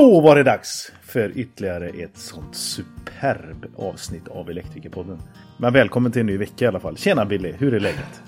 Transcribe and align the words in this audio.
Då 0.00 0.20
var 0.20 0.36
det 0.36 0.42
dags 0.42 0.92
för 1.02 1.38
ytterligare 1.38 1.88
ett 1.88 2.18
sånt 2.18 2.54
superb 2.56 3.66
avsnitt 3.76 4.28
av 4.28 4.50
Elektrikerpodden. 4.50 5.18
Men 5.56 5.72
välkommen 5.72 6.12
till 6.12 6.20
en 6.20 6.26
ny 6.26 6.36
vecka 6.36 6.64
i 6.64 6.68
alla 6.68 6.80
fall. 6.80 6.96
Tjena 6.96 7.24
Billy, 7.24 7.52
hur 7.58 7.74
är 7.74 7.80
läget? 7.80 8.22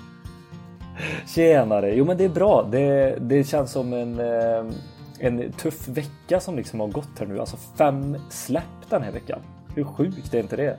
Tjenare! 1.35 1.95
Jo 1.95 2.05
men 2.05 2.17
det 2.17 2.25
är 2.25 2.29
bra. 2.29 2.69
Det, 2.73 3.17
det 3.21 3.45
känns 3.45 3.73
som 3.73 3.93
en, 3.93 4.21
eh, 4.21 4.75
en 5.19 5.53
tuff 5.53 5.89
vecka 5.89 6.41
som 6.41 6.57
liksom 6.57 6.81
har 6.81 6.89
gått 6.89 7.19
här 7.19 7.27
nu. 7.27 7.41
Alltså 7.41 7.57
fem 7.79 8.17
släpp 8.31 8.91
den 8.91 9.03
här 9.03 9.13
veckan. 9.13 9.41
Hur 9.75 9.85
sjukt 9.85 10.35
är 10.35 10.41
inte 10.41 10.57
det? 10.57 10.79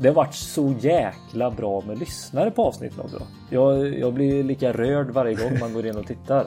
Det 0.00 0.08
har 0.08 0.14
varit 0.14 0.34
så 0.34 0.74
jäkla 0.80 1.50
bra 1.50 1.82
med 1.86 1.98
lyssnare 1.98 2.50
på 2.50 2.64
avsnitten 2.64 3.00
också. 3.00 3.22
Jag, 3.50 3.98
jag 3.98 4.14
blir 4.14 4.44
lika 4.44 4.72
rörd 4.72 5.10
varje 5.10 5.34
gång 5.34 5.58
man 5.60 5.72
går 5.72 5.86
in 5.86 5.96
och 5.96 6.06
tittar. 6.06 6.46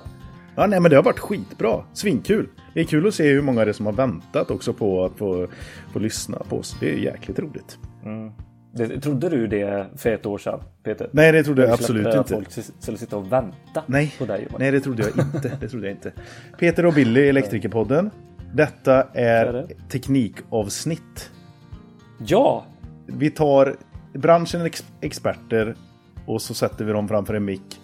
Ja, 0.55 0.67
nej, 0.67 0.79
men 0.79 0.89
det 0.89 0.95
har 0.95 1.03
varit 1.03 1.19
skitbra. 1.19 1.83
Svinkul. 1.93 2.49
Det 2.73 2.79
är 2.79 2.83
kul 2.83 3.07
att 3.07 3.13
se 3.13 3.29
hur 3.29 3.41
många 3.41 3.65
det 3.65 3.71
är 3.71 3.73
som 3.73 3.85
har 3.85 3.93
väntat 3.93 4.51
också 4.51 4.73
på 4.73 5.05
att 5.05 5.17
få, 5.17 5.47
få 5.93 5.99
lyssna 5.99 6.37
på 6.49 6.57
oss. 6.57 6.77
Det 6.79 6.93
är 6.93 6.97
jäkligt 6.97 7.39
roligt. 7.39 7.77
Mm. 8.05 8.31
Det, 8.75 9.01
trodde 9.01 9.29
du 9.29 9.47
det 9.47 9.87
för 9.97 10.09
ett 10.09 10.25
år 10.25 10.37
sedan, 10.37 10.59
Peter? 10.83 11.09
Nej, 11.11 11.31
det 11.31 11.43
trodde 11.43 11.61
jag 11.61 11.71
absolut 11.71 12.15
inte. 12.15 12.33
Folk 12.33 12.51
skulle 12.79 12.97
sitta 12.97 13.17
och 13.17 13.31
vänta 13.31 13.83
nej, 13.85 14.15
på 14.19 14.25
dig. 14.25 14.47
Nej, 14.59 14.71
det 14.71 14.79
trodde 14.79 15.03
jag 15.03 15.25
inte. 15.25 15.57
Det 15.59 15.67
trodde 15.67 15.87
jag 15.87 15.95
inte. 15.95 16.11
Peter 16.59 16.85
och 16.85 16.93
Billy, 16.93 17.29
Elektrikerpodden. 17.29 18.09
Detta 18.53 19.07
är, 19.13 19.45
är 19.45 19.53
det? 19.53 19.67
teknikavsnitt. 19.89 21.31
Ja! 22.17 22.65
Vi 23.05 23.31
tar 23.31 23.75
branschen 24.13 24.69
experter 25.01 25.75
och 26.25 26.41
så 26.41 26.53
sätter 26.53 26.85
vi 26.85 26.91
dem 26.91 27.07
framför 27.07 27.33
en 27.33 27.45
mick 27.45 27.81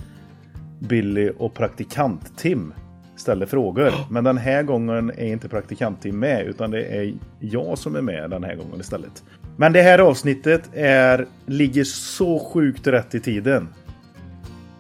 Billy 0.80 1.32
och 1.38 1.54
praktikant 1.54 2.38
Tim 2.38 2.74
ställer 3.16 3.46
frågor. 3.46 3.92
Men 4.10 4.24
den 4.24 4.38
här 4.38 4.64
gången 4.64 5.10
är 5.10 5.26
inte 5.26 5.50
praktikant 5.50 6.02
Tim 6.02 6.20
med 6.20 6.48
utan 6.48 6.72
det 6.72 6.84
är 6.84 7.14
jag 7.40 7.78
som 7.78 7.96
är 7.96 8.02
med 8.02 8.30
den 8.30 8.44
här 8.44 8.56
gången 8.56 8.80
istället. 8.80 9.24
Men 9.58 9.74
det 9.74 9.82
här 9.82 10.00
avsnittet 10.00 10.70
är, 10.74 11.28
ligger 11.46 11.84
så 11.84 12.40
sjukt 12.40 12.88
rätt 12.88 13.16
i 13.16 13.20
tiden. 13.20 13.68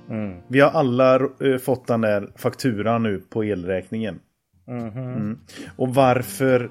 Mm. 0.09 0.33
Vi 0.47 0.59
har 0.59 0.69
alla 0.69 1.19
uh, 1.19 1.58
fått 1.58 1.88
den 1.88 2.02
där 2.02 2.30
fakturan 2.36 3.03
nu 3.03 3.22
på 3.30 3.44
elräkningen. 3.44 4.19
Mm 4.67 4.89
-hmm. 4.89 5.16
mm. 5.16 5.39
Och 5.75 5.95
varför 5.95 6.69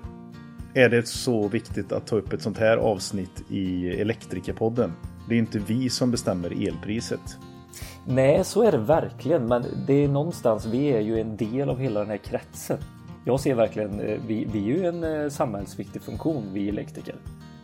är 0.75 0.89
det 0.89 1.09
så 1.09 1.49
viktigt 1.49 1.93
att 1.93 2.07
ta 2.07 2.17
upp 2.17 2.33
ett 2.33 2.43
sånt 2.43 2.59
här 2.59 2.77
avsnitt 2.77 3.45
i 3.51 3.89
Elektrikerpodden? 3.89 4.93
Det 5.29 5.35
är 5.35 5.39
inte 5.39 5.59
vi 5.59 5.91
som 5.91 6.11
bestämmer 6.11 6.69
elpriset. 6.69 7.39
Nej, 8.11 8.45
så 8.45 8.63
är 8.63 8.73
det 8.73 8.79
verkligen. 8.79 9.47
Men 9.47 9.65
det 9.87 10.05
är 10.05 10.09
någonstans, 10.09 10.67
vi 10.67 10.87
är 10.87 11.01
ju 11.01 11.21
en 11.21 11.37
del 11.37 11.69
av 11.69 11.79
hela 11.79 12.01
den 12.01 12.09
här 12.09 12.17
kretsen. 12.17 12.79
Jag 13.25 13.41
ser 13.41 13.55
verkligen, 13.55 14.01
eh, 14.01 14.19
vi, 14.27 14.49
vi 14.53 14.59
är 14.59 14.77
ju 14.77 14.87
en 14.87 15.05
eh, 15.05 15.29
samhällsviktig 15.29 16.03
funktion, 16.03 16.51
vi 16.53 16.69
elektriker. 16.69 17.15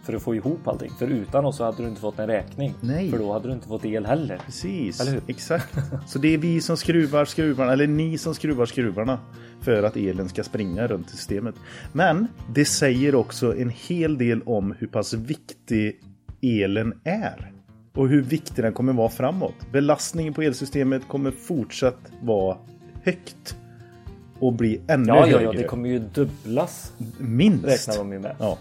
För 0.02 0.14
att 0.14 0.22
få 0.22 0.34
ihop 0.34 0.68
allting. 0.68 0.90
För 0.98 1.08
utan 1.08 1.44
oss 1.44 1.56
så 1.56 1.64
hade 1.64 1.82
du 1.82 1.88
inte 1.88 2.00
fått 2.00 2.18
en 2.18 2.26
räkning. 2.26 2.74
Nej. 2.80 3.10
För 3.10 3.18
då 3.18 3.32
hade 3.32 3.48
du 3.48 3.54
inte 3.54 3.68
fått 3.68 3.84
el 3.84 4.06
heller. 4.06 4.40
Precis, 4.46 5.16
exakt. 5.26 5.78
Så 6.06 6.18
det 6.18 6.34
är 6.34 6.38
vi 6.38 6.60
som 6.60 6.76
skruvar 6.76 7.24
skruvarna, 7.24 7.72
eller 7.72 7.86
ni 7.86 8.18
som 8.18 8.34
skruvar 8.34 8.66
skruvarna. 8.66 9.18
För 9.60 9.82
att 9.82 9.96
elen 9.96 10.28
ska 10.28 10.44
springa 10.44 10.86
runt 10.86 11.10
systemet. 11.10 11.54
Men 11.92 12.26
det 12.54 12.64
säger 12.64 13.14
också 13.14 13.56
en 13.56 13.70
hel 13.70 14.18
del 14.18 14.42
om 14.42 14.74
hur 14.78 14.86
pass 14.86 15.12
viktig 15.12 16.00
elen 16.42 17.00
är 17.04 17.53
och 17.94 18.08
hur 18.08 18.22
viktig 18.22 18.64
den 18.64 18.72
kommer 18.72 18.92
vara 18.92 19.08
framåt. 19.08 19.54
Belastningen 19.72 20.34
på 20.34 20.42
elsystemet 20.42 21.08
kommer 21.08 21.30
fortsatt 21.30 21.98
vara 22.20 22.56
högt 23.02 23.56
och 24.38 24.52
bli 24.52 24.80
ännu 24.86 25.08
ja, 25.08 25.20
högre. 25.20 25.42
Ja, 25.42 25.42
ja, 25.42 25.52
det 25.52 25.64
kommer 25.64 25.88
ju 25.88 25.98
dubblas. 25.98 26.92
Minst. 27.18 27.64
Räknar 27.64 27.96
de 27.96 28.12
ju 28.12 28.18
med. 28.18 28.36
Ja. 28.38 28.58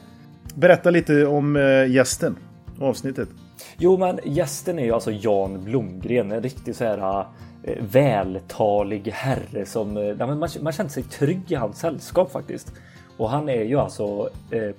Berätta 0.55 0.89
lite 0.89 1.25
om 1.25 1.55
äh, 1.55 1.91
gästen, 1.91 2.35
avsnittet. 2.79 3.29
Jo, 3.77 3.97
men 3.97 4.19
gästen 4.23 4.79
är 4.79 4.83
ju 4.83 4.91
alltså 4.91 5.11
Jan 5.11 5.63
Blomgren, 5.63 6.31
en 6.31 6.43
riktig 6.43 6.75
så 6.75 6.83
här 6.83 7.25
äh, 7.63 7.73
vältalig 7.79 9.07
herre 9.13 9.65
som 9.65 9.97
äh, 9.97 10.27
man, 10.27 10.49
man 10.61 10.73
känner 10.73 10.89
sig 10.89 11.03
trygg 11.03 11.51
i 11.51 11.55
hans 11.55 11.79
sällskap 11.79 12.31
faktiskt. 12.31 12.73
Och 13.17 13.29
han 13.29 13.49
är 13.49 13.63
ju 13.63 13.79
alltså 13.79 14.29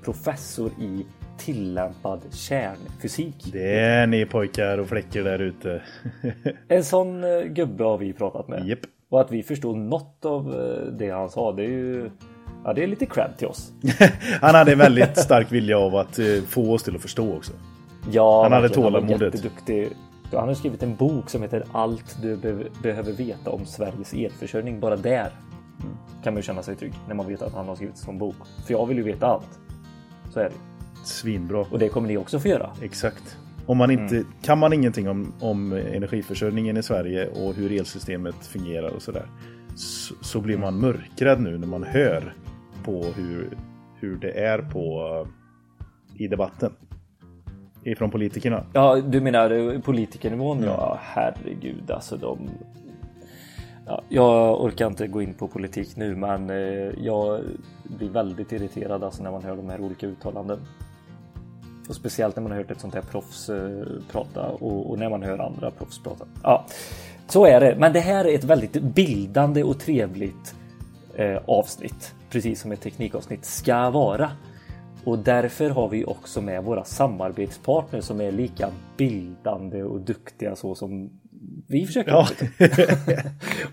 professor 0.03 0.71
i 0.81 1.07
tillämpad 1.39 2.21
kärnfysik. 2.31 3.51
Det 3.53 3.79
är 3.79 4.07
ni 4.07 4.27
pojkar 4.27 4.79
och 4.79 4.89
fläckor 4.89 5.23
där 5.23 5.39
ute. 5.39 5.83
en 6.69 6.85
sån 6.85 7.25
eh, 7.25 7.41
gubbe 7.41 7.85
har 7.85 7.99
vi 7.99 8.13
pratat 8.13 8.49
med. 8.49 8.69
Yep. 8.69 8.79
Och 9.09 9.21
att 9.21 9.33
vi 9.33 9.43
förstod 9.43 9.77
något 9.77 10.25
av 10.25 10.55
eh, 10.55 10.93
det 10.93 11.11
han 11.11 11.31
sa, 11.31 11.53
det 11.53 11.63
är 11.63 11.69
ju 11.69 12.11
Ja, 12.65 12.73
det 12.73 12.83
är 12.83 12.87
lite 12.87 13.07
cred 13.07 13.31
till 13.37 13.47
oss. 13.47 13.73
han 14.41 14.55
hade 14.55 14.73
en 14.73 14.79
väldigt 14.79 15.19
stark 15.19 15.53
vilja 15.53 15.79
av 15.79 15.97
att 15.97 16.19
eh, 16.19 16.27
få 16.49 16.73
oss 16.73 16.83
till 16.83 16.97
att 16.97 17.03
förstå 17.03 17.37
också. 17.37 17.53
Ja, 18.11 18.43
han 18.43 18.53
hade 18.53 18.69
tålamodet. 18.69 19.45
Han 20.33 20.49
har 20.49 20.55
skrivit 20.55 20.83
en 20.83 20.97
bok 20.97 21.31
som 21.31 21.43
heter 21.43 21.65
Allt 21.73 22.23
du 22.23 22.37
be 22.37 22.65
behöver 22.83 23.13
veta 23.13 23.51
om 23.51 23.67
Sveriges 23.67 24.15
elförsörjning. 24.15 24.81
Bara 24.81 24.97
där 24.97 25.31
kan 26.23 26.33
man 26.33 26.37
ju 26.37 26.43
känna 26.43 26.63
sig 26.63 26.77
trygg 26.77 26.93
när 27.09 27.15
man 27.15 27.29
vet 27.29 27.43
att 27.43 27.53
han 27.53 27.69
har 27.69 27.75
skrivit 27.75 27.95
en 27.95 28.03
sån 28.03 28.19
bok. 28.19 28.37
För 28.67 28.73
jag 28.73 28.87
vill 28.87 28.97
ju 28.97 29.03
veta 29.03 29.27
allt. 29.27 29.59
Så 30.33 30.41
är 30.41 30.45
det. 30.45 30.74
Svinbra. 31.07 31.67
Och 31.71 31.79
det 31.79 31.89
kommer 31.89 32.09
ni 32.09 32.17
också 32.17 32.39
få 32.39 32.49
göra. 32.49 32.71
Exakt. 32.83 33.39
Om 33.67 33.79
man 33.79 33.91
inte, 33.91 34.17
mm. 34.17 34.27
Kan 34.43 34.59
man 34.59 34.73
ingenting 34.73 35.09
om, 35.09 35.33
om 35.41 35.73
energiförsörjningen 35.73 36.77
i 36.77 36.83
Sverige 36.83 37.29
och 37.29 37.55
hur 37.55 37.73
elsystemet 37.73 38.47
fungerar 38.47 38.89
och 38.89 39.03
sådär. 39.03 39.27
Så, 39.77 40.15
så 40.21 40.41
blir 40.41 40.59
man 40.59 40.81
mörkrädd 40.81 41.41
nu 41.41 41.59
när 41.59 41.67
man 41.67 41.83
hör 41.83 42.35
på 42.85 43.05
hur, 43.17 43.59
hur 44.01 44.17
det 44.17 44.31
är 44.31 44.59
på 44.59 45.27
i 46.15 46.29
debatten. 46.29 46.73
Ifrån 47.83 48.11
politikerna. 48.11 48.67
Ja, 48.73 48.97
du 48.97 49.21
menar 49.21 49.79
politikernivån? 49.81 50.59
Mm. 50.59 50.69
Ja, 50.71 50.99
herregud 51.03 51.91
alltså 51.91 52.17
de... 52.17 52.51
Ja, 53.87 54.03
jag 54.09 54.65
orkar 54.65 54.87
inte 54.87 55.07
gå 55.07 55.23
in 55.23 55.35
på 55.35 55.49
politik 55.49 55.97
nu, 55.97 56.17
men 56.17 56.51
eh, 56.51 57.05
jag 57.05 57.41
blir 57.83 58.11
väldigt 58.11 58.53
irriterad 58.53 59.05
alltså 59.05 59.23
när 59.23 59.31
man 59.31 59.43
hör 59.45 59.57
de 59.57 59.69
här 59.69 59.81
olika 59.81 60.07
uttalanden. 60.07 60.59
Och 61.89 61.95
speciellt 61.95 62.37
när 62.37 62.43
man 62.43 62.53
har 62.53 62.59
hört 62.59 62.71
ett 62.71 62.81
sånt 62.81 62.95
här 62.95 63.03
proffs 63.03 63.49
eh, 63.49 63.87
prata 64.13 64.49
och, 64.49 64.91
och, 64.91 64.99
när 64.99 65.11
man 65.11 65.23
hör 65.23 65.39
andra 65.39 65.71
proffs 65.71 65.99
prata. 65.99 66.25
Ja, 66.43 66.67
så 67.29 67.47
är 67.47 67.61
det. 67.61 67.77
Men 67.79 67.93
det 67.93 68.01
här 68.01 68.25
är 68.25 68.35
ett 68.35 68.45
väldigt 68.45 68.83
bildande 68.83 69.63
och 69.63 69.81
trevligt 69.81 70.55
eh, 71.15 71.39
avsnitt. 71.47 72.15
Precis 72.31 72.61
som 72.61 72.73
ett 72.73 72.81
teknikavsnitt 72.81 73.45
ska 73.45 73.91
vara. 73.91 74.31
Och 75.05 75.19
därför 75.19 75.71
har 75.71 75.89
vi 75.89 76.05
också 76.05 76.41
med 76.41 76.65
våra 76.65 76.85
samarbetspartners 76.85 78.05
som 78.05 78.21
är 78.21 78.33
lika 78.33 78.71
bildande 78.97 79.83
och 79.83 80.01
duktiga 80.01 80.57
så 80.57 80.75
som 80.75 81.11
vi 81.67 81.87
försöker. 81.87 82.11
Ja. 82.11 82.29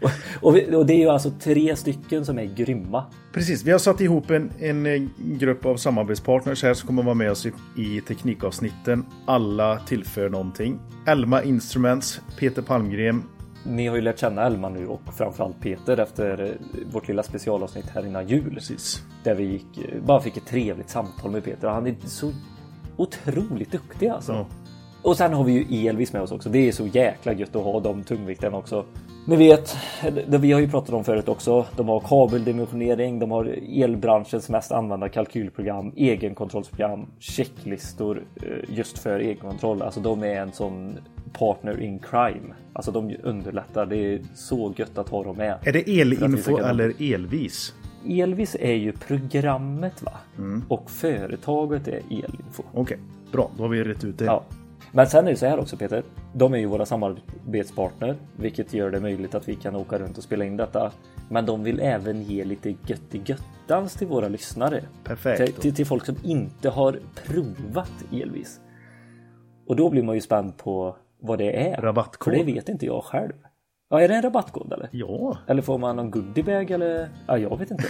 och, 0.01 0.09
och, 0.41 0.55
vi, 0.55 0.75
och, 0.75 0.85
det 0.85 0.93
är 0.93 0.97
ju 0.97 1.09
alltså 1.09 1.31
tre 1.39 1.75
stycken 1.75 2.25
som 2.25 2.39
är 2.39 2.45
grymma. 2.45 3.05
Precis, 3.33 3.63
vi 3.63 3.71
har 3.71 3.79
satt 3.79 4.01
ihop 4.01 4.29
en, 4.29 4.51
en 4.59 4.85
eh, 4.85 5.01
grupp 5.17 5.65
av 5.65 5.77
samarbetspartners 5.77 6.63
här 6.63 6.73
som 6.73 6.87
kommer 6.87 7.03
vara 7.03 7.15
med 7.15 7.31
oss 7.31 7.45
i, 7.45 7.51
i 7.77 8.01
teknikavsnitten. 8.01 9.05
Alla 9.25 9.79
tillför 9.79 10.29
någonting. 10.29 10.79
Elma 11.07 11.43
Instruments, 11.43 12.21
Peter 12.39 12.61
Palmgren. 12.61 13.23
Ni 13.63 13.87
har 13.87 13.95
ju 13.95 14.01
lärt 14.01 14.19
känna 14.19 14.45
Elma 14.45 14.69
nu 14.69 14.87
och 14.87 15.01
framförallt 15.17 15.61
Peter 15.61 15.97
efter 15.97 16.43
eh, 16.43 16.51
vårt 16.91 17.07
lilla 17.07 17.23
specialavsnitt 17.23 17.89
här 17.89 18.05
innan 18.05 18.27
jul. 18.27 18.53
Precis. 18.53 19.03
Där 19.23 19.35
vi 19.35 19.43
gick, 19.43 19.77
eh, 19.77 20.01
bara 20.05 20.21
fick 20.21 20.37
ett 20.37 20.47
trevligt 20.47 20.89
samtal 20.89 21.31
med 21.31 21.43
Peter. 21.43 21.67
Han 21.67 21.87
är 21.87 21.95
så 22.05 22.31
otroligt 22.97 23.71
duktig 23.71 24.07
alltså. 24.07 24.31
Ja. 24.31 24.47
Och 25.01 25.17
sen 25.17 25.33
har 25.33 25.43
vi 25.43 25.51
ju 25.51 25.87
Elvis 25.87 26.13
med 26.13 26.21
oss 26.21 26.31
också. 26.31 26.49
Det 26.49 26.67
är 26.67 26.71
så 26.71 26.87
jäkla 26.87 27.33
gött 27.33 27.55
att 27.55 27.63
ha 27.63 27.79
de 27.79 28.03
tungvikterna 28.03 28.57
också. 28.57 28.85
Ni 29.25 29.35
vet, 29.35 29.77
det 30.27 30.37
vi 30.37 30.51
har 30.51 30.59
ju 30.59 30.69
pratat 30.69 30.93
om 30.93 31.03
förut 31.03 31.29
också. 31.29 31.65
De 31.77 31.87
har 31.87 31.99
kabeldimensionering, 31.99 33.19
de 33.19 33.31
har 33.31 33.59
elbranschens 33.83 34.49
mest 34.49 34.71
använda 34.71 35.09
kalkylprogram, 35.09 35.91
egenkontrollsprogram, 35.95 37.05
checklistor 37.19 38.23
eh, 38.35 38.75
just 38.77 38.97
för 38.97 39.19
egenkontroll. 39.19 39.81
Alltså 39.81 39.99
de 39.99 40.23
är 40.23 40.41
en 40.41 40.51
sån 40.51 40.97
partner 41.33 41.81
in 41.81 41.99
crime. 41.99 42.53
Alltså 42.73 42.91
de 42.91 43.15
underlättar. 43.23 43.85
Det 43.85 43.97
är 43.97 44.21
så 44.35 44.73
gött 44.77 44.97
att 44.97 45.09
ha 45.09 45.23
dem 45.23 45.37
med. 45.37 45.57
Är 45.63 45.73
det 45.73 46.01
elinfo 46.01 46.57
eller 46.57 47.13
elvis? 47.13 47.73
Elvis 48.09 48.55
är 48.59 48.73
ju 48.73 48.91
programmet 48.91 50.01
va? 50.01 50.13
Mm. 50.37 50.63
Och 50.67 50.91
företaget 50.91 51.87
är 51.87 52.01
elinfo. 52.09 52.63
Okej, 52.71 52.81
okay. 52.81 52.97
bra. 53.31 53.51
Då 53.57 53.63
har 53.63 53.69
vi 53.69 53.83
rätt 53.83 54.03
ut 54.03 54.17
det. 54.17 54.25
Ja. 54.25 54.43
Men 54.91 55.07
sen 55.07 55.27
är 55.27 55.31
det 55.31 55.37
så 55.37 55.45
här 55.45 55.59
också 55.59 55.77
Peter. 55.77 56.03
De 56.33 56.53
är 56.53 56.57
ju 56.57 56.65
våra 56.65 56.85
samarbetspartner, 56.85 58.15
vilket 58.37 58.73
gör 58.73 58.91
det 58.91 58.99
möjligt 58.99 59.35
att 59.35 59.49
vi 59.49 59.55
kan 59.55 59.75
åka 59.75 59.99
runt 59.99 60.17
och 60.17 60.23
spela 60.23 60.45
in 60.45 60.57
detta. 60.57 60.91
Men 61.29 61.45
de 61.45 61.63
vill 61.63 61.79
även 61.79 62.23
ge 62.23 62.43
lite 62.43 62.69
gött 62.69 63.15
i 63.15 63.21
göttans 63.25 63.95
till 63.95 64.07
våra 64.07 64.27
lyssnare. 64.27 64.83
Perfekt. 65.03 65.61
Till, 65.61 65.75
till, 65.75 65.85
folk 65.85 66.05
som 66.05 66.15
inte 66.23 66.69
har 66.69 66.99
provat 67.25 68.03
elvis. 68.11 68.59
Och 69.67 69.75
då 69.75 69.89
blir 69.89 70.03
man 70.03 70.15
ju 70.15 70.21
spänd 70.21 70.57
på 70.57 70.95
vad 71.19 71.37
det 71.37 71.69
är. 71.69 71.81
Rabattkod. 71.81 72.33
För 72.33 72.39
det 72.39 72.53
vet 72.53 72.69
inte 72.69 72.85
jag 72.85 73.03
själv. 73.03 73.33
Ja, 73.89 74.01
är 74.01 74.07
det 74.07 74.15
en 74.15 74.21
rabattkod 74.21 74.73
eller? 74.73 74.89
Ja. 74.91 75.37
Eller 75.47 75.61
får 75.61 75.77
man 75.77 75.95
någon 75.95 76.11
goodiebag 76.11 76.71
eller? 76.71 77.09
Ja, 77.27 77.37
jag 77.37 77.57
vet 77.57 77.71
inte. 77.71 77.87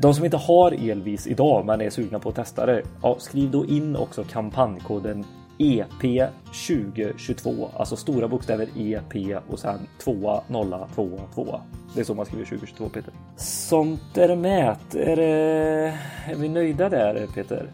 De 0.00 0.14
som 0.14 0.24
inte 0.24 0.36
har 0.36 0.90
elvis 0.90 1.26
idag 1.26 1.66
men 1.66 1.80
är 1.80 1.90
sugna 1.90 2.18
på 2.18 2.28
att 2.28 2.34
testa 2.34 2.66
det, 2.66 2.82
ja, 3.02 3.16
skriv 3.18 3.50
då 3.50 3.66
in 3.66 3.96
också 3.96 4.24
kampanjkoden 4.24 5.24
EP 5.58 6.30
2022, 6.68 7.70
alltså 7.76 7.96
stora 7.96 8.28
bokstäver 8.28 8.68
EP 8.76 9.42
och 9.48 9.58
sen 9.58 9.78
2 9.98 10.40
0 10.48 10.74
2 10.94 11.20
2. 11.34 11.60
Det 11.94 12.00
är 12.00 12.04
så 12.04 12.14
man 12.14 12.26
skriver 12.26 12.44
2022 12.44 12.88
Peter. 12.88 13.12
Sånt 13.36 14.18
är 14.18 14.28
det 14.28 14.36
mät. 14.36 14.94
Är, 14.94 15.16
det... 15.16 15.98
är 16.26 16.34
vi 16.36 16.48
nöjda 16.48 16.88
där 16.88 17.26
Peter? 17.34 17.70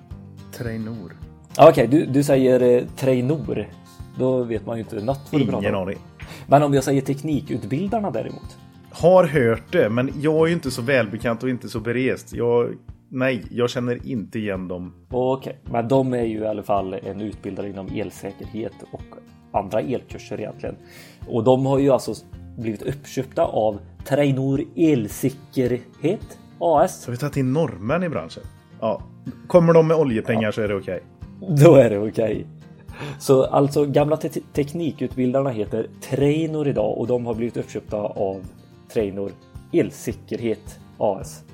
Trainor. 0.53 1.17
Okej, 1.59 1.69
okay, 1.71 1.87
du, 1.87 2.06
du 2.06 2.23
säger 2.23 2.61
eh, 2.61 2.87
Trainor. 2.97 3.69
Då 4.19 4.43
vet 4.43 4.67
man 4.67 4.76
ju 4.76 4.83
inte 4.83 4.97
något 5.05 5.21
vad 5.31 5.41
du 5.41 5.44
pratar 5.44 5.59
om. 5.59 5.65
Ingen 5.65 5.75
aning. 5.75 5.99
Men 6.47 6.62
om 6.62 6.75
jag 6.75 6.85
säger 6.85 7.00
Teknikutbildarna 7.00 8.11
däremot? 8.11 8.59
Har 8.91 9.25
hört 9.25 9.73
det, 9.73 9.91
men 9.91 10.12
jag 10.21 10.43
är 10.43 10.47
ju 10.47 10.53
inte 10.53 10.71
så 10.71 10.83
välbekant 10.83 11.43
och 11.43 11.49
inte 11.49 11.69
så 11.69 11.81
berest. 11.81 12.33
Jag, 12.33 12.75
nej, 13.11 13.45
jag 13.51 13.71
känner 13.71 14.07
inte 14.07 14.39
igen 14.39 14.69
dem. 14.69 14.95
Okej, 15.11 15.59
okay. 15.62 15.73
men 15.73 15.89
de 15.89 16.15
är 16.15 16.25
ju 16.25 16.39
i 16.39 16.47
alla 16.47 16.62
fall 16.62 16.95
en 16.95 17.21
utbildare 17.21 17.69
inom 17.69 17.89
elsäkerhet 17.95 18.73
och 18.93 19.03
andra 19.53 19.81
elkurser 19.81 20.41
egentligen. 20.41 20.77
Och 21.29 21.45
de 21.45 21.67
har 21.67 21.79
ju 21.79 21.91
alltså 21.91 22.15
blivit 22.59 22.83
uppköpta 22.83 23.45
av 23.45 23.81
Trainor 24.05 24.65
Elsäkerhet 24.77 26.39
AS. 26.59 27.03
Så 27.03 27.11
vi 27.11 27.17
tagit 27.17 27.37
in 27.37 27.53
norrmän 27.53 28.03
i 28.03 28.09
branschen? 28.09 28.43
Ja. 28.81 29.03
Kommer 29.47 29.73
de 29.73 29.89
med 29.89 29.97
oljepengar 29.97 30.43
ja. 30.43 30.53
så 30.53 30.61
är 30.61 30.69
det 30.69 30.75
okej. 30.75 31.01
Okay. 31.41 31.65
Då 31.65 31.75
är 31.75 31.91
det 31.91 31.99
okej. 31.99 32.11
Okay. 32.11 32.45
Så 33.19 33.45
alltså 33.45 33.87
gamla 33.87 34.17
te 34.17 34.29
teknikutbildarna 34.53 35.51
heter 35.51 35.87
Trainor 36.01 36.69
idag 36.69 36.99
och 36.99 37.07
de 37.07 37.27
har 37.27 37.35
blivit 37.35 37.57
uppköpta 37.57 37.97
av 37.97 38.45
Trainor 38.93 39.33
Elsäkerhet 39.73 40.79
AS. 40.99 41.45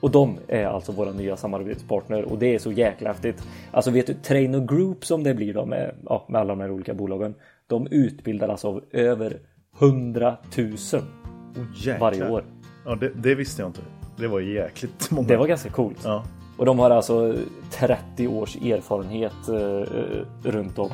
Och 0.00 0.10
de 0.10 0.38
är 0.48 0.66
alltså 0.66 0.92
våra 0.92 1.12
nya 1.12 1.36
samarbetspartner 1.36 2.22
och 2.22 2.38
det 2.38 2.54
är 2.54 2.58
så 2.58 2.72
jäkla 2.72 3.08
häftigt. 3.08 3.42
Alltså 3.70 3.90
vet 3.90 4.06
du, 4.06 4.14
Trainor 4.14 4.66
Group 4.66 5.04
som 5.04 5.22
det 5.24 5.34
blir 5.34 5.54
då 5.54 5.66
med, 5.66 5.94
ja, 6.04 6.26
med 6.28 6.40
alla 6.40 6.54
de 6.54 6.60
här 6.60 6.70
olika 6.70 6.94
bolagen. 6.94 7.34
De 7.66 7.86
utbildar 7.86 8.48
alltså 8.48 8.82
över 8.92 9.40
100 9.80 10.36
000 10.56 10.66
oh, 10.66 11.98
varje 12.00 12.30
år. 12.30 12.44
Ja, 12.84 12.94
det, 12.94 13.08
det, 13.14 13.34
visste 13.34 13.62
jag 13.62 13.68
inte. 13.68 13.80
Det 14.16 14.28
var 14.28 14.40
jäkligt 14.40 15.10
många. 15.10 15.28
Det 15.28 15.36
var 15.36 15.46
ganska 15.46 15.70
coolt. 15.70 15.98
Ja. 16.04 16.24
Och 16.58 16.66
de 16.66 16.78
har 16.78 16.90
alltså 16.90 17.34
30 17.70 18.28
års 18.28 18.56
erfarenhet 18.56 19.48
eh, 19.48 20.50
runt 20.50 20.78
om 20.78 20.90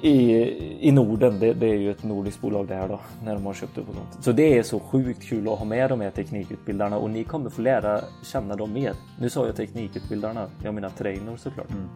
i, 0.00 0.32
i 0.88 0.92
Norden. 0.92 1.38
Det, 1.40 1.52
det, 1.52 1.66
är 1.66 1.74
ju 1.74 1.90
ett 1.90 2.02
nordiskt 2.02 2.40
bolag 2.40 2.68
det 2.68 2.74
här 2.74 2.88
då 2.88 3.00
när 3.24 3.34
de 3.34 3.46
har 3.46 3.54
köpt 3.54 3.78
upp 3.78 3.88
och 3.88 3.94
sånt. 3.94 4.24
Så 4.24 4.32
det 4.32 4.58
är 4.58 4.62
så 4.62 4.80
sjukt 4.80 5.22
kul 5.22 5.48
att 5.48 5.58
ha 5.58 5.64
med 5.64 5.90
de 5.90 6.00
här 6.00 6.10
teknikutbildarna 6.10 6.98
och 6.98 7.10
ni 7.10 7.24
kommer 7.24 7.50
få 7.50 7.62
lära 7.62 8.00
känna 8.24 8.56
dem 8.56 8.72
mer. 8.72 8.92
Nu 9.18 9.30
sa 9.30 9.46
jag 9.46 9.56
teknikutbildarna, 9.56 10.46
jag 10.64 10.74
menar 10.74 10.88
trainer 10.88 11.36
såklart. 11.36 11.70
Mm. 11.70 11.88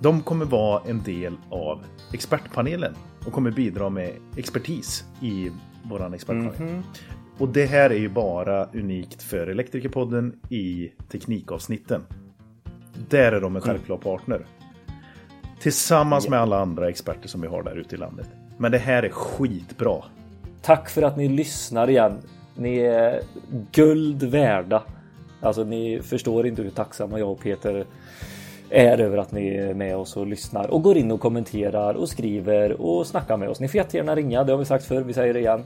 De 0.00 0.20
kommer 0.20 0.44
vara 0.44 0.82
en 0.86 1.02
del 1.02 1.36
av 1.50 1.80
expertpanelen 2.12 2.94
och 3.26 3.32
kommer 3.32 3.50
bidra 3.50 3.88
med 3.90 4.12
expertis 4.36 5.04
i 5.20 5.50
våran 5.82 6.14
expertpanel. 6.14 6.54
Mm 6.56 6.82
-hmm. 6.82 6.82
Och 7.38 7.48
det 7.48 7.66
här 7.66 7.90
är 7.90 7.98
ju 7.98 8.08
bara 8.08 8.64
unikt 8.64 9.22
för 9.22 9.46
Elektrikerpodden 9.46 10.40
i 10.50 10.92
teknikavsnitten. 11.10 12.02
Där 13.08 13.32
är 13.32 13.40
de 13.40 13.56
en 13.56 13.62
självklar 13.62 13.96
partner. 13.96 14.46
Tillsammans 15.60 16.28
med 16.28 16.40
alla 16.40 16.60
andra 16.60 16.88
experter 16.88 17.28
som 17.28 17.40
vi 17.40 17.48
har 17.48 17.62
där 17.62 17.76
ute 17.76 17.94
i 17.94 17.98
landet. 17.98 18.28
Men 18.58 18.72
det 18.72 18.78
här 18.78 19.02
är 19.02 19.08
skitbra. 19.08 20.02
Tack 20.62 20.88
för 20.88 21.02
att 21.02 21.16
ni 21.16 21.28
lyssnar 21.28 21.90
igen. 21.90 22.18
Ni 22.54 22.78
är 22.78 23.20
guld 23.72 24.22
värda. 24.22 24.82
Alltså 25.40 25.64
ni 25.64 26.00
förstår 26.02 26.46
inte 26.46 26.62
hur 26.62 26.70
tacksamma 26.70 27.18
jag 27.18 27.30
och 27.30 27.40
Peter 27.40 27.86
är 28.70 29.00
över 29.00 29.18
att 29.18 29.32
ni 29.32 29.48
är 29.48 29.74
med 29.74 29.96
oss 29.96 30.16
och 30.16 30.26
lyssnar 30.26 30.70
och 30.70 30.82
går 30.82 30.96
in 30.96 31.10
och 31.10 31.20
kommenterar 31.20 31.94
och 31.94 32.08
skriver 32.08 32.80
och 32.80 33.06
snackar 33.06 33.36
med 33.36 33.48
oss. 33.48 33.60
Ni 33.60 33.68
får 33.68 33.76
jättegärna 33.76 34.14
ringa, 34.14 34.44
det 34.44 34.52
har 34.52 34.58
vi 34.58 34.64
sagt 34.64 34.84
förr, 34.84 35.00
vi 35.00 35.12
säger 35.12 35.34
det 35.34 35.40
igen. 35.40 35.62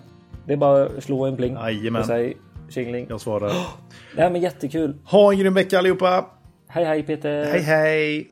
Det 0.46 0.52
är 0.52 0.56
bara 0.56 0.84
att 0.86 1.04
slå 1.04 1.26
en 1.26 1.36
pling 1.36 1.54
Jajamän. 1.54 2.00
och 2.00 2.06
säg 2.06 2.36
tjingling. 2.68 3.06
Jag 3.08 3.20
svarar. 3.20 3.52
Nej 4.16 4.30
men 4.30 4.40
jättekul. 4.40 4.94
Ha 5.04 5.32
en 5.32 5.38
grym 5.38 5.54
vecka 5.54 5.78
allihopa! 5.78 6.24
Hej 6.70 6.84
hej 6.84 7.02
Peter! 7.02 7.44
Hej 7.52 7.60
hej! 7.62 8.30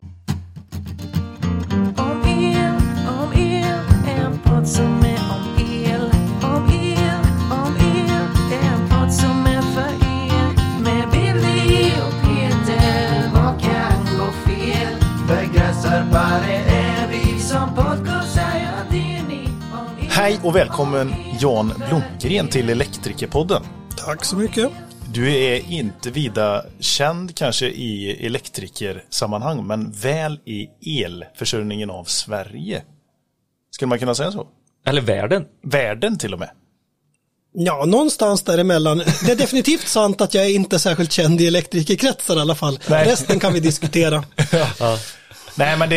Om 1.97 2.23
el, 2.27 2.75
om 3.09 3.33
el, 3.33 3.81
en 4.09 4.39
podd 4.45 4.69
som 4.69 5.05
är 5.05 5.21
om 5.37 5.59
el. 5.59 6.03
Om 6.43 6.69
el, 6.71 7.21
om 7.51 7.77
el, 7.77 8.11
en 8.63 8.89
podd 8.89 9.13
som 9.13 9.47
är 9.47 9.63
för 9.63 9.91
er. 10.07 10.49
Med 10.83 11.09
Billy 11.13 11.91
och 12.07 12.15
Peter, 12.25 13.31
vad 13.35 13.61
kan 13.61 14.19
gå 14.19 14.33
fel? 14.33 14.95
Begränsarbare 15.29 16.55
är 16.69 17.09
vi 17.11 17.41
som 17.41 17.75
podcastar, 17.75 18.53
ja 18.63 18.85
det 18.91 19.17
är 19.17 19.23
ni. 19.29 19.49
Hej 20.09 20.41
och 20.43 20.57
välkommen 20.57 21.15
Jan 21.41 21.73
Blomgren 21.89 22.49
till 22.49 22.71
Elektrikerpodden. 22.71 23.63
Tack 24.07 24.25
så 24.25 24.37
mycket. 24.37 24.73
Du 25.13 25.35
är 25.35 25.71
inte 25.71 26.11
vida 26.11 26.65
känd 26.81 27.35
kanske 27.35 27.67
i 27.67 28.27
elektrikersammanhang, 28.27 29.67
men 29.67 29.93
väl 29.93 30.41
i 30.45 30.69
elförsörjningen 31.05 31.91
av 31.91 32.05
Sverige. 32.05 32.83
Skulle 33.71 33.89
man 33.89 33.99
kunna 33.99 34.15
säga 34.15 34.33
så? 34.33 34.47
Eller 34.87 35.01
världen. 35.01 35.45
Världen 35.63 36.19
till 36.19 36.33
och 36.33 36.39
med. 36.39 36.51
Ja, 37.53 37.85
någonstans 37.85 38.43
däremellan. 38.43 38.99
Det 38.99 39.33
är 39.33 39.37
definitivt 39.37 39.89
sant 39.89 40.21
att 40.21 40.35
jag 40.35 40.45
är 40.45 40.55
inte 40.55 40.79
särskilt 40.79 41.13
känd 41.13 41.41
i 41.41 41.47
elektrikerkretsar 41.47 42.37
i 42.37 42.41
alla 42.41 42.55
fall. 42.55 42.79
Nej. 42.89 43.07
Resten 43.07 43.41
kan 43.41 43.53
vi 43.53 43.61
diskutera. 43.61 44.25
ja. 44.79 44.99
Nej, 45.55 45.79
men 45.79 45.89
det, 45.89 45.97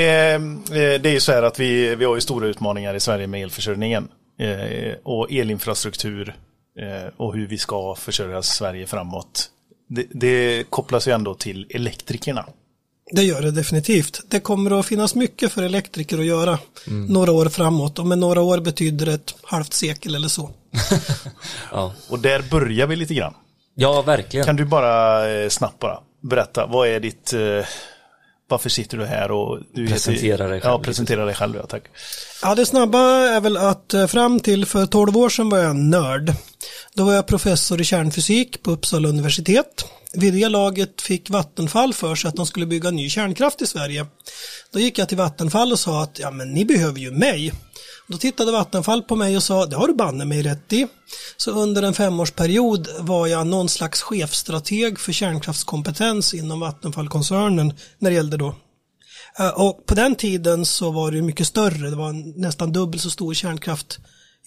det 0.97 1.09
är 1.09 1.13
ju 1.13 1.19
så 1.19 1.31
här 1.31 1.43
att 1.43 1.59
vi, 1.59 1.95
vi 1.95 2.05
har 2.05 2.15
ju 2.15 2.21
stora 2.21 2.47
utmaningar 2.47 2.93
i 2.93 2.99
Sverige 2.99 3.27
med 3.27 3.43
elförsörjningen. 3.43 4.07
Eh, 4.39 4.93
och 5.03 5.31
elinfrastruktur 5.31 6.27
Eh, 6.29 6.48
och 7.17 7.35
hur 7.35 7.47
vi 7.47 7.57
ska 7.57 7.95
försörja 7.95 8.41
Sverige 8.41 8.87
framåt. 8.87 9.49
Det, 9.87 10.05
det 10.11 10.63
kopplas 10.69 11.07
ju 11.07 11.11
ändå 11.11 11.35
till 11.35 11.67
elektrikerna. 11.69 12.45
Det 13.11 13.23
gör 13.23 13.41
det 13.41 13.51
definitivt. 13.51 14.21
Det 14.27 14.39
kommer 14.39 14.79
att 14.79 14.85
finnas 14.85 15.15
mycket 15.15 15.51
för 15.51 15.63
elektriker 15.63 16.19
att 16.19 16.25
göra 16.25 16.59
mm. 16.87 17.05
några 17.05 17.31
år 17.31 17.49
framåt 17.49 17.99
och 17.99 18.07
med 18.07 18.17
några 18.17 18.41
år 18.41 18.59
betyder 18.59 19.05
det 19.05 19.13
ett 19.13 19.35
halvt 19.43 19.73
sekel 19.73 20.15
eller 20.15 20.27
så. 20.27 20.49
ja. 21.71 21.93
Och 22.09 22.19
där 22.19 22.41
börjar 22.51 22.87
vi 22.87 22.95
lite 22.95 23.13
grann. 23.13 23.33
Ja, 23.75 24.01
verkligen. 24.01 24.45
Kan 24.45 24.55
du 24.55 24.65
bara 24.65 25.29
eh, 25.29 25.49
snabbt 25.49 25.79
bara 25.79 25.99
berätta, 26.21 26.65
vad 26.65 26.87
är 26.87 26.99
ditt, 26.99 27.33
eh, 27.33 27.65
varför 28.47 28.69
sitter 28.69 28.97
du 28.97 29.05
här 29.05 29.31
och 29.31 29.59
du 29.73 29.87
presenterar 29.87 30.31
heter, 30.31 30.49
dig 30.49 30.61
själv? 30.61 30.73
Ja, 30.73 30.79
presentera 30.79 31.25
dig 31.25 31.35
själv, 31.35 31.55
ja 31.55 31.65
tack. 31.67 31.83
Ja, 32.41 32.55
det 32.55 32.65
snabba 32.65 32.99
är 33.09 33.41
väl 33.41 33.57
att 33.57 33.93
eh, 33.93 34.07
fram 34.07 34.39
till 34.39 34.65
för 34.65 34.85
12 34.85 35.17
år 35.17 35.29
sedan 35.29 35.49
var 35.49 35.57
jag 35.57 35.69
en 35.69 35.89
nörd. 35.89 36.33
Då 36.99 37.05
var 37.05 37.13
jag 37.13 37.27
professor 37.27 37.81
i 37.81 37.83
kärnfysik 37.83 38.63
på 38.63 38.71
Uppsala 38.71 39.09
universitet. 39.09 39.85
Vid 40.13 40.33
det 40.33 40.49
laget 40.49 41.01
fick 41.01 41.29
Vattenfall 41.29 41.93
för 41.93 42.15
sig 42.15 42.27
att 42.27 42.35
de 42.35 42.45
skulle 42.45 42.65
bygga 42.65 42.91
ny 42.91 43.09
kärnkraft 43.09 43.61
i 43.61 43.67
Sverige. 43.67 44.05
Då 44.71 44.79
gick 44.79 44.97
jag 44.97 45.09
till 45.09 45.17
Vattenfall 45.17 45.71
och 45.71 45.79
sa 45.79 46.03
att 46.03 46.19
ja, 46.19 46.31
men 46.31 46.53
ni 46.53 46.65
behöver 46.65 46.99
ju 46.99 47.11
mig. 47.11 47.53
Då 48.07 48.17
tittade 48.17 48.51
Vattenfall 48.51 49.03
på 49.03 49.15
mig 49.15 49.35
och 49.37 49.43
sa 49.43 49.65
det 49.65 49.75
har 49.75 49.87
du 49.87 49.93
banne 49.93 50.25
mig 50.25 50.41
rätt 50.41 50.73
i. 50.73 50.87
Så 51.37 51.51
under 51.51 51.83
en 51.83 51.93
femårsperiod 51.93 52.87
var 52.99 53.27
jag 53.27 53.47
någon 53.47 53.69
slags 53.69 54.01
chefstrateg 54.01 54.99
för 54.99 55.11
kärnkraftskompetens 55.11 56.33
inom 56.33 56.59
Vattenfallkoncernen 56.59 57.73
när 57.99 58.09
det 58.09 58.15
gällde 58.15 58.37
då 58.37 58.55
eh, 59.39 59.49
och 59.49 59.85
på 59.85 59.95
den 59.95 60.15
tiden 60.15 60.65
så 60.65 60.91
var 60.91 61.11
det 61.11 61.21
mycket 61.21 61.47
större, 61.47 61.89
det 61.89 61.95
var 61.95 62.39
nästan 62.39 62.71
dubbelt 62.71 63.03
så 63.03 63.09
stor 63.09 63.33
kärnkraft 63.33 63.99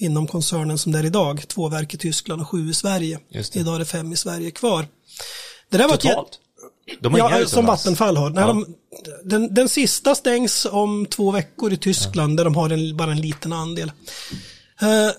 inom 0.03 0.27
koncernen 0.27 0.79
som 0.79 0.93
det 0.93 0.99
är 0.99 1.05
idag. 1.05 1.49
Två 1.49 1.69
verk 1.69 1.95
i 1.95 1.99
Tyskland 1.99 2.43
och 2.43 2.49
sju 2.49 2.71
i 2.71 2.75
Sverige. 2.75 3.19
Idag 3.53 3.75
är 3.75 3.79
det 3.79 3.85
fem 3.85 4.13
i 4.13 4.17
Sverige 4.17 4.51
kvar. 4.51 4.87
Det 5.71 5.79
där 5.79 5.89
Totalt? 5.89 6.07
Var 6.07 6.29
de 7.01 7.21
har 7.21 7.41
ja, 7.41 7.47
som 7.47 7.67
Vattenfall 7.67 8.17
har. 8.17 8.33
Ja. 8.37 8.47
De, 8.47 8.67
den, 9.25 9.55
den 9.55 9.69
sista 9.69 10.15
stängs 10.15 10.67
om 10.71 11.07
två 11.07 11.31
veckor 11.31 11.73
i 11.73 11.77
Tyskland 11.77 12.33
ja. 12.33 12.37
där 12.37 12.45
de 12.45 12.55
har 12.55 12.71
en, 12.71 12.97
bara 12.97 13.13
en 13.13 13.21
liten 13.21 13.53
andel. 13.53 13.93
Uh, 14.83 15.11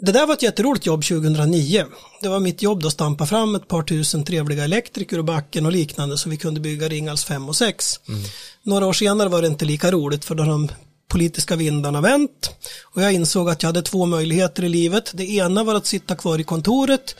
det 0.00 0.12
där 0.12 0.26
var 0.26 0.34
ett 0.34 0.42
jätteroligt 0.42 0.86
jobb 0.86 1.04
2009. 1.04 1.84
Det 2.22 2.28
var 2.28 2.40
mitt 2.40 2.62
jobb 2.62 2.84
att 2.86 2.92
stampa 2.92 3.26
fram 3.26 3.54
ett 3.54 3.68
par 3.68 3.82
tusen 3.82 4.24
trevliga 4.24 4.64
elektriker 4.64 5.18
och 5.18 5.24
backen 5.24 5.66
och 5.66 5.72
liknande 5.72 6.18
så 6.18 6.28
vi 6.28 6.36
kunde 6.36 6.60
bygga 6.60 6.88
Ringhals 6.88 7.24
5 7.24 7.48
och 7.48 7.56
6. 7.56 8.00
Mm. 8.08 8.20
Några 8.62 8.86
år 8.86 8.92
senare 8.92 9.28
var 9.28 9.42
det 9.42 9.48
inte 9.48 9.64
lika 9.64 9.90
roligt 9.90 10.24
för 10.24 10.34
då 10.34 10.42
har 10.42 10.50
de 10.50 10.68
politiska 11.08 11.56
vindarna 11.56 12.00
vänt 12.00 12.50
och 12.84 13.02
jag 13.02 13.12
insåg 13.12 13.50
att 13.50 13.62
jag 13.62 13.68
hade 13.68 13.82
två 13.82 14.06
möjligheter 14.06 14.64
i 14.64 14.68
livet. 14.68 15.10
Det 15.14 15.24
ena 15.30 15.64
var 15.64 15.74
att 15.74 15.86
sitta 15.86 16.16
kvar 16.16 16.38
i 16.38 16.44
kontoret, 16.44 17.16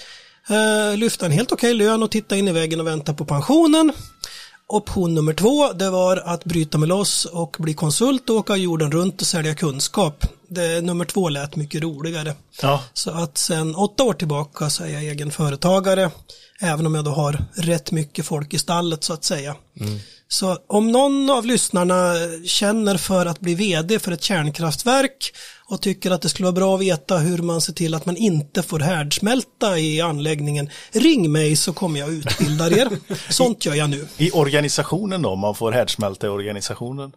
eh, 0.50 0.96
lyfta 0.96 1.26
en 1.26 1.32
helt 1.32 1.52
okej 1.52 1.74
lön 1.74 2.02
och 2.02 2.10
titta 2.10 2.36
in 2.36 2.48
i 2.48 2.52
väggen 2.52 2.80
och 2.80 2.86
vänta 2.86 3.14
på 3.14 3.24
pensionen. 3.24 3.92
Option 4.70 5.14
nummer 5.14 5.32
två, 5.32 5.72
det 5.72 5.90
var 5.90 6.16
att 6.16 6.44
bryta 6.44 6.78
mig 6.78 6.88
loss 6.88 7.24
och 7.24 7.56
bli 7.58 7.74
konsult 7.74 8.30
och 8.30 8.36
åka 8.36 8.56
jorden 8.56 8.92
runt 8.92 9.20
och 9.20 9.26
sälja 9.26 9.54
kunskap. 9.54 10.26
Det, 10.48 10.84
nummer 10.84 11.04
två 11.04 11.28
lät 11.28 11.56
mycket 11.56 11.82
roligare. 11.82 12.34
Ja, 12.62 12.82
Så 12.92 13.10
att 13.10 13.38
sen 13.38 13.74
åtta 13.74 14.02
år 14.04 14.14
tillbaka 14.14 14.70
så 14.70 14.84
är 14.84 14.88
jag 14.88 15.02
egen 15.02 15.30
företagare, 15.30 16.10
även 16.60 16.86
om 16.86 16.94
jag 16.94 17.04
då 17.04 17.10
har 17.10 17.44
rätt 17.54 17.92
mycket 17.92 18.26
folk 18.26 18.54
i 18.54 18.58
stallet 18.58 19.04
så 19.04 19.12
att 19.12 19.24
säga. 19.24 19.56
Så 20.30 20.58
om 20.66 20.92
någon 20.92 21.30
av 21.30 21.46
lyssnarna 21.46 22.14
känner 22.44 22.96
för 22.96 23.26
att 23.26 23.40
bli 23.40 23.54
vd 23.54 23.98
för 23.98 24.12
ett 24.12 24.22
kärnkraftverk 24.22 25.32
och 25.68 25.82
tycker 25.82 26.10
att 26.10 26.22
det 26.22 26.28
skulle 26.28 26.46
vara 26.46 26.52
bra 26.52 26.74
att 26.74 26.80
veta 26.80 27.18
hur 27.18 27.38
man 27.38 27.60
ser 27.60 27.72
till 27.72 27.94
att 27.94 28.06
man 28.06 28.16
inte 28.16 28.62
får 28.62 28.80
härdsmälta 28.80 29.78
i 29.78 30.00
anläggningen, 30.00 30.70
ring 30.92 31.32
mig 31.32 31.56
så 31.56 31.72
kommer 31.72 32.00
jag 32.00 32.10
utbilda 32.10 32.70
er. 32.70 32.88
Sånt 33.32 33.64
gör 33.64 33.74
jag 33.74 33.90
nu. 33.90 34.08
i 34.16 34.30
organisationen 34.30 35.22
då, 35.22 35.28
om 35.28 35.38
man 35.38 35.54
får 35.54 35.72
härdsmälta 35.72 36.26
i 36.26 36.30
organisationen. 36.30 37.12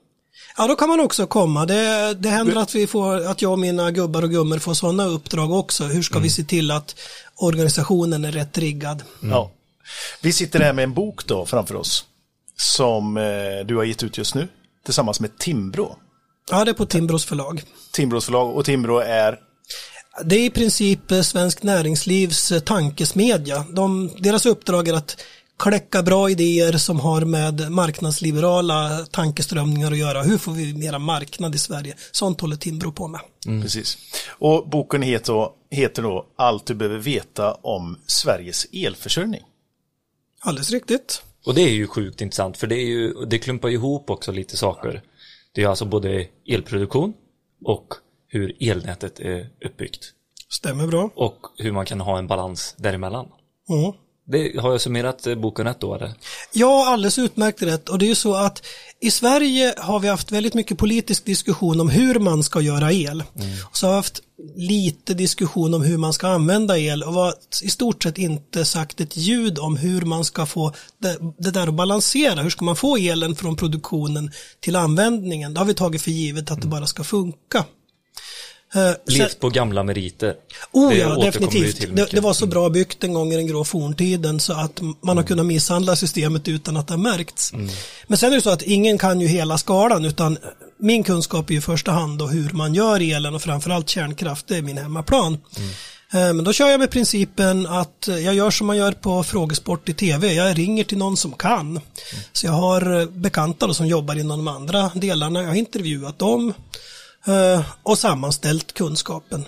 Ja, 0.58 0.68
då 0.68 0.76
kan 0.76 0.90
man 0.90 1.00
också 1.00 1.28
komma. 1.28 1.66
Det, 1.66 2.14
det 2.14 2.30
händer 2.30 2.56
att, 2.56 2.76
vi 2.76 2.88
får, 2.88 3.28
att 3.28 3.42
jag 3.42 3.52
och 3.52 3.60
mina 3.60 3.92
gubbar 3.92 4.24
och 4.24 4.30
gummor 4.30 4.60
får 4.60 4.74
sådana 4.74 5.06
uppdrag 5.06 5.52
också. 5.52 5.84
Hur 5.84 6.02
ska 6.02 6.20
vi 6.20 6.30
se 6.30 6.44
till 6.44 6.72
att 6.72 6.96
organisationen 7.36 8.26
är 8.26 8.32
rätt 8.32 8.58
riggad? 8.58 9.04
Ja. 9.20 9.52
Vi 10.22 10.34
sitter 10.34 10.60
här 10.60 10.74
med 10.74 10.84
en 10.84 10.94
bok 10.94 11.26
då 11.26 11.46
framför 11.46 11.76
oss. 11.76 12.06
Som 12.62 13.18
eh, 13.18 13.24
du 13.66 13.76
har 13.76 13.84
gett 13.84 14.04
ut 14.04 14.18
just 14.18 14.36
nu. 14.36 14.48
Tillsammans 14.86 15.20
med 15.20 15.38
Timbro. 15.38 15.96
Ja, 16.52 16.66
det 16.66 16.72
är 16.72 16.76
på 16.76 16.86
Timbros 16.86 17.26
förlag. 17.26 17.64
Timbros 17.92 18.26
förlag 18.26 18.56
och 18.56 18.66
Timbro 18.66 18.98
är 18.98 19.40
Det 20.26 20.36
är 20.36 20.46
i 20.46 20.50
princip 20.50 21.12
eh, 21.12 21.22
Svensk 21.22 21.64
Näringslivs 21.64 22.52
eh, 22.52 22.60
tankesmedja. 22.60 23.66
De, 23.70 24.12
deras 24.18 24.46
uppdrag 24.46 24.88
är 24.88 24.94
att 24.94 25.22
kläcka 25.60 26.04
bra 26.04 26.30
idéer 26.30 26.78
som 26.78 27.00
har 27.00 27.22
med 27.22 27.72
marknadsliberala 27.72 29.06
tankeströmningar 29.12 29.92
att 29.92 29.98
göra. 29.98 30.24
Hur 30.24 30.38
får 30.38 30.52
vi 30.52 30.74
mera 30.74 31.00
marknad 31.00 31.56
i 31.56 31.58
Sverige? 31.58 31.96
Sånt 32.12 32.42
håller 32.42 32.56
Timbro 32.56 32.92
på 32.92 33.08
med. 33.08 33.22
Precis. 33.62 33.98
Och 34.30 34.70
boken 34.70 35.02
heter 35.02 35.50
heter 35.72 36.04
då 36.04 36.26
Allt 36.38 36.66
du 36.66 36.74
behöver 36.76 36.98
veta 36.98 37.54
om 37.54 38.00
Sveriges 38.08 38.66
elförsörjning. 38.74 39.42
Alldeles 40.40 40.72
riktigt. 40.72 41.22
Och 41.46 41.56
det 41.56 41.62
är 41.62 41.74
ju 41.74 41.88
sjukt 41.88 42.22
intressant 42.22 42.58
för 42.58 42.68
det, 42.68 42.76
är 42.76 42.86
ju, 42.86 43.14
det 43.14 43.40
klumpar 43.40 43.70
ihop 43.70 44.10
också 44.10 44.32
lite 44.32 44.58
saker. 44.58 45.02
Det 45.52 45.64
är 45.64 45.68
alltså 45.68 45.86
både 45.86 46.28
elproduktion 46.48 47.14
och 47.66 47.88
hur 48.28 48.58
elnätet 48.60 49.20
är 49.20 49.50
uppbyggt. 49.66 50.14
Stämmer 50.50 50.88
bra. 50.88 51.10
Och 51.16 51.40
hur 51.58 51.72
man 51.72 51.86
kan 51.86 52.02
ha 52.02 52.18
en 52.18 52.28
balans 52.28 52.76
däremellan. 52.78 53.28
Mm. 53.70 53.94
Det, 54.26 54.60
har 54.60 54.72
jag 54.72 54.82
summerat 54.82 55.28
eh, 55.28 55.36
boken 55.36 55.66
rätt 55.66 55.80
då 55.80 55.96
eller? 55.96 56.14
Ja, 56.54 56.94
alldeles 56.94 57.20
utmärkt 57.20 57.62
rätt. 57.62 57.90
Och 57.90 58.00
det 58.00 58.06
är 58.06 58.08
ju 58.10 58.16
så 58.16 58.34
att 58.34 58.66
i 59.00 59.12
Sverige 59.12 59.76
har 59.78 60.00
vi 60.00 60.08
haft 60.08 60.32
väldigt 60.32 60.54
mycket 60.54 60.78
politisk 60.78 61.26
diskussion 61.26 61.80
om 61.80 61.90
hur 61.90 62.20
man 62.20 62.44
ska 62.44 62.62
göra 62.62 62.92
el. 62.92 63.24
Och 63.70 63.78
så 63.78 63.86
har 63.88 63.94
vi 63.94 63.96
haft 63.96 64.22
lite 64.56 65.14
diskussion 65.14 65.74
om 65.74 65.82
hur 65.82 65.98
man 65.98 66.14
ska 66.14 66.28
använda 66.28 66.78
el 66.78 67.04
och 67.04 67.14
var 67.14 67.34
i 67.64 67.70
stort 67.70 68.04
sett 68.04 68.18
inte 68.18 68.66
sagt 68.66 69.02
ett 69.02 69.18
ljud 69.18 69.60
om 69.60 69.78
hur 69.78 70.02
man 70.02 70.26
ska 70.26 70.46
få 70.46 70.74
det, 70.98 71.18
det 71.38 71.52
där 71.52 71.68
att 71.68 71.74
balansera. 71.74 72.42
Hur 72.42 72.50
ska 72.50 72.66
man 72.66 72.76
få 72.76 72.98
elen 72.98 73.36
från 73.36 73.56
produktionen 73.56 74.32
till 74.60 74.76
användningen? 74.76 75.54
Det 75.54 75.60
har 75.60 75.66
vi 75.66 75.74
tagit 75.74 76.02
för 76.02 76.12
givet 76.12 76.52
att 76.52 76.62
det 76.62 76.68
bara 76.68 76.88
ska 76.88 77.04
funka. 77.04 77.66
Eh, 78.76 78.92
Levt 79.06 79.40
på 79.40 79.50
gamla 79.50 79.84
meriter. 79.84 80.36
Oh 80.72 80.98
ja, 80.98 81.16
definitivt. 81.16 81.96
Det, 81.96 82.08
det 82.12 82.20
var 82.22 82.34
så 82.34 82.46
bra 82.46 82.70
byggt 82.70 83.04
en 83.04 83.14
gång 83.14 83.34
i 83.34 83.36
den 83.36 83.48
grå 83.48 83.64
forntiden 83.64 84.40
så 84.40 84.54
att 84.54 84.82
man 85.04 85.18
har 85.18 85.24
kunnat 85.24 85.46
misshandla 85.46 85.96
systemet 85.96 86.48
utan 86.48 86.78
att 86.78 86.88
det 86.88 86.94
har 86.94 87.00
märkts. 87.00 87.54
Men 88.08 88.18
sen 88.18 88.32
är 88.32 88.36
det 88.36 88.42
så 88.42 88.50
att 88.50 88.62
ingen 88.62 88.98
kan 88.98 89.22
ju 89.22 89.28
hela 89.28 89.58
skalan 89.58 90.06
utan 90.06 90.38
min 90.80 91.04
kunskap 91.04 91.50
är 91.50 91.54
ju 91.54 91.58
i 91.58 91.62
första 91.62 91.92
hand 91.92 92.20
då 92.20 92.28
hur 92.28 92.50
man 92.50 92.74
gör 92.74 93.00
elen 93.16 93.36
och 93.36 93.42
framförallt 93.42 93.90
kärnkraft, 93.90 94.48
det 94.48 94.58
är 94.58 94.62
min 94.62 94.78
hemmaplan. 94.78 95.38
Eh, 96.14 96.34
Men 96.34 96.44
då 96.44 96.54
kör 96.54 96.70
jag 96.70 96.80
med 96.80 96.92
principen 96.92 97.68
att 97.68 98.08
jag 98.08 98.34
gör 98.36 98.52
som 98.52 98.68
man 98.68 98.78
gör 98.78 98.92
på 98.92 99.24
frågesport 99.24 99.90
i 99.90 99.94
tv. 99.94 100.34
Jag 100.34 100.58
ringer 100.58 100.84
till 100.84 100.98
någon 100.98 101.18
som 101.18 101.32
kan. 101.32 101.80
Så 102.34 102.46
jag 102.46 102.54
har 102.54 103.00
eh, 103.00 103.06
bekanta 103.06 103.74
som 103.74 103.88
jobbar 103.88 104.20
inom 104.20 104.46
de 104.46 104.48
andra 104.48 104.92
delarna. 104.96 105.42
Jag 105.42 105.48
har 105.48 105.56
intervjuat 105.56 106.20
dem 106.20 106.54
och 107.84 107.98
sammanställt 107.98 108.74
kunskapen. 108.74 109.46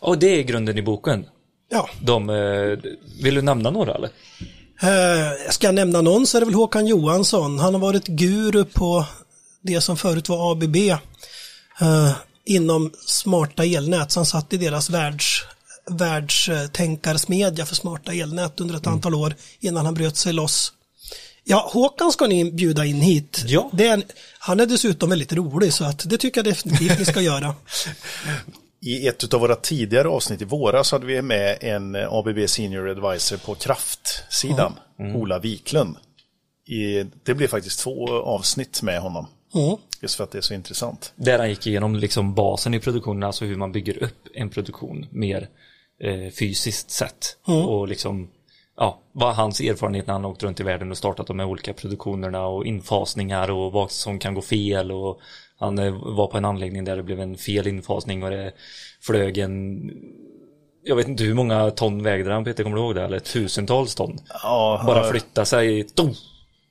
Och 0.00 0.18
det 0.18 0.38
är 0.38 0.42
grunden 0.42 0.78
i 0.78 0.82
boken. 0.82 1.26
Ja, 1.70 1.88
De, 2.00 2.30
eh, 2.30 2.92
vill 3.22 3.34
du 3.34 3.42
nämna 3.42 3.70
några 3.70 3.94
eller? 3.94 4.10
Eh, 4.82 5.50
ska 5.50 5.66
jag 5.66 5.74
nämna 5.74 6.00
någon 6.00 6.26
så 6.26 6.36
är 6.36 6.40
det 6.40 6.44
väl 6.44 6.54
Håkan 6.54 6.86
Johansson. 6.86 7.58
Han 7.58 7.74
har 7.74 7.80
varit 7.80 8.06
guru 8.06 8.64
på 8.64 9.04
det 9.62 9.80
som 9.80 9.96
förut 9.96 10.28
var 10.28 10.52
ABB 10.52 10.76
eh, 11.80 12.12
inom 12.44 12.92
smarta 13.06 13.64
elnät. 13.64 14.10
Så 14.10 14.20
han 14.20 14.26
satt 14.26 14.52
i 14.52 14.56
deras 14.56 14.90
världs, 14.90 15.44
världstänkarsmedja 15.90 17.66
för 17.66 17.74
smarta 17.74 18.12
elnät 18.12 18.60
under 18.60 18.76
ett 18.76 18.86
antal 18.86 19.14
år 19.14 19.34
innan 19.60 19.84
han 19.84 19.94
bröt 19.94 20.16
sig 20.16 20.32
loss. 20.32 20.72
Ja, 21.44 21.70
Håkan 21.72 22.12
ska 22.12 22.26
ni 22.26 22.52
bjuda 22.52 22.84
in 22.84 23.00
hit. 23.00 23.44
Ja. 23.46 23.70
Det 23.72 23.86
är 23.86 23.92
en, 23.92 24.04
han 24.38 24.60
är 24.60 24.66
dessutom 24.66 25.10
väldigt 25.10 25.32
rolig 25.32 25.72
så 25.72 25.84
att 25.84 26.10
det 26.10 26.18
tycker 26.18 26.38
jag 26.38 26.44
definitivt 26.44 26.98
ni 26.98 27.04
ska 27.04 27.20
göra. 27.32 27.54
I 28.80 29.08
ett 29.08 29.34
av 29.34 29.40
våra 29.40 29.56
tidigare 29.56 30.08
avsnitt 30.08 30.42
i 30.42 30.44
våras 30.44 30.92
hade 30.92 31.06
vi 31.06 31.22
med 31.22 31.58
en 31.60 31.96
ABB 31.96 32.48
Senior 32.48 32.88
Advisor 32.88 33.36
på 33.36 33.54
kraftsidan, 33.54 34.72
Ola 35.14 35.38
Wiklund. 35.38 35.96
I, 36.66 37.04
det 37.22 37.34
blev 37.34 37.48
faktiskt 37.48 37.80
två 37.80 38.08
avsnitt 38.10 38.82
med 38.82 39.00
honom. 39.00 39.26
Mm. 39.54 39.76
Just 40.00 40.14
för 40.14 40.24
att 40.24 40.30
det 40.30 40.38
är 40.38 40.42
så 40.42 40.54
intressant. 40.54 41.12
Där 41.16 41.38
han 41.38 41.48
gick 41.48 41.66
igenom 41.66 41.96
liksom 41.96 42.34
basen 42.34 42.74
i 42.74 42.80
produktionen, 42.80 43.22
alltså 43.22 43.44
hur 43.44 43.56
man 43.56 43.72
bygger 43.72 44.02
upp 44.02 44.28
en 44.34 44.50
produktion 44.50 45.06
mer 45.10 45.48
eh, 46.02 46.32
fysiskt 46.32 46.90
sett. 46.90 47.36
Och 47.44 47.88
liksom, 47.88 48.28
ja, 48.76 49.00
vad 49.12 49.34
hans 49.34 49.60
erfarenhet 49.60 50.06
när 50.06 50.14
han 50.14 50.24
åkt 50.24 50.42
runt 50.42 50.60
i 50.60 50.62
världen 50.62 50.90
och 50.90 50.98
startat 50.98 51.26
de 51.26 51.38
här 51.38 51.46
olika 51.46 51.72
produktionerna 51.72 52.46
och 52.46 52.66
infasningar 52.66 53.50
och 53.50 53.72
vad 53.72 53.90
som 53.90 54.18
kan 54.18 54.34
gå 54.34 54.42
fel 54.42 54.92
och 54.92 55.20
han 55.58 55.78
eh, 55.78 56.14
var 56.16 56.26
på 56.26 56.36
en 56.36 56.44
anläggning 56.44 56.84
där 56.84 56.96
det 56.96 57.02
blev 57.02 57.20
en 57.20 57.36
fel 57.36 57.66
infasning 57.66 58.22
och 58.22 58.30
det 58.30 58.52
flög 59.00 59.38
en 59.38 59.90
jag 60.84 60.96
vet 60.96 61.08
inte 61.08 61.24
hur 61.24 61.34
många 61.34 61.70
ton 61.70 62.02
vägde 62.02 62.32
han 62.32 62.44
Peter, 62.44 62.62
kommer 62.62 62.76
du 62.76 62.82
ihåg 62.82 62.94
det? 62.94 63.02
Eller 63.02 63.18
tusentals 63.18 63.94
ton. 63.94 64.18
Ja, 64.42 64.82
Bara 64.86 65.04
ja, 65.04 65.10
flytta 65.10 65.44
sig 65.44 65.84
to, 65.84 66.08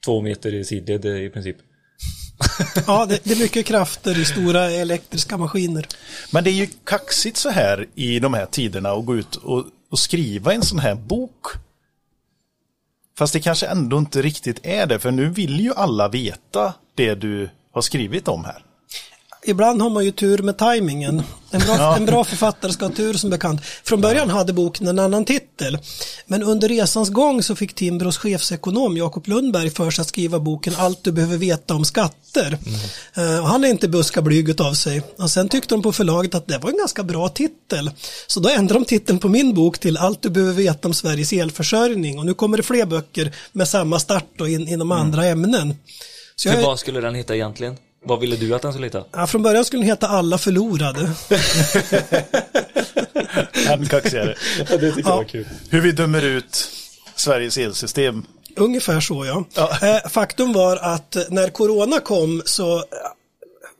två 0.05 0.21
meter 0.21 0.53
i 0.53 0.65
sidled 0.65 1.05
i 1.05 1.29
princip. 1.29 1.57
Ja, 2.87 3.05
det, 3.05 3.19
det 3.23 3.31
är 3.31 3.39
mycket 3.39 3.65
krafter 3.65 4.19
i 4.19 4.25
stora 4.25 4.71
elektriska 4.71 5.37
maskiner. 5.37 5.87
Men 6.31 6.43
det 6.43 6.49
är 6.49 6.53
ju 6.53 6.67
kaxigt 6.83 7.37
så 7.37 7.49
här 7.49 7.87
i 7.95 8.19
de 8.19 8.33
här 8.33 8.45
tiderna 8.45 8.89
att 8.89 9.05
gå 9.05 9.15
ut 9.15 9.35
och, 9.35 9.65
och 9.91 9.99
skriva 9.99 10.53
en 10.53 10.61
sån 10.61 10.79
här 10.79 10.95
bok. 10.95 11.45
Fast 13.17 13.33
det 13.33 13.39
kanske 13.39 13.67
ändå 13.67 13.97
inte 13.97 14.21
riktigt 14.21 14.65
är 14.65 14.85
det, 14.85 14.99
för 14.99 15.11
nu 15.11 15.29
vill 15.29 15.59
ju 15.59 15.73
alla 15.75 16.07
veta 16.07 16.73
det 16.95 17.15
du 17.15 17.49
har 17.71 17.81
skrivit 17.81 18.27
om 18.27 18.45
här. 18.45 18.65
Ibland 19.45 19.81
har 19.81 19.89
man 19.89 20.05
ju 20.05 20.11
tur 20.11 20.37
med 20.37 20.57
tajmingen. 20.57 21.23
En 21.51 21.59
bra, 21.59 21.95
en 21.95 22.05
bra 22.05 22.23
författare 22.23 22.71
ska 22.71 22.85
ha 22.85 22.93
tur 22.93 23.13
som 23.13 23.29
bekant. 23.29 23.61
Från 23.83 24.01
början 24.01 24.29
hade 24.29 24.53
boken 24.53 24.87
en 24.87 24.99
annan 24.99 25.25
titel. 25.25 25.77
Men 26.25 26.43
under 26.43 26.69
resans 26.69 27.09
gång 27.09 27.43
så 27.43 27.55
fick 27.55 27.73
Timbros 27.73 28.17
chefsekonom 28.17 28.97
Jakob 28.97 29.27
Lundberg 29.27 29.69
för 29.69 29.91
sig 29.91 30.01
att 30.01 30.07
skriva 30.07 30.39
boken 30.39 30.73
Allt 30.77 31.03
du 31.03 31.11
behöver 31.11 31.37
veta 31.37 31.75
om 31.75 31.85
skatter. 31.85 32.57
Eh, 33.13 33.39
och 33.39 33.47
han 33.47 33.63
är 33.63 33.67
inte 33.67 33.87
buskablyg 33.87 34.61
av 34.61 34.73
sig. 34.73 35.01
Och 35.17 35.31
sen 35.31 35.49
tyckte 35.49 35.75
de 35.75 35.81
på 35.81 35.91
förlaget 35.91 36.35
att 36.35 36.47
det 36.47 36.57
var 36.57 36.69
en 36.69 36.77
ganska 36.77 37.03
bra 37.03 37.29
titel. 37.29 37.91
Så 38.27 38.39
då 38.39 38.49
ändrade 38.49 38.79
de 38.79 38.85
titeln 38.85 39.19
på 39.19 39.29
min 39.29 39.53
bok 39.53 39.79
till 39.79 39.97
Allt 39.97 40.21
du 40.21 40.29
behöver 40.29 40.53
veta 40.53 40.87
om 40.87 40.93
Sveriges 40.93 41.33
elförsörjning. 41.33 42.19
Och 42.19 42.25
nu 42.25 42.33
kommer 42.33 42.57
det 42.57 42.63
fler 42.63 42.85
böcker 42.85 43.35
med 43.51 43.67
samma 43.67 43.99
start 43.99 44.41
och 44.41 44.49
in, 44.49 44.67
inom 44.67 44.91
andra 44.91 45.25
ämnen. 45.25 45.75
Så 46.35 46.47
jag 46.47 46.61
vad 46.61 46.79
skulle 46.79 47.01
den 47.01 47.15
heta 47.15 47.35
egentligen? 47.35 47.77
Vad 48.05 48.19
ville 48.19 48.35
du 48.35 48.55
att 48.55 48.61
den 48.61 48.73
skulle 48.73 48.87
heta? 48.87 49.03
Ja, 49.11 49.27
från 49.27 49.43
början 49.43 49.65
skulle 49.65 49.81
den 49.81 49.89
heta 49.89 50.07
Alla 50.07 50.37
förlorade. 50.37 50.99
Än 53.69 53.85
kaxigare. 53.85 54.35
Ja, 54.57 54.77
det 54.77 54.91
tyckte 54.91 55.09
jag 55.09 55.17
var 55.17 55.23
kul. 55.23 55.47
Hur 55.69 55.81
vi 55.81 55.91
dömer 55.91 56.21
ut 56.21 56.69
Sveriges 57.15 57.57
elsystem. 57.57 58.25
Ungefär 58.55 58.99
så 58.99 59.25
ja. 59.25 59.45
Ja. 59.53 59.87
Eh, 59.87 60.09
faktum 60.09 60.53
var 60.53 60.77
att 60.77 61.17
när 61.29 61.49
corona 61.49 61.99
kom 61.99 62.41
så 62.45 62.83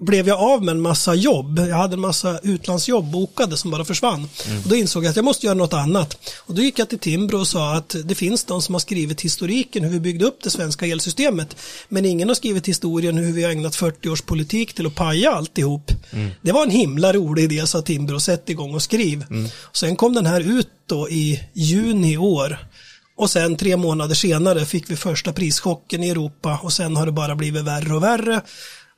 blev 0.02 0.28
jag 0.28 0.40
av 0.40 0.64
med 0.64 0.72
en 0.72 0.82
massa 0.82 1.16
jobb. 1.16 1.60
Jag 1.60 1.76
hade 1.76 1.94
en 1.94 2.00
massa 2.00 2.40
utlandsjobb 2.44 3.12
bokade 3.12 3.58
som 3.58 3.72
bara 3.72 3.86
försvann. 3.86 4.24
Och 4.64 4.70
då 4.70 4.76
insåg 4.76 5.04
jag 5.04 5.10
att 5.10 5.16
jag 5.16 5.26
måste 5.26 5.46
göra 5.46 5.58
något 5.58 5.74
annat. 5.74 6.18
Och 6.38 6.56
då 6.56 6.62
gick 6.62 6.80
jag 6.80 6.90
till 6.90 7.00
Timbro 7.00 7.40
och 7.40 7.48
sa 7.48 7.74
att 7.74 7.96
det 8.04 8.16
finns 8.16 8.44
de 8.44 8.62
som 8.62 8.76
har 8.76 8.80
skrivit 8.80 9.22
historiken 9.22 9.84
hur 9.84 9.92
vi 9.92 10.00
byggde 10.00 10.26
upp 10.26 10.44
det 10.44 10.50
svenska 10.50 10.86
elsystemet. 10.86 11.56
Men 11.90 12.06
ingen 12.06 12.28
har 12.28 12.36
skrivit 12.36 12.68
historien 12.68 13.18
hur 13.18 13.32
vi 13.32 13.44
har 13.44 13.52
ägnat 13.52 13.76
40 13.76 14.10
års 14.10 14.22
politik 14.22 14.74
till 14.74 14.88
att 14.88 14.96
paja 14.96 15.32
alltihop. 15.32 15.92
Det 16.42 16.52
var 16.52 16.64
en 16.64 16.72
himla 16.72 17.14
rolig 17.14 17.44
idé 17.44 17.68
sa 17.68 17.82
Timbro, 17.82 18.20
sätt 18.20 18.50
igång 18.50 18.76
och 18.76 18.82
skriv. 18.82 19.26
Sen 19.74 19.96
kom 19.96 20.14
den 20.14 20.26
här 20.26 20.60
ut 20.60 20.70
då 20.86 21.10
i 21.10 21.44
juni 21.54 22.14
i 22.14 22.18
år. 22.18 22.58
Och 23.16 23.30
sen 23.30 23.56
tre 23.56 23.78
månader 23.78 24.16
senare 24.16 24.66
fick 24.66 24.90
vi 24.90 24.96
första 24.96 25.34
prischocken 25.34 26.04
i 26.04 26.10
Europa 26.10 26.60
och 26.64 26.74
sen 26.74 26.96
har 26.96 27.06
det 27.06 27.12
bara 27.12 27.36
blivit 27.36 27.64
värre 27.64 27.96
och 27.96 28.04
värre. 28.04 28.42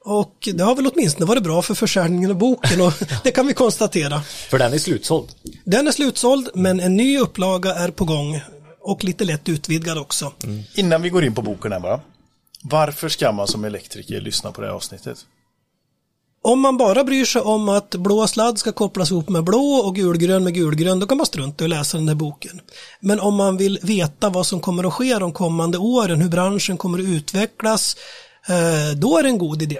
Och 0.05 0.49
det 0.53 0.63
har 0.63 0.75
väl 0.75 0.87
åtminstone 0.87 1.25
varit 1.25 1.43
bra 1.43 1.61
för 1.61 1.73
försäljningen 1.73 2.31
av 2.31 2.37
boken 2.37 2.81
och 2.81 2.93
det 3.23 3.31
kan 3.31 3.47
vi 3.47 3.53
konstatera. 3.53 4.21
För 4.21 4.59
den 4.59 4.73
är 4.73 4.77
slutsåld. 4.77 5.29
Den 5.63 5.87
är 5.87 5.91
slutsåld 5.91 6.49
men 6.53 6.79
en 6.79 6.95
ny 6.95 7.19
upplaga 7.19 7.73
är 7.73 7.89
på 7.89 8.05
gång 8.05 8.41
och 8.81 9.03
lite 9.03 9.25
lätt 9.25 9.49
utvidgad 9.49 9.97
också. 9.97 10.31
Innan 10.75 11.01
vi 11.01 11.09
går 11.09 11.23
in 11.23 11.35
på 11.35 11.41
boken 11.41 11.71
här 11.71 11.79
bara. 11.79 11.99
Varför 12.61 13.09
ska 13.09 13.31
man 13.31 13.47
som 13.47 13.65
elektriker 13.65 14.21
lyssna 14.21 14.51
på 14.51 14.61
det 14.61 14.67
här 14.67 14.73
avsnittet? 14.73 15.25
Om 16.45 16.59
man 16.59 16.77
bara 16.77 17.03
bryr 17.03 17.25
sig 17.25 17.41
om 17.41 17.69
att 17.69 17.95
blå 17.95 18.27
sladd 18.27 18.59
ska 18.59 18.71
kopplas 18.71 19.11
ihop 19.11 19.29
med 19.29 19.43
blå 19.43 19.81
och 19.85 19.95
gulgrön 19.95 20.43
med 20.43 20.53
gulgrön, 20.53 20.99
då 20.99 21.07
kan 21.07 21.17
man 21.17 21.25
strunta 21.25 21.63
i 21.63 21.65
att 21.65 21.69
läsa 21.69 21.97
den 21.97 22.05
där 22.05 22.15
boken. 22.15 22.61
Men 22.99 23.19
om 23.19 23.35
man 23.35 23.57
vill 23.57 23.79
veta 23.81 24.29
vad 24.29 24.47
som 24.47 24.59
kommer 24.59 24.83
att 24.83 24.93
ske 24.93 25.19
de 25.19 25.31
kommande 25.31 25.77
åren, 25.77 26.21
hur 26.21 26.29
branschen 26.29 26.77
kommer 26.77 26.99
att 26.99 27.05
utvecklas, 27.05 27.97
då 28.95 29.17
är 29.17 29.23
det 29.23 29.29
en 29.29 29.37
god 29.37 29.61
idé. 29.61 29.79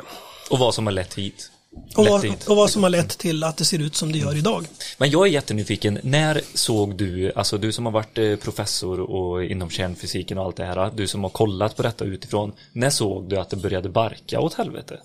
Och 0.49 0.59
vad 0.59 0.75
som 0.75 0.85
har 0.85 0.93
lett 0.93 1.13
hit. 1.13 1.49
Och 1.95 2.05
vad, 2.05 2.25
och 2.47 2.55
vad 2.55 2.69
som 2.69 2.83
har 2.83 2.89
lett 2.89 3.17
till 3.17 3.43
att 3.43 3.57
det 3.57 3.65
ser 3.65 3.79
ut 3.79 3.95
som 3.95 4.11
det 4.11 4.17
gör 4.17 4.37
idag. 4.37 4.67
Men 4.97 5.09
jag 5.09 5.27
är 5.27 5.31
jättenyfiken, 5.31 5.99
när 6.03 6.41
såg 6.53 6.95
du, 6.95 7.31
alltså 7.35 7.57
du 7.57 7.71
som 7.71 7.85
har 7.85 7.93
varit 7.93 8.17
eh, 8.17 8.35
professor 8.35 8.99
och 8.99 9.43
inom 9.43 9.69
kärnfysiken 9.69 10.37
och 10.37 10.45
allt 10.45 10.55
det 10.55 10.65
här, 10.65 10.91
du 10.95 11.07
som 11.07 11.23
har 11.23 11.29
kollat 11.29 11.75
på 11.75 11.83
detta 11.83 12.05
utifrån, 12.05 12.53
när 12.71 12.89
såg 12.89 13.29
du 13.29 13.37
att 13.37 13.49
det 13.49 13.55
började 13.55 13.89
barka 13.89 14.39
åt 14.39 14.53
helvete? 14.53 14.99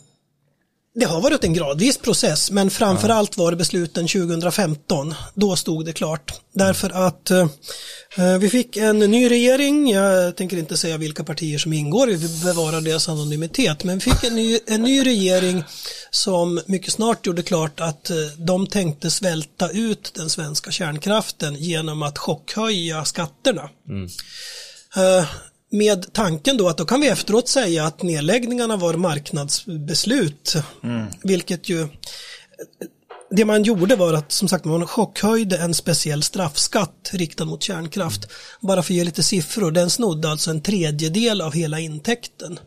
Det 0.94 1.04
har 1.04 1.20
varit 1.20 1.44
en 1.44 1.52
gradvis 1.52 1.98
process, 1.98 2.50
men 2.50 2.70
framförallt 2.70 3.36
var 3.36 3.50
det 3.50 3.56
besluten 3.56 4.08
2015. 4.08 5.14
Då 5.34 5.56
stod 5.56 5.84
det 5.84 5.92
klart. 5.92 6.32
Därför 6.54 7.06
att 7.06 7.30
eh, 7.30 7.48
vi 8.40 8.48
fick 8.48 8.76
en 8.76 8.98
ny 8.98 9.30
regering, 9.30 9.90
jag 9.90 10.36
tänker 10.36 10.56
inte 10.56 10.76
säga 10.76 10.96
vilka 10.96 11.24
partier 11.24 11.58
som 11.58 11.72
ingår, 11.72 12.06
vi 12.06 12.44
bevarar 12.44 12.80
deras 12.80 13.08
anonymitet, 13.08 13.84
men 13.84 13.98
vi 13.98 14.00
fick 14.00 14.24
en 14.24 14.34
ny, 14.34 14.58
en 14.66 14.82
ny 14.82 15.06
regering 15.06 15.64
som 16.10 16.60
mycket 16.66 16.92
snart 16.92 17.26
gjorde 17.26 17.42
klart 17.42 17.80
att 17.80 18.10
eh, 18.10 18.16
de 18.36 18.66
tänkte 18.66 19.10
svälta 19.10 19.70
ut 19.70 20.12
den 20.14 20.30
svenska 20.30 20.70
kärnkraften 20.70 21.54
genom 21.54 22.02
att 22.02 22.18
chockhöja 22.18 23.04
skatterna. 23.04 23.68
Eh, 24.96 25.26
Med 25.70 26.12
tanken 26.12 26.56
då 26.56 26.68
att 26.68 26.78
då 26.78 26.84
kan 26.84 27.00
vi 27.00 27.08
efteråt 27.08 27.48
säga 27.48 27.84
att 27.84 28.02
nedläggningarna 28.02 28.76
var 28.76 28.94
marknadsbeslut. 28.94 30.54
Vilket 31.22 31.68
ju 31.68 31.88
det 33.30 33.44
man 33.44 33.62
gjorde 33.62 33.96
var 33.96 34.14
att 34.14 34.32
som 34.32 34.48
sagt 34.48 34.64
man 34.64 34.86
chockhöjde 34.86 35.58
en 35.58 35.74
speciell 35.74 36.22
straffskatt 36.22 37.10
riktad 37.12 37.44
mot 37.44 37.62
kärnkraft. 37.62 38.30
Bara 38.60 38.82
för 38.82 38.92
att 38.92 38.96
ge 38.96 39.04
lite 39.04 39.22
siffror, 39.22 39.70
den 39.70 39.90
snodde 39.90 40.30
alltså 40.30 40.50
en 40.50 40.62
tredjedel 40.62 41.40
av 41.40 41.52
hela 41.52 41.80
intäkten. 41.80 42.58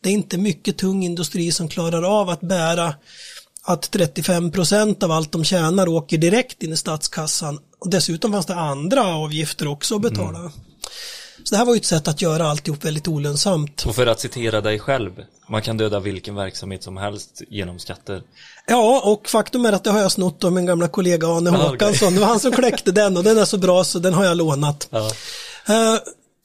Det 0.00 0.08
är 0.08 0.12
inte 0.12 0.38
mycket 0.38 0.78
tung 0.78 1.04
industri 1.04 1.52
som 1.52 1.68
klarar 1.68 2.20
av 2.20 2.28
att 2.28 2.40
bära 2.40 2.94
att 3.62 3.90
35 3.90 4.50
procent 4.50 5.02
av 5.02 5.12
allt 5.12 5.32
de 5.32 5.44
tjänar 5.44 5.88
åker 5.88 6.18
direkt 6.18 6.62
in 6.62 6.72
i 6.72 6.76
statskassan. 6.76 7.58
Och 7.78 7.90
dessutom 7.90 8.32
fanns 8.32 8.46
det 8.46 8.54
andra 8.54 9.06
avgifter 9.06 9.66
också 9.66 9.94
att 9.96 10.02
betala. 10.02 10.52
Så 11.48 11.54
det 11.54 11.56
här 11.58 11.64
var 11.64 11.74
ju 11.74 11.78
ett 11.78 11.84
sätt 11.86 12.08
att 12.08 12.22
göra 12.22 12.48
alltihop 12.50 12.84
väldigt 12.84 13.08
olönsamt. 13.08 13.86
Och 13.86 13.94
för 13.96 14.06
att 14.06 14.20
citera 14.20 14.60
dig 14.60 14.78
själv, 14.78 15.12
man 15.48 15.62
kan 15.62 15.76
döda 15.76 16.00
vilken 16.00 16.34
verksamhet 16.34 16.82
som 16.82 16.96
helst 16.96 17.42
genom 17.48 17.78
skatter. 17.78 18.22
Ja, 18.66 19.00
och 19.04 19.28
faktum 19.28 19.66
är 19.66 19.72
att 19.72 19.84
det 19.84 19.90
har 19.90 20.00
jag 20.00 20.12
snott 20.12 20.44
av 20.44 20.52
min 20.52 20.66
gamla 20.66 20.88
kollega 20.88 21.26
Arne 21.28 21.50
okej. 21.50 21.62
Håkansson. 21.62 22.14
Det 22.14 22.20
var 22.20 22.26
han 22.26 22.40
som 22.40 22.52
kläckte 22.52 22.92
den 22.92 23.16
och 23.16 23.24
den 23.24 23.38
är 23.38 23.44
så 23.44 23.58
bra 23.58 23.84
så 23.84 23.98
den 23.98 24.14
har 24.14 24.24
jag 24.24 24.36
lånat. 24.36 24.88
Ja. 24.90 25.06
Eh, 25.68 25.98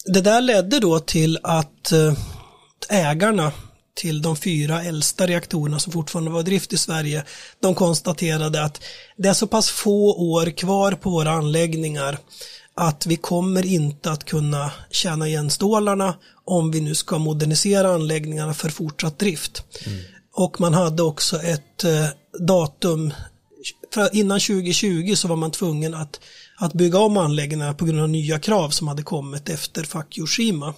Det 0.05 0.21
där 0.21 0.41
ledde 0.41 0.79
då 0.79 0.99
till 0.99 1.39
att 1.43 1.91
eh, 1.91 2.13
ägarna 2.89 3.51
till 3.95 4.21
de 4.21 4.35
fyra 4.35 4.83
äldsta 4.83 5.27
reaktorerna 5.27 5.79
som 5.79 5.93
fortfarande 5.93 6.31
var 6.31 6.39
i 6.39 6.43
drift 6.43 6.73
i 6.73 6.77
Sverige, 6.77 7.23
de 7.61 7.75
konstaterade 7.75 8.63
att 8.63 8.81
det 9.17 9.27
är 9.29 9.33
så 9.33 9.47
pass 9.47 9.69
få 9.69 10.31
år 10.33 10.57
kvar 10.57 10.91
på 10.91 11.09
våra 11.09 11.31
anläggningar 11.31 12.17
att 12.81 13.05
vi 13.05 13.15
kommer 13.15 13.65
inte 13.65 14.11
att 14.11 14.23
kunna 14.23 14.71
tjäna 14.91 15.27
igen 15.27 15.49
stålarna 15.49 16.15
om 16.45 16.71
vi 16.71 16.81
nu 16.81 16.95
ska 16.95 17.17
modernisera 17.17 17.93
anläggningarna 17.93 18.53
för 18.53 18.69
fortsatt 18.69 19.19
drift. 19.19 19.63
Och 20.33 20.61
man 20.61 20.73
hade 20.73 21.03
också 21.03 21.41
ett 21.41 21.83
eh, 21.83 22.07
datum, 22.39 23.13
innan 24.11 24.39
2020 24.39 25.13
så 25.15 25.27
var 25.27 25.35
man 25.35 25.51
tvungen 25.51 25.93
att, 25.93 26.19
att 26.57 26.73
bygga 26.73 26.99
om 26.99 27.17
anläggningarna 27.17 27.73
på 27.73 27.85
grund 27.85 28.01
av 28.01 28.09
nya 28.09 28.39
krav 28.39 28.69
som 28.69 28.87
hade 28.87 29.03
kommit 29.03 29.49
efter 29.49 29.83
Fukushima. 29.83 30.73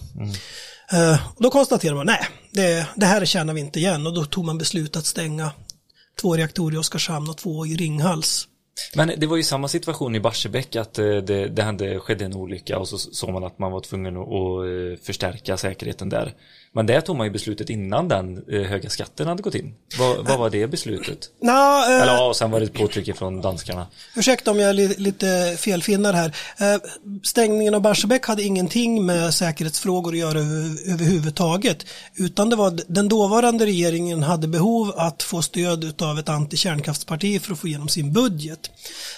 Eh, 0.92 1.26
och 1.36 1.42
då 1.42 1.50
konstaterade 1.50 1.96
man, 1.96 2.06
nej, 2.06 2.26
det, 2.50 2.86
det 2.94 3.06
här 3.06 3.24
tjänar 3.24 3.54
vi 3.54 3.60
inte 3.60 3.78
igen 3.78 4.06
och 4.06 4.14
då 4.14 4.24
tog 4.24 4.44
man 4.44 4.58
beslut 4.58 4.96
att 4.96 5.06
stänga 5.06 5.50
två 6.20 6.36
reaktorer 6.36 6.74
i 6.74 6.78
Oskarshamn 6.78 7.30
och 7.30 7.36
två 7.36 7.66
i 7.66 7.76
Ringhals. 7.76 8.48
Men 8.96 9.12
det 9.16 9.26
var 9.26 9.36
ju 9.36 9.42
samma 9.42 9.68
situation 9.68 10.14
i 10.14 10.20
Barsebäck 10.20 10.76
att 10.76 10.98
eh, 10.98 11.16
det, 11.16 11.48
det 11.48 11.62
hände, 11.62 11.98
skedde 12.00 12.24
en 12.24 12.34
olycka 12.34 12.78
och 12.78 12.88
så 12.88 12.98
såg 12.98 13.32
man 13.32 13.44
att 13.44 13.58
man 13.58 13.72
var 13.72 13.80
tvungen 13.80 14.16
att, 14.16 14.28
att 14.28 14.98
eh, 14.98 15.04
förstärka 15.06 15.56
säkerheten 15.56 16.08
där. 16.08 16.34
Men 16.74 16.86
där 16.86 17.00
tog 17.00 17.16
man 17.16 17.26
ju 17.26 17.32
beslutet 17.32 17.70
innan 17.70 18.08
den 18.08 18.44
eh, 18.50 18.62
höga 18.62 18.90
skatten 18.90 19.26
hade 19.26 19.42
gått 19.42 19.54
in. 19.54 19.74
Vad, 19.98 20.16
vad 20.26 20.38
var 20.38 20.50
det 20.50 20.66
beslutet? 20.66 21.18
Nå, 21.42 21.52
eh, 21.52 22.02
Eller 22.02 22.14
ja, 22.14 22.26
och 22.28 22.36
sen 22.36 22.50
var 22.50 22.60
det 22.60 22.66
ett 22.66 22.74
påtryck 22.74 23.16
från 23.16 23.40
danskarna. 23.40 23.86
Ursäkta 24.16 24.50
om 24.50 24.58
jag 24.58 24.70
är 24.70 24.72
li 24.72 24.94
lite 24.98 25.56
felfinnar 25.58 26.12
här. 26.12 26.36
Eh, 26.58 26.80
stängningen 27.22 27.74
av 27.74 27.80
Barsebäck 27.80 28.26
hade 28.26 28.42
ingenting 28.42 29.06
med 29.06 29.34
säkerhetsfrågor 29.34 30.12
att 30.12 30.18
göra 30.18 30.38
över 30.38 30.92
överhuvudtaget. 30.92 31.86
Utan 32.14 32.50
det 32.50 32.56
var 32.56 32.80
den 32.86 33.08
dåvarande 33.08 33.66
regeringen 33.66 34.22
hade 34.22 34.48
behov 34.48 34.92
att 34.96 35.22
få 35.22 35.42
stöd 35.42 36.02
av 36.02 36.18
ett 36.18 36.28
antikärnkraftsparti 36.28 37.42
för 37.42 37.52
att 37.52 37.58
få 37.58 37.68
igenom 37.68 37.88
sin 37.88 38.12
budget. 38.12 38.70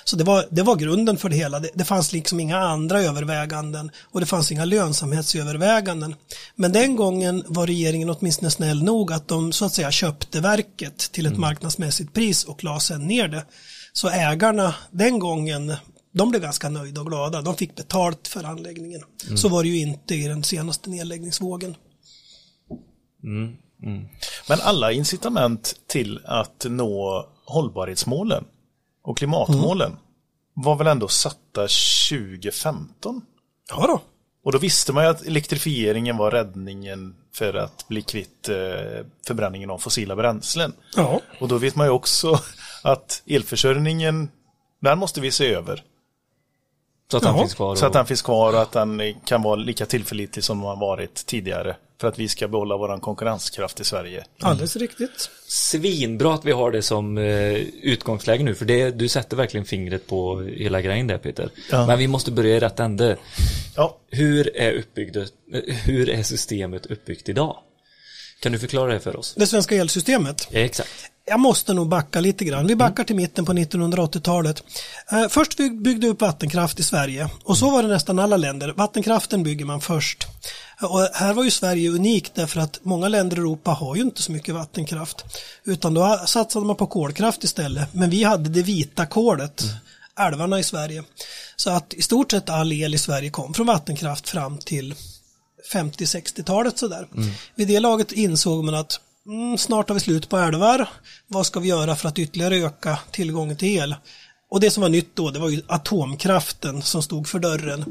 Så 0.04 0.16
det 0.16 0.24
var, 0.24 0.46
det 0.50 0.62
var 0.62 0.76
grunden 0.76 1.16
för 1.16 1.28
det 1.28 1.36
hela. 1.36 1.60
Det, 1.60 1.70
det 1.74 1.84
fanns 1.84 2.12
liksom 2.12 2.40
inga 2.40 2.58
andra 2.58 3.00
överväganden 3.02 3.90
och 4.12 4.20
det 4.20 4.26
fanns 4.26 4.52
inga 4.52 4.64
lönsamhetsöverväganden. 4.64 6.14
Men 6.54 6.72
den 6.72 6.96
gången 6.96 7.44
var 7.48 7.66
regeringen 7.66 8.10
åtminstone 8.10 8.50
snäll 8.50 8.82
nog 8.82 9.12
att 9.12 9.28
de 9.28 9.52
så 9.52 9.64
att 9.64 9.72
säga 9.72 9.90
köpte 9.90 10.40
verket 10.40 10.98
till 10.98 11.26
ett 11.26 11.38
marknadsmässigt 11.38 12.12
pris 12.12 12.44
och 12.44 12.64
la 12.64 12.80
sen 12.80 13.06
ner 13.06 13.28
det. 13.28 13.46
Så 13.92 14.08
ägarna 14.08 14.74
den 14.90 15.18
gången, 15.18 15.74
de 16.12 16.30
blev 16.30 16.42
ganska 16.42 16.68
nöjda 16.68 17.00
och 17.00 17.06
glada. 17.06 17.42
De 17.42 17.56
fick 17.56 17.76
betalt 17.76 18.28
för 18.28 18.44
anläggningen. 18.44 19.00
Så 19.36 19.48
var 19.48 19.62
det 19.62 19.68
ju 19.68 19.78
inte 19.78 20.14
i 20.14 20.28
den 20.28 20.44
senaste 20.44 20.90
nedläggningsvågen. 20.90 21.74
Men 24.48 24.60
alla 24.60 24.92
incitament 24.92 25.74
till 25.86 26.20
att 26.24 26.66
nå 26.68 27.28
hållbarhetsmålen 27.44 28.44
och 29.02 29.18
klimatmålen 29.18 29.96
var 30.54 30.76
väl 30.76 30.86
ändå 30.86 31.08
satta 31.08 31.68
2015? 32.10 33.22
Ja 33.68 33.86
då. 33.86 34.00
Och 34.46 34.52
då 34.52 34.58
visste 34.58 34.92
man 34.92 35.04
ju 35.04 35.10
att 35.10 35.26
elektrifieringen 35.26 36.16
var 36.16 36.30
räddningen 36.30 37.14
för 37.34 37.54
att 37.54 37.88
bli 37.88 38.02
kvitt 38.02 38.48
eh, 38.48 39.06
förbränningen 39.26 39.70
av 39.70 39.78
fossila 39.78 40.16
bränslen. 40.16 40.72
Ja. 40.96 41.20
Och 41.40 41.48
då 41.48 41.58
vet 41.58 41.76
man 41.76 41.86
ju 41.86 41.90
också 41.90 42.40
att 42.82 43.22
elförsörjningen, 43.26 44.28
den 44.80 44.98
måste 44.98 45.20
vi 45.20 45.30
se 45.30 45.54
över. 45.54 45.82
Så 47.10 47.16
att 47.16 47.22
Ja, 47.22 47.38
finns 47.38 47.54
kvar. 47.54 47.70
Och, 47.70 47.78
Så 47.78 47.86
att 47.86 47.92
den 47.92 48.06
finns 48.06 48.22
kvar 48.22 48.52
och 48.52 48.62
att 48.62 48.72
den 48.72 49.14
kan 49.24 49.42
vara 49.42 49.56
lika 49.56 49.86
tillförlitlig 49.86 50.44
som 50.44 50.58
den 50.58 50.66
har 50.66 50.76
varit 50.76 51.26
tidigare. 51.26 51.76
För 52.00 52.08
att 52.08 52.18
vi 52.18 52.28
ska 52.28 52.48
behålla 52.48 52.76
vår 52.76 53.00
konkurrenskraft 53.00 53.80
i 53.80 53.84
Sverige. 53.84 54.24
Alldeles 54.40 54.76
riktigt. 54.76 55.30
Svinbra 55.46 56.34
att 56.34 56.44
vi 56.44 56.52
har 56.52 56.70
det 56.70 56.82
som 56.82 57.18
eh, 57.18 57.54
utgångsläge 57.82 58.44
nu, 58.44 58.54
för 58.54 58.64
det, 58.64 58.90
du 58.90 59.08
sätter 59.08 59.36
verkligen 59.36 59.66
fingret 59.66 60.06
på 60.06 60.40
hela 60.40 60.80
grejen 60.80 61.06
där 61.06 61.18
Peter. 61.18 61.50
Ja. 61.70 61.86
Men 61.86 61.98
vi 61.98 62.08
måste 62.08 62.30
börja 62.30 62.56
i 62.56 62.60
rätt 62.60 62.80
ände. 62.80 63.16
Ja, 63.76 63.96
Hur 64.10 64.56
är, 64.56 64.72
uppbyggd, 64.72 65.16
eh, 65.16 65.24
hur 65.84 66.08
är 66.08 66.22
systemet 66.22 66.86
uppbyggt 66.86 67.28
idag? 67.28 67.56
Kan 68.40 68.52
du 68.52 68.58
förklara 68.58 68.92
det 68.92 69.00
för 69.00 69.16
oss? 69.16 69.34
Det 69.36 69.46
svenska 69.46 69.76
elsystemet. 69.76 70.48
Ja, 70.50 70.60
exakt. 70.60 70.90
Jag 71.28 71.40
måste 71.40 71.74
nog 71.74 71.88
backa 71.88 72.20
lite 72.20 72.44
grann. 72.44 72.66
Vi 72.66 72.76
backar 72.76 73.04
till 73.04 73.16
mitten 73.16 73.44
på 73.44 73.52
1980-talet. 73.52 74.62
Eh, 75.12 75.28
först 75.28 75.60
vi 75.60 75.70
byggde 75.70 76.06
upp 76.06 76.20
vattenkraft 76.20 76.80
i 76.80 76.82
Sverige 76.82 77.28
och 77.44 77.58
så 77.58 77.70
var 77.70 77.82
det 77.82 77.88
nästan 77.88 78.18
alla 78.18 78.36
länder. 78.36 78.72
Vattenkraften 78.76 79.42
bygger 79.42 79.64
man 79.64 79.80
först. 79.80 80.26
Och 80.82 81.00
här 81.00 81.34
var 81.34 81.44
ju 81.44 81.50
Sverige 81.50 81.90
unikt 81.90 82.34
därför 82.34 82.60
att 82.60 82.78
många 82.82 83.08
länder 83.08 83.36
i 83.36 83.40
Europa 83.40 83.70
har 83.70 83.96
ju 83.96 84.02
inte 84.02 84.22
så 84.22 84.32
mycket 84.32 84.54
vattenkraft. 84.54 85.24
Utan 85.64 85.94
då 85.94 86.20
satsade 86.26 86.66
man 86.66 86.76
på 86.76 86.86
kolkraft 86.86 87.44
istället. 87.44 87.94
Men 87.94 88.10
vi 88.10 88.24
hade 88.24 88.50
det 88.50 88.62
vita 88.62 89.06
kolet, 89.06 89.64
älvarna 90.20 90.58
i 90.58 90.62
Sverige. 90.62 91.04
Så 91.56 91.70
att 91.70 91.94
i 91.94 92.02
stort 92.02 92.30
sett 92.30 92.50
all 92.50 92.72
el 92.72 92.94
i 92.94 92.98
Sverige 92.98 93.30
kom 93.30 93.54
från 93.54 93.66
vattenkraft 93.66 94.28
fram 94.28 94.58
till 94.58 94.94
50-60-talet 95.72 96.78
sådär. 96.78 97.08
Vid 97.54 97.68
det 97.68 97.80
laget 97.80 98.12
insåg 98.12 98.64
man 98.64 98.74
att 98.74 99.00
mm, 99.26 99.58
snart 99.58 99.88
har 99.88 99.94
vi 99.94 100.00
slut 100.00 100.28
på 100.28 100.36
älvar. 100.36 100.88
Vad 101.26 101.46
ska 101.46 101.60
vi 101.60 101.68
göra 101.68 101.96
för 101.96 102.08
att 102.08 102.18
ytterligare 102.18 102.56
öka 102.56 102.98
tillgången 103.10 103.56
till 103.56 103.68
el? 103.68 103.94
Och 104.50 104.60
det 104.60 104.70
som 104.70 104.80
var 104.80 104.88
nytt 104.88 105.16
då, 105.16 105.30
det 105.30 105.38
var 105.38 105.48
ju 105.48 105.62
atomkraften 105.66 106.82
som 106.82 107.02
stod 107.02 107.28
för 107.28 107.38
dörren. 107.38 107.84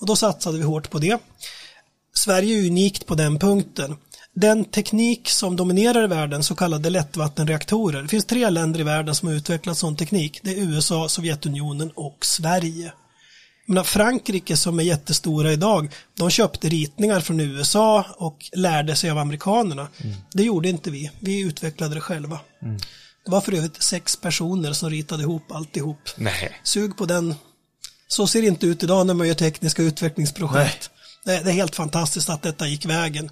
Och 0.00 0.06
då 0.06 0.16
satsade 0.16 0.58
vi 0.58 0.64
hårt 0.64 0.90
på 0.90 0.98
det. 0.98 1.18
Sverige 2.14 2.58
är 2.58 2.66
unikt 2.66 3.06
på 3.06 3.14
den 3.14 3.38
punkten. 3.38 3.96
den 4.34 4.64
teknik 4.64 5.28
som 5.28 5.56
dominerar 5.56 6.04
i 6.04 6.06
världen, 6.06 6.42
så 6.42 6.54
kallade 6.54 6.90
lättvattenreaktorer. 6.90 8.02
Det 8.02 8.08
finns 8.08 8.24
tre 8.24 8.50
länder 8.50 8.80
i 8.80 8.82
världen 8.82 9.14
som 9.14 9.28
har 9.28 9.34
utvecklat 9.34 9.78
sån 9.78 9.96
teknik. 9.96 10.40
Det 10.42 10.50
är 10.50 10.62
USA, 10.62 11.08
Sovjetunionen 11.08 11.90
och 11.94 12.24
Sverige. 12.24 12.92
Menar, 13.70 13.84
Frankrike 13.84 14.56
som 14.56 14.78
är 14.78 14.82
jättestora 14.82 15.52
idag, 15.52 15.92
de 16.16 16.30
köpte 16.30 16.68
ritningar 16.68 17.20
från 17.20 17.40
USA 17.40 18.06
och 18.16 18.50
lärde 18.52 18.96
sig 18.96 19.10
av 19.10 19.18
amerikanerna. 19.18 19.88
Det 20.32 20.42
gjorde 20.42 20.68
inte 20.68 20.90
vi, 20.90 21.10
vi 21.20 21.40
utvecklade 21.40 21.94
det 21.94 22.00
själva. 22.00 22.40
Det 23.24 23.30
var 23.30 23.40
för 23.40 23.52
övrigt 23.52 23.82
sex 23.82 24.16
personer 24.16 24.72
som 24.72 24.90
ritade 24.90 25.22
ihop 25.22 25.52
alltihop. 25.52 26.08
Nej. 26.16 26.60
Sug 26.62 26.96
på 26.96 27.06
den. 27.06 27.34
Så 28.08 28.26
ser 28.26 28.40
det 28.40 28.48
inte 28.48 28.66
ut 28.66 28.82
idag 28.82 29.06
när 29.06 29.14
man 29.14 29.28
gör 29.28 29.34
tekniska 29.34 29.82
utvecklingsprojekt. 29.82 30.90
Det, 31.24 31.40
det 31.44 31.50
är 31.50 31.54
helt 31.54 31.76
fantastiskt 31.76 32.30
att 32.30 32.42
detta 32.42 32.66
gick 32.66 32.86
vägen. 32.86 33.30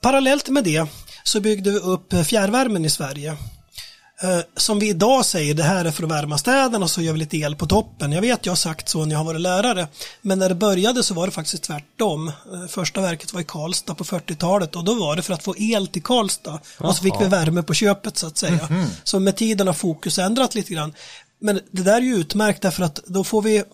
Parallellt 0.00 0.48
med 0.48 0.64
det 0.64 0.86
så 1.24 1.40
byggde 1.40 1.70
vi 1.70 1.78
upp 1.78 2.26
fjärrvärmen 2.26 2.84
i 2.84 2.90
Sverige. 2.90 3.36
Eh, 4.22 4.40
Som 4.56 4.78
vi 4.78 4.88
idag 4.88 5.24
säger, 5.24 5.54
det 5.54 5.62
här 5.62 5.84
är 5.84 5.90
för 5.90 6.02
att 6.04 6.10
värma 6.10 6.38
städerna 6.38 6.84
och 6.84 6.90
så 6.90 7.02
gör 7.02 7.12
vi 7.12 7.18
lite 7.18 7.36
el 7.36 7.56
på 7.56 7.66
toppen. 7.66 8.12
Jag 8.12 8.20
vet, 8.20 8.46
jag 8.46 8.50
har 8.50 8.56
sagt 8.56 8.88
så 8.88 9.04
när 9.04 9.12
jag 9.12 9.18
har 9.18 9.24
varit 9.24 9.40
lärare. 9.40 9.88
Men 10.22 10.38
när 10.38 10.48
det 10.48 10.54
började 10.54 11.02
så 11.02 11.14
var 11.14 11.26
det 11.26 11.32
faktiskt 11.32 11.62
tvärtom. 11.62 12.28
Eh, 12.28 12.66
Första 12.68 13.00
verket 13.00 13.32
var 13.32 13.40
i 13.40 13.44
Karlstad 13.44 13.94
på 13.94 14.04
40-talet 14.04 14.76
och 14.76 14.84
då 14.84 14.94
var 14.94 15.16
det 15.16 15.22
för 15.22 15.34
att 15.34 15.42
få 15.42 15.54
el 15.58 15.86
till 15.88 16.02
Karlstad. 16.02 16.60
Och 16.78 16.96
så 16.96 17.02
fick 17.02 17.14
vi 17.20 17.24
värme 17.28 17.62
på 17.62 17.74
köpet 17.74 18.18
så 18.18 18.26
att 18.26 18.38
säga. 18.38 18.68
Så 19.04 19.18
med 19.20 19.36
tiden 19.36 19.66
har 19.66 19.74
fokus 19.74 20.18
ändrat 20.18 20.54
lite 20.54 20.72
grann. 20.74 20.94
Men 21.40 21.60
det 21.70 21.82
där 21.82 21.96
är 21.96 22.00
ju 22.00 22.14
utmärkt 22.16 22.62
därför 22.62 22.82
att 22.82 23.00
då 23.06 23.24
får 23.24 23.42
vi 23.42 23.64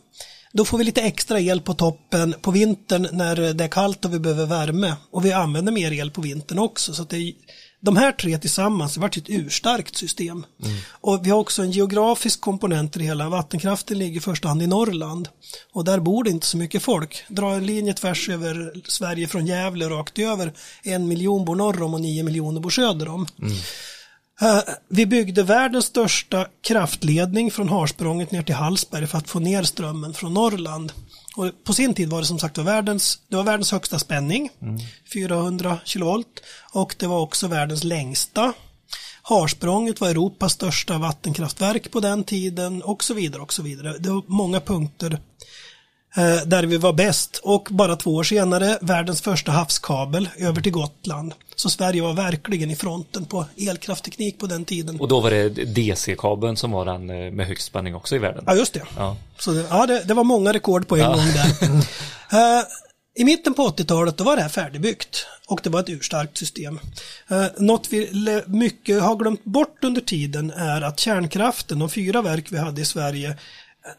då 0.53 0.65
får 0.65 0.79
vi 0.79 0.85
lite 0.85 1.03
extra 1.03 1.41
el 1.41 1.61
på 1.61 1.75
toppen 1.75 2.35
på 2.43 2.51
vintern 2.51 3.09
när 3.13 3.37
det 3.55 3.65
är 3.65 3.69
kallt 3.69 4.05
och 4.05 4.15
vi 4.15 4.19
behöver 4.19 4.47
värme. 4.47 4.95
Och 5.13 5.25
vi 5.25 5.33
använder 5.33 5.73
mer 5.73 5.93
el 5.93 6.11
på 6.11 6.21
vintern 6.21 6.59
också. 6.59 6.95
Så 6.95 7.05
det 7.05 7.17
är, 7.17 7.33
de 7.81 7.97
här 7.97 8.13
tre 8.13 8.39
tillsammans 8.39 8.97
har 8.97 9.03
varit 9.03 9.17
ett 9.17 9.25
urstarkt 9.29 9.97
system. 9.97 10.47
Och 10.91 11.27
vi 11.27 11.31
har 11.31 11.39
också 11.39 11.63
en 11.63 11.71
geografisk 11.71 12.41
komponent 12.41 12.97
i 12.97 12.99
det 12.99 13.05
hela. 13.05 13.29
Vattenkraften 13.29 13.99
ligger 13.99 14.17
i 14.17 14.21
första 14.21 14.49
hand 14.49 14.63
i 14.63 14.67
Norrland. 14.67 15.29
Och 15.73 15.85
där 15.85 16.01
bor 16.01 16.25
det 16.25 16.31
inte 16.31 16.47
så 16.47 16.57
mycket 16.57 16.83
folk. 16.83 17.25
Dra 17.29 17.55
en 17.55 17.67
linje 17.67 17.95
tvärs 17.95 18.29
över 18.29 18.73
Sverige 18.87 19.29
från 19.29 19.47
Gävle 19.47 19.89
rakt 19.89 20.19
över. 20.19 20.53
En 20.83 21.09
miljon 21.09 21.45
bor 21.45 21.57
norr 21.57 21.83
om 21.83 21.95
och 21.95 22.01
nio 22.01 22.23
miljoner 22.23 22.61
bor 22.61 22.71
söder 22.71 23.09
om. 23.09 23.27
Mm. 23.43 23.53
Vi 24.89 25.07
byggde 25.07 25.43
världens 25.43 25.85
största 25.85 26.47
kraftledning 26.63 27.51
från 27.51 27.69
Harsprånget 27.69 28.31
ner 28.31 28.43
till 28.43 28.55
Hallsberg 28.55 29.07
för 29.07 29.19
att 29.19 29.29
få 29.29 29.39
ner 29.39 29.63
strömmen 29.63 30.15
från 30.15 30.35
Norrland. 30.35 30.93
Och 31.41 31.65
på 31.65 31.73
sin 31.73 31.95
tid 31.95 32.11
var 32.11 32.21
det 32.21 32.27
som 32.27 32.39
sagt 32.39 32.59
var 32.59 32.65
världens, 32.65 33.21
det 33.29 33.37
var 33.37 33.45
världens 33.45 33.73
högsta 33.73 33.99
spänning, 33.99 34.51
400 35.13 35.79
kilovolt, 35.85 36.43
och 36.73 36.97
det 36.99 37.07
var 37.07 37.21
också 37.21 37.49
världens 37.49 37.85
längsta. 37.85 38.53
Harsprånget 39.23 40.01
var 40.01 40.09
Europas 40.09 40.53
största 40.53 40.99
vattenkraftverk 40.99 41.91
på 41.91 42.01
den 42.01 42.25
tiden 42.25 42.83
och 42.83 43.05
så 43.05 43.15
vidare 43.15 43.43
och 43.43 43.53
så 43.53 43.63
vidare. 43.63 43.99
Det 43.99 44.11
var 44.11 44.23
många 44.27 44.61
punkter 44.61 45.21
där 46.47 46.63
vi 46.63 46.77
var 46.77 46.93
bäst 46.93 47.41
och 47.43 47.69
bara 47.71 47.97
två 47.97 48.15
år 48.15 48.23
senare 48.23 48.79
världens 48.81 49.21
första 49.21 49.53
havskabel 49.53 50.29
över 50.39 50.61
till 50.63 50.73
Gotland. 50.73 51.35
Så 51.57 51.71
Sverige 51.71 52.03
var 52.03 52.13
verkligen 52.13 52.71
i 52.71 52.77
fronten 52.77 53.25
på 53.25 53.45
elkraftteknik 53.69 54.39
på 54.39 54.47
den 54.47 54.65
tiden. 54.65 55.01
Och 55.01 55.09
då 55.09 55.21
var 55.21 55.31
det 55.31 55.49
DC-kabeln 55.49 56.57
som 56.57 56.71
var 56.71 56.85
den 56.85 57.11
eh, 57.11 57.31
med 57.33 57.47
högst 57.47 57.67
spänning 57.67 57.95
också 57.95 58.17
i 58.17 58.19
världen. 58.19 58.45
Ja, 58.47 58.55
just 58.55 58.73
det. 58.75 58.83
Ja. 58.97 59.17
Så 59.39 59.51
det, 59.53 59.67
ja, 59.71 59.87
det, 59.87 60.03
det 60.05 60.15
var 60.15 60.25
många 60.25 60.53
rekord 60.53 60.89
på 60.89 60.97
en 60.97 61.01
Ja. 61.03 61.09
gång 61.09 61.27
där. 61.33 61.71
Eh, 62.33 62.63
I 63.15 63.25
mitten 63.25 63.55
på 63.55 63.69
80-talet 63.69 64.17
då 64.17 64.25
var 64.25 64.37
det 64.37 64.43
här 64.43 64.49
färdigbyggt 64.49 65.27
och 65.49 65.61
det 65.63 65.71
var 65.71 65.81
ett 65.81 65.89
urstarkt 65.89 66.39
system. 66.39 66.81
Uh, 67.33 67.47
något 67.59 67.89
vi 67.91 68.09
mycket 68.47 69.03
har 69.03 69.17
glömt 69.17 69.45
bort 69.45 69.85
under 69.85 70.01
tiden 70.01 70.51
är 70.51 70.81
att 70.83 71.01
kärnkraften, 71.01 71.79
de 71.79 71.91
fyra 71.91 72.23
verk 72.23 72.47
vi 72.51 72.59
hade 72.59 72.81
i 72.81 72.85
Sverige, 72.85 73.37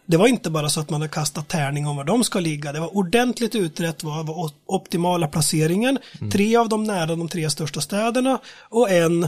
det 0.05 0.17
var 0.17 0.27
inte 0.27 0.49
bara 0.49 0.69
så 0.69 0.79
att 0.79 0.89
man 0.89 1.01
hade 1.01 1.13
kastat 1.13 1.47
tärning 1.47 1.87
om 1.87 1.95
var 1.95 2.03
de 2.03 2.23
ska 2.23 2.39
ligga. 2.39 2.71
Det 2.71 2.79
var 2.79 2.97
ordentligt 2.97 3.55
utrett 3.55 4.03
vad 4.03 4.27
var 4.27 4.51
optimala 4.65 5.27
placeringen. 5.27 5.99
Tre 6.31 6.55
av 6.55 6.69
dem 6.69 6.83
nära 6.83 7.05
de 7.05 7.29
tre 7.29 7.49
största 7.49 7.81
städerna 7.81 8.39
och 8.69 8.89
en 8.91 9.23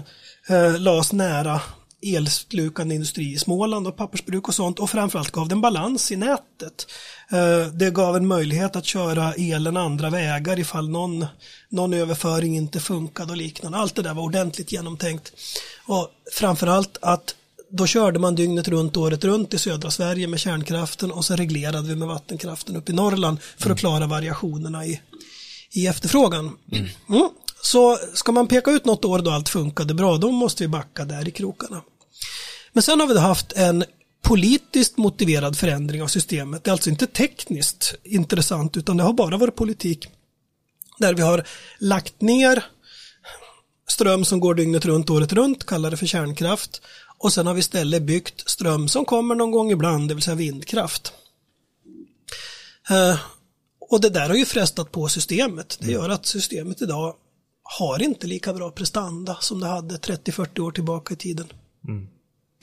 eh, 0.48 0.80
lades 0.80 1.14
nära 1.14 1.62
elslukande 2.06 2.96
industri 2.96 3.34
i 3.34 3.38
Småland 3.38 3.88
och 3.88 3.96
pappersbruk 3.98 4.48
och 4.48 4.56
sånt 4.56 4.80
och 4.80 4.90
framförallt 4.90 5.32
gav 5.32 5.48
den 5.48 5.62
balans 5.62 6.12
i 6.12 6.16
nätet. 6.16 6.88
Eh, 7.32 7.68
Det 7.74 7.92
gav 7.92 8.16
en 8.16 8.28
möjlighet 8.28 8.76
att 8.76 8.86
köra 8.86 9.34
elen 9.34 9.78
andra 9.78 10.10
vägar 10.10 10.60
ifall 10.60 10.90
någon, 10.90 11.26
någon 11.70 11.94
överföring 11.94 12.56
inte 12.58 12.80
funkade 12.80 13.32
och 13.32 13.38
liknande. 13.38 13.78
Allt 13.78 13.96
det 13.96 14.02
där 14.02 14.14
var 14.14 14.24
ordentligt 14.24 14.72
genomtänkt. 14.72 15.32
Och 15.86 16.10
framförallt 16.34 16.98
att 17.02 17.36
då 17.76 17.88
körde 17.88 18.20
man 18.20 18.36
dygnet 18.36 18.68
runt, 18.68 18.98
året 18.98 19.24
runt 19.24 19.54
i 19.54 19.58
södra 19.58 19.92
Sverige 19.92 20.28
med 20.28 20.40
kärnkraften 20.40 21.12
och 21.12 21.26
så 21.26 21.36
reglerade 21.36 21.88
vi 21.88 21.96
med 21.96 22.08
vattenkraften 22.08 22.76
upp 22.76 22.90
i 22.90 22.94
Norrland 22.94 23.38
för 23.58 23.70
att 23.70 23.80
klara 23.80 24.08
variationerna 24.08 24.86
i, 24.86 25.02
i 25.72 25.88
efterfrågan. 25.88 26.58
Mm. 26.72 27.30
Så 27.62 27.98
ska 28.14 28.32
man 28.32 28.48
peka 28.48 28.72
ut 28.72 28.86
något 28.86 29.06
år 29.06 29.20
då 29.20 29.32
allt 29.32 29.50
funkade 29.50 29.94
bra, 29.94 30.18
då 30.18 30.32
måste 30.32 30.64
vi 30.64 30.68
backa 30.68 31.06
där 31.06 31.28
i 31.28 31.32
krokarna. 31.32 31.82
Men 32.74 32.84
sen 32.84 33.00
har 33.00 33.08
vi 33.08 33.20
haft 33.20 33.54
en 33.54 33.84
politiskt 34.22 34.98
motiverad 34.98 35.58
förändring 35.58 36.04
av 36.04 36.08
systemet. 36.08 36.64
Det 36.64 36.70
är 36.70 36.72
alltså 36.72 36.90
inte 36.90 37.08
tekniskt 37.08 37.96
intressant 38.04 38.78
utan 38.78 38.98
det 38.98 39.04
har 39.04 39.14
bara 39.14 39.38
varit 39.38 39.56
politik. 39.56 40.08
Där 40.98 41.14
vi 41.14 41.22
har 41.22 41.44
lagt 41.80 42.22
ner 42.22 42.64
ström 43.88 44.26
som 44.26 44.40
går 44.40 44.56
dygnet 44.56 44.86
runt, 44.86 45.10
året 45.10 45.34
runt, 45.34 45.66
kallar 45.66 45.92
det 45.92 45.98
för 45.98 46.06
kärnkraft. 46.06 46.82
Och 47.18 47.34
sen 47.34 47.48
har 47.48 47.54
vi 47.54 47.60
istället 47.60 48.04
byggt 48.04 48.50
ström 48.50 48.88
som 48.88 49.06
kommer 49.06 49.36
någon 49.36 49.52
gång 49.52 49.72
ibland, 49.72 50.08
det 50.08 50.14
vill 50.14 50.24
säga 50.24 50.36
vindkraft. 50.36 51.14
Eh, 52.90 53.20
och 53.80 54.02
det 54.02 54.10
där 54.10 54.30
har 54.30 54.36
ju 54.36 54.46
frestat 54.46 54.92
på 54.92 55.08
systemet. 55.08 55.78
Det 55.82 55.92
gör 55.92 56.10
att 56.10 56.26
systemet 56.26 56.82
idag 56.82 57.16
har 57.64 58.02
inte 58.02 58.28
lika 58.28 58.54
bra 58.54 58.72
prestanda 58.72 59.38
som 59.42 59.60
det 59.60 59.68
hade 59.68 59.96
30-40 59.96 60.60
år 60.60 60.72
tillbaka 60.72 61.14
i 61.14 61.18
tiden. 61.18 61.48
Mm. 61.88 62.08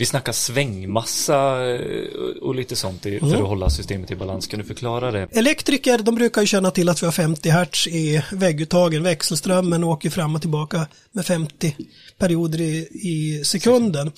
Vi 0.00 0.06
snackar 0.06 0.32
svängmassa 0.32 1.66
eh, 1.70 2.04
och 2.40 2.54
lite 2.54 2.76
sånt 2.76 3.02
för 3.02 3.42
att 3.42 3.48
hålla 3.48 3.70
systemet 3.70 4.10
i 4.10 4.16
balans. 4.16 4.46
Kan 4.46 4.60
du 4.60 4.66
förklara 4.66 5.10
det? 5.10 5.28
Elektriker, 5.32 5.98
de 5.98 6.14
brukar 6.14 6.40
ju 6.40 6.46
känna 6.46 6.70
till 6.70 6.88
att 6.88 7.02
vi 7.02 7.06
har 7.06 7.12
50 7.12 7.48
hertz 7.50 7.86
i 7.86 8.22
vägguttagen. 8.32 9.02
Växelströmmen 9.02 9.84
åker 9.84 10.10
fram 10.10 10.34
och 10.34 10.40
tillbaka 10.40 10.86
med 11.12 11.26
50 11.26 11.76
perioder 12.18 12.60
i, 12.60 12.88
i 12.92 13.44
sekunden. 13.44 14.12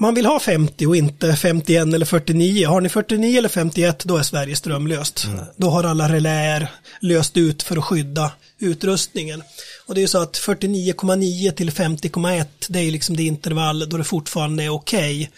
Man 0.00 0.14
vill 0.14 0.26
ha 0.26 0.40
50 0.40 0.86
och 0.86 0.96
inte 0.96 1.36
51 1.36 1.94
eller 1.94 2.06
49. 2.06 2.66
Har 2.66 2.80
ni 2.80 2.88
49 2.88 3.38
eller 3.38 3.48
51 3.48 4.04
då 4.04 4.16
är 4.16 4.22
Sverige 4.22 4.56
strömlöst. 4.56 5.26
Då 5.56 5.70
har 5.70 5.84
alla 5.84 6.08
reläer 6.08 6.70
löst 7.00 7.36
ut 7.36 7.62
för 7.62 7.76
att 7.76 7.84
skydda 7.84 8.32
utrustningen. 8.58 9.42
Och 9.88 9.94
det 9.94 10.00
är 10.00 10.02
ju 10.02 10.08
så 10.08 10.18
att 10.18 10.36
49,9 10.36 11.52
till 11.52 11.70
50,1 11.70 12.46
det 12.68 12.78
är 12.78 12.90
liksom 12.90 13.16
det 13.16 13.22
intervall 13.22 13.88
då 13.88 13.96
det 13.96 14.04
fortfarande 14.04 14.64
är 14.64 14.68
okej. 14.68 15.30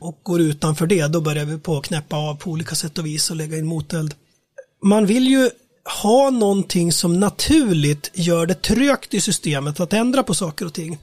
Och 0.00 0.20
går 0.22 0.40
utanför 0.40 0.86
det 0.86 1.06
då 1.06 1.20
börjar 1.20 1.44
vi 1.44 1.58
på 1.58 1.78
att 1.78 1.84
knäppa 1.84 2.16
av 2.16 2.34
på 2.34 2.50
olika 2.50 2.74
sätt 2.74 2.98
och 2.98 3.06
vis 3.06 3.30
och 3.30 3.36
lägga 3.36 3.58
in 3.58 3.66
moteld. 3.66 4.14
Man 4.82 5.06
vill 5.06 5.28
ju 5.28 5.50
ha 6.02 6.30
någonting 6.30 6.92
som 6.92 7.20
naturligt 7.20 8.10
gör 8.14 8.46
det 8.46 8.62
trögt 8.62 9.14
i 9.14 9.20
systemet 9.20 9.80
att 9.80 9.92
ändra 9.92 10.22
på 10.22 10.34
saker 10.34 10.66
och 10.66 10.74
ting. 10.74 10.98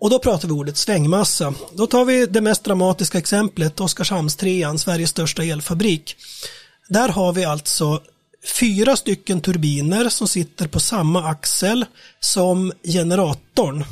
Och 0.00 0.10
då 0.10 0.18
pratar 0.18 0.48
vi 0.48 0.54
ordet 0.54 0.76
svängmassa. 0.76 1.54
Då 1.72 1.86
tar 1.86 2.04
vi 2.04 2.26
det 2.26 2.40
mest 2.40 2.64
dramatiska 2.64 3.18
exemplet, 3.18 3.80
Oskarshamnstrean, 3.80 4.78
Sveriges 4.78 5.10
största 5.10 5.44
elfabrik. 5.44 6.16
Där 6.88 7.08
har 7.08 7.32
vi 7.32 7.44
alltså 7.44 8.02
fyra 8.44 8.96
stycken 8.96 9.40
turbiner 9.40 10.08
som 10.08 10.28
sitter 10.28 10.68
på 10.68 10.80
samma 10.80 11.24
axel 11.30 11.86
som 12.20 12.72
generatorn. 12.82 13.84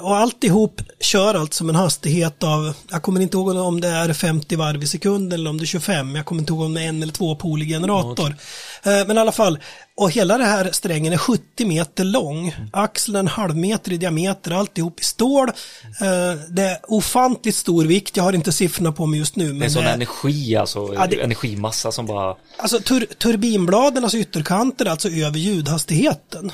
Och 0.00 0.16
alltihop 0.16 0.80
kör 1.00 1.34
alltså 1.34 1.64
med 1.64 1.74
en 1.74 1.80
hastighet 1.80 2.42
av, 2.42 2.74
jag 2.90 3.02
kommer 3.02 3.20
inte 3.20 3.36
ihåg 3.36 3.48
om 3.56 3.80
det 3.80 3.88
är 3.88 4.12
50 4.12 4.56
varv 4.56 4.82
i 4.82 4.86
sekunden 4.86 5.40
eller 5.40 5.50
om 5.50 5.58
det 5.58 5.64
är 5.64 5.66
25, 5.66 6.14
jag 6.16 6.26
kommer 6.26 6.40
inte 6.42 6.52
ihåg 6.52 6.62
om 6.62 6.74
det 6.74 6.82
är 6.82 6.88
en 6.88 7.02
eller 7.02 7.12
två 7.12 7.36
polig 7.36 7.68
generator. 7.68 8.36
Eh, 8.82 9.06
Men 9.06 9.16
i 9.16 9.20
alla 9.20 9.32
fall, 9.32 9.58
och 9.96 10.10
hela 10.10 10.38
det 10.38 10.44
här 10.44 10.70
strängen 10.72 11.12
är 11.12 11.16
70 11.16 11.66
meter 11.66 12.04
lång, 12.04 12.54
axeln 12.72 13.16
en 13.16 13.28
halv 13.28 13.56
meter 13.56 13.92
i 13.92 13.96
diameter, 13.96 14.50
alltihop 14.50 15.00
i 15.00 15.04
stål. 15.04 15.48
Eh, 15.48 16.40
Det 16.48 16.62
är 16.62 16.78
ofantligt 16.88 17.56
stor 17.56 17.84
vikt, 17.84 18.16
jag 18.16 18.24
har 18.24 18.32
inte 18.32 18.52
siffrorna 18.52 18.92
på 18.92 19.06
mig 19.06 19.18
just 19.18 19.36
nu. 19.36 19.44
Det 19.44 19.50
är 19.50 19.54
Men 19.54 19.70
sån 19.70 19.84
det- 19.84 19.90
energi, 19.90 20.56
alltså 20.56 20.94
Ja, 20.94 21.06
det- 21.06 21.20
energimassa 21.20 21.92
som 21.92 22.06
bara... 22.06 22.36
Alltså 22.58 22.80
tur 22.80 23.06
turbinbladens 23.18 24.14
ytterkanter 24.14 24.86
är 24.86 24.90
alltså 24.90 25.08
över 25.08 25.38
ljudhastigheten. 25.38 26.52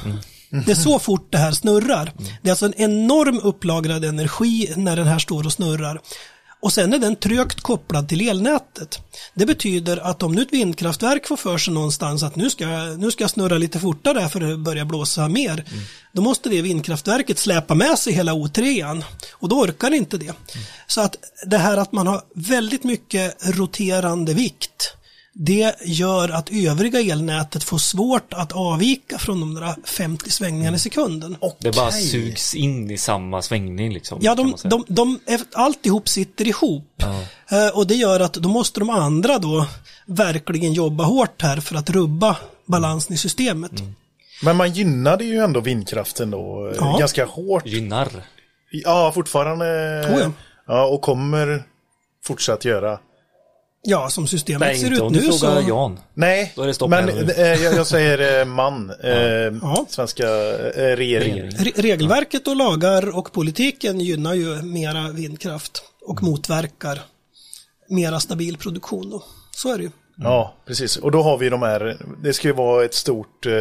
Det 0.50 0.70
är 0.70 0.74
så 0.74 0.98
fort 0.98 1.28
det 1.32 1.38
här 1.38 1.52
snurrar. 1.52 2.12
Det 2.42 2.48
är 2.48 2.52
alltså 2.52 2.66
en 2.66 2.74
enorm 2.74 3.40
upplagrad 3.42 4.04
energi 4.04 4.72
när 4.76 4.96
den 4.96 5.06
här 5.06 5.18
står 5.18 5.46
och 5.46 5.52
snurrar. 5.52 6.00
Och 6.60 6.72
sen 6.72 6.92
är 6.94 6.98
den 6.98 7.16
trögt 7.16 7.60
kopplad 7.60 8.08
till 8.08 8.28
elnätet. 8.28 8.98
Det 9.34 9.46
betyder 9.46 9.96
att 9.96 10.22
om 10.22 10.32
nu 10.34 10.42
ett 10.42 10.52
vindkraftverk 10.52 11.26
får 11.26 11.36
för 11.36 11.58
sig 11.58 11.74
någonstans 11.74 12.22
att 12.22 12.36
nu 12.36 12.50
ska, 12.50 12.64
jag- 12.64 12.98
nu 13.00 13.10
ska 13.10 13.24
jag 13.24 13.30
snurra 13.30 13.58
lite 13.58 13.80
fortare 13.80 14.28
för 14.28 14.52
att 14.52 14.58
börja 14.58 14.84
blåsa 14.84 15.28
mer. 15.28 15.64
Då 16.12 16.22
måste 16.22 16.48
det 16.48 16.62
vindkraftverket 16.62 17.38
släpa 17.38 17.74
med 17.74 17.98
sig 17.98 18.12
hela 18.12 18.32
O3 18.32 19.02
och 19.32 19.48
då 19.48 19.56
orkar 19.60 19.94
inte 19.94 20.16
det. 20.18 20.32
Så 20.86 21.00
att 21.00 21.16
det 21.46 21.58
här 21.58 21.76
att 21.76 21.92
man 21.92 22.06
har 22.06 22.22
väldigt 22.34 22.84
mycket 22.84 23.36
roterande 23.58 24.34
vikt 24.34 24.94
det 25.40 25.74
gör 25.84 26.28
att 26.28 26.50
övriga 26.52 27.00
elnätet 27.00 27.64
får 27.64 27.78
svårt 27.78 28.32
att 28.34 28.52
avvika 28.52 29.18
från 29.18 29.40
de 29.40 29.54
där 29.54 29.74
50 29.84 30.30
svängningarna 30.30 30.76
i 30.76 30.80
sekunden. 30.80 31.36
Det 31.58 31.76
bara 31.76 31.90
sugs 31.90 32.54
in 32.54 32.90
i 32.90 32.98
samma 32.98 33.42
svängning 33.42 33.92
liksom. 33.92 34.18
Ja, 34.22 34.34
de, 34.34 34.58
säga. 34.58 34.70
de, 34.70 34.84
de, 34.88 35.18
är- 35.26 35.40
alltihop 35.52 36.08
sitter 36.08 36.46
ihop. 36.46 37.02
Eh, 37.50 37.68
Och 37.78 37.86
det 37.86 37.94
gör 37.94 38.20
att 38.20 38.32
då 38.32 38.48
måste 38.48 38.80
de 38.80 38.90
andra 38.90 39.38
då 39.38 39.66
verkligen 40.06 40.72
jobba 40.72 41.04
hårt 41.04 41.42
här 41.42 41.60
för 41.60 41.76
att 41.76 41.90
rubba 41.90 42.36
balansen 42.66 43.14
i 43.14 43.18
systemet. 43.18 43.72
Men 44.42 44.56
man 44.56 44.72
gynnade 44.72 45.24
ju 45.24 45.38
ändå 45.38 45.60
vindkraften 45.60 46.30
då 46.30 46.68
eh, 46.68 46.76
Ja. 46.78 46.96
ganska 46.98 47.24
hårt. 47.24 47.66
Gynnar. 47.66 48.08
Ja, 48.70 49.12
fortfarande. 49.14 49.64
Oh 50.10 50.18
ja. 50.20 50.32
ja, 50.66 50.86
och 50.86 51.02
kommer 51.02 51.62
fortsatt 52.24 52.64
göra. 52.64 52.98
Ja, 53.82 54.10
som 54.10 54.26
systemet 54.26 54.60
Nej, 54.60 54.78
ser 54.78 54.86
inte 54.86 54.96
ut 54.96 55.02
om 55.02 55.12
du 55.12 55.20
nu 55.20 55.32
frågar 55.32 55.62
så... 55.62 55.68
Jan. 55.68 55.98
Nej, 56.14 56.52
Då 56.56 56.62
är 56.62 56.66
det 56.66 56.74
stopp 56.74 56.90
men 56.90 57.08
eh, 57.08 57.40
jag, 57.40 57.74
jag 57.74 57.86
säger 57.86 58.40
eh, 58.40 58.44
man. 58.44 58.90
Eh. 59.04 59.84
Svenska 59.88 60.24
eh, 60.24 60.96
regeringen. 60.96 61.36
Regering. 61.36 61.50
Re- 61.50 61.82
Regelverket 61.82 62.48
och 62.48 62.56
lagar 62.56 63.16
och 63.16 63.32
politiken 63.32 64.00
gynnar 64.00 64.34
ju 64.34 64.62
mera 64.62 65.10
vindkraft 65.10 65.82
och 66.06 66.22
motverkar 66.22 67.00
mera 67.88 68.20
stabil 68.20 68.56
produktion. 68.56 69.10
Då. 69.10 69.22
Så 69.50 69.72
är 69.72 69.76
det 69.78 69.82
ju. 69.84 69.90
Ja, 70.20 70.54
precis. 70.66 70.96
Och 70.96 71.10
då 71.10 71.22
har 71.22 71.38
vi 71.38 71.48
de 71.48 71.62
här, 71.62 71.96
det 72.22 72.32
ska 72.32 72.48
ju 72.48 72.54
vara 72.54 72.84
ett 72.84 72.94
stort 72.94 73.46
eh, 73.46 73.52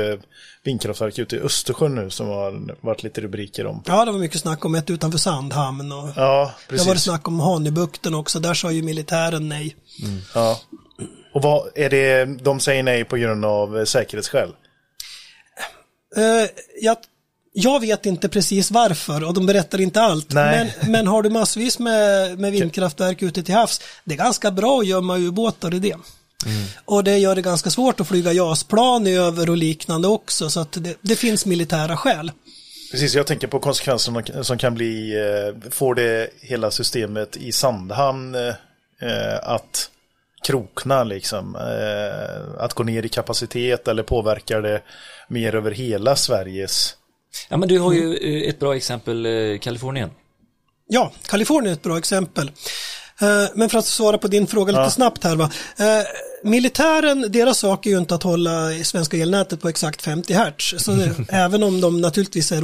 vindkraftverk 0.64 1.20
ute 1.20 1.36
i 1.36 1.40
Östersjön 1.40 1.96
nu 1.96 2.10
som 2.10 2.28
har 2.28 2.76
varit 2.86 3.04
lite 3.04 3.22
rubriker 3.22 3.66
om. 3.66 3.84
Ja, 3.86 4.06
det 4.06 4.12
var 4.12 4.20
mycket 4.20 4.42
snack 4.42 4.66
om 4.66 4.76
ett 4.76 4.90
utanför 4.90 5.18
Sandhamn 5.20 5.92
och 5.92 6.10
Ja, 6.16 6.52
det 6.68 6.76
var 6.78 6.78
det 6.78 6.86
precis. 6.86 7.04
snack 7.04 7.28
om 7.28 7.40
Hanöbukten 7.40 8.14
också. 8.16 8.40
Där 8.40 8.54
sa 8.54 8.72
ju 8.72 8.82
militären 8.84 9.50
nej. 9.50 9.76
Ja. 10.34 10.62
Och 11.34 11.42
vad 11.42 11.70
är 11.76 11.90
det, 11.90 12.26
de 12.26 12.60
säger 12.60 12.84
nej 12.84 13.04
på 13.04 13.18
grund 13.18 13.46
av 13.46 13.80
eh, 13.80 13.86
säkerhetsskäl? 13.86 14.50
Eh, 16.16 16.50
jag, 16.82 16.98
jag 17.54 17.80
vet 17.80 18.06
inte 18.06 18.30
precis 18.30 18.72
varför 18.72 19.24
och 19.24 19.34
de 19.34 19.46
berättar 19.46 19.82
inte 19.82 20.02
allt. 20.02 20.34
Nej. 20.34 20.74
Men, 20.82 20.92
men 20.92 21.08
har 21.08 21.24
du 21.24 21.30
massvis 21.30 21.80
med, 21.80 22.40
med 22.40 22.52
vindkraftverk 22.52 23.22
ute 23.22 23.44
till 23.44 23.56
havs, 23.56 23.82
det 24.04 24.14
är 24.14 24.18
ganska 24.18 24.52
bra 24.52 24.80
att 24.80 24.88
gömma 24.88 25.18
ubåtar 25.18 25.74
i 25.74 25.80
det. 25.80 25.96
Och 26.86 27.04
det 27.04 27.18
gör 27.18 27.36
det 27.36 27.42
ganska 27.42 27.70
svårt 27.70 28.00
att 28.00 28.08
flyga 28.08 28.34
JAS-plan 28.34 29.08
över 29.08 29.50
och 29.50 29.58
liknande 29.58 30.08
också, 30.08 30.50
så 30.50 30.60
att 30.60 30.72
det, 30.72 30.98
det 31.02 31.16
finns 31.16 31.46
militära 31.46 31.98
skäl. 31.98 32.32
Precis, 32.92 33.16
jag 33.16 33.28
tänker 33.28 33.48
på 33.48 33.60
konsekvenserna 33.60 34.44
som 34.44 34.58
kan 34.58 34.76
bli, 34.76 35.16
eh, 35.16 35.70
får 35.72 35.96
det 35.96 36.30
hela 36.42 36.72
systemet 36.72 37.38
i 37.38 37.52
Sandhamn 37.52 38.36
eh, 39.02 39.50
att 39.50 39.92
krokna 40.48 41.04
liksom, 41.04 41.56
eh, 41.56 42.64
att 42.64 42.74
gå 42.74 42.84
ner 42.84 43.06
i 43.06 43.10
kapacitet 43.10 43.88
eller 43.88 44.04
påverkar 44.04 44.62
det 44.62 44.82
mer 45.28 45.56
över 45.56 45.72
hela 45.72 46.16
Sveriges 46.16 46.98
Ja, 47.50 47.58
men 47.58 47.70
du 47.70 47.80
har 47.80 47.94
ju 47.94 48.18
eh, 48.18 48.50
ett 48.50 48.60
bra 48.60 48.76
exempel, 48.76 49.26
eh, 49.26 49.60
Kalifornien. 49.60 50.10
Ja, 50.88 51.12
Kalifornien 51.28 51.74
är 51.74 51.78
ett 51.78 51.84
bra 51.84 51.98
exempel. 51.98 52.52
Eh, 53.22 53.50
Men 53.56 53.70
för 53.70 53.78
att 53.80 53.86
svara 53.86 54.18
på 54.18 54.28
din 54.28 54.48
fråga 54.48 54.72
lite 54.82 54.92
snabbt 54.94 55.24
här. 55.24 55.36
Va? 55.36 55.50
Eh, 55.78 55.86
Militären, 56.44 57.32
deras 57.32 57.60
sak 57.60 57.86
är 57.86 57.90
ju 57.90 57.98
inte 57.98 58.16
att 58.16 58.24
hålla 58.24 58.70
svenska 58.84 59.18
elnätet 59.18 59.62
på 59.62 59.70
exakt 59.70 60.02
50 60.02 60.34
hertz. 60.34 60.74
Så 60.78 60.92
det, 60.92 61.16
även 61.30 61.64
om 61.64 61.82
de 61.82 62.02
naturligtvis 62.02 62.52
är 62.52 62.64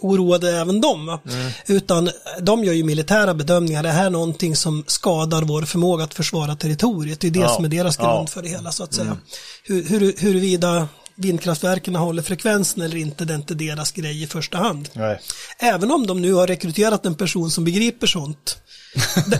oroade 0.00 0.50
även 0.60 0.80
de. 0.80 1.06
Va? 1.06 1.20
Utan 1.66 2.10
de 2.40 2.64
gör 2.64 2.72
ju 2.72 2.84
militära 2.84 3.34
bedömningar. 3.34 3.82
Det 3.82 3.88
här 3.90 4.06
är 4.06 4.10
någonting 4.10 4.56
som 4.56 4.84
skadar 4.86 5.42
vår 5.42 5.62
förmåga 5.62 6.04
att 6.04 6.14
försvara 6.14 6.56
territoriet. 6.56 7.20
Det 7.20 7.26
är 7.26 7.30
det 7.30 7.38
Ja. 7.40 7.48
som 7.48 7.64
är 7.64 7.68
deras 7.68 7.96
grund 7.96 8.10
Ja. 8.10 8.26
för 8.26 8.42
det 8.42 8.48
hela 8.48 8.72
så 8.72 8.84
att 8.84 8.94
säga. 8.94 9.16
Hur, 9.64 9.82
hur, 9.82 10.14
huruvida 10.18 10.88
vindkraftverken 11.16 11.94
håller 11.96 12.22
frekvensen 12.22 12.82
eller 12.82 12.96
inte, 12.96 13.24
det 13.24 13.32
är 13.32 13.36
inte 13.38 13.54
deras 13.54 13.92
grej 13.92 14.22
i 14.22 14.26
första 14.26 14.58
hand. 14.58 14.88
Nej. 14.92 15.20
Även 15.58 15.90
om 15.90 16.06
de 16.06 16.22
nu 16.22 16.32
har 16.32 16.46
rekryterat 16.46 17.06
en 17.06 17.14
person 17.14 17.50
som 17.50 17.64
begriper 17.64 18.06
sånt. 18.06 18.56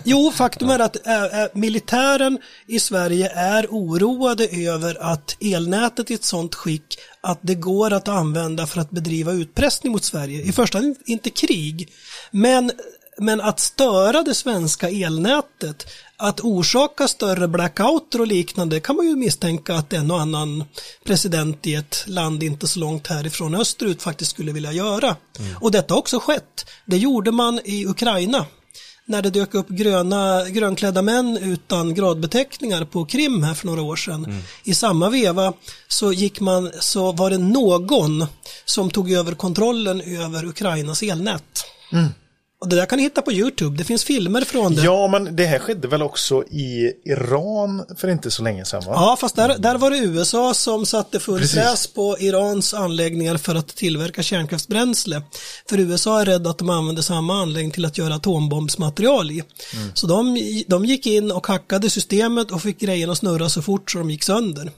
Jo, 0.05 0.33
faktum 0.35 0.71
är 0.71 0.79
att 0.79 1.07
äh, 1.07 1.25
äh, 1.25 1.49
militären 1.55 2.39
i 2.67 2.81
Sverige 2.81 3.31
är 3.31 3.67
oroade 3.71 4.47
över 4.47 5.03
att 5.13 5.37
elnätet 5.41 6.11
är 6.11 6.13
i 6.13 6.15
ett 6.15 6.25
sånt 6.25 6.55
skick 6.55 6.99
att 7.21 7.39
det 7.43 7.55
går 7.55 7.93
att 7.93 8.09
använda 8.09 8.67
för 8.67 8.81
att 8.81 8.91
bedriva 8.91 9.33
utpressning 9.33 9.93
mot 9.93 10.05
Sverige. 10.05 10.43
I 10.43 10.53
första 10.53 10.79
hand 10.79 10.97
inte 11.05 11.31
krig, 11.31 11.89
men, 12.31 12.73
men 13.19 13.41
att 13.41 13.61
störa 13.61 14.23
det 14.23 14.35
svenska 14.35 14.91
elnätet, 14.91 15.87
att 16.17 16.41
orsaka 16.41 17.09
större 17.09 17.49
blackouter 17.49 18.21
och 18.21 18.27
liknande 18.27 18.81
kan 18.81 18.97
man 18.97 19.07
ju 19.07 19.17
misstänka 19.17 19.75
att 19.75 19.93
en 19.93 20.11
och 20.11 20.21
annan 20.21 20.65
president 21.05 21.67
i 21.67 21.75
ett 21.75 22.05
land 22.07 22.43
inte 22.43 22.69
så 22.69 22.81
långt 22.81 23.07
härifrån 23.07 23.55
österut 23.55 24.03
faktiskt 24.03 24.31
skulle 24.31 24.53
vilja 24.53 24.73
göra. 24.73 25.17
Och 25.61 25.71
detta 25.71 25.95
har 25.95 25.99
också 25.99 26.19
skett. 26.19 26.67
Det 26.85 26.97
gjorde 26.97 27.33
man 27.33 27.61
i 27.65 27.87
Ukraina 27.87 28.47
när 29.07 29.23
det 29.23 29.31
dök 29.31 29.55
upp 29.55 29.69
gröna, 29.69 30.49
grönklädda 30.49 31.03
män 31.03 31.37
utan 31.43 31.95
gradbeteckningar 31.95 32.85
på 32.85 33.05
Krim 33.05 33.43
här 33.43 33.55
för 33.55 33.67
några 33.67 33.83
år 33.83 33.97
sedan. 33.97 34.43
I 34.65 34.75
samma 34.75 35.11
veva 35.11 35.53
så, 35.89 36.13
gick 36.13 36.41
man, 36.41 36.71
så 36.81 37.13
var 37.13 37.31
det 37.31 37.39
någon 37.39 38.27
som 38.65 38.91
tog 38.91 39.13
över 39.13 39.35
kontrollen 39.35 40.01
över 40.01 40.45
Ukrainas 40.45 41.03
elnät. 41.03 41.65
Och 42.65 42.71
det 42.71 42.77
där 42.77 42.87
kan 42.87 42.97
ni 42.97 43.03
hitta 43.03 43.23
på 43.23 43.33
YouTube, 43.33 43.77
det 43.77 43.85
finns 43.85 44.05
filmer 44.05 44.41
från 44.41 44.75
det. 44.75 44.83
Ja, 44.83 45.09
men 45.09 45.37
det 45.37 45.47
här 45.47 45.59
skedde 45.59 45.89
väl 45.89 46.03
också 46.03 46.45
i 46.45 46.93
Iran 47.05 47.85
för 47.97 48.09
inte 48.09 48.31
så 48.31 48.43
länge 48.43 48.65
sedan 48.65 48.83
va? 48.87 48.93
Ja, 48.95 49.17
fast 49.21 49.37
där, 49.37 49.59
där 49.59 49.79
var 49.79 49.91
det 49.91 49.99
USA 49.99 50.55
som 50.55 50.87
satte 50.87 51.21
full 51.21 51.49
press 51.49 51.87
på 51.87 52.17
Irans 52.19 52.75
anläggningar 52.75 53.37
för 53.37 53.55
att 53.55 53.69
tillverka 53.69 54.23
kärnkraftsbränsle. 54.23 55.23
För 55.69 55.81
USA 55.81 56.21
är 56.21 56.25
rädd 56.25 56.47
att 56.47 56.59
de 56.59 56.71
använder 56.71 57.03
samma 57.03 57.43
anläggning 57.43 57.71
till 57.71 57.85
att 57.85 57.99
göra 57.99 58.15
atombombsmaterial 58.15 59.31
i. 59.31 59.43
Mm. 59.75 59.91
Så 59.95 60.07
de, 60.07 60.39
de 60.67 60.85
gick 60.85 61.07
in 61.07 61.33
och 61.33 61.47
hackade 61.47 61.91
systemet 61.91 62.51
och 62.51 62.63
fick 62.63 62.81
grejerna 62.81 63.13
att 63.13 63.19
snurra 63.19 63.49
så 63.49 63.63
fort 63.63 63.91
så 63.91 63.99
de 63.99 64.11
gick 64.11 64.23
sönder. 64.23 64.71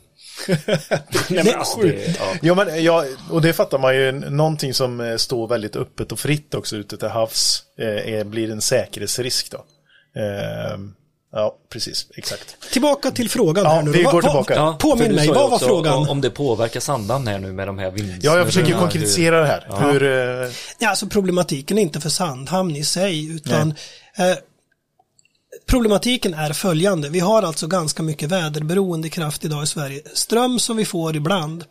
Nej, 1.29 1.45
men 1.45 1.55
alltså, 1.55 1.81
det, 1.81 2.17
ja. 2.19 2.35
Ja, 2.43 2.55
men, 2.55 2.85
ja, 2.85 3.05
och 3.31 3.43
det 3.43 3.53
fattar 3.53 3.79
man 3.79 3.97
ju. 3.97 4.13
Någonting 4.13 4.75
som 4.75 5.01
eh, 5.01 5.17
står 5.17 5.49
väldigt 5.49 5.77
öppet 5.77 6.13
och 6.13 6.19
fritt 6.19 6.55
också 6.55 6.77
ute 6.77 6.97
till 6.97 7.09
havs 7.09 7.63
eh, 7.79 8.15
är, 8.15 8.25
blir 8.25 8.51
en 8.51 8.61
säkerhetsrisk 8.61 9.51
då. 9.51 9.59
Eh, 10.21 10.79
ja, 11.33 11.57
precis, 11.73 12.07
exakt. 12.17 12.57
Tillbaka 12.73 13.11
till 13.11 13.31
frågan 13.31 13.65
Ja, 13.65 13.71
här 13.71 13.83
nu. 13.83 13.91
vi 13.91 14.03
går 14.03 14.23
tillbaka. 14.23 14.55
Ja, 14.55 14.77
Påminn 14.81 15.15
mig, 15.15 15.29
vad 15.29 15.51
var 15.51 15.59
frågan? 15.59 16.09
Om, 16.09 16.21
det 16.21 16.31
påverkar 16.31 16.81
Sandhamn 16.81 17.27
här 17.27 17.39
nu 17.39 17.53
med 17.53 17.69
de 17.69 17.79
här 17.79 17.91
vind... 17.91 18.15
Ja, 18.23 18.37
jag 18.37 18.47
försöker 18.47 18.73
konkretisera 18.73 19.41
det 19.41 19.47
här. 19.47 19.93
Hur, 19.93 20.03
eh, 20.03 20.51
Ja, 20.79 20.89
alltså 20.89 21.07
problematiken 21.07 21.79
är 21.79 21.83
inte 21.83 22.01
för 22.01 22.09
Sandhamn 22.11 22.77
i 22.77 22.85
sig 22.85 23.37
utan 23.37 23.75
eh, 24.17 24.37
problematiken 25.71 26.35
är 26.35 26.53
följande. 26.53 27.09
Vi 27.09 27.21
har 27.21 27.43
alltså 27.43 27.67
ganska 27.67 28.03
mycket 28.03 28.31
väderberoende 28.31 29.09
kraft 29.09 29.45
idag 29.45 29.63
i 29.63 29.67
Sverige. 29.67 30.03
Ström 30.15 30.59
som 30.59 30.77
vi 30.77 30.85
får 30.85 31.17
ibland 31.17 31.65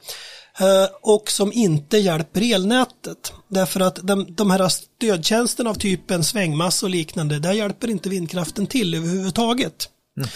eh, 0.60 0.88
och 1.02 1.32
som 1.32 1.54
inte 1.54 1.98
hjälper 1.98 2.54
elnätet. 2.54 3.34
Därför 3.48 3.80
att 3.80 3.96
de, 3.96 4.26
de 4.30 4.52
här 4.52 4.70
stödtjänsterna 4.70 5.70
av 5.70 5.76
typen 5.76 6.24
svängmassa 6.24 6.86
och 6.86 6.90
liknande, 6.90 7.40
där 7.40 7.54
hjälper 7.54 7.90
inte 7.90 8.10
vindkraften 8.10 8.68
till 8.68 8.94
överhuvudtaget. 8.96 9.90
Mm. 10.18 10.30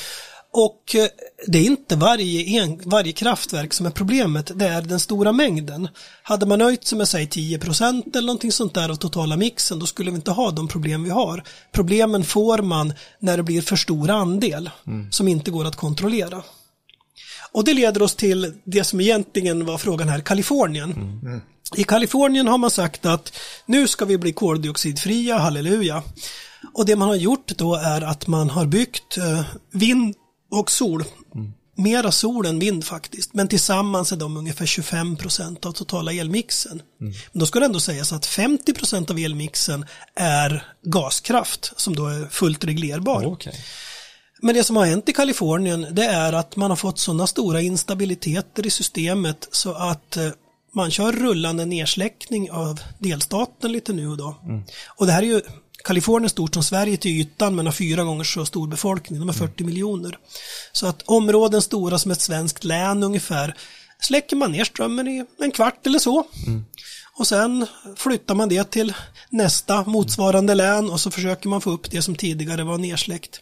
Och 0.51 0.95
eh, 0.95 1.07
det 1.47 1.57
är 1.57 1.63
inte 1.63 1.95
varje, 1.95 2.61
en, 2.61 2.81
varje 2.85 3.11
kraftverk 3.11 3.73
som 3.73 3.85
är 3.85 3.91
problemet, 3.91 4.51
det 4.55 4.67
är 4.67 4.81
den 4.81 4.99
stora 4.99 5.31
mängden. 5.31 5.87
Hade 6.23 6.45
man 6.45 6.59
nöjt 6.59 6.87
sig 6.87 6.97
med 6.97 7.07
säg 7.07 7.25
10% 7.25 8.17
eller 8.17 8.25
någonting 8.25 8.51
sånt 8.51 8.73
där 8.73 8.89
av 8.89 8.95
totala 8.95 9.37
mixen, 9.37 9.79
då 9.79 9.85
skulle 9.85 10.11
vi 10.11 10.15
inte 10.15 10.31
ha 10.31 10.51
de 10.51 10.67
problem 10.67 11.03
vi 11.03 11.09
har. 11.09 11.43
Problemen 11.71 12.23
får 12.23 12.57
man 12.57 12.93
när 13.19 13.37
det 13.37 13.43
blir 13.43 13.61
för 13.61 13.75
stor 13.75 14.09
andel 14.09 14.69
som 15.11 15.27
inte 15.27 15.51
går 15.51 15.65
att 15.65 15.75
kontrollera. 15.75 16.43
Och 17.51 17.63
det 17.63 17.73
leder 17.73 18.01
oss 18.01 18.15
till 18.15 18.53
det 18.63 18.83
som 18.83 19.01
egentligen 19.01 19.65
var 19.65 19.77
frågan 19.77 20.09
här, 20.09 20.19
Kalifornien. 20.19 21.11
I 21.75 21.83
Kalifornien 21.83 22.47
har 22.47 22.57
man 22.57 22.71
sagt 22.71 23.05
att 23.05 23.33
nu 23.65 23.87
ska 23.87 24.05
vi 24.05 24.17
bli 24.17 24.33
koldioxidfria, 24.33 25.37
halleluja. 25.37 26.03
Och 26.73 26.85
det 26.85 26.95
man 26.95 27.07
har 27.07 27.15
gjort 27.15 27.57
då 27.57 27.75
är 27.75 28.01
att 28.01 28.27
man 28.27 28.49
har 28.49 28.65
byggt 28.65 29.17
eh, 29.17 29.41
vind 29.71 30.15
och 30.51 30.71
sol 30.71 31.03
mera 31.79 32.11
sol 32.11 32.45
än 32.45 32.59
vind 32.59 32.85
faktiskt. 32.85 33.33
Men 33.33 33.47
tillsammans 33.47 34.11
är 34.11 34.15
de 34.15 34.37
ungefär 34.37 34.65
25 34.65 35.15
procent 35.15 35.65
av 35.65 35.71
totala 35.71 36.13
elmixen. 36.13 36.81
Men 37.31 37.39
då 37.39 37.45
ska 37.45 37.59
det 37.59 37.65
ändå 37.65 37.79
sägas 37.79 38.13
att 38.13 38.25
50 38.25 38.73
procent 38.73 39.09
av 39.09 39.17
elmixen 39.17 39.85
är 40.15 40.63
gaskraft 40.83 41.73
som 41.75 41.95
då 41.95 42.07
är 42.07 42.25
fullt 42.29 42.63
reglerbar. 42.63 43.25
Okej. 43.25 43.53
Men 44.41 44.55
det 44.55 44.63
som 44.63 44.75
har 44.75 44.85
hänt 44.85 45.09
i 45.09 45.13
Kalifornien 45.13 45.87
det 45.91 46.05
är 46.05 46.33
att 46.33 46.55
man 46.55 46.71
har 46.71 46.75
fått 46.75 46.99
sådana 46.99 47.27
stora 47.27 47.61
instabiliteter 47.61 48.67
i 48.67 48.69
systemet 48.69 49.47
så 49.51 49.73
att 49.73 50.17
eh, 50.17 50.29
man 50.75 50.91
kör 50.91 51.11
rullande 51.11 51.65
nedsläckning 51.65 52.51
av 52.51 52.81
delstaten 52.99 53.71
lite 53.71 53.93
nu 53.93 54.07
och 54.07 54.17
då. 54.17 54.35
Och 54.87 55.05
det 55.05 55.11
här 55.11 55.21
är 55.21 55.27
ju 55.27 55.41
Kalifornien 55.89 56.25
är 56.25 56.29
stort 56.29 56.53
som 56.53 56.63
Sverige 56.63 56.97
till 56.97 57.11
ytan 57.11 57.55
men 57.55 57.65
har 57.65 57.73
fyra 57.73 58.03
gånger 58.03 58.23
så 58.23 58.45
stor 58.45 58.67
befolkning, 58.67 59.19
de 59.19 59.29
har 59.29 59.35
40 59.35 59.63
miljoner. 59.63 60.17
Så 60.71 60.87
att 60.87 61.01
områden 61.05 61.61
stora 61.61 61.99
som 61.99 62.11
ett 62.11 62.21
svenskt 62.21 62.63
län 62.63 63.03
ungefär 63.03 63.55
släcker 64.01 64.35
man 64.35 64.51
ner 64.51 64.63
strömmen 64.63 65.07
i 65.07 65.25
en 65.39 65.51
kvart 65.51 65.87
eller 65.87 65.99
så. 65.99 66.23
Och 67.17 67.27
sen 67.27 67.67
flyttar 67.95 68.35
man 68.35 68.49
det 68.49 68.71
till 68.71 68.93
nästa 69.29 69.83
motsvarande 69.83 70.55
län 70.55 70.89
och 70.89 70.99
så 70.99 71.11
försöker 71.11 71.49
man 71.49 71.61
få 71.61 71.71
upp 71.71 71.91
det 71.91 72.01
som 72.01 72.15
tidigare 72.15 72.63
var 72.63 72.77
nersläckt. 72.77 73.41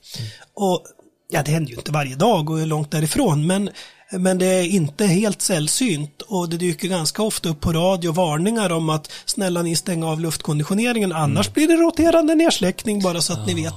Och 0.54 0.86
ja, 1.30 1.44
det 1.44 1.52
händer 1.52 1.72
ju 1.72 1.78
inte 1.78 1.92
varje 1.92 2.16
dag 2.16 2.50
och 2.50 2.62
är 2.62 2.66
långt 2.66 2.92
därifrån, 2.92 3.48
men, 3.48 3.70
men 4.12 4.38
det 4.38 4.46
är 4.46 4.64
inte 4.64 5.06
helt 5.06 5.42
sällsynt 5.42 6.22
och 6.22 6.50
det 6.50 6.58
dyker 6.58 6.88
ganska 6.88 7.24
ofta 7.24 7.50
upp 7.50 7.62
på 7.62 7.74
radio 7.74 8.12
varningar 8.12 8.72
om 8.72 8.90
att 8.90 9.12
snälla 9.26 9.62
ni 9.62 9.76
stänga 9.76 10.08
av 10.08 10.20
luftkonditioneringen 10.20 11.12
annars 11.12 11.54
blir 11.54 11.68
det 11.68 11.76
roterande 11.76 12.36
nersläckning 12.36 13.02
bara 13.02 13.22
så 13.22 13.34
att 13.34 13.48
ni 13.48 13.54
vet. 13.54 13.74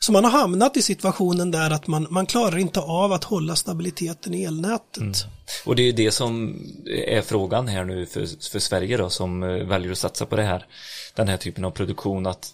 Så 0.00 0.12
man 0.12 0.24
har 0.24 0.30
hamnat 0.30 0.76
i 0.76 0.82
situationen 0.82 1.50
där 1.50 1.70
att 1.70 1.86
man, 1.86 2.06
man 2.10 2.26
klarar 2.26 2.58
inte 2.58 2.80
av 2.80 3.12
att 3.12 3.24
hålla 3.24 3.56
stabiliteten 3.56 4.34
i 4.34 4.44
elnätet. 4.44 5.26
Och 5.64 5.76
det 5.76 5.82
är 5.82 5.92
det 5.92 6.10
som 6.10 6.60
är 7.06 7.22
frågan 7.22 7.68
här 7.68 7.84
nu 7.84 8.06
för, 8.06 8.50
för 8.50 8.58
Sverige 8.58 8.96
då 8.96 9.10
som 9.10 9.42
eh, 9.42 9.48
väljer 9.48 9.92
att 9.92 9.98
satsa 9.98 10.26
på 10.26 10.36
det 10.36 10.42
här, 10.42 10.66
den 11.14 11.28
här 11.28 11.36
typen 11.36 11.64
av 11.64 11.70
produktion 11.70 12.26
att 12.26 12.48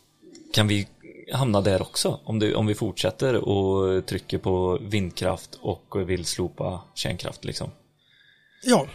kan 0.53 0.69
vi 0.69 0.87
hamna 1.33 1.61
där 1.61 1.83
också 1.83 2.21
om, 2.25 2.39
det, 2.39 2.55
om 2.55 2.67
vi 2.67 2.75
fortsätter 2.75 3.35
och 3.35 4.07
trycker 4.07 4.39
på 4.39 4.79
vindkraft 4.83 5.51
och 5.61 6.11
vill 6.11 6.25
slopa 6.25 6.83
kärnkraft 6.95 7.45
liksom. 7.45 7.71
Ja. 8.65 8.87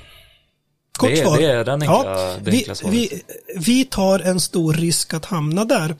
Kort 0.97 1.09
Det 1.09 1.19
är- 1.21 1.37
det 1.37 1.45
är 1.51 1.65
den 1.65 1.81
enkla- 1.81 2.03
ja, 2.05 2.37
det 2.43 2.51
vi, 2.51 2.57
enkla 2.57 2.75
svaret. 2.75 2.95
vi, 2.95 3.21
vi 3.55 3.85
tar 3.85 4.19
en 4.19 4.39
stor 4.39 4.73
risk 4.73 5.13
att 5.13 5.25
hamna 5.25 5.65
där. 5.65 5.95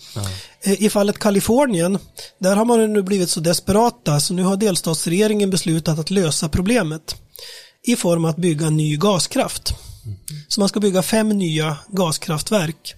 Eh, 0.64 0.84
I 0.84 0.90
fallet 0.90 1.20
Kalifornien, 1.20 2.00
där 2.40 2.56
har 2.56 2.66
man 2.66 2.94
nu 2.94 3.02
blivit 3.02 3.30
så 3.30 3.40
desperata 3.40 4.20
så 4.20 4.34
nu 4.34 4.44
har 4.44 4.58
delstatsregeringen 4.58 5.50
beslutat 5.50 6.00
att 6.00 6.10
lösa 6.10 6.50
problemet 6.50 7.16
i 7.88 7.96
form 7.96 8.26
av 8.26 8.30
att 8.30 8.38
bygga 8.38 8.70
ny 8.70 8.98
gaskraft. 8.98 9.74
Så 10.48 10.60
man 10.62 10.70
ska 10.70 10.80
bygga 10.80 11.02
fem 11.02 11.30
nya 11.30 11.78
gaskraftverk. 11.88 12.96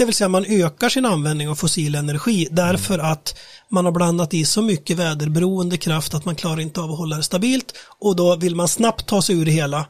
Det 0.00 0.06
vill 0.06 0.14
säga 0.14 0.28
man 0.28 0.44
ökar 0.48 0.88
sin 0.88 1.06
användning 1.06 1.48
av 1.48 1.54
fossil 1.54 1.94
energi 1.94 2.48
därför 2.50 2.98
att 2.98 3.38
man 3.68 3.84
har 3.84 3.92
blandat 3.92 4.34
i 4.34 4.44
så 4.44 4.62
mycket 4.62 4.96
väderberoende 4.96 5.76
kraft 5.76 6.14
att 6.14 6.24
man 6.24 6.34
klarar 6.34 6.60
inte 6.60 6.80
av 6.80 6.90
att 6.90 6.98
hålla 6.98 7.16
det 7.16 7.22
stabilt 7.22 7.74
och 7.98 8.16
då 8.16 8.36
vill 8.36 8.56
man 8.56 8.68
snabbt 8.68 9.06
ta 9.06 9.22
sig 9.22 9.36
ur 9.36 9.44
det 9.44 9.50
hela. 9.50 9.86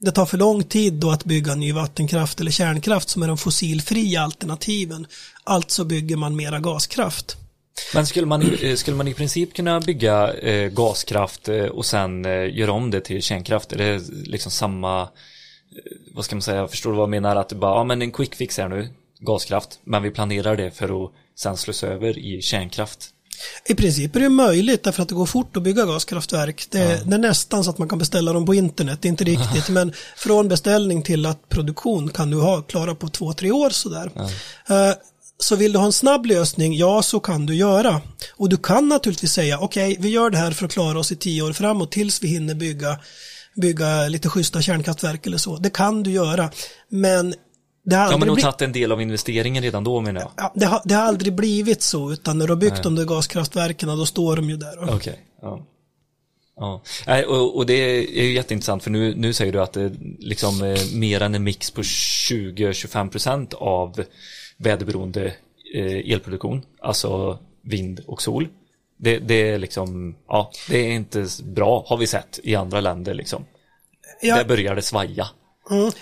Det 0.00 0.10
tar 0.10 0.26
för 0.26 0.38
lång 0.38 0.64
tid 0.64 0.92
då 0.92 1.10
att 1.10 1.24
bygga 1.24 1.54
ny 1.54 1.72
vattenkraft 1.72 2.40
eller 2.40 2.50
kärnkraft 2.50 3.08
som 3.08 3.22
är 3.22 3.28
de 3.28 3.38
fossilfria 3.38 4.22
alternativen. 4.22 5.06
Alltså 5.44 5.84
bygger 5.84 6.16
man 6.16 6.36
mera 6.36 6.60
gaskraft. 6.60 7.36
Men 7.94 8.06
skulle 8.06 8.26
man, 8.26 8.42
eh, 8.42 8.74
skulle 8.74 8.96
man 8.96 9.08
i 9.08 9.14
princip 9.14 9.54
kunna 9.54 9.80
bygga 9.80 10.34
eh, 10.34 10.68
gaskraft 10.68 11.48
eh, 11.48 11.64
och 11.64 11.86
sen 11.86 12.24
eh, 12.24 12.58
göra 12.58 12.72
om 12.72 12.90
det 12.90 13.00
till 13.00 13.22
kärnkraft? 13.22 13.72
Är 13.72 13.78
det 13.78 14.02
liksom 14.26 14.52
samma, 14.52 15.02
eh, 15.02 15.08
vad 16.14 16.24
ska 16.24 16.36
man 16.36 16.42
säga, 16.42 16.68
förstår 16.68 16.90
du 16.90 16.96
vad 16.96 17.02
jag 17.02 17.10
menar? 17.10 17.36
Att 17.36 17.48
det 17.48 17.54
bara, 17.54 17.74
ja 17.74 17.84
men 17.84 18.02
en 18.02 18.12
quick 18.12 18.34
fix 18.34 18.58
här 18.58 18.68
nu, 18.68 18.88
gaskraft, 19.22 19.80
men 19.84 20.02
vi 20.02 20.10
planerar 20.10 20.56
det 20.56 20.70
för 20.70 21.04
att 21.04 21.10
sen 21.38 21.56
slussa 21.56 21.86
över 21.86 22.18
i 22.18 22.42
kärnkraft. 22.42 23.08
I 23.66 23.74
princip 23.74 24.16
är 24.16 24.20
det 24.20 24.28
möjligt 24.28 24.82
därför 24.84 25.02
att 25.02 25.08
det 25.08 25.14
går 25.14 25.26
fort 25.26 25.56
att 25.56 25.62
bygga 25.62 25.84
gaskraftverk. 25.84 26.66
Det, 26.70 27.02
det 27.06 27.14
är 27.14 27.18
nästan 27.18 27.64
så 27.64 27.70
att 27.70 27.78
man 27.78 27.88
kan 27.88 27.98
beställa 27.98 28.32
dem 28.32 28.46
på 28.46 28.54
internet, 28.54 28.98
det 29.02 29.08
är 29.08 29.10
inte 29.10 29.24
riktigt, 29.24 29.68
men 29.70 29.92
från 30.16 30.48
beställning 30.48 31.02
till 31.02 31.26
att 31.26 31.48
produktion 31.48 32.08
kan 32.08 32.30
du 32.30 32.36
ha 32.40 32.62
klara 32.62 32.94
på 32.94 33.08
två, 33.08 33.32
tre 33.32 33.50
år 33.50 33.70
sådär. 33.70 34.10
Eh, 34.68 34.94
Så 35.38 35.56
vill 35.56 35.72
du 35.72 35.78
ha 35.78 35.86
en 35.86 35.92
snabb 35.92 36.26
lösning, 36.26 36.76
ja 36.76 37.02
så 37.02 37.20
kan 37.20 37.46
du 37.46 37.54
göra. 37.54 38.00
Och 38.36 38.48
du 38.48 38.56
kan 38.56 38.88
naturligtvis 38.88 39.32
säga, 39.32 39.58
okej 39.58 39.96
vi 40.00 40.08
gör 40.08 40.30
det 40.30 40.38
här 40.38 40.50
för 40.50 40.66
att 40.66 40.72
klara 40.72 40.98
oss 40.98 41.12
i 41.12 41.16
tio 41.16 41.42
år 41.42 41.52
framåt 41.52 41.92
tills 41.92 42.22
vi 42.22 42.28
hinner 42.28 42.54
bygga, 42.54 42.98
bygga 43.56 44.08
lite 44.08 44.28
schyssta 44.28 44.62
kärnkraftverk 44.62 45.26
eller 45.26 45.38
så. 45.38 45.56
Det 45.56 45.70
kan 45.70 46.02
du 46.02 46.10
göra, 46.10 46.50
men 46.88 47.34
det 47.84 47.96
har 47.96 48.12
Ja 48.12 48.18
de 48.18 48.28
har 48.28 48.36
tagit 48.36 48.62
en 48.62 48.72
del 48.72 48.92
av 48.92 49.02
investeringen 49.02 49.62
redan 49.62 49.84
då 49.84 50.00
menar 50.00 50.20
jag. 50.20 50.30
Ja, 50.36 50.52
det, 50.54 50.66
har, 50.66 50.82
det 50.84 50.94
har 50.94 51.02
aldrig 51.02 51.34
blivit 51.34 51.82
så, 51.82 52.12
utan 52.12 52.38
när 52.38 52.46
du 52.46 52.52
har 52.52 52.60
byggt 52.60 52.82
de 52.82 52.94
där 52.94 53.04
gaskraftverken, 53.04 53.88
då 53.88 54.06
står 54.06 54.36
de 54.36 54.50
ju 54.50 54.56
där. 54.56 54.94
Okej, 54.94 55.20
ja. 55.42 55.66
Ja, 56.56 56.82
Nej, 57.06 57.24
och, 57.24 57.56
och 57.56 57.66
det 57.66 57.74
är 57.74 58.22
ju 58.22 58.32
jätteintressant 58.32 58.82
för 58.82 58.90
nu, 58.90 59.14
nu 59.14 59.32
säger 59.32 59.52
du 59.52 59.62
att 59.62 59.72
det 59.72 59.92
liksom 60.18 60.62
är 60.62 60.96
mer 60.96 61.20
än 61.20 61.34
en 61.34 61.44
mix 61.44 61.70
på 61.70 61.82
20-25% 61.82 63.54
av 63.54 64.04
väderberoende 64.56 65.34
eh, 65.74 66.12
elproduktion, 66.12 66.62
alltså 66.80 67.38
vind 67.62 68.00
och 68.06 68.22
sol. 68.22 68.48
Det, 68.96 69.18
det 69.18 69.50
är 69.50 69.58
liksom, 69.58 70.14
ja, 70.28 70.50
det 70.68 70.78
är 70.78 70.90
inte 70.90 71.26
bra 71.42 71.84
har 71.86 71.96
vi 71.96 72.06
sett 72.06 72.40
i 72.42 72.54
andra 72.54 72.80
länder 72.80 73.14
liksom. 73.14 73.44
Ja. 74.20 74.36
Där 74.36 74.44
börjar 74.44 74.74
det 74.74 74.82
svaja. 74.82 75.28
Mm. 75.70 75.86
Eh, 75.86 75.92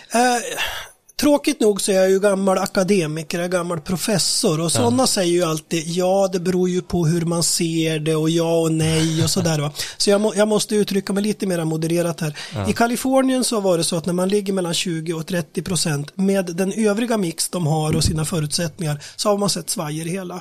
tråkigt 1.20 1.60
nog 1.60 1.80
så 1.80 1.92
är 1.92 1.96
jag 1.96 2.10
ju 2.10 2.20
gammal 2.20 2.58
akademiker, 2.58 3.38
jag 3.38 3.44
är 3.44 3.48
gammal 3.48 3.80
professor 3.80 4.60
och 4.60 4.72
sådana 4.72 5.06
säger 5.06 5.32
ju 5.32 5.42
alltid 5.42 5.88
ja 5.88 6.28
det 6.32 6.40
beror 6.40 6.68
ju 6.68 6.82
på 6.82 7.06
hur 7.06 7.20
man 7.20 7.42
ser 7.42 7.98
det 7.98 8.16
och 8.16 8.30
ja 8.30 8.60
och 8.60 8.72
nej 8.72 9.24
och 9.24 9.30
sådär 9.30 9.58
va. 9.58 9.72
Så 9.96 10.10
jag, 10.10 10.20
må, 10.20 10.34
jag 10.36 10.48
måste 10.48 10.74
uttrycka 10.74 11.12
mig 11.12 11.22
lite 11.22 11.46
mer 11.46 11.64
modererat 11.64 12.20
här. 12.20 12.36
I 12.68 12.72
Kalifornien 12.72 13.44
så 13.44 13.60
var 13.60 13.78
det 13.78 13.84
så 13.84 13.96
att 13.96 14.06
när 14.06 14.12
man 14.12 14.28
ligger 14.28 14.52
mellan 14.52 14.74
20 14.74 15.12
och 15.12 15.26
30 15.26 15.62
procent 15.62 16.16
med 16.16 16.56
den 16.56 16.72
övriga 16.72 17.16
mix 17.16 17.48
de 17.48 17.66
har 17.66 17.96
och 17.96 18.04
sina 18.04 18.24
förutsättningar 18.24 19.02
så 19.16 19.28
har 19.28 19.38
man 19.38 19.50
sett 19.50 19.70
svaj 19.70 20.00
i 20.00 20.10
hela. 20.10 20.40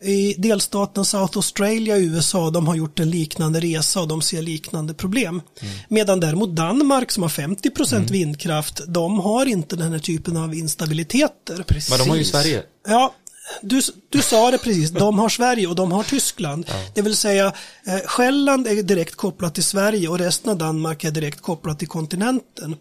I 0.00 0.34
delstaten 0.38 1.04
South 1.04 1.36
Australia 1.38 1.96
i 1.96 2.04
USA 2.04 2.50
de 2.50 2.66
har 2.66 2.74
gjort 2.74 3.00
en 3.00 3.10
liknande 3.10 3.60
resa 3.60 4.00
och 4.00 4.08
de 4.08 4.22
ser 4.22 4.42
liknande 4.42 4.94
problem. 4.94 5.42
Medan 5.88 6.20
däremot 6.20 6.56
Danmark 6.56 7.10
som 7.10 7.22
har 7.22 7.30
50 7.30 7.70
procent 7.70 8.10
vindkraft 8.10 8.80
de 8.88 9.20
har 9.20 9.46
inte 9.46 9.76
den 9.76 9.92
här 9.92 9.98
typen 9.98 10.11
av 10.36 10.54
instabiliteter. 10.54 11.64
Men 11.90 11.98
de 11.98 12.08
har 12.08 12.16
ju 12.16 12.24
Sverige. 12.24 12.62
Ja, 12.88 13.14
du, 13.62 13.82
du 14.08 14.22
sa 14.22 14.50
det 14.50 14.58
precis. 14.58 14.90
De 14.90 15.18
har 15.18 15.28
Sverige 15.28 15.66
och 15.66 15.74
de 15.74 15.92
har 15.92 16.02
Tyskland. 16.02 16.66
Det 16.94 17.02
vill 17.02 17.16
säga, 17.16 17.46
eh, 17.86 17.98
Själland 18.06 18.66
är 18.66 18.82
direkt 18.82 19.14
kopplat 19.14 19.54
till 19.54 19.64
Sverige 19.64 20.08
och 20.08 20.18
resten 20.18 20.50
av 20.50 20.58
Danmark 20.58 21.04
är 21.04 21.10
direkt 21.10 21.40
kopplat 21.40 21.78
till 21.78 21.88
kontinenten. 21.88 22.76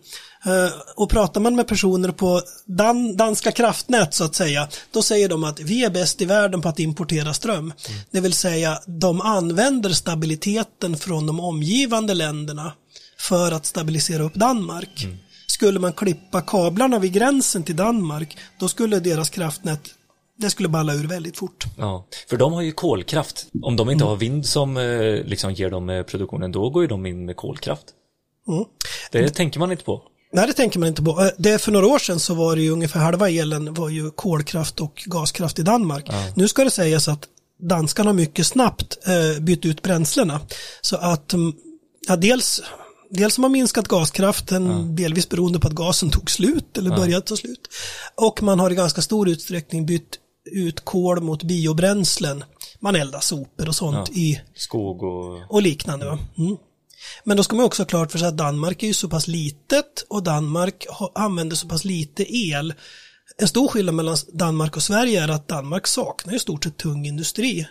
Eh, 0.46 0.72
och 0.96 1.10
pratar 1.10 1.42
man 1.42 1.56
med 1.56 1.68
personer 1.68 2.12
på 2.12 2.42
dan, 2.66 3.18
danska 3.18 3.52
kraftnät 3.52 4.14
så 4.14 4.24
att 4.24 4.36
säga, 4.36 4.68
då 4.92 5.02
säger 5.02 5.30
de 5.30 5.44
att 5.44 5.60
vi 5.60 5.86
är 5.86 5.90
bäst 5.90 6.22
i 6.22 6.26
världen 6.26 6.62
på 6.62 6.70
att 6.70 6.80
importera 6.80 7.34
ström. 7.34 7.74
Det 8.12 8.20
vill 8.20 8.34
säga, 8.34 8.80
de 8.86 9.22
använder 9.22 9.90
stabiliteten 9.90 10.98
från 10.98 11.28
de 11.28 11.40
omgivande 11.40 12.14
länderna 12.14 12.74
för 13.20 13.52
att 13.52 13.66
stabilisera 13.66 14.24
upp 14.24 14.34
Danmark. 14.34 15.08
Skulle 15.62 15.80
man 15.80 15.94
klippa 15.94 16.42
kablarna 16.42 17.00
vid 17.00 17.14
gränsen 17.14 17.64
till 17.64 17.76
Danmark, 17.76 18.38
då 18.60 18.68
skulle 18.68 19.00
deras 19.00 19.30
kraftnät 19.30 19.80
det 20.38 20.50
skulle 20.50 20.70
balla 20.70 20.94
ur 20.94 21.08
väldigt 21.08 21.38
fort. 21.38 21.66
Ja, 21.78 22.08
för 22.30 22.38
de 22.38 22.54
har 22.54 22.62
ju 22.62 22.72
kolkraft. 22.72 23.46
Om 23.62 23.76
de 23.76 23.90
inte 23.90 24.04
har 24.04 24.16
vind 24.16 24.46
som 24.46 24.78
eh, 24.78 24.84
liksom 25.26 25.54
ger 25.54 25.70
dem 25.70 25.90
eh, 25.90 26.04
produktionen, 26.04 26.52
då 26.52 26.70
går 26.70 26.84
ju 26.84 26.88
de 26.88 27.06
in 27.06 27.26
med 27.26 27.36
kolkraft. 27.36 27.86
Mm. 28.48 28.64
Det 29.12 29.30
tänker 29.30 29.60
man 29.60 29.72
inte 29.72 29.84
på. 29.84 30.02
Nej, 30.34 30.48
det 30.48 30.54
tänker 30.54 30.80
man 30.80 30.88
inte 30.90 31.04
på. 31.04 31.22
Eh, 31.22 31.28
Det 31.38 31.62
för 31.62 31.72
några 31.72 31.88
år 31.88 32.00
sedan 32.00 32.20
så 32.20 32.34
var 32.34 32.56
det 32.56 32.62
ju 32.62 32.70
ungefär 32.70 33.00
halva 33.00 33.30
elen 33.30 33.74
var 33.74 33.90
ju 33.90 34.12
kolkraft 34.12 34.80
och 34.80 35.04
gaskraft 35.06 35.60
i 35.60 35.64
Danmark. 35.64 36.10
Nu 36.36 36.48
ska 36.48 36.64
det 36.64 36.72
sägas 36.72 37.08
att 37.08 37.28
danskarna 37.60 38.14
mycket 38.14 38.48
snabbt 38.48 38.98
bytt 39.42 39.66
ut 39.66 39.82
bränslena. 39.82 40.40
Så 40.82 40.96
att 40.96 41.34
mm, 41.34 41.54
ja, 42.08 42.16
dels, 42.16 42.62
dels 43.12 43.38
har 43.38 43.42
man 43.42 43.52
minskat 43.52 43.88
gaskraften, 43.88 44.96
delvis 44.96 45.30
beroende 45.30 45.60
på 45.60 45.68
att 45.68 45.74
gasen 45.74 46.10
tog 46.10 46.32
slut 46.32 46.78
eller 46.78 46.96
började 46.96 47.26
ta 47.26 47.36
slut. 47.36 47.70
Och 48.16 48.44
man 48.44 48.60
har 48.60 48.72
i 48.72 48.76
ganska 48.76 49.02
stor 49.02 49.30
utsträckning 49.30 49.86
bytt 49.86 50.18
ut 50.52 50.86
kol 50.86 51.22
mot 51.22 51.44
biobränslen. 51.44 52.44
Man 52.80 52.96
eldar 52.96 53.20
sopor 53.20 53.68
och 53.68 53.76
sånt 53.76 54.10
i 54.10 54.42
Skog 54.56 55.04
och... 55.04 55.52
och 55.52 55.62
liknande. 55.62 56.06
Va? 56.06 56.20
Mm. 56.38 56.58
Men 57.24 57.38
då 57.38 57.44
ska 57.44 57.56
man 57.56 57.66
också 57.66 57.82
ha 57.82 57.88
klart 57.88 58.12
för 58.12 58.20
sig 58.20 58.28
att 58.28 58.38
Danmark 58.38 58.84
är 58.84 58.88
ju 58.88 58.94
så 58.94 59.10
pass 59.10 59.28
litet 59.28 60.06
och 60.10 60.24
Danmark 60.24 60.86
använder 61.16 61.56
så 61.56 61.68
pass 61.68 61.86
lite 61.86 62.38
el. 62.38 62.74
En 63.38 63.48
stor 63.48 63.68
skillnad 63.68 63.96
mellan 63.96 64.18
Danmark 64.34 64.76
och 64.76 64.84
Sverige 64.84 65.24
är 65.24 65.28
att 65.28 65.48
Danmark 65.48 65.88
saknar 65.88 66.36
i 66.36 66.40
stort 66.40 66.64
sett 66.64 66.78
tung 66.78 67.06
industri. 67.06 67.68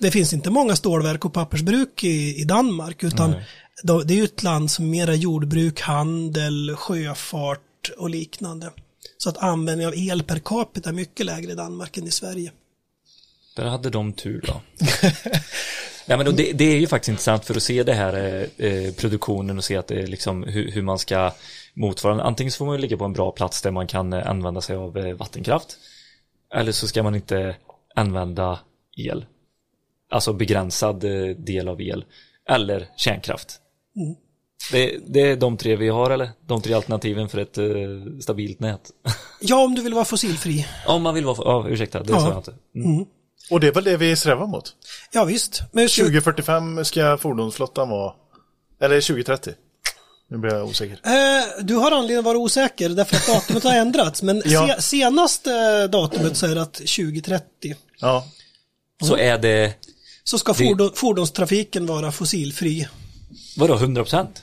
Det 0.00 0.10
finns 0.10 0.32
inte 0.32 0.50
många 0.50 0.76
stålverk 0.76 1.24
och 1.24 1.32
pappersbruk 1.32 2.04
i, 2.04 2.40
i 2.40 2.44
Danmark 2.44 3.04
utan 3.04 3.30
då, 3.30 3.40
det 3.82 4.14
är 4.14 4.16
ju 4.16 4.24
ett 4.24 4.42
land 4.42 4.70
som 4.70 4.90
mera 4.90 5.14
jordbruk, 5.14 5.80
handel, 5.80 6.76
sjöfart 6.76 7.90
och 7.98 8.10
liknande. 8.10 8.70
Så 9.18 9.28
att 9.28 9.38
användningen 9.38 9.88
av 9.88 9.98
el 9.98 10.22
per 10.22 10.38
capita 10.38 10.88
är 10.88 10.94
mycket 10.94 11.26
lägre 11.26 11.52
i 11.52 11.54
Danmark 11.54 11.96
än 11.96 12.06
i 12.06 12.10
Sverige. 12.10 12.52
Där 13.56 13.64
hade 13.64 13.90
de 13.90 14.12
tur 14.12 14.44
då. 14.46 14.60
ja, 16.06 16.16
men 16.16 16.36
det, 16.36 16.52
det 16.52 16.64
är 16.64 16.78
ju 16.78 16.86
faktiskt 16.86 17.08
intressant 17.08 17.44
för 17.44 17.54
att 17.54 17.62
se 17.62 17.82
det 17.82 17.94
här 17.94 18.14
eh, 18.14 18.66
eh 18.66 18.94
produktionen 18.94 19.58
och 19.58 19.64
se 19.64 19.76
att 19.76 19.86
det 19.86 20.02
är 20.02 20.06
liksom 20.06 20.42
hur, 20.42 20.70
hur 20.70 20.82
man 20.82 20.98
ska 20.98 21.32
motsvara. 21.74 22.22
Antingen 22.22 22.50
så 22.50 22.58
får 22.58 22.66
man 22.66 22.74
ju 22.74 22.80
ligga 22.80 22.96
på 22.96 23.04
en 23.04 23.12
bra 23.12 23.30
plats 23.30 23.62
där 23.62 23.70
man 23.70 23.86
kan 23.86 24.12
eh, 24.12 24.30
använda 24.30 24.60
sig 24.60 24.76
av 24.76 24.98
eh, 24.98 25.16
vattenkraft. 25.16 25.78
Eller 26.54 26.72
så 26.72 26.88
ska 26.88 27.02
man 27.02 27.14
inte 27.14 27.56
använda 27.94 28.58
el. 28.96 29.26
Alltså 30.10 30.32
begränsad 30.32 31.04
eh, 31.04 31.36
del 31.36 31.68
av 31.68 31.80
el. 31.80 32.04
Eller 32.48 32.88
kärnkraft. 32.96 33.60
Det, 34.72 34.98
det 35.06 35.20
är 35.20 35.36
de 35.36 35.56
tre 35.56 35.76
vi 35.76 35.88
har 35.88 36.10
eller? 36.10 36.30
De 36.46 36.62
tre 36.62 36.74
alternativen 36.74 37.28
för 37.28 37.38
ett 37.38 37.58
eh, 37.58 37.64
stabilt 38.20 38.60
nät. 38.60 38.90
Ja, 39.40 39.64
om 39.64 39.74
du 39.74 39.82
vill 39.82 39.94
vara 39.94 40.04
fossilfri. 40.04 40.66
Om 40.86 41.02
man 41.02 41.14
vill 41.14 41.24
vara, 41.24 41.36
ja 41.44 41.66
ursäkta, 41.68 42.02
det 42.02 42.12
Ja. 42.12 42.20
sa 42.20 42.28
jag 42.28 42.38
inte. 42.38 42.54
Mm. 42.74 43.04
Och 43.50 43.60
det 43.60 43.66
är 43.66 43.72
väl 43.72 43.84
det 43.84 43.96
vi 43.96 44.16
strävar 44.16 44.46
mot? 44.46 44.72
Ja, 45.12 45.24
visst. 45.24 45.62
Men 45.72 45.88
2045 45.88 46.84
ska 46.84 47.18
fordonsflottan 47.18 47.88
vara, 47.88 48.12
eller 48.80 49.00
2030. 49.00 49.52
Nu 50.30 50.38
blir 50.38 50.54
jag 50.54 50.66
osäker. 50.66 50.98
Eh, 51.04 51.64
du 51.64 51.74
har 51.74 51.90
anledning 51.92 52.18
att 52.18 52.24
vara 52.24 52.38
osäker 52.38 52.88
därför 52.88 53.16
att 53.16 53.26
datumet 53.26 53.64
har 53.64 53.72
ändrats. 53.76 54.22
Men 54.22 54.42
Ja. 54.44 54.68
se, 54.76 54.82
senaste 54.82 55.86
datumet 55.86 56.36
så 56.36 56.46
är 56.46 56.54
det 56.54 56.62
att 56.62 56.74
2030 56.74 57.74
Ja, 58.00 58.24
Så 59.04 59.16
är 59.16 59.38
det, 59.38 59.74
så 60.24 60.38
ska 60.38 60.54
fordon, 60.54 60.90
fordonstrafiken 60.94 61.86
vara 61.86 62.12
fossilfri. 62.12 62.88
Vadå 63.56 63.74
100 63.74 64.02
procent? 64.02 64.42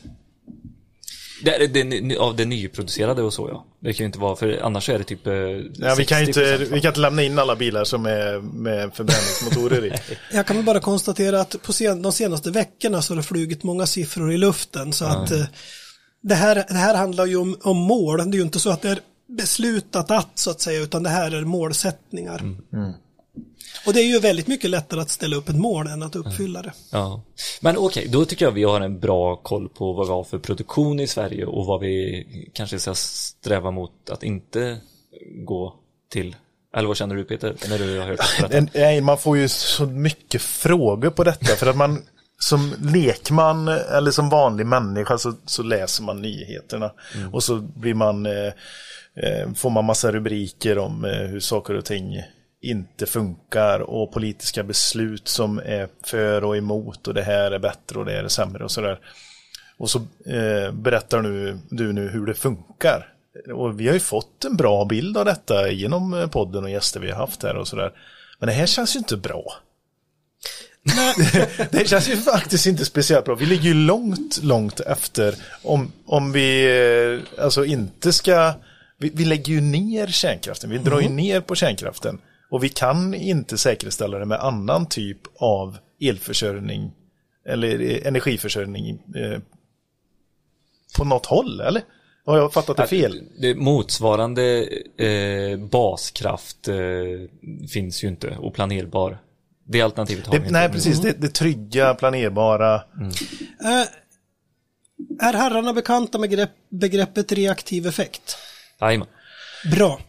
Det, 1.43 1.67
det, 1.67 1.84
det, 1.84 2.17
av 2.17 2.36
det 2.36 2.45
nyproducerade 2.45 3.21
och 3.21 3.34
så 3.34 3.49
ja. 3.49 3.65
Det 3.79 3.93
kan 3.93 4.03
ju 4.03 4.05
inte 4.05 4.19
vara, 4.19 4.36
för 4.36 4.59
annars 4.63 4.89
är 4.89 4.97
det 4.97 5.03
typ 5.03 5.27
eh, 5.27 5.34
ja 5.34 5.95
vi, 5.97 6.05
kan 6.05 6.19
ju 6.19 6.25
60%. 6.25 6.27
inte, 6.27 6.57
vi 6.57 6.81
kan 6.81 6.89
inte 6.89 6.99
lämna 6.99 7.23
in 7.23 7.39
alla 7.39 7.55
bilar 7.55 7.84
som 7.84 8.05
är 8.05 8.39
med 8.41 8.93
förbränningsmotorer 8.93 9.86
i. 9.86 9.93
Jag 10.34 10.47
kan 10.47 10.65
bara 10.65 10.79
konstatera 10.79 11.41
att 11.41 11.55
på 11.63 11.73
sen, 11.73 12.01
de 12.01 12.11
senaste 12.11 12.51
veckorna 12.51 13.01
så 13.01 13.13
har 13.13 13.17
det 13.17 13.23
flugit 13.23 13.63
många 13.63 13.86
siffror 13.86 14.34
i 14.34 14.38
luften. 14.38 14.93
Så 14.93 15.05
att 15.05 15.31
eh, 15.31 15.45
det, 16.21 16.36
här, 16.36 16.55
det 16.55 16.73
här 16.73 16.95
handlar 16.95 17.25
ju 17.25 17.36
om, 17.36 17.57
om 17.61 17.77
mål. 17.77 18.17
Det 18.17 18.23
är 18.23 18.39
ju 18.39 18.41
inte 18.41 18.59
så 18.59 18.69
att 18.69 18.81
det 18.81 18.89
är 18.89 18.99
beslutat 19.27 20.11
att 20.11 20.39
så 20.39 20.51
att 20.51 20.61
säga, 20.61 20.81
utan 20.81 21.03
det 21.03 21.09
här 21.09 21.31
är 21.31 21.41
målsättningar. 21.41 22.55
Och 23.86 23.93
det 23.93 23.99
är 23.99 24.05
ju 24.05 24.19
väldigt 24.19 24.47
mycket 24.47 24.69
lättare 24.69 25.01
att 25.01 25.09
ställa 25.09 25.36
upp 25.36 25.49
ett 25.49 25.55
mål 25.55 25.88
än 25.88 26.03
att 26.03 26.15
uppfylla 26.15 26.61
det. 26.61 26.73
Ja. 26.91 27.21
Men 27.61 27.77
okej, 27.77 28.07
då 28.09 28.25
tycker 28.25 28.45
jag 28.45 28.51
vi 28.51 28.63
har 28.63 28.81
en 28.81 28.99
bra 28.99 29.36
koll 29.36 29.69
på 29.69 29.93
vad 29.93 30.07
vi 30.07 30.13
har 30.13 30.23
för 30.23 30.39
produktion 30.39 30.99
i 30.99 31.07
Sverige 31.07 31.45
och 31.45 31.65
vad 31.65 31.81
vi 31.81 32.25
kanske 32.53 32.79
ska 32.79 32.95
sträva 32.95 33.71
mot 33.71 34.09
att 34.09 34.23
inte 34.23 34.77
gå 35.45 35.75
till. 36.11 36.36
Eller 36.75 36.88
vad 36.88 36.97
känner 36.97 37.15
du 37.15 37.23
Peter, 37.23 37.55
när 37.69 37.79
du 37.79 37.99
har 37.99 38.07
hört 38.07 38.73
Nej, 38.73 39.01
man 39.01 39.17
får 39.17 39.38
ju 39.38 39.47
så 39.47 39.86
mycket 39.86 40.41
frågor 40.41 41.09
på 41.09 41.23
detta 41.23 41.55
för 41.55 41.67
att 41.67 41.77
man 41.77 42.01
som 42.39 42.73
lekman 42.81 43.67
eller 43.67 44.11
som 44.11 44.29
vanlig 44.29 44.65
människa 44.65 45.17
så, 45.17 45.34
så 45.45 45.63
läser 45.63 46.03
man 46.03 46.21
nyheterna 46.21 46.91
och 47.31 47.43
så 47.43 47.55
blir 47.55 47.93
man, 47.93 48.25
eh, 48.25 48.53
eh, 49.15 49.53
får 49.55 49.69
man 49.69 49.86
massa 49.86 50.11
rubriker 50.11 50.77
om 50.77 51.05
eh, 51.05 51.11
hur 51.11 51.39
saker 51.39 51.73
och 51.73 51.86
ting 51.86 52.21
inte 52.64 53.05
funkar 53.05 53.80
och 53.80 54.11
politiska 54.11 54.64
beslut 54.64 55.28
som 55.28 55.57
är 55.57 55.88
för 56.03 56.43
och 56.43 56.57
emot 56.57 57.07
och 57.07 57.14
det 57.14 57.24
här 57.24 57.51
är 57.51 57.59
bättre 57.59 57.99
och 57.99 58.05
det 58.05 58.14
är 58.14 58.28
sämre 58.28 58.64
och 58.64 58.72
sådär. 58.72 58.99
Och 59.78 59.89
så 59.89 59.99
eh, 60.26 60.72
berättar 60.72 61.22
nu, 61.22 61.59
du 61.70 61.93
nu 61.93 62.09
hur 62.09 62.26
det 62.26 62.34
funkar. 62.34 63.14
Och 63.53 63.80
vi 63.80 63.88
har 63.88 63.93
ju 63.93 63.99
fått 63.99 64.45
en 64.45 64.55
bra 64.55 64.86
bild 64.86 65.18
av 65.18 65.26
detta 65.26 65.72
genom 65.72 66.14
eh, 66.14 66.28
podden 66.28 66.64
och 66.64 66.70
gäster 66.70 66.99
vi 66.99 67.11
har 67.11 67.18
haft 67.18 67.43
här 67.43 67.55
och 67.55 67.68
sådär. 67.68 67.91
Men 68.39 68.47
det 68.47 68.53
här 68.53 68.66
känns 68.66 68.95
ju 68.95 68.97
inte 68.97 69.18
bra. 69.18 69.53
det 71.72 71.89
känns 71.89 72.09
ju 72.09 72.18
faktiskt 72.18 72.66
inte 72.66 72.86
speciellt 72.86 73.26
bra. 73.26 73.36
Vi 73.36 73.45
ligger 73.45 73.64
ju 73.64 73.74
långt, 73.74 74.43
långt 74.43 74.80
efter 74.80 75.36
om, 75.61 75.91
om 76.05 76.32
vi 76.32 76.66
eh, 77.38 77.43
alltså 77.43 77.66
inte 77.66 78.14
ska... 78.14 78.53
Vi, 78.97 79.11
vi 79.14 79.26
lägger 79.26 79.53
ju 79.53 79.61
ner 79.61 80.07
kärnkraften. 80.07 80.70
Vi 80.70 80.78
drar 80.78 80.99
ju 80.99 81.09
ner 81.09 81.41
på 81.41 81.55
kärnkraften. 81.55 82.20
Och 82.54 82.64
vi 82.64 82.70
kan 82.70 83.14
inte 83.14 83.58
säkerställa 83.58 84.20
det 84.20 84.26
med 84.26 84.39
annan 84.39 84.86
typ 84.86 85.18
av 85.36 85.78
elförsörjning 86.01 86.91
eller 87.49 87.82
eh, 87.82 88.08
energiförsörjning 88.08 88.89
eh, 89.16 89.39
på 90.97 91.04
något 91.06 91.26
håll, 91.26 91.62
eller? 91.62 91.82
Har 92.26 92.38
jag 92.38 92.54
fattat 92.54 92.78
det 92.78 92.88
fel? 92.88 93.24
Det 93.41 93.56
motsvarande 93.56 94.68
eh, 94.97 95.60
baskraft 95.60 96.68
eh, 96.68 96.76
finns 97.74 98.04
ju 98.04 98.08
inte 98.08 98.38
och 98.38 98.54
planerbar. 98.54 99.18
Det 99.68 99.82
alternativet 99.82 100.26
har 100.26 100.34
Det, 100.34 100.39
vi 100.39 100.45
inte. 100.47 100.60
nej, 100.60 100.70
precis. 100.70 101.01
Det, 101.01 101.22
det 101.22 101.30
trygga, 101.30 101.93
planerbara. 101.93 102.76
Eh, 102.76 103.88
är 105.28 105.34
herrarna 105.34 105.74
bekanta 105.74 106.18
med 106.18 106.30
grepp, 106.30 106.51
begreppet 106.70 107.32
reaktiv 107.32 107.88
effekt? 107.88 108.38
Jajamän. 108.82 109.08
Bra. 109.72 109.99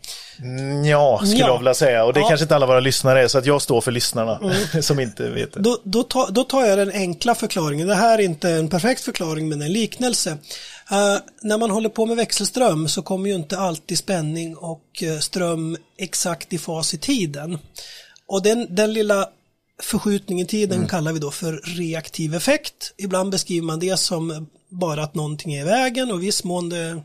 Ja, 0.84 1.18
skulle 1.24 1.40
Ja. 1.40 1.46
jag 1.48 1.58
vilja 1.58 1.74
säga. 1.74 2.04
Och 2.04 2.12
det 2.12 2.20
Ja. 2.20 2.28
kanske 2.28 2.44
inte 2.44 2.56
alla 2.56 2.66
våra 2.66 2.80
lyssnare 2.80 3.22
är, 3.22 3.28
så 3.28 3.38
att 3.38 3.46
jag 3.46 3.62
står 3.62 3.80
för 3.80 3.92
lyssnarna 3.92 4.40
som 4.82 5.00
inte 5.00 5.30
vet 5.30 5.52
det. 5.52 5.60
Då, 5.60 5.78
då, 5.84 6.02
ta, 6.02 6.30
då 6.30 6.44
tar 6.44 6.64
jag 6.64 6.78
den 6.78 6.90
enkla 6.92 7.34
förklaringen. 7.34 7.88
Det 7.88 7.94
här 7.94 8.18
är 8.18 8.22
inte 8.22 8.50
en 8.50 8.68
perfekt 8.68 9.00
förklaring 9.00 9.48
men 9.48 9.62
en 9.62 9.72
liknelse. 9.72 10.30
Eh, 10.90 11.16
när 11.42 11.58
man 11.58 11.70
håller 11.70 11.88
på 11.88 12.06
med 12.06 12.16
växelström 12.16 12.88
så 12.88 13.02
kommer 13.02 13.28
ju 13.28 13.34
inte 13.34 13.58
alltid 13.58 13.98
spänning 13.98 14.56
och 14.56 15.02
eh, 15.02 15.18
ström 15.18 15.76
exakt 15.98 16.52
i 16.52 16.58
fas 16.58 16.94
i 16.94 16.98
tiden. 16.98 17.58
Och 18.28 18.42
den, 18.42 18.74
den 18.74 18.92
lilla 18.92 19.28
förskjutning 19.82 20.40
i 20.40 20.46
tiden 20.46 20.86
kallar 20.88 21.12
vi 21.12 21.18
då 21.18 21.30
för 21.30 21.60
reaktiv 21.76 22.34
effekt. 22.34 22.94
Ibland 22.96 23.30
beskriver 23.30 23.66
man 23.66 23.78
det 23.80 23.96
som 23.96 24.46
bara 24.70 25.02
att 25.02 25.14
någonting 25.14 25.54
är 25.54 25.60
i 25.60 25.64
vägen 25.64 26.10
och 26.12 26.18
i 26.22 26.26
viss 26.26 26.44
mån 26.44 26.68
det, 26.68 27.02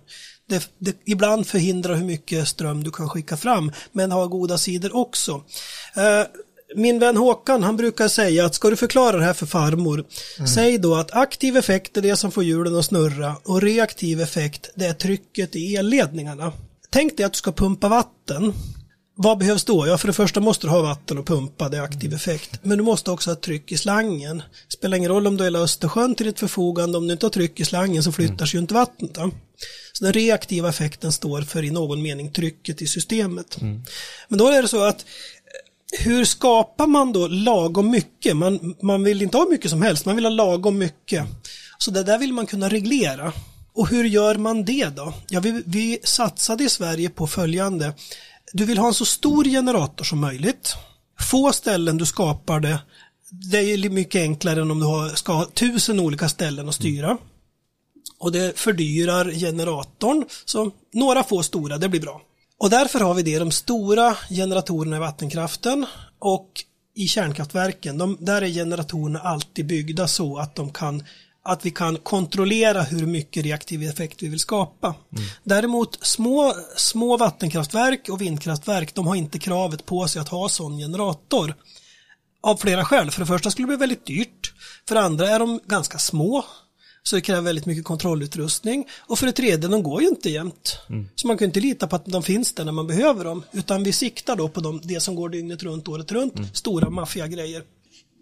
det, 0.49 0.69
det 0.77 0.95
ibland 1.05 1.47
förhindrar 1.47 1.95
hur 1.95 2.05
mycket 2.05 2.47
ström 2.47 2.83
du 2.83 2.91
kan 2.91 3.09
skicka 3.09 3.37
fram 3.37 3.71
men 3.91 4.11
har 4.11 4.27
goda 4.27 4.57
sidor 4.57 4.95
också. 4.95 5.43
Eh, 5.95 6.23
min 6.75 6.99
vän 6.99 7.17
Håkan 7.17 7.63
han 7.63 7.77
brukar 7.77 8.07
säga 8.07 8.45
att 8.45 8.55
ska 8.55 8.69
du 8.69 8.75
förklara 8.75 9.17
det 9.17 9.23
här 9.23 9.33
för 9.33 9.45
farmor 9.45 10.05
säg 10.53 10.77
då 10.77 10.95
att 10.95 11.11
aktiv 11.11 11.57
effekt 11.57 11.97
är 11.97 12.01
det 12.01 12.15
som 12.15 12.31
får 12.31 12.43
hjulen 12.43 12.75
att 12.75 12.85
snurra 12.85 13.35
och 13.43 13.61
reaktiv 13.61 14.21
effekt 14.21 14.69
det 14.75 14.85
är 14.85 14.93
trycket 14.93 15.55
i 15.55 15.75
elledningarna. 15.75 16.53
Tänk 16.89 17.17
dig 17.17 17.25
att 17.25 17.33
du 17.33 17.37
ska 17.37 17.51
pumpa 17.51 17.89
vatten 17.89 18.53
vad 19.21 19.37
behövs 19.37 19.63
då? 19.63 19.87
Ja, 19.87 19.97
för 19.97 20.07
det 20.07 20.13
första 20.13 20.39
måste 20.39 20.67
du 20.67 20.71
ha 20.71 20.81
vatten 20.81 21.17
och 21.17 21.27
pumpa, 21.27 21.69
det 21.69 21.77
är 21.77 21.81
aktiv 21.81 22.13
effekt. 22.13 22.59
Men 22.63 22.77
du 22.77 22.83
måste 22.83 23.11
också 23.11 23.31
ha 23.31 23.35
tryck 23.35 23.71
i 23.71 23.77
slangen. 23.77 24.43
Spelar 24.67 24.97
ingen 24.97 25.11
roll 25.11 25.27
om 25.27 25.37
du 25.37 25.43
hela 25.43 25.59
Östersjön 25.59 26.15
till 26.15 26.25
ditt 26.25 26.39
förfogande, 26.39 26.97
om 26.97 27.07
du 27.07 27.13
inte 27.13 27.25
har 27.25 27.31
tryck 27.31 27.59
i 27.59 27.65
slangen 27.65 28.03
så 28.03 28.11
flyttar 28.11 28.45
sig 28.45 28.57
ju 28.57 28.61
inte 28.61 28.73
vattnet. 28.73 29.17
Va? 29.17 29.31
Så 29.93 30.03
den 30.03 30.13
reaktiva 30.13 30.69
effekten 30.69 31.11
står 31.11 31.41
för 31.41 31.63
i 31.63 31.71
någon 31.71 32.01
mening 32.01 32.31
trycket 32.31 32.81
i 32.81 32.87
systemet. 32.87 33.57
Men 34.27 34.39
då 34.39 34.47
är 34.47 34.61
det 34.61 34.67
så 34.67 34.83
att 34.83 34.99
eh, 34.99 36.03
hur 36.03 36.25
skapar 36.25 36.87
man 36.87 37.13
då 37.13 37.27
lagom 37.27 37.91
mycket? 37.91 38.37
Man, 38.37 38.75
man 38.81 39.03
vill 39.03 39.21
inte 39.21 39.37
ha 39.37 39.45
mycket 39.49 39.71
som 39.71 39.81
helst, 39.81 40.05
man 40.05 40.15
vill 40.15 40.25
ha 40.25 40.31
lagom 40.31 40.77
mycket. 40.77 41.25
Så 41.77 41.91
det 41.91 42.03
där 42.03 42.17
vill 42.17 42.33
man 42.33 42.47
kunna 42.47 42.69
reglera. 42.69 43.33
Och 43.73 43.87
hur 43.87 44.03
gör 44.03 44.35
man 44.35 44.65
det 44.65 44.95
då? 44.95 45.13
Ja, 45.29 45.39
vi, 45.39 45.63
vi 45.65 45.99
satsade 46.03 46.63
i 46.63 46.69
Sverige 46.69 47.09
på 47.09 47.27
följande. 47.27 47.93
Du 48.53 48.65
vill 48.65 48.77
ha 48.77 48.87
en 48.87 48.93
så 48.93 49.05
stor 49.05 49.43
generator 49.43 50.03
som 50.03 50.19
möjligt. 50.19 50.75
Få 51.19 51.53
ställen 51.53 51.97
du 51.97 52.05
skapar 52.05 52.59
det. 52.59 52.79
Det 53.51 53.57
är 53.57 53.89
mycket 53.89 54.21
enklare 54.21 54.61
än 54.61 54.71
om 54.71 54.79
du 54.79 55.15
ska 55.15 55.33
ha 55.33 55.45
tusen 55.45 55.99
olika 55.99 56.29
ställen 56.29 56.69
att 56.69 56.75
styra. 56.75 57.17
Och 58.19 58.31
det 58.31 58.59
fördyrar 58.59 59.31
generatorn. 59.31 60.25
Så 60.45 60.71
några 60.93 61.23
få 61.23 61.43
stora, 61.43 61.77
det 61.77 61.89
blir 61.89 62.01
bra. 62.01 62.21
Och 62.59 62.69
därför 62.69 62.99
har 62.99 63.13
vi 63.13 63.23
det, 63.23 63.39
de 63.39 63.51
stora 63.51 64.15
generatorerna 64.29 64.95
i 64.95 64.99
vattenkraften 64.99 65.85
och 66.19 66.49
i 66.95 67.07
kärnkraftverken. 67.07 67.97
De, 67.97 68.17
där 68.19 68.41
är 68.41 68.47
generatorerna 68.47 69.19
alltid 69.19 69.67
byggda 69.67 70.07
så 70.07 70.37
att 70.37 70.55
de 70.55 70.73
kan 70.73 71.03
att 71.43 71.65
vi 71.65 71.71
kan 71.71 71.97
kontrollera 71.97 72.81
hur 72.81 73.05
mycket 73.05 73.43
reaktiv 73.43 73.83
effekt 73.83 74.23
vi 74.23 74.27
vill 74.27 74.39
skapa. 74.39 74.95
Däremot 75.43 76.05
små, 76.05 76.53
små 76.75 77.17
vattenkraftverk 77.17 78.09
och 78.09 78.21
vindkraftverk, 78.21 78.95
de 78.95 79.07
har 79.07 79.15
inte 79.15 79.39
kravet 79.39 79.85
på 79.85 80.07
sig 80.07 80.21
att 80.21 80.29
ha 80.29 80.49
sån 80.49 80.77
generator. 80.77 81.55
Av 82.41 82.57
flera 82.57 82.85
skäl. 82.85 83.11
För 83.11 83.19
det 83.19 83.25
första 83.25 83.51
skulle 83.51 83.63
det 83.65 83.67
bli 83.67 83.77
väldigt 83.77 84.05
dyrt. 84.05 84.53
För 84.87 84.95
det 84.95 85.01
andra 85.01 85.29
är 85.29 85.39
de 85.39 85.59
ganska 85.65 85.97
små. 85.97 86.45
Så 87.03 87.15
det 87.15 87.21
kräver 87.21 87.41
väldigt 87.41 87.65
mycket 87.65 87.85
kontrollutrustning. 87.85 88.87
Och 88.99 89.19
för 89.19 89.25
det 89.25 89.31
tredje, 89.31 89.69
de 89.69 89.83
går 89.83 90.01
ju 90.01 90.07
inte 90.07 90.29
jämt. 90.29 90.77
Så 91.15 91.27
man 91.27 91.37
kan 91.37 91.45
inte 91.45 91.59
lita 91.59 91.87
på 91.87 91.95
att 91.95 92.05
de 92.05 92.23
finns 92.23 92.53
där 92.53 92.65
när 92.65 92.71
man 92.71 92.87
behöver 92.87 93.23
dem. 93.23 93.43
Utan 93.51 93.83
vi 93.83 93.93
siktar 93.93 94.35
då 94.35 94.49
på 94.49 94.59
dem, 94.61 94.81
det 94.83 94.99
som 94.99 95.15
går 95.15 95.29
dygnet 95.29 95.63
runt, 95.63 95.87
året 95.87 96.11
runt. 96.11 96.33
Stora 96.53 96.89
maffiga 96.89 97.27
grejer. 97.27 97.63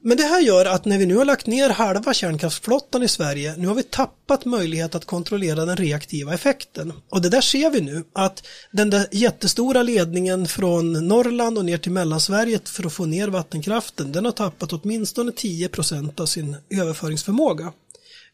Men 0.07 0.17
det 0.17 0.23
här 0.23 0.41
gör 0.41 0.65
att 0.65 0.85
när 0.85 0.97
vi 0.97 1.05
nu 1.05 1.15
har 1.15 1.25
lagt 1.25 1.47
ner 1.47 1.69
halva 1.69 2.13
kärnkraftsflottan 2.13 3.03
i 3.03 3.07
Sverige, 3.07 3.55
nu 3.57 3.67
har 3.67 3.75
vi 3.75 3.83
tappat 3.83 4.45
möjlighet 4.45 4.95
att 4.95 5.05
kontrollera 5.05 5.65
den 5.65 5.77
reaktiva 5.77 6.33
effekten. 6.33 6.93
Och 7.09 7.21
det 7.21 7.29
där 7.29 7.41
ser 7.41 7.69
vi 7.69 7.81
nu, 7.81 8.03
att 8.13 8.47
den 8.71 8.89
där 8.89 9.07
jättestora 9.11 9.83
ledningen 9.83 10.47
från 10.47 11.07
Norrland 11.07 11.57
och 11.57 11.65
ner 11.65 11.77
till 11.77 11.91
Mellansverige 11.91 12.59
för 12.63 12.85
att 12.85 12.93
få 12.93 13.05
ner 13.05 13.27
vattenkraften, 13.27 14.11
den 14.11 14.25
har 14.25 14.31
tappat 14.31 14.73
åtminstone 14.73 15.31
10 15.31 15.69
procent 15.69 16.19
av 16.19 16.25
sin 16.25 16.55
överföringsförmåga. 16.69 17.73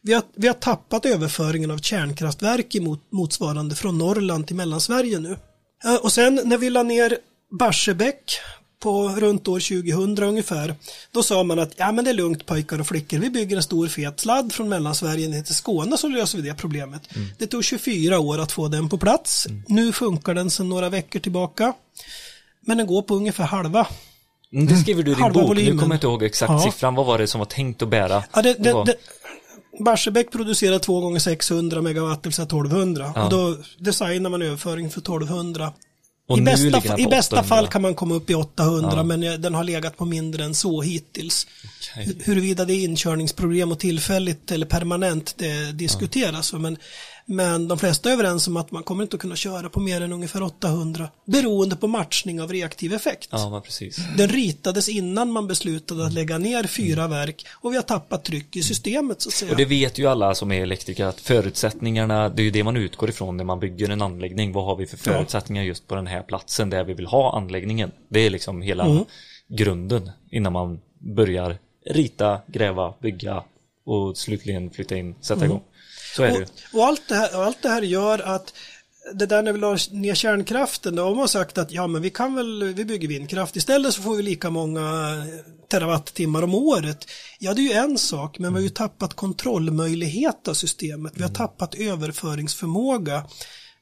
Vi 0.02 0.12
har, 0.12 0.22
vi 0.34 0.46
har 0.46 0.54
tappat 0.54 1.06
överföringen 1.06 1.70
av 1.70 1.78
kärnkraftverk 1.78 2.74
emot, 2.74 3.00
motsvarande 3.10 3.74
från 3.74 3.98
Norrland 3.98 4.46
till 4.46 4.56
Mellansverige 4.56 5.18
nu. 5.18 5.36
Eh, 5.84 5.94
och 5.94 6.12
sen 6.12 6.40
när 6.44 6.58
vi 6.58 6.70
la 6.70 6.82
ner 6.82 7.18
Barsebäck 7.58 8.40
på 8.84 9.08
runt 9.08 9.48
år 9.48 9.60
2000 9.60 10.24
ungefär, 10.24 10.74
då 11.12 11.22
sa 11.22 11.42
man 11.42 11.58
att 11.58 11.72
ja 11.76 11.92
men 11.92 12.04
det 12.04 12.10
är 12.10 12.14
lugnt 12.14 12.46
pojkar 12.46 12.80
och 12.80 12.86
flickor, 12.86 13.18
vi 13.18 13.30
bygger 13.30 13.56
en 13.56 13.62
stor 13.62 13.88
fet 13.88 14.20
sladd 14.20 14.52
från 14.52 14.68
Mellansverige 14.68 15.28
ner 15.28 15.42
till 15.42 15.54
Skåne 15.54 15.98
så 15.98 16.08
löser 16.08 16.38
vi 16.38 16.48
det 16.48 16.54
problemet. 16.54 17.02
Det 17.38 17.46
tog 17.46 17.64
24 17.64 18.18
år 18.18 18.38
att 18.40 18.52
få 18.52 18.68
den 18.68 18.88
på 18.88 18.98
plats. 18.98 19.46
Nu 19.68 19.92
funkar 19.92 20.34
den 20.34 20.50
sedan 20.50 20.68
några 20.68 20.88
veckor 20.88 21.20
tillbaka. 21.20 21.72
Men 22.66 22.76
den 22.78 22.86
går 22.86 23.02
på 23.02 23.14
ungefär 23.14 23.44
halva. 23.44 23.86
Mm, 24.52 24.66
Det 24.66 24.76
skriver 24.76 25.02
du 25.02 25.10
i 25.10 25.14
din 25.14 25.22
Halva 25.22 25.40
bok, 25.40 25.48
volymen. 25.48 25.76
nu 25.76 25.80
kommer 25.82 25.94
jag 25.94 25.96
inte 25.96 26.06
ihåg 26.06 26.22
exakt 26.22 26.50
Ja. 26.50 26.60
siffran. 26.60 26.94
Vad 26.94 27.06
var 27.06 27.18
det 27.18 27.26
som 27.26 27.38
var 27.38 27.46
tänkt 27.46 27.82
att 27.82 27.88
bära? 27.88 28.22
Ja, 28.34 28.42
det, 28.42 28.54
det, 28.54 28.72
det, 28.86 28.94
Barsebäck 29.84 30.30
producerar 30.32 30.78
2 30.78 31.00
gånger 31.00 31.18
600 31.20 31.82
megawatt, 31.82 32.22
det 32.22 32.28
vill 32.28 32.34
säga 32.34 32.46
1200. 32.46 33.12
Ja. 33.14 33.24
Och 33.24 33.30
då 33.30 33.56
designar 33.78 34.30
man 34.30 34.42
överföring 34.42 34.90
för 34.90 35.00
1200. 35.00 35.72
I 36.28 36.40
bästa, 36.40 36.98
I 36.98 37.06
bästa 37.06 37.36
800. 37.36 37.42
fall 37.44 37.66
kan 37.68 37.82
man 37.82 37.94
komma 37.94 38.14
upp 38.14 38.30
i 38.30 38.34
800 38.34 38.90
Ja. 38.96 39.02
men 39.02 39.22
eh, 39.22 39.32
den 39.32 39.54
har 39.54 39.64
legat 39.64 39.96
på 39.96 40.04
mindre 40.04 40.44
än 40.44 40.54
så 40.54 40.82
hittills. 40.82 41.46
Hu- 41.96 42.22
Huruvida 42.24 42.64
det 42.64 42.72
är 42.74 42.84
inkörningsproblem 42.84 43.72
och 43.72 43.78
tillfälligt 43.78 44.50
eller 44.50 44.66
permanent 44.66 45.34
det 45.38 45.72
diskuteras. 45.72 46.52
Men, 46.52 46.76
men 47.26 47.68
de 47.68 47.78
flesta 47.78 48.08
är 48.08 48.12
överens 48.12 48.48
om 48.48 48.56
att 48.56 48.70
man 48.70 48.82
kommer 48.82 49.02
inte 49.02 49.16
att 49.16 49.20
kunna 49.20 49.36
köra 49.36 49.68
på 49.68 49.80
mer 49.80 50.00
än 50.00 50.12
ungefär 50.12 50.42
800 50.42 51.08
beroende 51.24 51.76
på 51.76 51.86
matchning 51.86 52.42
av 52.42 52.52
reaktiv 52.52 52.94
effekt. 52.94 53.28
Ja, 53.32 53.62
precis. 53.64 53.96
Den 54.16 54.28
ritades 54.28 54.88
innan 54.88 55.32
man 55.32 55.46
beslutade 55.46 56.06
att 56.06 56.12
lägga 56.12 56.38
ner 56.38 56.64
fyra 56.66 57.08
verk 57.08 57.46
och 57.50 57.72
vi 57.72 57.76
har 57.76 57.82
tappat 57.82 58.24
tryck 58.24 58.56
i 58.56 58.62
systemet 58.62 59.22
så 59.22 59.28
att 59.28 59.34
säga. 59.34 59.50
Och 59.50 59.56
det 59.56 59.64
vet 59.64 59.98
ju 59.98 60.06
alla 60.06 60.34
som 60.34 60.52
är 60.52 60.62
elektriker 60.62 61.04
att 61.04 61.20
förutsättningarna, 61.20 62.28
det 62.28 62.42
är 62.42 62.44
ju 62.44 62.50
det 62.50 62.64
man 62.64 62.76
utgår 62.76 63.08
ifrån 63.08 63.36
när 63.36 63.44
man 63.44 63.60
bygger 63.60 63.88
en 63.88 64.02
anläggning. 64.02 64.52
Vad 64.52 64.64
har 64.64 64.76
vi 64.76 64.86
för 64.86 64.96
förutsättningar 64.96 65.62
just 65.62 65.88
på 65.88 65.94
den 65.94 66.06
här 66.06 66.22
platsen 66.22 66.70
där 66.70 66.84
vi 66.84 66.94
vill 66.94 67.06
ha 67.06 67.36
anläggningen? 67.36 67.90
Det 68.08 68.20
är 68.20 68.30
liksom 68.30 68.62
hela 68.62 68.84
Mm. 68.84 69.04
grunden 69.48 70.10
innan 70.30 70.52
man 70.52 70.80
börjar 70.98 71.58
rita, 71.86 72.40
gräva, 72.46 72.94
bygga 73.02 73.42
och 73.86 74.16
slutligen 74.16 74.70
flytta 74.70 74.96
in, 74.96 75.14
sätta 75.20 75.44
igång. 75.44 75.60
Så 76.16 76.22
är 76.22 76.28
det. 76.28 76.36
Mm. 76.36 76.48
Och, 76.72 76.80
och, 76.80 76.86
allt 76.86 77.08
det 77.08 77.14
här, 77.14 77.36
och 77.36 77.44
allt 77.44 77.62
det 77.62 77.68
här 77.68 77.82
gör 77.82 78.18
att 78.18 78.52
det 79.12 79.26
där 79.26 79.42
när 79.42 79.52
vi 79.52 79.58
la 79.58 79.76
ner 79.90 80.14
kärnkraften, 80.14 80.96
då 80.96 81.04
har 81.04 81.14
man 81.14 81.28
sagt 81.28 81.58
att 81.58 81.72
ja 81.72 81.86
men 81.86 82.02
vi 82.02 82.10
kan 82.10 82.34
väl, 82.34 82.64
vi 82.64 82.84
bygger 82.84 83.08
vindkraft 83.08 83.56
istället 83.56 83.94
så 83.94 84.02
får 84.02 84.16
vi 84.16 84.22
lika 84.22 84.50
många 84.50 85.16
terawattimmar 85.70 86.42
om 86.42 86.54
året. 86.54 87.10
Ja 87.38 87.54
det 87.54 87.60
är 87.60 87.62
ju 87.62 87.72
en 87.72 87.98
sak, 87.98 88.38
men 88.38 88.52
vi 88.52 88.60
har 88.60 88.64
ju 88.64 88.68
tappat 88.68 89.14
kontrollmöjlighet 89.14 90.48
av 90.48 90.54
systemet. 90.54 91.12
Vi 91.16 91.22
har 91.22 91.30
tappat 91.30 91.74
överföringsförmåga. 91.74 93.24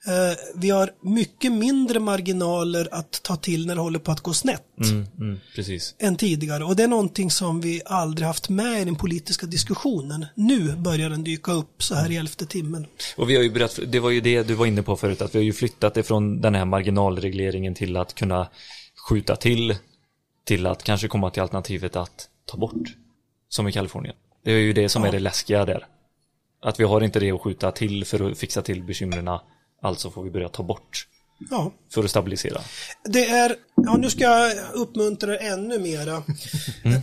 Eh, 0.07 0.37
vi 0.55 0.71
har 0.71 0.91
mycket 1.01 1.53
mindre 1.53 2.01
marginaler 2.01 2.89
att 2.93 3.23
ta 3.23 3.37
till 3.37 3.67
när 3.67 3.75
det 3.75 3.81
håller 3.81 3.99
på 3.99 4.13
att 4.13 4.21
gå 4.21 4.33
snett 4.33 4.63
Mm, 4.91 5.07
mm, 5.19 5.41
än 5.99 6.17
tidigare. 6.17 6.65
Och 6.65 6.77
det 6.77 6.83
är 6.83 6.89
någonting 6.89 7.31
som 7.31 7.61
vi 7.61 7.83
aldrig 7.85 8.27
haft 8.27 8.49
med 8.49 8.83
i 8.83 8.85
den 8.85 8.97
politiska 8.97 9.47
diskussionen. 9.47 10.27
Nu 10.35 10.77
börjar 10.77 11.11
den 11.11 11.25
dyka 11.25 11.53
upp 11.53 11.83
så 11.83 11.95
här 11.95 12.11
i 12.11 12.17
elfte 12.17 12.47
timmen. 12.47 12.87
Och 13.17 13.31
vi 13.31 13.37
har 13.37 13.43
ju 13.43 13.51
börjat, 13.51 13.79
det 13.87 14.01
var 14.01 14.11
ju 14.11 14.21
det 14.21 14.43
du 14.43 14.55
var 14.55 14.67
inne 14.67 14.83
på 14.83 14.97
förut, 14.97 15.23
att 15.23 15.35
vi 15.35 15.39
har 15.39 15.45
ju 15.45 15.53
flyttat 15.53 15.95
det 15.95 16.03
från 16.03 16.41
den 16.41 16.55
här 16.55 16.65
marginalregleringen 16.65 17.75
till 17.75 17.97
att 17.97 18.15
kunna 18.15 18.49
skjuta 19.09 19.37
till, 19.37 19.77
till 20.45 20.67
att 20.67 20.83
kanske 20.83 21.09
komma 21.09 21.31
till 21.31 21.43
alternativet 21.43 21.97
att 21.97 22.29
ta 22.45 22.57
bort, 22.57 22.89
som 23.49 23.69
i 23.69 23.73
Kalifornien. 23.73 24.15
Det 24.45 24.53
är 24.53 24.59
ju 24.59 24.73
det 24.73 24.89
som 24.89 25.05
är 25.05 25.13
det 25.13 25.19
läskiga 25.19 25.65
där. 25.65 25.87
Att 26.63 26.81
vi 26.81 26.85
har 26.85 27.01
inte 27.01 27.21
det 27.21 27.31
att 27.31 27.41
skjuta 27.41 27.71
till 27.71 28.05
för 28.05 28.31
att 28.31 28.39
fixa 28.39 28.63
till 28.63 28.83
bekymren, 28.83 29.29
alltså 29.83 30.11
får 30.11 30.23
vi 30.23 30.31
börja 30.31 30.49
ta 30.49 30.63
bort 30.63 31.07
Ja, 31.51 31.73
för 31.95 32.05
att 32.05 32.11
stabilisera. 32.11 32.61
det 33.05 33.29
är, 33.29 33.57
ja 33.77 33.97
nu 33.97 34.11
ska 34.11 34.23
jag 34.25 34.53
uppmuntra 34.75 35.35
er 35.35 35.53
ännu 35.53 35.79
mera. 35.79 36.23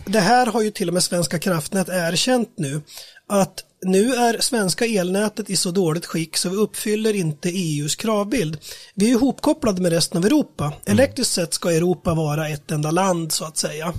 Det 0.06 0.20
här 0.20 0.46
har 0.46 0.62
ju 0.62 0.70
till 0.70 0.88
och 0.88 0.94
med 0.94 1.02
Svenska 1.02 1.38
kraftnät 1.38 1.88
erkänt 1.88 2.48
nu. 2.56 2.80
Att 3.26 3.64
nu 3.82 4.14
är 4.14 4.40
svenska 4.40 4.86
elnätet 4.86 5.50
i 5.50 5.56
så 5.56 5.70
dåligt 5.70 6.06
skick 6.06 6.36
så 6.36 6.48
vi 6.48 6.56
uppfyller 6.56 7.14
inte 7.14 7.48
EUs 7.48 7.96
kravbild. 7.96 8.58
Vi 8.94 9.06
är 9.06 9.10
ihopkopplade 9.10 9.82
med 9.82 9.92
resten 9.92 10.18
av 10.18 10.26
Europa. 10.26 10.72
Elektriskt 10.86 11.32
sett 11.32 11.54
ska 11.54 11.70
Europa 11.70 12.14
vara 12.14 12.48
ett 12.48 12.70
enda 12.70 12.90
land 12.90 13.32
så 13.32 13.44
att 13.44 13.56
säga. 13.56 13.92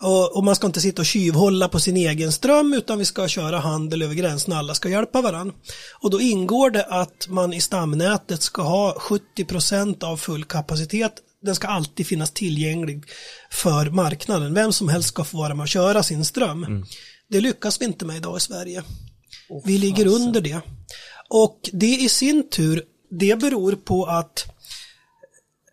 Och, 0.00 0.36
och 0.36 0.44
man 0.44 0.56
ska 0.56 0.66
inte 0.66 0.80
sitta 0.80 1.02
och 1.02 1.06
tjuvhålla 1.06 1.68
på 1.68 1.80
sin 1.80 1.96
egen 1.96 2.32
ström 2.32 2.72
utan 2.72 2.98
vi 2.98 3.04
ska 3.04 3.28
köra 3.28 3.58
handel 3.58 4.02
över 4.02 4.14
gränserna. 4.14 4.58
Alla 4.58 4.74
ska 4.74 4.88
hjälpa 4.88 5.20
varandra. 5.20 5.54
Och 6.00 6.10
då 6.10 6.20
ingår 6.20 6.70
det 6.70 6.84
att 6.84 7.28
man 7.28 7.52
i 7.52 7.60
stamnätet 7.60 8.42
ska 8.42 8.62
ha 8.62 8.96
70% 9.36 10.04
av 10.04 10.16
full 10.16 10.44
kapacitet 10.44 11.12
den 11.42 11.54
ska 11.54 11.66
alltid 11.66 12.06
finnas 12.06 12.30
tillgänglig 12.30 13.04
för 13.50 13.90
marknaden. 13.90 14.54
Vem 14.54 14.72
som 14.72 14.88
helst 14.88 15.08
ska 15.08 15.24
få 15.24 15.38
vara 15.38 15.54
med 15.54 15.62
och 15.62 15.68
köra 15.68 16.02
sin 16.02 16.24
ström. 16.24 16.84
Det 17.28 17.40
lyckas 17.40 17.80
vi 17.80 17.84
inte 17.84 18.04
med 18.04 18.16
idag 18.16 18.36
i 18.36 18.40
Sverige. 18.40 18.82
Vi 19.64 19.78
ligger 19.78 20.06
under 20.06 20.40
det. 20.40 20.60
Och 21.28 21.70
det 21.72 21.96
i 21.96 22.08
sin 22.08 22.48
tur, 22.50 22.82
det 23.10 23.38
beror 23.38 23.72
på 23.72 24.04
att 24.04 24.44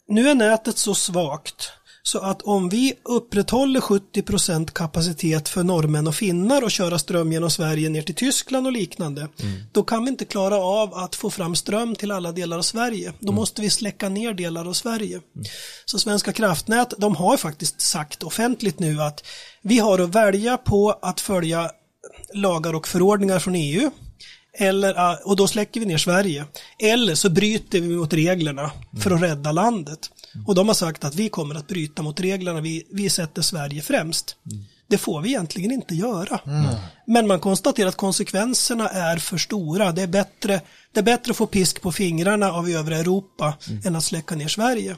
nu 0.08 0.30
är 0.30 0.36
nätet 0.36 0.78
så 0.78 0.96
svagt 0.96 1.72
så 2.04 2.20
att 2.20 2.42
om 2.42 2.70
vi 2.70 2.94
upprätthåller 3.04 3.80
70% 3.80 4.72
kapacitet 4.72 5.50
för 5.50 5.64
norrmän 5.64 6.08
och 6.08 6.16
finnar 6.16 6.64
och 6.64 6.72
köra 6.72 7.00
ström 7.00 7.32
genom 7.32 7.50
Sverige 7.50 7.90
ner 7.90 8.02
till 8.02 8.16
Tyskland 8.16 8.68
och 8.68 8.74
liknande, 8.74 9.28
då 9.72 9.84
kan 9.84 10.04
vi 10.04 10.10
inte 10.10 10.26
klara 10.26 10.58
av 10.58 10.94
att 10.94 11.16
få 11.16 11.30
fram 11.30 11.56
ström 11.56 11.96
till 11.96 12.12
alla 12.12 12.32
delar 12.32 12.58
av 12.58 12.62
Sverige. 12.62 13.14
Då 13.20 13.32
måste 13.32 13.62
vi 13.62 13.70
släcka 13.70 14.10
ner 14.10 14.34
delar 14.34 14.68
av 14.68 14.74
Sverige. 14.74 15.22
Så 15.86 16.00
Svenska 16.00 16.34
kraftnät, 16.34 16.94
de 16.98 17.16
har 17.16 17.38
faktiskt 17.38 17.82
sagt 17.82 18.24
offentligt 18.24 18.80
nu 18.80 19.02
att 19.02 19.24
vi 19.62 19.80
har 19.80 20.00
att 20.00 20.16
välja 20.16 20.58
på 20.58 21.00
att 21.02 21.22
följa 21.22 21.72
lagar 22.34 22.76
och 22.76 22.88
förordningar 22.88 23.40
från 23.40 23.56
EU 23.56 23.92
eller, 24.54 24.94
ah, 24.98 25.20
och 25.26 25.36
då 25.36 25.48
släcker 25.48 25.80
vi 25.80 25.86
ner 25.86 25.98
Sverige. 25.98 26.46
Eller 26.80 27.16
så 27.16 27.30
bryter 27.30 27.82
vi 27.82 27.88
mot 27.88 28.14
reglerna 28.14 28.72
för 29.02 29.12
att 29.12 29.22
rädda 29.22 29.52
landet. 29.52 30.00
Och 30.48 30.56
de 30.56 30.68
har 30.68 30.76
sagt 30.76 31.04
att 31.04 31.16
vi 31.16 31.30
kommer 31.30 31.56
att 31.56 31.68
bryta 31.68 32.02
mot 32.02 32.20
reglerna, 32.20 32.62
vi, 32.62 32.88
vi 32.92 33.10
sätter 33.10 33.42
Sverige 33.42 33.82
främst. 33.82 34.36
Det 34.88 34.98
får 34.98 35.22
vi 35.22 35.30
egentligen 35.30 35.72
inte 35.72 35.96
göra. 35.96 36.40
Men 37.08 37.28
man 37.28 37.40
konstaterar 37.40 37.90
att 37.90 37.96
konsekvenserna 37.96 38.90
är 38.90 39.18
för 39.18 39.38
stora. 39.38 39.92
Det 39.92 40.02
är, 40.02 40.08
bättre, 40.08 40.62
det 40.94 41.00
är 41.00 41.04
bättre 41.04 41.32
att 41.32 41.38
få 41.38 41.46
pisk 41.46 41.82
på 41.82 41.92
fingrarna 41.92 42.52
av 42.52 42.70
övriga 42.70 43.00
Europa 43.00 43.54
än 43.86 43.96
att 43.96 44.04
släcka 44.04 44.36
ner 44.36 44.48
Sverige. 44.48 44.96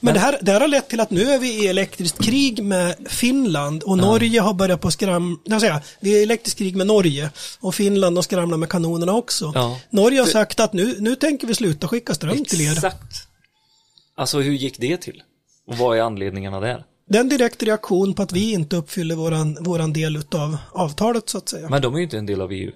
Men 0.00 0.14
det 0.14 0.20
här, 0.20 0.38
det 0.42 0.52
här 0.52 0.60
har 0.60 0.68
lett 0.68 0.88
till 0.88 1.00
att 1.00 1.10
nu 1.10 1.30
är 1.30 1.38
vi 1.38 1.64
i 1.64 1.68
elektriskt 1.68 2.24
krig 2.24 2.64
med 2.64 2.96
Finland 3.06 3.82
och 3.82 3.98
Norge 3.98 4.40
har 4.40 4.54
börjat 4.54 4.80
på 4.80 4.90
skram... 4.90 5.40
Jag 5.44 5.60
säga, 5.60 5.82
vi 6.00 6.14
är 6.14 6.18
i 6.18 6.22
elektriskt 6.22 6.58
krig 6.58 6.76
med 6.76 6.86
Norge 6.86 7.30
och 7.60 7.74
Finland 7.74 8.18
och 8.18 8.24
skramlar 8.24 8.56
med 8.56 8.68
kanonerna 8.68 9.12
också. 9.12 9.52
Ja. 9.54 9.80
Norge 9.90 10.20
har 10.20 10.26
sagt 10.26 10.60
att 10.60 10.72
nu, 10.72 10.96
nu 10.98 11.16
tänker 11.16 11.46
vi 11.46 11.54
sluta 11.54 11.88
skicka 11.88 12.14
ström 12.14 12.44
till 12.44 12.60
er. 12.60 12.72
Exakt. 12.72 13.28
Alltså 14.16 14.40
hur 14.40 14.52
gick 14.52 14.78
det 14.78 14.96
till? 14.96 15.22
Och 15.66 15.76
vad 15.76 15.98
är 15.98 16.02
anledningarna 16.02 16.60
där? 16.60 16.84
Det 17.08 17.18
är 17.18 17.20
en 17.20 17.28
direkt 17.28 17.62
reaktion 17.62 18.14
på 18.14 18.22
att 18.22 18.32
vi 18.32 18.52
inte 18.52 18.76
uppfyller 18.76 19.14
våran, 19.14 19.58
våran 19.60 19.92
del 19.92 20.22
av 20.34 20.56
avtalet 20.72 21.28
så 21.28 21.38
att 21.38 21.48
säga. 21.48 21.68
Men 21.68 21.82
de 21.82 21.94
är 21.94 21.98
ju 21.98 22.04
inte 22.04 22.18
en 22.18 22.26
del 22.26 22.40
av 22.40 22.52
EU. 22.52 22.72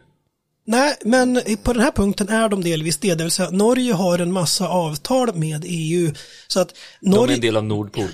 Nej, 0.67 0.97
men 1.05 1.41
på 1.63 1.73
den 1.73 1.83
här 1.83 1.91
punkten 1.91 2.29
är 2.29 2.49
de 2.49 2.63
delvis 2.63 2.97
det. 2.99 3.15
Det 3.15 3.25
vill 3.25 3.31
säga 3.31 3.51
Norge 3.51 3.93
har 3.93 4.19
en 4.19 4.33
massa 4.33 4.69
avtal 4.69 5.35
med 5.35 5.65
EU. 5.67 6.15
Så 6.49 6.61
att 6.61 6.75
De 7.01 7.07
är 7.07 7.17
Norge, 7.17 7.35
en 7.35 7.41
del 7.41 7.57
av 7.57 7.65
Nordpol. 7.65 8.09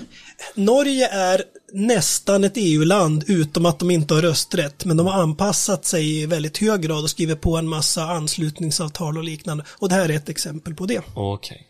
Norge 0.55 1.07
är 1.07 1.43
nästan 1.73 2.43
ett 2.43 2.53
EU-land 2.55 3.23
utom 3.27 3.65
att 3.65 3.79
de 3.79 3.91
inte 3.91 4.13
har 4.13 4.21
rösträtt. 4.21 4.85
Men 4.85 4.97
de 4.97 5.07
har 5.07 5.21
anpassat 5.21 5.85
sig 5.85 6.21
i 6.21 6.25
väldigt 6.25 6.57
hög 6.57 6.81
grad 6.81 7.03
och 7.03 7.09
skriver 7.09 7.35
på 7.35 7.57
en 7.57 7.67
massa 7.67 8.03
anslutningsavtal 8.03 9.17
och 9.17 9.23
liknande. 9.23 9.63
Och 9.69 9.89
det 9.89 9.95
här 9.95 10.09
är 10.09 10.13
ett 10.13 10.29
exempel 10.29 10.75
på 10.75 10.85
det. 10.85 11.01
Okej. 11.15 11.67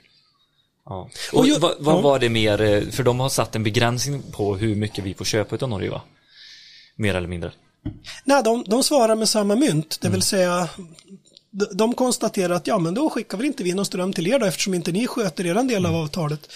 Ja. 0.85 1.09
Och 1.33 1.39
Och 1.39 1.47
ju- 1.47 1.59
vad, 1.59 1.75
vad 1.79 1.95
ja. 1.95 2.01
var 2.01 2.19
det 2.19 2.29
mer, 2.29 2.61
eh, 2.61 2.81
för 2.89 3.03
de 3.03 3.19
har 3.19 3.29
satt 3.29 3.55
en 3.55 3.63
begränsning 3.63 4.23
på 4.31 4.55
hur 4.55 4.75
mycket 4.75 5.03
vi 5.03 5.13
får 5.13 5.25
köpa 5.25 5.57
av 5.61 5.69
Norge 5.69 5.89
va? 5.89 6.01
Mer 6.95 7.15
eller 7.15 7.27
mindre. 7.27 7.51
Nej, 8.23 8.43
de, 8.43 8.63
de 8.67 8.83
svarar 8.83 9.15
med 9.15 9.29
samma 9.29 9.55
mynt, 9.55 9.97
det 10.01 10.09
vill 10.09 10.21
säga 10.21 10.69
de, 11.71 11.93
konstaterar 11.93 12.53
att 12.53 12.67
ja, 12.67 12.79
men 12.79 12.93
då 12.93 13.09
skickar 13.09 13.37
vi 13.37 13.47
inte 13.47 13.63
vi 13.63 13.73
någon 13.73 13.85
ström 13.85 14.13
till 14.13 14.27
er 14.27 14.39
då 14.39 14.45
eftersom 14.45 14.73
inte 14.73 14.91
ni 14.91 15.07
sköter 15.07 15.45
er 15.45 15.63
del 15.67 15.85
av 15.85 15.95
avtalet. 15.95 16.49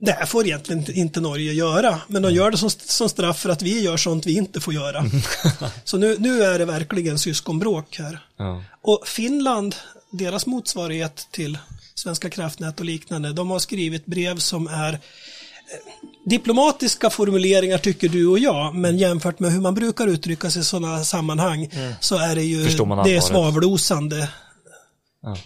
Det 0.00 0.12
här 0.12 0.26
får 0.26 0.46
egentligen 0.46 0.90
inte- 0.98 1.20
Norge 1.20 1.52
göra, 1.52 2.00
men 2.06 2.22
de 2.22 2.32
gör 2.32 2.50
det 2.50 2.56
som, 2.56 2.70
som 2.70 3.08
straff 3.08 3.40
för 3.40 3.50
att 3.50 3.62
vi 3.62 3.80
gör 3.80 3.96
sånt 3.96 4.26
vi 4.26 4.36
inte 4.36 4.60
får 4.60 4.74
göra. 4.74 5.04
Så 5.84 5.96
nu, 5.96 6.16
nu 6.18 6.42
är 6.42 6.58
det 6.58 6.64
verkligen 6.64 7.18
syskonbråk 7.18 7.98
här. 7.98 8.18
Ja. 8.36 8.62
Och 8.82 9.08
Finland, 9.08 9.74
deras 10.10 10.46
motsvarighet 10.46 11.28
till 11.30 11.58
Svenska 11.94 12.30
kraftnät 12.30 12.80
och 12.80 12.86
liknande, 12.86 13.32
de 13.32 13.50
har 13.50 13.58
skrivit 13.58 14.06
brev 14.06 14.38
som 14.38 14.66
är 14.66 14.98
diplomatiska 16.26 17.10
formuleringar 17.10 17.78
tycker 17.78 18.08
du 18.08 18.26
och 18.26 18.38
jag, 18.38 18.74
men 18.74 18.98
jämfört 18.98 19.38
med 19.40 19.52
hur 19.52 19.60
man 19.60 19.74
brukar 19.74 20.06
uttrycka 20.06 20.50
sig 20.50 20.62
i 20.62 20.64
sådana 20.64 21.04
sammanhang 21.04 21.68
så 22.00 22.16
är 22.18 22.34
det 22.34 22.42
ju 22.42 22.56
det 23.04 23.16
är 23.16 23.20
svavelosande. 23.20 24.28
Ja. 25.22 25.36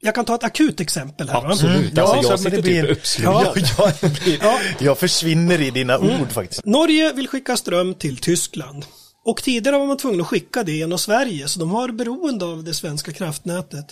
Jag 0.00 0.14
kan 0.14 0.24
ta 0.24 0.34
ett 0.34 0.44
akut 0.44 0.80
exempel 0.80 1.28
här. 1.28 1.50
Absolut. 1.50 1.92
Ja, 1.96 2.02
alltså, 2.02 2.22
så 2.22 2.32
jag 2.32 2.40
sitter 2.40 2.56
det 2.56 2.62
blir- 2.62 2.94
typ. 2.94 3.22
Ja, 3.24 3.54
jag, 4.02 4.10
blir, 4.12 4.38
Ja. 4.42 4.58
jag 4.80 4.98
försvinner 4.98 5.60
i 5.60 5.70
dina 5.70 5.94
Mm. 5.94 6.20
ord 6.22 6.32
faktiskt. 6.32 6.64
Norge 6.64 7.12
vill 7.12 7.28
skicka 7.28 7.56
ström 7.56 7.94
till 7.94 8.16
Tyskland. 8.16 8.84
Och 9.24 9.42
tidigare 9.42 9.78
var 9.78 9.86
man 9.86 9.96
tvungen 9.96 10.20
att 10.20 10.26
skicka 10.26 10.62
det 10.62 10.72
genom 10.72 10.98
Sverige, 10.98 11.48
så 11.48 11.60
de 11.60 11.70
har 11.70 11.88
beroende 11.92 12.44
av 12.44 12.64
det 12.64 12.74
svenska 12.74 13.12
kraftnätet. 13.12 13.86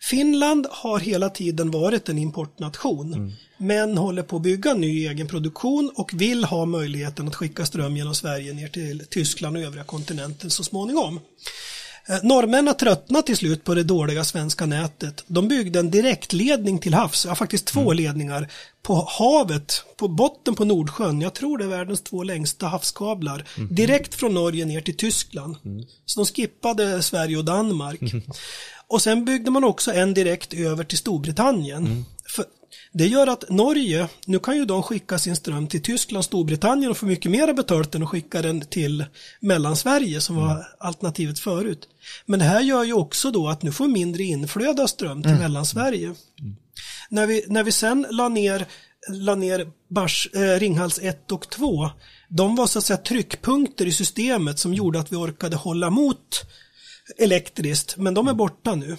Finland 0.00 0.66
har 0.70 0.98
hela 0.98 1.30
tiden 1.30 1.70
varit 1.70 2.08
en 2.08 2.18
importnation, 2.18 3.32
men 3.56 3.98
håller 3.98 4.22
på 4.22 4.36
att 4.36 4.42
bygga 4.42 4.74
ny 4.74 5.06
egen 5.06 5.28
produktion 5.28 5.90
och 5.94 6.10
vill 6.14 6.44
ha 6.44 6.66
möjligheten 6.66 7.28
att 7.28 7.34
skicka 7.34 7.66
ström 7.66 7.96
genom 7.96 8.14
Sverige 8.14 8.52
ner 8.52 8.68
till 8.68 9.06
Tyskland 9.10 9.56
och 9.56 9.62
övriga 9.62 9.84
kontinenten 9.84 10.50
så 10.50 10.64
småningom. 10.64 11.20
Eh, 12.08 12.18
Norrmännen 12.22 12.74
tröttnade 12.74 13.26
till 13.26 13.36
slut 13.36 13.64
på 13.64 13.74
det 13.74 13.82
dåliga 13.82 14.24
svenska 14.24 14.66
nätet. 14.66 15.24
De 15.26 15.48
byggde 15.48 15.78
en 15.78 15.90
direktledning 15.90 16.78
till 16.78 16.94
havs, 16.94 17.26
ja 17.26 17.34
faktiskt 17.34 17.66
två 17.66 17.92
ledningar, 17.92 18.48
på 18.82 19.06
havet, 19.08 19.84
på 19.96 20.08
botten 20.08 20.54
på 20.54 20.64
Nordsjön. 20.64 21.20
Jag 21.20 21.34
tror 21.34 21.58
det 21.58 21.64
är 21.64 21.68
världens 21.68 22.02
två 22.02 22.22
längsta 22.22 22.66
havskablar. 22.66 23.44
Direkt 23.70 24.14
från 24.14 24.34
Norge 24.34 24.64
ner 24.64 24.80
till 24.80 24.96
Tyskland. 24.96 25.56
Så 26.06 26.20
de 26.20 26.26
skippade 26.26 27.02
Sverige 27.02 27.36
och 27.36 27.44
Danmark. 27.44 28.00
Och 28.88 29.02
sen 29.02 29.24
byggde 29.24 29.50
man 29.50 29.64
också 29.64 29.92
en 29.92 30.14
direkt 30.14 30.54
över 30.54 30.84
till 30.84 30.98
Storbritannien. 30.98 32.04
För 32.26 32.44
det 32.92 33.06
gör 33.06 33.26
att 33.26 33.50
Norge, 33.50 34.08
nu 34.24 34.38
kan 34.38 34.56
ju 34.56 34.64
de 34.64 34.82
skicka 34.82 35.18
sin 35.18 35.36
ström 35.36 35.66
till 35.66 35.82
Tyskland, 35.82 36.24
Storbritannien 36.24 36.90
och 36.90 36.96
få 36.96 37.06
mycket 37.06 37.30
mer 37.30 37.52
betalt 37.52 37.94
än 37.94 38.02
att 38.02 38.08
skicka 38.08 38.42
den 38.42 38.60
till 38.60 39.04
Mellansverige 39.40 40.20
som 40.20 40.36
var 40.36 40.66
alternativet 40.78 41.38
förut. 41.38 41.88
Men 42.26 42.38
det 42.38 42.44
här 42.44 42.60
gör 42.60 42.84
ju 42.84 42.92
också 42.92 43.30
då 43.30 43.48
att 43.48 43.62
nu 43.62 43.72
får 43.72 43.88
mindre 43.88 44.22
inflöde 44.22 44.82
av 44.82 44.86
ström 44.86 45.22
till 45.22 45.34
Mellansverige. 45.34 46.14
När, 47.08 47.26
vi, 47.26 47.44
när 47.48 47.64
vi 47.64 47.72
sen 47.72 48.06
la 48.10 48.28
ner, 48.28 48.66
la 49.08 49.34
ner 49.34 49.70
Bars, 49.88 50.28
eh, 50.34 50.58
Ringhals 50.58 50.98
1 51.02 51.32
och 51.32 51.50
2, 51.50 51.90
de 52.28 52.56
var 52.56 52.66
så 52.66 52.78
att 52.78 52.84
säga 52.84 52.96
tryckpunkter 52.96 53.86
i 53.86 53.92
systemet 53.92 54.58
som 54.58 54.74
gjorde 54.74 55.00
att 55.00 55.12
vi 55.12 55.16
orkade 55.16 55.56
hålla 55.56 55.86
emot 55.86 56.44
elektriskt, 57.16 57.96
men 57.96 58.14
de 58.14 58.28
är 58.28 58.34
borta 58.34 58.74
nu. 58.74 58.96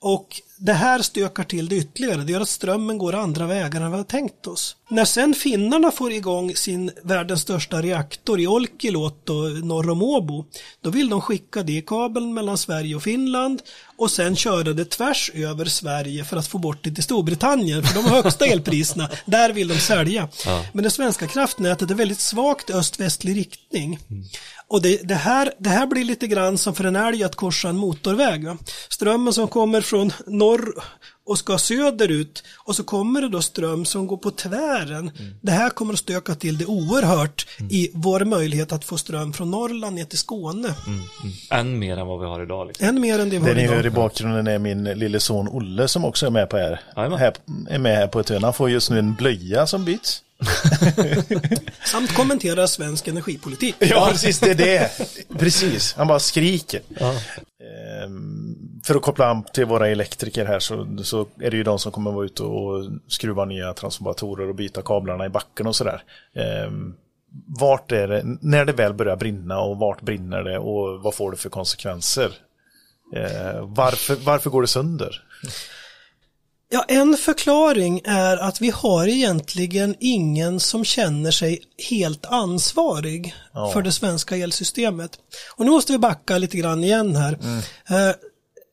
Och 0.00 0.40
det 0.58 0.72
här 0.72 0.98
stökar 1.02 1.44
till 1.44 1.68
det 1.68 1.76
ytterligare. 1.76 2.22
Det 2.22 2.32
gör 2.32 2.40
att 2.40 2.48
strömmen 2.48 2.98
går 2.98 3.14
andra 3.14 3.46
vägar 3.46 3.80
än 3.80 3.90
vi 3.90 3.96
har 3.96 4.04
tänkt 4.04 4.46
oss. 4.46 4.76
När 4.88 5.04
sen 5.04 5.34
finnarna 5.34 5.90
får 5.90 6.12
igång 6.12 6.56
sin 6.56 6.90
världens 7.02 7.40
största 7.40 7.82
reaktor 7.82 8.40
i 8.40 8.46
Olkiluoto 8.46 9.34
norr 9.48 9.90
om 9.90 10.02
Åbo, 10.02 10.44
då 10.80 10.90
vill 10.90 11.08
de 11.08 11.20
skicka 11.20 11.62
det 11.62 11.82
kabeln 11.86 12.34
mellan 12.34 12.58
Sverige 12.58 12.94
och 12.94 13.02
Finland 13.02 13.62
och 13.96 14.10
sen 14.10 14.36
köra 14.36 14.72
det 14.72 14.84
tvärs 14.84 15.30
över 15.34 15.64
Sverige 15.64 16.24
för 16.24 16.36
att 16.36 16.46
få 16.46 16.58
bort 16.58 16.78
det 16.82 16.90
till 16.90 17.02
Storbritannien, 17.02 17.82
för 17.82 17.94
de 17.94 18.04
har 18.04 18.22
högsta 18.22 18.46
elpriserna. 18.52 19.08
Där 19.24 19.52
vill 19.52 19.68
de 19.68 19.74
sälja. 19.74 20.28
Men 20.72 20.84
det 20.84 20.90
svenska 20.90 21.26
kraftnätet 21.26 21.90
är 21.90 21.94
väldigt 21.94 22.20
svagt 22.20 22.70
öst-västlig 22.70 23.36
riktning. 23.36 23.98
Och 24.68 24.82
det, 24.82 25.08
det, 25.08 25.14
här, 25.14 25.52
det 25.58 25.70
här 25.70 25.86
blir 25.86 26.04
lite 26.04 26.26
grann 26.26 26.58
som 26.58 26.74
för 26.74 26.84
en 26.84 26.96
älg 26.96 27.24
att 27.24 27.36
korsa 27.36 27.68
en 27.68 27.76
motorväg. 27.76 28.46
Va? 28.46 28.58
Strömmen 28.88 29.32
som 29.32 29.48
kommer 29.48 29.80
från 29.80 30.12
norr 30.26 30.74
och 31.26 31.38
ska 31.38 31.58
söderut 31.58 32.42
och 32.56 32.76
så 32.76 32.84
kommer 32.84 33.20
det 33.20 33.28
då 33.28 33.42
ström 33.42 33.84
som 33.84 34.06
går 34.06 34.16
på 34.16 34.30
tvären. 34.30 35.10
Det 35.40 35.52
här 35.52 35.70
kommer 35.70 35.92
att 35.92 35.98
stöka 35.98 36.34
till 36.34 36.58
det 36.58 36.66
oerhört 36.66 37.46
i 37.70 37.90
vår 37.94 38.24
möjlighet 38.24 38.72
att 38.72 38.84
få 38.84 38.98
ström 38.98 39.32
från 39.32 39.50
Norrland 39.50 39.96
ner 39.96 40.04
till 40.04 40.18
Skåne. 40.18 40.74
Än 41.50 41.78
mer 41.78 41.96
än 41.96 42.06
vad 42.06 42.20
vi 42.20 42.26
har 42.26 42.42
idag. 42.42 42.66
Liksom. 42.66 42.88
Än 42.88 43.00
mer 43.00 43.18
än 43.18 43.28
det 43.30 43.38
vi 43.38 43.44
Det 43.44 43.50
har 43.50 43.54
ni 43.54 43.66
hör 43.66 43.72
idag. 43.80 43.86
i 43.86 43.90
bakgrunden 43.90 44.46
är 44.46 44.58
min 44.58 44.84
lille 44.84 45.20
son 45.20 45.48
Olle 45.48 45.88
som 45.88 46.04
också 46.04 46.26
är 46.26 46.30
med 46.30 46.50
på 46.50 46.56
här. 46.56 46.80
Jajamän. 46.96 47.18
här 47.18 47.34
är 47.70 47.78
med 47.78 47.96
här 47.96 48.06
på 48.06 48.20
ett 48.20 48.28
hörn. 48.28 48.44
Han 48.44 48.54
får 48.54 48.70
just 48.70 48.90
nu 48.90 48.98
en 48.98 49.14
blöja 49.14 49.66
som 49.66 49.84
byts. 49.84 50.22
Samt 51.84 52.14
kommenterar 52.14 52.66
svensk 52.66 53.08
energipolitik. 53.08 53.74
Ja, 53.78 54.08
precis, 54.12 54.40
det 54.40 54.50
är 54.50 54.54
det. 54.54 54.90
Precis, 55.38 55.94
han 55.96 56.06
bara 56.06 56.18
skriker. 56.18 56.80
Ehm, 57.60 58.55
För 58.86 58.94
att 58.94 59.02
koppla 59.02 59.26
an 59.26 59.44
till 59.52 59.64
våra 59.64 59.88
elektriker 59.88 60.44
här 60.44 60.58
så, 60.60 60.96
så 61.04 61.26
är 61.40 61.50
det 61.50 61.56
ju 61.56 61.62
de 61.62 61.78
som 61.78 61.92
kommer 61.92 62.10
vara 62.12 62.24
ute 62.24 62.42
och 62.42 62.84
skruva 63.08 63.44
nya 63.44 63.74
transformatorer 63.74 64.48
och 64.48 64.54
byta 64.54 64.82
kablarna 64.82 65.26
i 65.26 65.28
backen 65.28 65.66
och 65.66 65.76
sådär. 65.76 66.02
Ehm, 66.34 66.94
Vart 67.60 67.92
är 67.92 68.08
det, 68.08 68.22
när 68.40 68.64
det 68.64 68.72
väl 68.72 68.94
börjar 68.94 69.16
brinna 69.16 69.60
och 69.60 69.78
vart 69.78 70.00
brinner 70.02 70.42
det 70.42 70.58
och 70.58 71.02
vad 71.02 71.14
får 71.14 71.30
det 71.30 71.36
för 71.36 71.48
konsekvenser? 71.48 72.30
Ehm, 73.16 73.74
Varför, 73.74 74.14
varför 74.14 74.50
går 74.50 74.62
det 74.62 74.68
sönder? 74.68 75.22
Ja, 76.68 76.84
en 76.88 77.16
förklaring 77.16 78.00
är 78.04 78.36
att 78.36 78.60
vi 78.60 78.70
har 78.70 79.06
egentligen 79.08 79.94
ingen 80.00 80.60
som 80.60 80.84
känner 80.84 81.30
sig 81.30 81.62
helt 81.90 82.26
ansvarig 82.26 83.34
Ja. 83.52 83.70
för 83.72 83.82
det 83.82 83.92
svenska 83.92 84.36
elsystemet. 84.36 85.10
Och 85.56 85.64
nu 85.64 85.70
måste 85.70 85.92
vi 85.92 85.98
backa 85.98 86.38
lite 86.38 86.56
grann 86.56 86.84
igen 86.84 87.16
här. 87.16 87.32
Eh, 87.88 88.14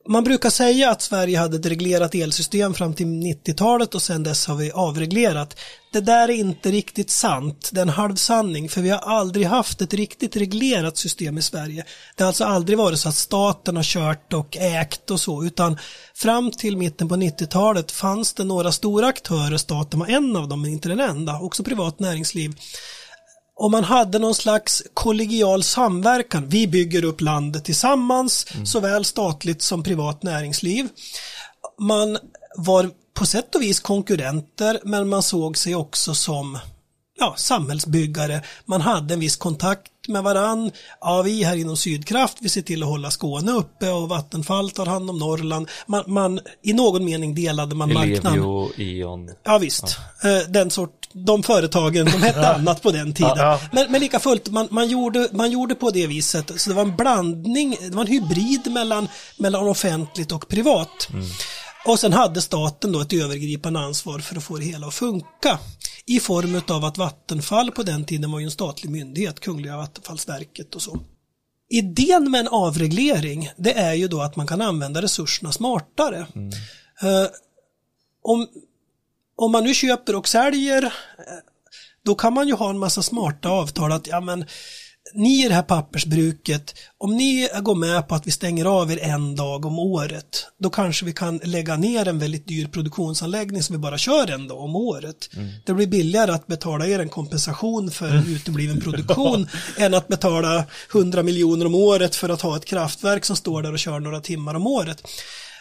man 0.08 0.24
brukar 0.24 0.50
säga 0.50 0.90
att 0.90 1.02
Sverige 1.02 1.38
hade 1.38 1.56
ett 1.56 1.66
reglerat 1.66 2.14
elsystem 2.14 2.74
fram 2.74 2.94
till 2.94 3.06
90-talet 3.06 3.94
och 3.94 4.02
sen 4.02 4.22
dess 4.22 4.46
har 4.46 4.56
vi 4.56 4.72
avreglerat. 4.72 5.56
Det 5.92 6.00
där 6.00 6.28
är 6.28 6.34
inte 6.34 6.70
riktigt 6.70 7.10
sant, 7.10 7.70
det 7.72 7.80
är 7.80 7.82
en 7.82 7.88
halvsanning, 7.88 8.68
för 8.68 8.80
vi 8.80 8.90
har 8.90 8.98
aldrig 8.98 9.46
haft 9.46 9.82
ett 9.82 9.94
riktigt 9.94 10.36
reglerat 10.36 10.96
system 10.96 11.38
i 11.38 11.42
Sverige. 11.42 11.84
Det 12.16 12.22
har 12.22 12.28
alltså 12.28 12.44
aldrig 12.44 12.78
varit 12.78 12.98
så 12.98 13.08
att 13.08 13.14
staten 13.14 13.76
har 13.76 13.82
kört 13.82 14.32
och 14.32 14.56
ägt 14.56 15.10
och 15.10 15.20
så, 15.20 15.44
utan 15.44 15.78
fram 16.14 16.50
till 16.50 16.76
mitten 16.76 17.08
på 17.08 17.16
90-talet 17.16 17.92
fanns 17.92 18.34
det 18.34 18.44
några 18.44 18.72
stora 18.72 19.06
aktörer, 19.06 19.56
staten 19.56 20.00
var 20.00 20.06
en 20.06 20.36
av 20.36 20.48
dem, 20.48 20.62
men 20.62 20.70
inte 20.70 20.88
den 20.88 21.00
enda, 21.00 21.40
också 21.40 21.64
privat 21.64 22.00
näringsliv. 22.00 22.52
Och 23.56 23.70
man 23.70 23.84
hade 23.84 24.18
någon 24.18 24.34
slags 24.34 24.82
kollegial 24.94 25.62
samverkan. 25.62 26.48
Vi 26.48 26.66
bygger 26.66 27.04
upp 27.04 27.20
landet 27.20 27.64
tillsammans, 27.64 28.46
såväl 28.64 29.04
statligt 29.04 29.62
som 29.62 29.82
privat 29.82 30.22
näringsliv. 30.22 30.88
Man 31.78 32.18
var 32.56 32.90
på 33.14 33.26
sätt 33.26 33.54
och 33.54 33.62
vis 33.62 33.80
konkurrenter, 33.80 34.80
men 34.84 35.08
man 35.08 35.22
såg 35.22 35.56
sig 35.56 35.74
också 35.74 36.14
som 36.14 36.58
ja, 37.24 37.34
samhällsbyggare. 37.36 38.40
Man 38.64 38.80
hade 38.80 39.14
en 39.14 39.20
viss 39.20 39.36
kontakt 39.36 39.90
med 40.08 40.22
varann. 40.22 40.70
Ja, 41.00 41.22
vi 41.22 41.44
här 41.44 41.56
inom 41.56 41.76
Sydkraft, 41.76 42.36
vi 42.40 42.48
ser 42.48 42.62
till 42.62 42.82
att 42.82 42.88
hålla 42.88 43.10
Skåne 43.10 43.52
uppe 43.52 43.90
och 43.90 44.08
Vattenfall 44.08 44.70
tar 44.70 44.86
hand 44.86 45.10
om 45.10 45.18
Norrland. 45.18 45.68
Man, 45.86 46.04
man, 46.06 46.40
I 46.62 46.72
någon 46.72 47.04
mening 47.04 47.34
delade 47.34 47.74
man 47.74 47.92
marknaden. 47.92 48.32
Ellevio, 48.32 48.70
Eon. 48.78 49.30
Ja 49.44 49.58
visst, 49.58 49.98
Eh, 50.24 50.48
den 50.48 50.70
sort, 50.70 51.08
de 51.12 51.42
företagen, 51.42 52.04
de 52.04 52.22
hette 52.22 52.48
annat 52.54 52.82
på 52.82 52.90
den 52.90 53.14
tiden. 53.14 53.32
Ja, 53.36 53.60
ja. 53.60 53.60
Men, 53.72 53.92
men 53.92 54.00
lika 54.00 54.20
fullt, 54.20 54.50
man, 54.50 54.68
man, 54.70 54.88
gjorde, 54.88 55.28
man 55.32 55.50
gjorde 55.50 55.74
på 55.74 55.90
det 55.90 56.06
viset. 56.06 56.60
Så 56.60 56.70
det 56.70 56.76
var 56.76 56.82
en 56.82 56.96
blandning, 56.96 57.76
det 57.80 57.96
var 57.96 58.02
en 58.02 58.08
hybrid 58.08 58.72
mellan, 58.72 59.08
mellan 59.36 59.68
offentligt 59.68 60.32
och 60.32 60.48
privat. 60.48 61.08
Och 61.86 61.98
sen 61.98 62.12
hade 62.12 62.42
staten 62.42 62.92
då 62.92 63.00
ett 63.00 63.12
övergripande 63.12 63.80
ansvar 63.80 64.18
för 64.18 64.36
att 64.36 64.44
få 64.44 64.56
det 64.56 64.64
hela 64.64 64.86
att 64.86 64.94
funka. 64.94 65.58
I 66.06 66.20
form 66.20 66.60
av 66.68 66.84
att 66.84 66.98
Vattenfall 66.98 67.70
på 67.70 67.82
den 67.82 68.04
tiden 68.04 68.32
var 68.32 68.40
ju 68.40 68.44
en 68.44 68.50
statlig 68.50 68.90
myndighet, 68.90 69.40
Kungliga 69.40 69.76
Vattenfallsverket 69.76 70.74
och 70.74 70.82
så. 70.82 71.00
Idén 71.68 72.30
med 72.30 72.40
en 72.40 72.48
avreglering, 72.48 73.50
det 73.56 73.72
är 73.72 73.94
ju 73.94 74.08
då 74.08 74.20
att 74.20 74.36
man 74.36 74.46
kan 74.46 74.60
använda 74.60 75.02
resurserna 75.02 75.52
smartare. 75.52 76.26
Eh, 77.02 77.26
om, 78.22 78.46
om 79.36 79.52
man 79.52 79.64
nu 79.64 79.74
köper 79.74 80.14
och 80.14 80.28
säljer, 80.28 80.82
eh, 80.84 80.90
då 82.04 82.14
kan 82.14 82.32
man 82.32 82.48
ju 82.48 82.54
ha 82.54 82.70
en 82.70 82.78
massa 82.78 83.02
smarta 83.02 83.48
avtal 83.48 83.92
att 83.92 84.06
ja 84.06 84.20
men 84.20 84.46
ni 85.14 85.44
i 85.44 85.48
det 85.48 85.54
här 85.54 85.62
pappersbruket, 85.62 86.74
om 86.98 87.16
ni 87.16 87.48
går 87.62 87.74
med 87.74 88.08
på 88.08 88.14
att 88.14 88.26
vi 88.26 88.30
stänger 88.30 88.64
av 88.64 88.92
er 88.92 88.98
en 89.02 89.36
dag 89.36 89.64
om 89.64 89.78
året, 89.78 90.46
då 90.58 90.70
kanske 90.70 91.04
vi 91.04 91.12
kan 91.12 91.40
lägga 91.44 91.76
ner 91.76 92.08
en 92.08 92.18
väldigt 92.18 92.48
dyr 92.48 92.66
produktionsanläggning 92.66 93.62
som 93.62 93.76
vi 93.76 93.78
bara 93.78 93.98
kör 93.98 94.30
en 94.30 94.48
dag 94.48 94.58
om 94.58 94.76
året. 94.76 95.30
Det 95.66 95.74
blir 95.74 95.86
billigare 95.86 96.32
att 96.32 96.46
betala 96.46 96.86
er 96.86 96.98
en 96.98 97.08
kompensation 97.08 97.90
för 97.90 98.08
en 98.08 98.26
utebliven 98.26 98.80
produktion 98.84 99.48
än 99.78 99.94
att 99.94 100.08
betala 100.08 100.64
100 100.94 101.22
miljoner 101.22 101.66
om 101.66 101.74
året 101.74 102.16
för 102.16 102.28
att 102.28 102.42
ha 102.42 102.56
ett 102.56 102.64
kraftverk 102.64 103.24
som 103.24 103.36
står 103.36 103.62
där 103.62 103.72
och 103.72 103.78
kör 103.78 104.00
några 104.00 104.20
timmar 104.20 104.54
om 104.54 104.66
året. 104.66 105.02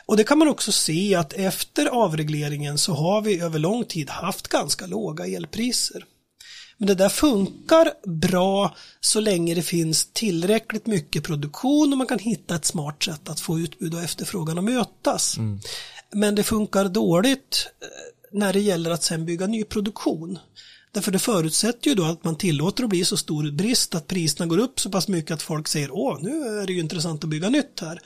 Och 0.05 0.17
det 0.17 0.23
kan 0.23 0.39
man 0.39 0.47
också 0.47 0.71
se 0.71 1.15
att 1.15 1.33
efter 1.33 1.85
avregleringen 1.85 2.77
så 2.77 2.93
har 2.93 3.21
vi 3.21 3.39
över 3.39 3.59
lång 3.59 3.85
tid 3.85 4.09
haft 4.09 4.47
ganska 4.47 4.85
låga 4.85 5.27
elpriser. 5.27 6.03
Men 6.77 6.87
det 6.87 6.95
där 6.95 7.09
funkar 7.09 7.91
bra 8.07 8.75
så 8.99 9.19
länge 9.19 9.53
det 9.55 9.61
finns 9.61 10.09
tillräckligt 10.13 10.85
mycket 10.87 11.23
produktion 11.23 11.91
och 11.91 11.97
man 11.97 12.07
kan 12.07 12.19
hitta 12.19 12.55
ett 12.55 12.65
smart 12.65 13.03
sätt 13.03 13.29
att 13.29 13.39
få 13.39 13.59
utbud 13.59 13.93
och 13.93 14.01
efterfrågan 14.01 14.57
att 14.57 14.63
mötas. 14.63 15.37
Men 16.13 16.35
det 16.35 16.43
funkar 16.43 16.85
dåligt 16.85 17.67
eh, 17.81 17.87
när 18.39 18.53
det 18.53 18.59
gäller 18.59 18.91
att 18.91 19.03
sen 19.03 19.25
bygga 19.25 19.47
ny 19.47 19.63
produktion. 19.63 20.39
Därför 20.91 21.11
det 21.11 21.19
förutsätter 21.19 21.89
ju 21.89 21.95
då 21.95 22.03
att 22.03 22.23
man 22.23 22.35
tillåter 22.35 22.83
att 22.83 22.89
bli 22.89 23.05
så 23.05 23.17
stor 23.17 23.51
brist 23.51 23.95
att 23.95 24.07
priserna 24.07 24.45
går 24.45 24.57
upp 24.57 24.79
så 24.79 24.89
pass 24.89 25.07
mycket 25.07 25.31
att 25.31 25.41
folk 25.41 25.67
säger 25.67 25.91
åh, 25.91 26.17
nu 26.21 26.59
är 26.61 26.67
det 26.67 26.73
ju 26.73 26.79
intressant 26.79 27.23
att 27.23 27.29
bygga 27.29 27.49
nytt 27.49 27.79
här. 27.81 27.99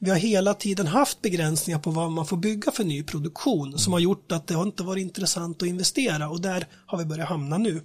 Vi 0.00 0.10
har 0.10 0.16
hela 0.16 0.54
tiden 0.54 0.86
haft 0.86 1.22
begränsningar 1.22 1.78
på 1.78 1.90
vad 1.90 2.10
man 2.10 2.26
får 2.26 2.36
bygga 2.36 2.72
för 2.72 2.84
ny 2.84 3.02
produktion 3.02 3.78
som 3.78 3.92
har 3.92 4.00
gjort 4.00 4.32
att 4.32 4.46
det 4.46 4.54
har 4.54 4.62
inte 4.62 4.82
varit 4.82 5.02
intressant 5.02 5.62
att 5.62 5.68
investera 5.68 6.28
och 6.28 6.40
där 6.40 6.66
har 6.86 6.98
vi 6.98 7.04
börjat 7.04 7.28
hamna 7.28 7.58
nu. 7.58 7.82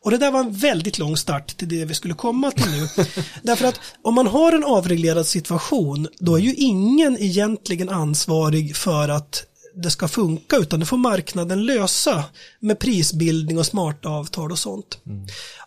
Och 0.00 0.10
det 0.10 0.18
där 0.18 0.30
var 0.30 0.40
en 0.40 0.52
väldigt 0.52 0.98
lång 0.98 1.16
start 1.16 1.56
till 1.56 1.68
det 1.68 1.84
vi 1.84 1.94
skulle 1.94 2.14
komma 2.14 2.50
till 2.50 2.70
nu. 2.70 2.88
Därför 3.42 3.64
att 3.64 3.80
om 4.02 4.14
man 4.14 4.26
har 4.26 4.52
en 4.52 4.64
avreglerad 4.64 5.26
situation 5.26 6.08
då 6.18 6.36
är 6.36 6.40
ju 6.40 6.54
ingen 6.54 7.18
egentligen 7.18 7.88
ansvarig 7.88 8.76
för 8.76 9.08
att 9.08 9.44
det 9.82 9.90
ska 9.90 10.08
funka 10.08 10.56
utan 10.56 10.80
det 10.80 10.86
får 10.86 10.96
marknaden 10.96 11.66
lösa 11.66 12.24
med 12.60 12.78
prisbildning 12.78 13.58
och 13.58 13.66
smarta 13.66 14.08
avtal 14.08 14.52
och 14.52 14.58
sånt. 14.58 14.98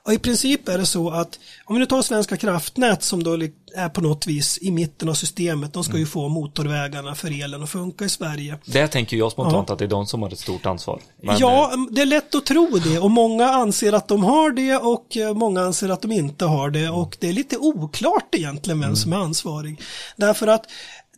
Och 0.03 0.14
i 0.14 0.20
princip 0.20 0.70
är 0.70 0.78
det 0.78 0.86
så 0.86 1.09
att 1.09 1.39
om 1.66 1.76
vi 1.76 1.80
nu 1.80 1.86
tar 1.86 2.01
Svenska 2.01 2.38
kraftnät 2.38 3.03
som 3.03 3.24
då 3.24 3.34
är 3.76 3.89
på 3.89 4.01
något 4.01 4.28
vis 4.28 4.59
i 4.62 4.72
mitten 4.72 5.09
av 5.09 5.14
systemet, 5.14 5.74
de 5.74 5.84
ska 5.84 5.97
ju 5.97 6.05
få 6.05 6.30
motorvägarna 6.30 7.16
för 7.16 7.43
elen 7.43 7.64
att 7.64 7.70
funka 7.70 8.05
i 8.05 8.09
Sverige. 8.09 8.57
Det 8.66 8.88
tänker 8.88 9.18
jag 9.18 9.32
spontant 9.32 9.70
att 9.70 9.80
det 9.80 9.86
är 9.86 9.89
de 9.89 10.05
som 10.05 10.22
har 10.22 10.30
ett 10.30 10.39
stort 10.39 10.66
ansvar. 10.66 11.01
Men, 11.24 11.38
ja, 11.38 11.72
det 11.91 12.01
är 12.01 12.05
lätt 12.05 12.36
att 12.36 12.45
tro 12.45 12.68
det 12.84 12.99
och 12.99 13.12
många 13.12 13.49
anser 13.49 13.93
att 13.93 14.07
de 14.07 14.24
har 14.24 14.51
det 14.51 14.78
och 14.78 15.18
eh, 15.18 15.34
många 15.34 15.62
anser 15.62 15.89
att 15.89 16.01
de 16.01 16.12
inte 16.12 16.45
har 16.45 16.70
det 16.70 16.89
och 16.89 17.18
det 17.20 17.30
är 17.30 17.34
lite 17.34 17.57
oklart 17.57 18.36
egentligen 18.36 18.80
vem 18.80 18.95
som 18.95 19.14
är 19.14 19.18
ansvarig. 19.18 19.82
Därför 20.16 20.47
att 20.47 20.66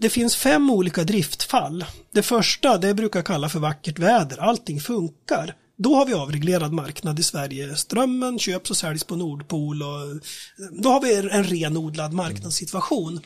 det 0.04 0.10
finns 0.10 0.36
fem 0.36 0.70
olika 0.70 1.04
driftfall. 1.04 1.86
Det 2.12 2.24
första, 2.24 2.78
det 2.78 2.94
brukar 2.94 3.20
jag 3.20 3.26
kalla 3.26 3.50
för 3.50 3.60
vackert 3.60 4.00
väder. 4.00 4.38
Allting 4.38 4.80
funkar. 4.80 5.56
Då 5.78 5.96
har 5.96 6.06
vi 6.06 6.14
avreglerad 6.14 6.74
marknad 6.74 7.20
i 7.20 7.24
Sverige. 7.24 7.76
Strömmen 7.76 8.40
köps 8.40 8.70
och 8.70 8.78
säljs 8.78 9.04
på 9.04 9.16
Nordpol 9.16 9.84
och 9.84 10.02
eh, 10.02 10.16
då 10.72 10.90
har 10.90 11.02
vi 11.02 11.16
en 11.16 11.44
renodlad 11.44 12.14
marknadssituation. 12.14 13.22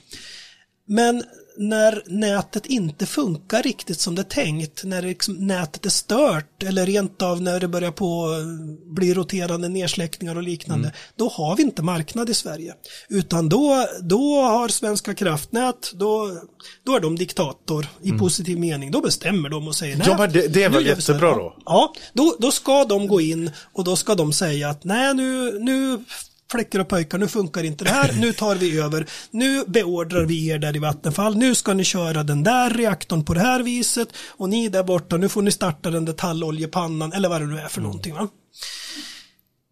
Men 0.88 1.24
när 1.58 2.04
nätet 2.06 2.66
inte 2.66 3.06
funkar 3.06 3.64
riktigt 3.64 4.00
som 4.00 4.16
det 4.16 4.22
är 4.22 4.24
tänkt, 4.24 4.84
när 4.84 5.02
liksom, 5.02 5.34
nätet 5.48 5.86
är 5.86 5.90
stört 5.90 6.64
eller 6.64 6.86
rent 6.86 7.22
av 7.22 7.42
när 7.42 7.60
det 7.60 7.68
börjar 7.68 7.92
på 7.92 8.34
eh, 8.40 8.94
bli 8.94 9.14
roterande 9.14 9.70
nedsläckningar 9.70 10.36
och 10.36 10.44
liknande, 10.44 10.94
då 11.16 11.30
har 11.30 11.56
vi 11.56 11.64
inte 11.64 11.82
marknad 11.82 12.30
i 12.30 12.34
Sverige. 12.34 12.74
Utan 13.10 13.50
då, 13.50 13.86
då 14.02 14.42
har 14.42 14.68
Svenska 14.68 15.14
kraftnät, 15.16 15.92
då, 15.94 16.42
då 16.86 16.96
är 16.96 17.00
de 17.00 17.16
diktator 17.16 17.88
i 18.04 18.12
positiv 18.12 18.60
mening. 18.60 18.92
Då 18.92 19.02
bestämmer 19.02 19.50
de 19.50 19.68
och 19.68 19.76
säger 19.76 19.98
nej. 19.98 20.08
Ja, 20.10 20.18
men 20.18 20.32
det- 20.32 20.48
det 20.48 20.70
här." 20.70 20.80
jättebra 20.82 21.36
då? 21.36 21.58
Ja, 21.66 21.94
då, 22.14 22.36
då 22.40 22.52
ska 22.52 22.86
de 22.86 23.08
gå 23.08 23.22
in 23.22 23.52
och 23.74 23.84
då 23.84 23.96
ska 23.96 24.16
de 24.16 24.34
säga 24.34 24.70
att 24.70 24.84
nej 24.84 25.14
nu, 25.14 25.60
nu 25.60 26.04
fläckar 26.52 26.80
och 26.80 26.88
pojkar, 26.88 27.18
nu 27.18 27.28
funkar 27.28 27.64
inte 27.64 27.84
det 27.84 27.90
här, 27.90 28.14
nu 28.14 28.34
tar 28.34 28.56
vi 28.56 28.80
över, 28.80 29.08
nu 29.32 29.64
beordrar 29.68 30.26
vi 30.26 30.48
er 30.48 30.60
där 30.60 30.76
i 30.76 30.80
Vattenfall, 30.80 31.38
nu 31.38 31.56
ska 31.56 31.74
ni 31.74 31.84
köra 31.84 32.24
den 32.24 32.44
där 32.44 32.70
reaktorn 32.70 33.26
på 33.26 33.34
det 33.34 33.40
här 33.40 33.64
viset 33.64 34.10
och 34.28 34.50
ni 34.50 34.70
där 34.70 34.84
borta, 34.84 35.18
nu 35.18 35.30
får 35.30 35.42
ni 35.42 35.52
starta 35.52 35.90
den 35.90 36.06
där 36.06 36.14
talloljepannan 36.14 37.14
eller 37.14 37.30
vad 37.30 37.42
det 37.42 37.48
nu 37.48 37.60
är 37.60 37.68
för 37.68 37.82
någonting. 37.82 38.14
Va? 38.14 38.28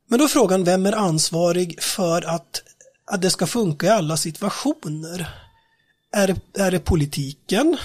Men 0.08 0.20
då 0.20 0.26
är 0.26 0.30
frågan, 0.30 0.64
vem 0.64 0.86
är 0.86 0.94
ansvarig 0.94 1.84
för 1.84 2.22
att, 2.22 2.62
att 3.12 3.22
det 3.22 3.30
ska 3.30 3.48
funka 3.48 3.86
i 3.86 3.90
alla 3.90 4.18
situationer? 4.18 5.28
Är 6.16 6.28
det, 6.28 6.62
är 6.62 6.72
det 6.72 6.80
politiken? 6.80 7.78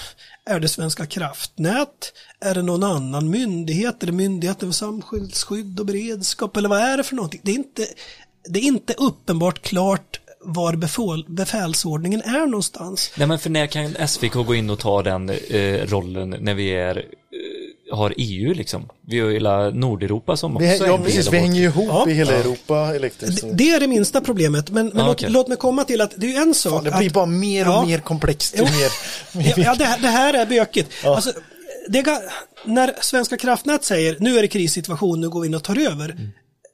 Är 0.46 0.60
det 0.60 0.68
Svenska 0.68 1.06
kraftnät? 1.06 2.12
Är 2.40 2.54
det 2.54 2.62
någon 2.62 2.84
annan 2.84 3.30
myndighet? 3.30 4.02
Är 4.02 4.06
det 4.06 4.12
Myndigheten 4.12 4.68
för 4.68 4.72
samhällsskydd 4.72 5.80
och 5.80 5.86
beredskap? 5.86 6.56
Eller 6.56 6.68
vad 6.68 6.80
är 6.80 6.96
det 6.96 7.04
för 7.04 7.16
någonting? 7.16 7.40
Det 7.44 7.50
är 7.50 7.54
inte, 7.54 7.86
det 8.48 8.58
är 8.58 8.62
inte 8.62 8.94
uppenbart 8.98 9.62
klart 9.62 10.20
var 10.44 10.72
befälsordningen 11.28 12.22
är 12.22 12.46
någonstans. 12.46 13.12
Nej 13.16 13.26
men 13.28 13.38
för 13.38 13.50
när 13.50 13.66
kan 13.66 14.08
SVK 14.08 14.32
gå 14.32 14.54
in 14.54 14.70
och 14.70 14.78
ta 14.78 15.02
den 15.02 15.30
eh, 15.30 15.86
rollen 15.86 16.36
när 16.40 16.54
vi 16.54 16.70
är 16.70 16.96
eh, 16.96 17.96
har 17.96 18.14
EU 18.16 18.54
liksom? 18.54 18.88
Vi 19.06 19.20
har 19.20 19.30
hela 19.30 19.70
Nordeuropa 19.70 20.36
som 20.36 20.56
också 20.56 20.64
Vi, 20.66 20.74
är 20.78 20.86
ja, 20.86 20.98
precis. 20.98 21.32
Vi 21.32 21.38
hänger 21.38 21.60
ju 21.60 21.66
ihop 21.66 21.88
Ja. 21.88 22.08
i 22.08 22.12
hela 22.12 22.32
Europa 22.32 22.94
elektriskt. 22.96 23.42
Det, 23.42 23.52
det 23.54 23.70
är 23.70 23.80
det 23.80 23.86
minsta 23.88 24.20
problemet, 24.20 24.70
men, 24.70 24.86
men 24.86 25.00
Ah, 25.00 25.06
låt, 25.06 25.16
okej. 25.16 25.30
låt 25.30 25.48
mig 25.48 25.56
komma 25.56 25.84
till 25.84 26.00
att 26.00 26.12
det 26.16 26.26
är 26.26 26.30
ju 26.30 26.36
en 26.36 26.54
sak 26.54 26.72
Fan, 26.72 26.84
det 26.84 26.90
blir 26.98 27.06
att, 27.08 27.12
bara 27.12 27.26
mer 27.26 27.68
och 27.68 27.74
Ja. 27.74 27.84
mer 27.86 27.98
komplext. 27.98 28.54
ju 28.58 28.62
mer, 28.62 29.54
Ja, 29.64 29.74
det, 29.74 29.84
här- 29.84 29.98
det 29.98 30.08
här 30.08 30.34
är 30.34 30.46
bökigt. 30.46 30.90
Alltså, 31.04 31.32
det 31.88 32.02
när 32.64 32.92
Svenska 33.00 33.36
kraftnät 33.36 33.84
säger 33.84 34.16
nu 34.20 34.38
är 34.38 34.42
det 34.42 34.48
krissituation, 34.48 35.20
nu 35.20 35.28
går 35.28 35.40
vi 35.40 35.46
in 35.48 35.54
och 35.54 35.62
tar 35.64 35.78
över. 35.92 36.16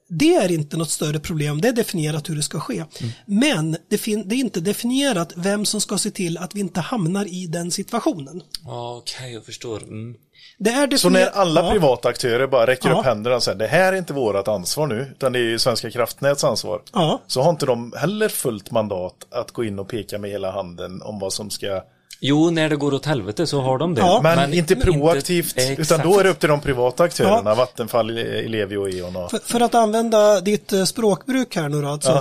Det 0.09 0.35
är 0.35 0.51
inte 0.51 0.77
något 0.77 0.89
större 0.89 1.19
problem, 1.19 1.61
det 1.61 1.67
är 1.67 1.73
definierat 1.73 2.29
hur 2.29 2.35
det 2.35 2.43
ska 2.43 2.59
ske. 2.59 2.83
Men 3.25 3.71
det, 3.71 4.05
det 4.25 4.35
är 4.35 4.39
inte 4.39 4.59
definierat 4.59 5.33
vem 5.35 5.65
som 5.65 5.81
ska 5.81 5.97
se 5.97 6.11
till 6.11 6.37
att 6.37 6.55
vi 6.55 6.59
inte 6.59 6.79
hamnar 6.81 7.25
i 7.25 7.47
den 7.47 7.71
situationen. 7.71 8.43
Ja, 8.65 8.97
Okej, 8.97 9.33
jag 9.33 9.45
förstår. 9.45 9.83
Mm. 9.83 10.15
Det 10.57 10.69
är 10.69 10.97
Så 10.97 11.09
när 11.09 11.27
alla 11.27 11.63
ja. 11.63 11.71
privata 11.71 12.09
aktörer 12.09 12.47
bara 12.47 12.67
räcker 12.67 12.89
Ja. 12.89 12.99
upp 12.99 13.05
händerna 13.05 13.35
och 13.35 13.43
säger 13.43 13.57
det 13.57 13.67
här 13.67 13.93
är 13.93 13.97
inte 13.97 14.13
vårt 14.13 14.47
ansvar 14.47 14.87
nu, 14.87 15.07
utan 15.11 15.33
det 15.33 15.39
är 15.39 15.43
ju 15.43 15.59
Svenska 15.59 15.91
kraftnäts 15.91 16.43
ansvar. 16.43 16.81
Ja. 16.93 17.21
Så 17.27 17.41
har 17.41 17.49
inte 17.49 17.65
de 17.65 17.93
heller 17.97 18.29
fullt 18.29 18.71
mandat 18.71 19.15
att 19.31 19.51
gå 19.51 19.63
in 19.63 19.79
och 19.79 19.87
peka 19.87 20.17
med 20.17 20.29
hela 20.31 20.51
handen 20.51 21.01
om 21.01 21.19
vad 21.19 21.33
som 21.33 21.49
ska... 21.49 21.81
Jo, 22.19 22.49
när 22.49 22.69
det 22.69 22.75
går 22.75 22.93
åt 22.93 23.05
helvete 23.05 23.47
så 23.47 23.61
har 23.61 23.77
de 23.77 23.95
det. 23.95 24.01
Ja. 24.01 24.19
Men, 24.23 24.53
inte 24.53 24.75
proaktivt, 24.75 25.57
Exakt. 25.57 25.79
utan 25.79 26.11
då 26.11 26.19
är 26.19 26.23
det 26.23 26.29
upp 26.29 26.39
till 26.39 26.49
de 26.49 26.61
privata 26.61 27.03
aktörerna, 27.03 27.49
Ja. 27.49 27.55
Vattenfall, 27.55 28.17
Ellevio 28.17 28.77
och 28.77 28.89
E.ON. 28.89 29.15
Och... 29.15 29.31
För, 29.31 29.39
för 29.39 29.59
att 29.59 29.75
använda 29.75 30.41
ditt 30.41 30.73
eh, 30.73 30.83
språkbruk 30.83 31.55
här 31.55 31.69
nu 31.69 31.81
då 31.81 31.87
alltså. 31.87 32.11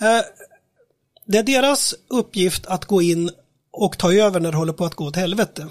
Eh, 0.00 0.20
det 1.24 1.38
är 1.38 1.42
deras 1.42 1.94
uppgift 2.10 2.66
att 2.66 2.84
gå 2.84 3.02
in 3.02 3.30
och 3.72 3.98
ta 3.98 4.12
över 4.12 4.40
när 4.40 4.50
det 4.50 4.56
håller 4.56 4.72
på 4.72 4.84
att 4.84 4.94
gå 4.94 5.04
åt 5.04 5.16
helvete. 5.16 5.66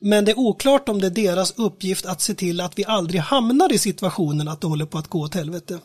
Men 0.00 0.24
det 0.24 0.32
är 0.32 0.38
oklart 0.38 0.88
om 0.88 1.00
det 1.00 1.06
är 1.06 1.10
deras 1.10 1.54
uppgift 1.56 2.06
att 2.06 2.20
se 2.20 2.34
till 2.34 2.60
att 2.60 2.78
vi 2.78 2.84
aldrig 2.84 3.20
hamnar 3.20 3.72
i 3.72 3.78
situationen 3.78 4.48
att 4.48 4.60
det 4.60 4.66
håller 4.66 4.86
på 4.86 4.98
att 4.98 5.08
gå 5.08 5.20
åt 5.20 5.34
helvete. 5.34 5.78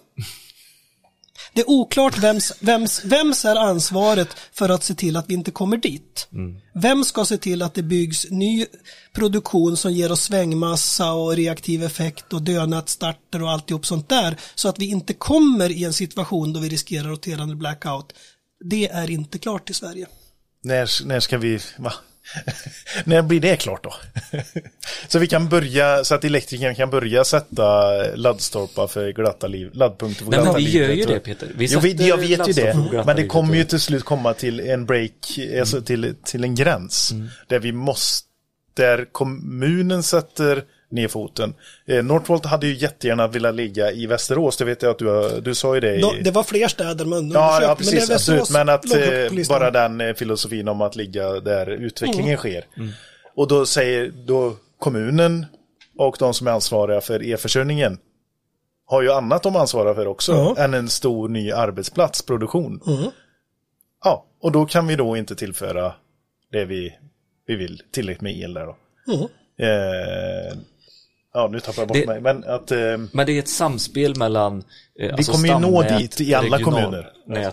Det 1.54 1.62
är 1.62 1.70
oklart 1.70 2.18
vems, 2.18 2.54
vems, 2.60 3.06
vems 3.06 3.46
är 3.46 3.56
ansvaret 3.56 4.28
för 4.54 4.70
att 4.70 4.84
se 4.84 4.94
till 4.94 5.16
att 5.16 5.30
vi 5.30 5.34
inte 5.34 5.52
kommer 5.52 5.78
dit. 5.78 6.28
Vem 6.74 7.04
ska 7.04 7.26
se 7.26 7.38
till 7.38 7.62
att 7.62 7.74
det 7.74 7.84
byggs 7.84 8.28
ny 8.30 8.66
produktion 9.14 9.78
som 9.78 9.94
ger 9.94 10.12
oss 10.12 10.22
svängmassa 10.22 11.12
och 11.12 11.36
reaktiv 11.36 11.84
effekt 11.84 12.34
och 12.34 12.42
dönätsstarter 12.42 13.42
och 13.42 13.52
alltihop 13.52 13.86
sånt 13.86 14.10
där 14.10 14.38
så 14.56 14.70
att 14.70 14.80
vi 14.80 14.86
inte 14.86 15.14
kommer 15.14 15.72
i 15.72 15.84
en 15.84 15.94
situation 15.94 16.54
då 16.54 16.60
vi 16.60 16.70
riskerar 16.70 17.08
roterande 17.08 17.56
blackout. 17.56 18.14
Det 18.70 18.90
är 18.90 19.10
inte 19.10 19.40
klart 19.40 19.70
i 19.70 19.74
Sverige. 19.74 20.08
När, 20.64 21.06
när 21.06 21.20
ska 21.20 21.38
vi... 21.38 21.60
Va? 21.78 21.94
när 23.04 23.22
blir 23.22 23.40
det 23.40 23.56
klart 23.56 23.84
då? 23.84 23.94
så 25.08 25.20
vi 25.20 25.28
kan 25.28 25.50
börja, 25.50 26.04
så 26.04 26.16
att 26.16 26.24
elektrikern 26.24 26.76
kan 26.76 26.90
börja 26.90 27.24
sätta 27.24 27.92
laddstolpar 28.16 28.88
för 28.88 29.12
glatta 29.12 29.48
liv, 29.48 29.70
laddpunkter 29.74 30.24
för 30.24 30.32
Nej, 30.32 30.40
men 30.40 30.46
glatta 30.46 30.58
vi 30.58 30.66
livet. 30.66 30.88
gör 30.88 30.96
ju 30.96 31.06
det, 31.06 31.20
Peter. 31.20 31.52
Vi 31.56 31.66
jo, 31.66 31.80
vi, 31.80 32.08
jag 32.08 32.18
vet 32.18 32.48
ju 32.48 32.54
det. 32.54 32.90
glatta 32.92 33.06
Men 33.06 33.16
det 33.16 33.28
kommer 33.28 33.56
ju 33.56 33.64
till 33.64 33.80
slut 33.80 34.04
komma 34.04 34.34
till 34.34 34.60
en 34.60 34.86
break, 34.86 35.40
alltså 35.60 35.82
till, 35.82 36.16
till 36.24 36.44
en 36.44 36.56
gräns. 36.56 37.12
Mm. 37.12 37.28
Där 37.48 37.60
vi 37.60 37.72
måste, 37.72 38.28
där 38.74 39.06
kommunen 39.12 40.04
sätter 40.04 40.64
ner 40.94 41.08
foten. 41.08 41.54
Eh, 41.86 42.04
Northvolt 42.04 42.46
hade 42.46 42.68
ju 42.68 42.74
jättegärna 42.74 43.28
velat 43.28 43.56
ligga 43.56 43.92
i 43.92 44.06
Västerås, 44.06 44.58
det 44.58 44.66
vet 44.66 44.82
jag 44.82 44.92
att 44.92 45.00
du, 45.00 45.08
har- 45.08 45.42
du 45.42 45.56
sa 45.56 45.76
ju 45.76 45.82
det. 45.82 45.96
I, 45.96 46.22
det 46.24 46.32
var 46.32 46.44
fler 46.44 46.68
städer 46.68 47.06
man 47.06 47.32
Ja, 47.32 47.60
ja 47.62 47.76
precis, 47.76 48.08
men 48.10 48.16
absolut. 48.16 48.50
Men 48.52 48.70
att 48.70 48.96
eh, 48.96 49.48
bara 49.50 49.72
den 49.72 50.02
eh, 50.02 50.14
filosofin 50.14 50.68
om 50.68 50.82
att 50.82 50.96
ligga 50.96 51.30
där 51.40 51.70
utvecklingen 51.70 52.26
Mm. 52.28 52.38
sker. 52.38 52.66
Och 53.36 53.48
då 53.48 53.66
säger 53.66 54.12
då 54.28 54.56
kommunen 54.80 55.46
och 55.98 56.16
de 56.20 56.34
som 56.34 56.48
är 56.48 56.52
ansvariga 56.52 57.02
för 57.02 57.24
e-försörjningen 57.24 57.98
har 58.86 59.02
ju 59.02 59.12
annat 59.12 59.44
de 59.44 59.56
ansvarar 59.56 59.94
för 59.94 60.08
också 60.08 60.32
Ja. 60.32 60.56
än 60.64 60.74
en 60.74 60.90
stor 60.90 61.30
ny 61.30 61.52
arbetsplatsproduktion. 61.52 62.82
Mm. 62.88 63.12
Ja, 64.04 64.26
och 64.42 64.52
då 64.52 64.66
kan 64.66 64.88
vi 64.88 64.96
då 64.96 65.18
inte 65.18 65.36
tillföra 65.36 65.94
det 66.52 66.66
vi, 66.66 66.94
vi 67.48 67.56
vill 67.56 67.82
tillräckligt 67.92 68.22
med 68.22 68.38
el 68.38 68.54
där 68.54 68.66
då. 68.66 68.76
Mm. 69.14 69.22
Eh, 69.60 70.58
Ja, 71.36 71.50
nu 71.52 71.60
tappar 71.60 71.82
jag 71.82 71.88
bort 71.88 71.98
Det- 71.98 72.06
mig. 72.08 72.22
Men 72.22 72.44
att... 72.44 72.72
Eh, 72.72 72.98
Men 73.12 73.26
det 73.26 73.32
är 73.32 73.40
ett 73.40 73.48
samspel 73.48 74.16
mellan 74.18 74.64
eh, 75.00 75.16
Vi 75.18 75.24
kommer 75.24 75.48
ju 75.48 75.60
nå 75.60 75.82
dit 75.82 76.22
i 76.22 76.34
alla 76.34 76.60
kommuner. 76.60 77.12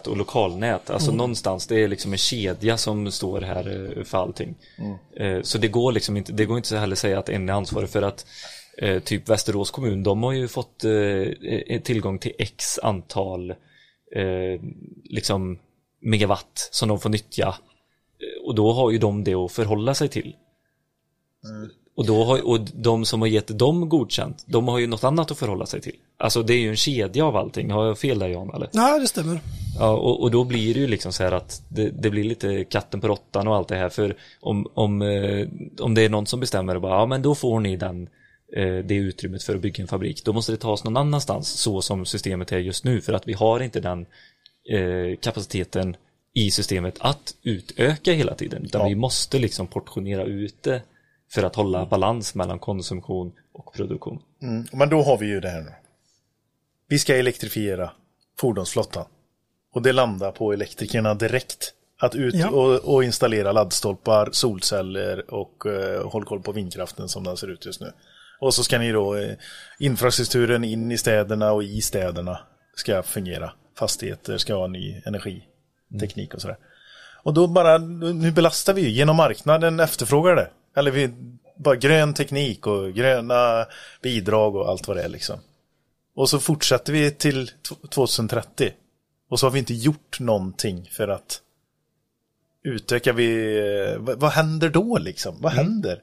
och 0.09 0.17
lokalnät. 0.17 0.91
Alltså 0.91 1.13
någonstans, 1.13 1.67
det 1.67 1.83
är 1.85 1.89
liksom 1.89 2.13
en 2.13 2.19
kedja 2.19 2.77
som 2.77 3.11
står 3.11 3.41
här 3.41 3.93
eh, 3.99 4.05
för 4.05 4.19
allting. 4.19 4.55
Eh, 5.17 5.43
Så 5.43 5.59
det 5.59 5.69
går 5.69 5.93
liksom 5.93 6.17
inte, 6.17 6.33
det 6.33 6.45
går 6.45 6.57
inte 6.57 6.69
så 6.69 6.77
heller 6.77 6.97
säga 6.97 7.19
att 7.19 7.29
en 7.29 7.49
är 7.49 7.53
ansvarig 7.53 7.89
för 7.91 8.03
att 8.03 8.27
eh, 8.79 8.99
typ 9.03 9.29
Västerås 9.29 9.71
kommun, 9.71 10.03
de 10.03 10.23
har 10.23 10.33
ju 10.33 10.49
fått 10.49 10.85
tillgång 11.83 12.19
till 12.19 12.33
x 12.39 12.79
antal 12.83 13.55
liksom 15.05 15.59
megawatt 16.01 16.69
som 16.73 16.89
de 16.89 17.01
får 17.01 17.11
nyttja. 17.11 17.55
Och 18.45 18.55
då 18.55 18.73
har 18.73 18.91
ju 18.91 18.99
de 18.99 19.25
det 19.25 19.35
att 19.35 19.53
förhålla 19.53 19.95
sig 19.95 20.09
till. 20.09 20.35
Och, 22.01 22.07
då 22.07 22.25
har, 22.25 22.47
och 22.49 22.61
de 22.75 23.05
som 23.05 23.21
har 23.21 23.29
gett 23.29 23.59
dem 23.59 23.89
godkänt, 23.89 24.45
de 24.47 24.69
har 24.69 24.79
ju 24.79 24.87
något 24.87 25.05
annat 25.05 25.31
att 25.31 25.39
förhålla 25.39 25.67
sig 25.67 25.81
till. 25.81 25.95
Alltså 26.19 26.43
det 26.43 26.55
är 26.55 26.59
ju 26.59 26.69
en 26.69 26.77
kedja 26.77 27.25
av 27.25 27.37
allting. 27.37 27.71
Har 27.71 27.87
jag 27.87 27.99
fel 27.99 28.19
där 28.19 28.29
Jan? 28.29 28.55
Eller? 28.55 28.69
Nej, 28.73 29.01
det 29.01 29.07
stämmer. 29.07 29.41
Ja, 29.79 29.91
och, 29.91 30.23
och 30.23 30.31
då 30.31 30.45
blir 30.45 30.75
det 30.75 30.81
ju 30.81 30.87
liksom 30.87 31.13
så 31.13 31.23
här 31.23 31.33
att 31.33 31.63
det, 31.69 31.91
det 31.91 32.11
blir 32.11 32.25
lite 32.25 32.65
katten 32.65 33.01
på 33.01 33.09
råttan 33.09 33.49
och 33.49 33.57
allt 33.57 33.69
det 33.69 33.77
här. 33.77 33.89
För 33.89 34.17
om, 34.41 34.67
om, 34.75 35.03
eh, 35.03 35.47
om 35.81 35.95
det 35.95 36.03
är 36.03 36.09
någon 36.09 36.27
som 36.27 36.41
bestämmer 36.41 36.75
och 36.75 36.81
bara, 36.81 36.99
ja 37.01 37.07
men 37.07 37.23
då 37.23 37.35
får 37.35 37.61
ni 37.61 37.77
den, 37.77 38.09
eh, 38.57 38.77
det 38.85 38.95
utrymmet 38.95 39.43
för 39.43 39.55
att 39.55 39.61
bygga 39.63 39.83
en 39.83 39.89
fabrik. 39.89 40.25
Då 40.25 40.33
måste 40.33 40.53
det 40.53 40.59
tas 40.59 40.85
någon 40.85 40.97
annanstans 40.97 41.49
så 41.49 41.83
som 41.83 42.07
systemet 42.07 42.53
är 42.53 42.59
just 42.59 42.85
nu. 42.85 43.01
För 43.01 43.13
att 43.13 43.29
vi 43.29 43.33
har 43.33 43.61
inte 43.61 43.81
den 43.81 44.07
eh, 44.71 45.17
kapaciteten 45.21 45.97
i 46.35 46.51
systemet 46.51 46.95
att 47.01 47.35
utöka 47.43 48.13
hela 48.13 48.35
tiden. 48.35 48.65
Utan 48.65 48.81
Ja. 48.81 48.89
vi 48.89 48.95
måste 48.95 49.39
liksom 49.39 49.67
portionera 49.67 50.25
ut 50.25 50.63
det 50.63 50.83
för 51.33 51.43
att 51.43 51.57
hålla 51.57 51.87
balans 51.87 52.35
mellan 52.35 52.59
konsumtion 52.59 53.33
och 53.53 53.73
produktion. 53.75 54.23
mm, 54.43 54.67
men 54.73 54.89
då 54.89 55.03
har 55.03 55.19
vi 55.19 55.27
ju 55.27 55.41
det 55.41 55.49
här 55.49 55.61
nu. 55.61 55.73
Vi 56.89 56.99
ska 56.99 57.17
elektrifiera 57.17 57.91
fordonsflottan. 58.41 59.05
Och 59.73 59.83
det 59.83 59.93
landar 59.93 60.33
på 60.33 60.53
elektrikerna 60.53 61.15
direkt. 61.15 61.75
Att 62.03 62.15
ut 62.15 62.35
Ja. 62.35 62.49
och, 62.49 62.95
och 62.95 63.05
installera 63.05 63.53
laddstolpar, 63.53 64.29
solceller 64.33 65.35
och 65.35 65.67
eh, 65.67 66.09
håll 66.11 66.25
koll 66.25 66.43
på 66.43 66.53
vindkraften 66.53 67.09
som 67.09 67.25
den 67.25 67.37
ser 67.37 67.49
ut 67.51 67.67
just 67.67 67.81
nu. 67.81 67.93
Och 68.41 68.55
så 68.55 68.65
ska 68.65 68.79
ni 68.79 68.93
då, 68.93 69.17
eh, 69.17 69.35
infrastrukturen 69.79 70.65
in 70.65 70.93
i 70.93 70.99
städerna 70.99 71.53
och 71.53 71.65
i 71.65 71.81
städerna 71.81 72.39
ska 72.75 73.03
fungera. 73.03 73.53
Fastigheter 73.79 74.39
ska 74.39 74.55
ha 74.55 74.67
ny 74.67 75.03
energiteknik 75.05 76.35
och 76.35 76.41
sådär. 76.41 76.57
Och 77.23 77.35
då 77.35 77.47
bara, 77.47 77.79
nu 77.79 78.33
belastar 78.33 78.75
vi 78.75 78.81
ju 78.81 78.91
genom 78.91 79.17
marknaden 79.17 79.81
efterfrågar 79.81 80.37
det. 80.37 80.51
Eller 80.77 80.91
vi, 80.91 81.11
bara 81.57 81.77
grön 81.77 82.15
teknik 82.15 82.67
och 82.67 82.93
gröna 82.93 83.67
bidrag 84.03 84.57
och 84.57 84.69
allt 84.69 84.89
vad 84.89 84.97
det 84.97 85.03
är 85.03 85.09
liksom. 85.09 85.41
Och 86.15 86.31
så 86.31 86.39
fortsätter 86.39 86.93
vi 86.93 87.11
till 87.11 87.47
t- 87.47 87.75
2030. 87.91 88.73
Och 89.31 89.41
så 89.41 89.47
har 89.47 89.51
vi 89.51 89.59
inte 89.59 89.75
gjort 89.75 90.21
någonting 90.21 90.89
för 90.93 91.09
att 91.09 91.41
utöka 92.65 93.13
vi, 93.13 93.59
eh, 93.59 93.99
vad, 93.99 94.31
händer 94.31 94.69
då 94.69 94.99
liksom? 94.99 95.37
Vad 95.41 95.53
händer? 95.53 96.03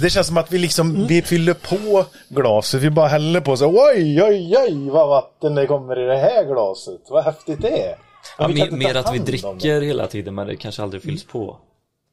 Det 0.00 0.10
känns 0.10 0.26
som 0.26 0.36
att 0.36 0.52
vi 0.52 0.58
liksom, 0.58 1.06
vi 1.06 1.22
fyller 1.22 1.54
på 1.54 2.06
glaset, 2.28 2.82
vi 2.82 2.90
bara 2.90 3.08
häller 3.08 3.40
på 3.40 3.56
så 3.56 3.66
oj, 3.66 4.22
oj, 4.22 4.54
oj, 4.58 4.90
vad 4.90 5.08
vatten 5.08 5.54
det 5.54 5.66
kommer 5.66 5.98
i 5.98 6.06
det 6.06 6.16
här 6.16 6.44
glaset. 6.44 7.00
Vad 7.08 7.24
häftigt 7.24 7.62
det 7.62 7.82
är. 7.82 7.98
Ja, 8.38 8.48
mer, 8.48 8.94
att 8.94 9.14
vi 9.14 9.18
dricker 9.18 9.80
hela 9.80 10.06
tiden 10.06 10.34
men 10.34 10.46
det 10.46 10.56
kanske 10.56 10.82
aldrig 10.82 11.02
fylls 11.02 11.24
på. 11.24 11.58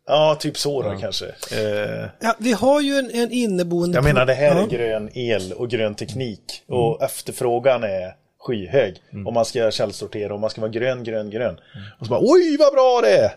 Ja, 0.07 0.35
typ 0.39 0.57
så 0.57 0.81
då 0.81 0.97
kanske. 0.99 1.25
Eh, 1.51 2.09
Ja, 2.19 2.35
vi 2.39 2.51
har 2.53 2.81
ju 2.81 2.93
en, 2.95 3.11
en 3.11 3.31
inneboende... 3.31 3.97
jag 3.97 4.03
menar 4.03 4.25
det 4.25 4.33
här 4.33 4.55
ja. 4.55 4.63
är 4.63 4.67
grön 4.67 5.09
el 5.13 5.53
och 5.53 5.69
grön 5.69 5.95
teknik. 5.95 6.63
Och 6.67 7.01
efterfrågan 7.03 7.83
är 7.83 8.15
skyhög. 8.39 8.95
Om 9.25 9.33
man 9.33 9.45
ska 9.45 9.71
källsortera 9.71 10.33
och 10.33 10.39
man 10.39 10.49
ska 10.49 10.61
vara 10.61 10.71
grön, 10.71 11.03
grön, 11.03 11.29
grön. 11.29 11.55
Och 11.99 12.05
så 12.05 12.09
bara 12.09 12.19
oj 12.23 12.57
vad 12.59 12.73
bra 12.73 13.01
det 13.01 13.17
är! 13.17 13.31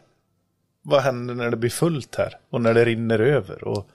Vad 0.82 1.00
händer 1.02 1.34
när 1.34 1.50
det 1.50 1.56
blir 1.56 1.70
fullt 1.70 2.14
här? 2.14 2.34
Och 2.50 2.60
när 2.60 2.74
det 2.74 2.84
rinner 2.84 3.18
över? 3.18 3.64
Och 3.64 3.88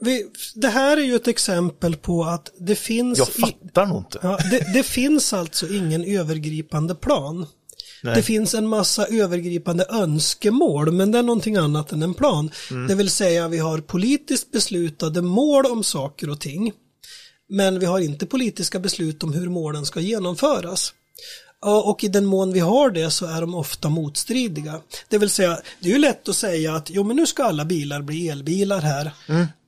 Vi, 0.00 0.26
det 0.54 0.68
här 0.68 0.96
är 0.96 1.00
ju 1.02 1.14
ett 1.14 1.28
exempel 1.28 1.96
på 1.96 2.24
att 2.24 2.50
det 2.58 2.74
finns... 2.74 3.18
jag 3.18 3.28
i- 3.28 3.32
fattar 3.40 3.86
nog 3.86 3.98
inte. 3.98 4.18
Ja, 4.22 4.38
det, 4.50 4.72
det 4.74 4.82
finns 4.82 5.32
alltså 5.32 5.66
ingen 5.68 6.04
övergripande 6.04 6.94
plan. 6.94 7.46
Nej. 8.04 8.14
Det 8.14 8.22
finns 8.22 8.54
en 8.54 8.66
massa 8.66 9.06
övergripande 9.06 9.86
önskemål, 9.90 10.92
men 10.92 11.12
det 11.12 11.18
är 11.18 11.22
någonting 11.22 11.56
annat 11.56 11.92
än 11.92 12.02
en 12.02 12.14
plan. 12.14 12.50
Mm. 12.70 12.86
Det 12.86 12.94
vill 12.94 13.10
säga 13.10 13.48
vi 13.48 13.58
har 13.58 13.78
politiskt 13.78 14.52
beslutade 14.52 15.22
mål 15.22 15.66
om 15.66 15.82
saker 15.84 16.30
och 16.30 16.40
ting. 16.40 16.72
Men 17.48 17.78
vi 17.78 17.86
har 17.86 18.00
inte 18.00 18.26
politiska 18.26 18.78
beslut 18.78 19.22
om 19.22 19.32
hur 19.32 19.48
målen 19.48 19.86
ska 19.86 20.00
genomföras. 20.00 20.92
Och 21.84 22.04
i 22.04 22.08
den 22.08 22.26
mån 22.26 22.52
vi 22.52 22.60
har 22.60 22.90
det 22.90 23.10
så 23.10 23.26
är 23.26 23.40
de 23.40 23.54
ofta 23.54 23.88
motstridiga. 23.88 24.80
Det 25.08 25.18
vill 25.18 25.30
säga, 25.30 25.60
det 25.80 25.88
är 25.88 25.92
ju 25.92 25.98
lätt 25.98 26.28
att 26.28 26.36
säga 26.36 26.74
att 26.74 26.90
jo 26.90 27.04
men 27.04 27.16
nu 27.16 27.26
ska 27.26 27.44
alla 27.44 27.64
bilar 27.64 28.02
bli 28.02 28.28
elbilar 28.28 28.80
här. 28.80 29.10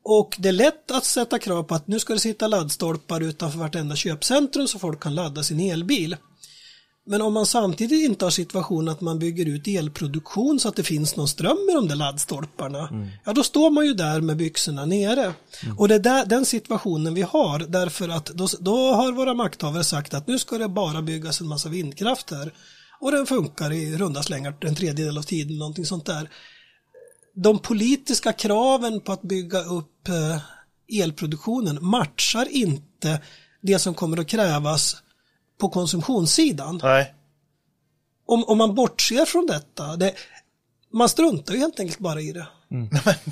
Och 0.05 0.37
det 0.39 0.49
är 0.49 0.53
lätt 0.53 0.91
att 0.91 1.05
sätta 1.05 1.39
krav 1.39 1.63
på 1.63 1.75
att 1.75 1.87
nu 1.89 1.99
ska 1.99 2.13
det 2.13 2.21
sitta 2.21 2.47
laddstolpar 2.47 3.21
utanför 3.21 3.59
vartenda 3.59 3.97
köpcentrum 3.97 4.69
så 4.69 4.79
folk 4.79 5.01
kan 5.01 5.15
ladda 5.15 5.43
sin 5.43 5.61
elbil. 5.61 6.17
Men 7.09 7.23
om 7.23 7.33
man 7.33 7.47
samtidigt 7.47 8.05
inte 8.05 8.25
har 8.25 8.31
situationen 8.31 8.89
att 8.89 9.01
man 9.01 9.19
bygger 9.19 9.47
ut 9.47 9.69
elproduktion 9.69 10.61
så 10.61 10.69
att 10.69 10.77
det 10.77 10.83
finns 10.83 11.17
någon 11.17 11.29
ström 11.29 11.69
i 11.71 11.75
de 11.75 11.89
där 11.89 11.97
laddstolparna, 11.97 13.11
ja 13.25 13.33
då 13.33 13.43
står 13.43 13.71
man 13.71 13.87
ju 13.87 13.95
där 13.95 14.21
med 14.21 14.37
byxorna 14.37 14.85
nere. 14.85 15.35
Och 15.79 15.89
det 15.89 15.95
är 15.95 15.99
där, 15.99 16.27
den 16.27 16.47
situationen 16.47 17.15
vi 17.15 17.23
har, 17.23 17.59
därför 17.59 18.09
att 18.09 18.27
då, 18.27 18.49
då 18.61 18.93
har 18.93 19.13
våra 19.13 19.35
makthavare 19.35 19.85
sagt 19.85 20.15
att 20.15 20.27
nu 20.27 20.39
ska 20.39 20.59
det 20.59 20.69
bara 20.69 21.03
byggas 21.03 21.41
en 21.41 21.49
massa 21.49 21.69
vindkraft 21.69 22.31
här. 22.31 22.53
Och 23.01 23.13
den 23.13 23.27
funkar 23.27 23.73
i 23.73 23.97
runda 23.97 24.23
slängar 24.23 24.57
en 24.61 24.75
tredjedel 24.75 25.19
av 25.19 25.23
tiden, 25.23 25.59
någonting 25.59 25.87
sånt 25.87 26.07
där. 26.07 26.31
De 27.35 27.59
politiska 27.59 28.33
kraven 28.33 29.01
på 29.01 29.13
att 29.13 29.23
bygga 29.23 29.61
upp 29.61 30.09
eh, 30.09 31.03
elproduktionen 31.03 31.79
matchar 31.81 32.49
inte 32.51 33.21
det 33.63 33.79
som 33.79 33.95
kommer 33.95 34.21
att 34.21 34.27
krävas 34.27 34.97
på 35.59 35.69
konsumtionssidan. 35.69 36.81
Nej. 36.83 37.15
Om, 38.27 38.45
om 38.45 38.59
man 38.59 38.75
bortser 38.75 39.25
från 39.25 39.47
detta, 39.47 39.97
det, 39.97 40.15
man 40.93 41.09
struntar 41.09 41.55
ju 41.55 41.61
helt 41.61 41.81
enkelt 41.81 41.99
bara 41.99 42.21
i 42.21 42.33
det. 42.33 42.47
Men 42.69 42.89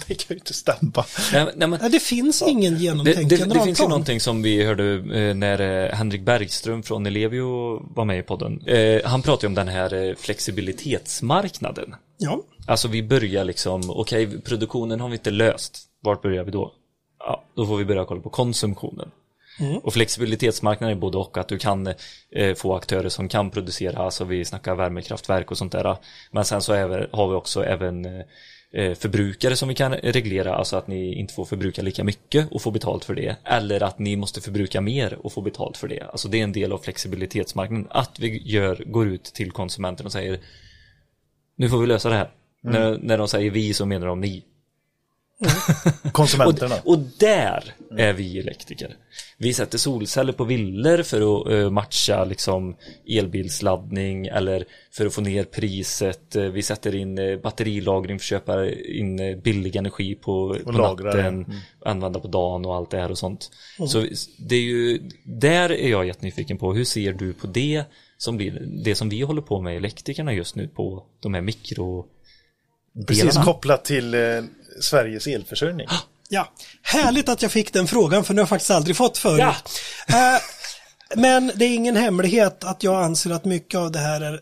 det 0.06 0.14
kan 0.14 0.26
ju 0.28 0.34
inte 0.34 0.54
stämma. 0.54 1.04
Nej, 1.32 1.46
nej, 1.56 1.68
men, 1.68 1.80
Nej, 1.80 1.90
det 1.90 2.00
finns 2.00 2.42
ingen 2.42 2.74
det, 2.74 2.80
genomtänkt 2.80 3.28
det, 3.28 3.44
det 3.44 3.60
finns 3.60 3.80
ju 3.80 3.88
någonting 3.88 4.20
som 4.20 4.42
vi 4.42 4.64
hörde 4.64 4.94
eh, 4.94 5.34
när 5.34 5.60
eh, 5.60 5.94
Henrik 5.94 6.22
Bergström 6.22 6.82
från 6.82 7.06
Ellevio 7.06 7.82
var 7.94 8.04
med 8.04 8.18
i 8.18 8.22
podden. 8.22 8.60
Eh, 8.66 9.00
han 9.04 9.22
pratade 9.22 9.46
om 9.46 9.54
den 9.54 9.68
här 9.68 9.94
eh, 9.94 10.14
flexibilitetsmarknaden. 10.14 11.94
Ja, 12.18 12.42
Alltså 12.66 12.88
vi 12.88 13.02
börjar 13.02 13.44
liksom, 13.44 13.90
okej 13.90 14.40
produktionen 14.40 15.00
har 15.00 15.08
vi 15.08 15.14
inte 15.14 15.30
löst. 15.30 15.78
Vart 16.00 16.22
börjar 16.22 16.44
vi 16.44 16.50
då? 16.50 16.72
Ja, 17.18 17.44
då 17.56 17.66
får 17.66 17.76
vi 17.76 17.84
börja 17.84 18.04
kolla 18.04 18.20
på 18.20 18.30
konsumtionen. 18.30 19.10
Och 19.82 19.92
flexibilitetsmarknaden 19.92 20.96
är 20.96 21.00
både 21.00 21.18
och 21.18 21.38
att 21.38 21.48
du 21.48 21.58
kan 21.58 21.86
eh, 22.30 22.54
få 22.54 22.76
aktörer 22.76 23.08
som 23.08 23.28
kan 23.28 23.50
producera, 23.50 23.98
alltså 23.98 24.24
vi 24.24 24.44
snackar 24.44 24.74
värmekraftverk 24.74 25.50
och 25.50 25.58
sånt 25.58 25.72
där. 25.72 25.96
Men 26.30 26.44
sen 26.44 26.62
så 26.62 26.72
även, 26.72 27.06
har 27.12 27.28
vi 27.28 27.34
också 27.34 27.64
även 27.64 28.04
eh, 28.74 28.94
förbrukare 28.94 29.56
som 29.56 29.68
vi 29.68 29.74
kan 29.74 29.94
reglera, 29.94 30.54
alltså 30.54 30.76
att 30.76 30.86
ni 30.86 31.14
inte 31.14 31.34
får 31.34 31.44
förbruka 31.44 31.82
lika 31.82 32.04
mycket 32.04 32.52
och 32.52 32.62
få 32.62 32.70
betalt 32.70 33.04
för 33.04 33.14
det. 33.14 33.36
Eller 33.44 33.82
att 33.82 33.98
ni 33.98 34.16
måste 34.16 34.40
förbruka 34.40 34.80
mer 34.80 35.18
och 35.26 35.32
få 35.32 35.40
betalt 35.40 35.76
för 35.76 35.88
det. 35.88 36.00
Alltså 36.00 36.28
det 36.28 36.40
är 36.40 36.44
en 36.44 36.52
del 36.52 36.72
av 36.72 36.78
flexibilitetsmarknaden. 36.78 37.86
Att 37.90 38.18
vi 38.20 38.42
gör, 38.44 38.84
går 38.86 39.06
ut 39.06 39.24
till 39.24 39.50
konsumenten 39.50 40.06
och 40.06 40.12
säger 40.12 40.40
nu 41.56 41.68
får 41.68 41.78
vi 41.78 41.86
lösa 41.86 42.08
det 42.08 42.16
här. 42.16 42.30
När, 42.62 42.98
när 42.98 43.18
de 43.18 43.28
säger 43.28 43.50
vi 43.50 43.74
så 43.74 43.86
menar 43.86 44.06
de 44.06 44.20
ni. 44.20 44.44
Konsumenterna. 46.12 46.74
Och, 46.74 46.92
och 46.92 46.98
där 47.18 47.74
är 47.96 48.12
vi 48.12 48.38
elektriker. 48.38 48.96
Vi 49.38 49.52
sätter 49.54 49.78
solceller 49.78 50.32
på 50.32 50.44
villor 50.44 51.02
för 51.02 51.40
att 51.40 51.52
eh, 51.52 51.70
matcha 51.70 52.24
liksom 52.24 52.76
elbilsladdning 53.08 54.26
eller 54.26 54.64
för 54.92 55.06
att 55.06 55.14
få 55.14 55.20
ner 55.20 55.44
priset. 55.44 56.36
Eh, 56.36 56.42
Vi 56.42 56.62
sätter 56.62 56.94
in 56.94 57.18
uh, 57.18 57.40
batterilagring 57.40 58.18
för 58.18 58.24
att 58.24 58.28
köpa 58.28 58.70
in 58.70 59.20
eh, 59.20 59.36
billig 59.36 59.76
energi 59.76 60.14
på, 60.14 60.56
på 60.64 60.72
natten, 60.72 61.46
använda 61.84 62.20
på 62.20 62.28
dagen 62.28 62.64
och 62.64 62.74
allt 62.74 62.90
det 62.90 62.98
här 62.98 63.10
och 63.10 63.18
sånt. 63.18 63.50
Så 63.88 64.06
det 64.38 64.56
är 64.56 64.62
ju, 64.62 65.10
där 65.24 65.72
är 65.72 65.90
jag 65.90 66.06
jättenyfiken 66.06 66.58
på, 66.58 66.72
hur 66.72 66.84
ser 66.84 67.12
du 67.12 67.32
på 67.32 67.46
det 67.46 67.84
som 68.18 68.36
blir 68.36 68.50
det 68.84 68.94
som 68.94 69.08
vi 69.08 69.20
håller 69.20 69.42
på 69.42 69.60
med 69.60 69.76
elektrikerna 69.76 70.32
just 70.32 70.56
nu 70.56 70.68
på 70.68 71.06
de 71.20 71.34
här 71.34 71.40
mikro 71.40 72.06
Precis 73.06 73.22
delarna? 73.22 73.44
kopplat 73.44 73.84
till 73.84 74.14
eh, 74.14 74.20
Sveriges 74.80 75.26
elförsörjning. 75.26 75.86
ja. 76.28 76.52
Härligt 76.82 77.28
att 77.28 77.42
jag 77.42 77.52
fick 77.52 77.72
den 77.72 77.86
frågan 77.86 78.24
för 78.24 78.34
den 78.34 78.38
har 78.38 78.42
jag 78.42 78.48
faktiskt 78.48 78.70
aldrig 78.70 78.96
fått 78.96 79.18
förut. 79.18 79.40
Ja. 79.40 79.54
Eh, 80.08 80.40
men 81.16 81.52
det 81.54 81.64
är 81.64 81.74
ingen 81.74 81.96
hemlighet 81.96 82.64
att 82.64 82.82
jag 82.82 83.04
anser 83.04 83.30
att 83.30 83.44
mycket 83.44 83.78
av 83.78 83.92
det 83.92 83.98
här 83.98 84.20
är 84.20 84.40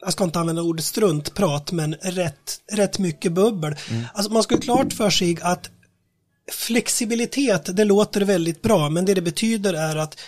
jag 0.00 0.12
ska 0.12 0.24
inte 0.24 0.38
använda 0.38 0.62
ordet 0.62 0.84
struntprat, 0.84 1.72
men 1.72 1.94
rätt, 1.94 2.60
rätt 2.72 2.98
mycket 2.98 3.32
bubbel. 3.32 3.76
Alltså 4.14 4.32
man 4.32 4.42
ska 4.42 4.54
ha 4.54 4.60
klart 4.60 4.92
för 4.92 5.10
sig 5.10 5.38
att 5.42 5.70
flexibilitet, 6.52 7.76
det 7.76 7.84
låter 7.84 8.20
väldigt 8.20 8.62
bra, 8.62 8.88
men 8.88 9.04
det 9.04 9.14
det 9.14 9.20
betyder 9.20 9.74
är 9.74 9.96
att 9.96 10.20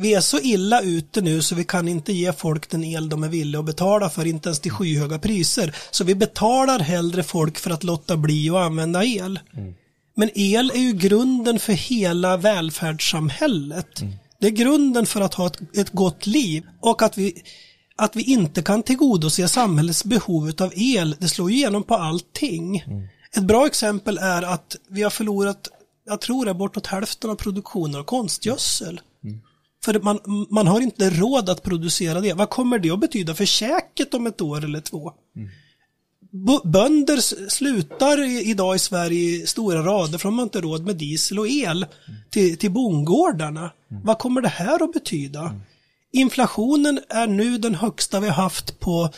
vi 0.00 0.14
är 0.14 0.20
så 0.20 0.38
illa 0.38 0.80
ute 0.80 1.20
nu 1.20 1.42
så 1.42 1.54
vi 1.54 1.64
kan 1.64 1.88
inte 1.88 2.12
ge 2.12 2.32
folk 2.32 2.70
den 2.70 2.84
el 2.84 3.08
de 3.08 3.24
är 3.24 3.28
villiga 3.28 3.60
att 3.60 3.66
betala 3.66 4.10
för, 4.10 4.26
inte 4.26 4.48
ens 4.48 4.60
till 4.60 4.72
skyhöga 4.72 5.18
priser. 5.18 5.76
Så 5.90 6.04
vi 6.04 6.14
betalar 6.14 6.78
hellre 6.78 7.22
folk 7.22 7.58
för 7.58 7.70
att 7.70 7.84
låta 7.84 8.16
bli 8.16 8.50
att 8.50 8.56
använda 8.56 9.04
el. 9.04 9.40
Men 10.16 10.30
el 10.34 10.70
är 10.70 10.78
ju 10.80 10.92
grunden 10.92 11.58
för 11.58 11.72
hela 11.72 12.36
välfärdssamhället. 12.36 14.02
Det 14.40 14.46
är 14.46 14.50
grunden 14.50 15.06
för 15.06 15.20
att 15.20 15.34
ha 15.34 15.46
ett, 15.46 15.76
ett 15.76 15.90
gott 15.90 16.26
liv 16.26 16.62
och 16.80 17.02
att 17.02 17.18
vi, 17.18 17.42
att 17.96 18.16
vi 18.16 18.22
inte 18.22 18.62
kan 18.62 18.82
tillgodose 18.82 19.48
samhällets 19.48 20.04
behov 20.04 20.52
av 20.60 20.72
el, 20.76 21.16
det 21.18 21.28
slår 21.28 21.50
ju 21.50 21.56
igenom 21.56 21.82
på 21.82 21.94
allting. 21.94 22.84
Ett 23.36 23.44
bra 23.44 23.66
exempel 23.66 24.18
är 24.18 24.42
att 24.42 24.76
vi 24.88 25.02
har 25.02 25.10
förlorat, 25.10 25.68
jag 26.06 26.20
tror 26.20 26.44
det 26.44 26.50
är 26.50 26.54
bortåt 26.54 26.86
hälften 26.86 27.30
av 27.30 27.34
produktionen 27.34 28.00
av 28.00 28.04
konstgödsel. 28.04 29.00
För 29.84 30.00
man, 30.00 30.46
man 30.50 30.66
har 30.66 30.80
inte 30.80 31.10
råd 31.10 31.48
att 31.48 31.62
producera 31.62 32.20
det. 32.20 32.32
Vad 32.32 32.50
kommer 32.50 32.78
det 32.78 32.90
att 32.90 33.00
betyda 33.00 33.34
för 33.34 33.44
käket 33.44 34.14
om 34.14 34.26
ett 34.26 34.40
år 34.40 34.64
eller 34.64 34.80
två? 34.80 35.12
Mm. 35.36 35.48
Bönder 36.64 37.48
slutar 37.50 38.24
idag 38.48 38.76
i 38.76 38.78
Sverige 38.78 39.20
i 39.20 39.46
stora 39.46 39.82
rader 39.82 40.18
för 40.18 40.28
de 40.28 40.38
har 40.38 40.42
inte 40.42 40.60
råd 40.60 40.86
med 40.86 40.96
diesel 40.96 41.38
och 41.38 41.48
el 41.48 41.86
till, 42.30 42.58
till 42.58 42.70
bondgårdarna. 42.70 43.70
Vad 43.88 44.18
kommer 44.18 44.40
det 44.40 44.48
här 44.48 44.84
att 44.84 44.92
betyda? 44.92 45.54
Inflationen 46.12 47.00
är 47.08 47.26
nu 47.26 47.58
den 47.58 47.74
högsta 47.74 48.20
vi 48.20 48.26
har 48.26 48.34
haft 48.34 48.80
på 48.80 49.10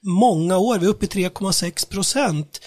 många 0.00 0.58
år. 0.58 0.78
Vi 0.78 0.86
är 0.86 0.90
uppe 0.90 1.04
i 1.04 1.08
3,6 1.08 1.88
procent. 1.88 2.60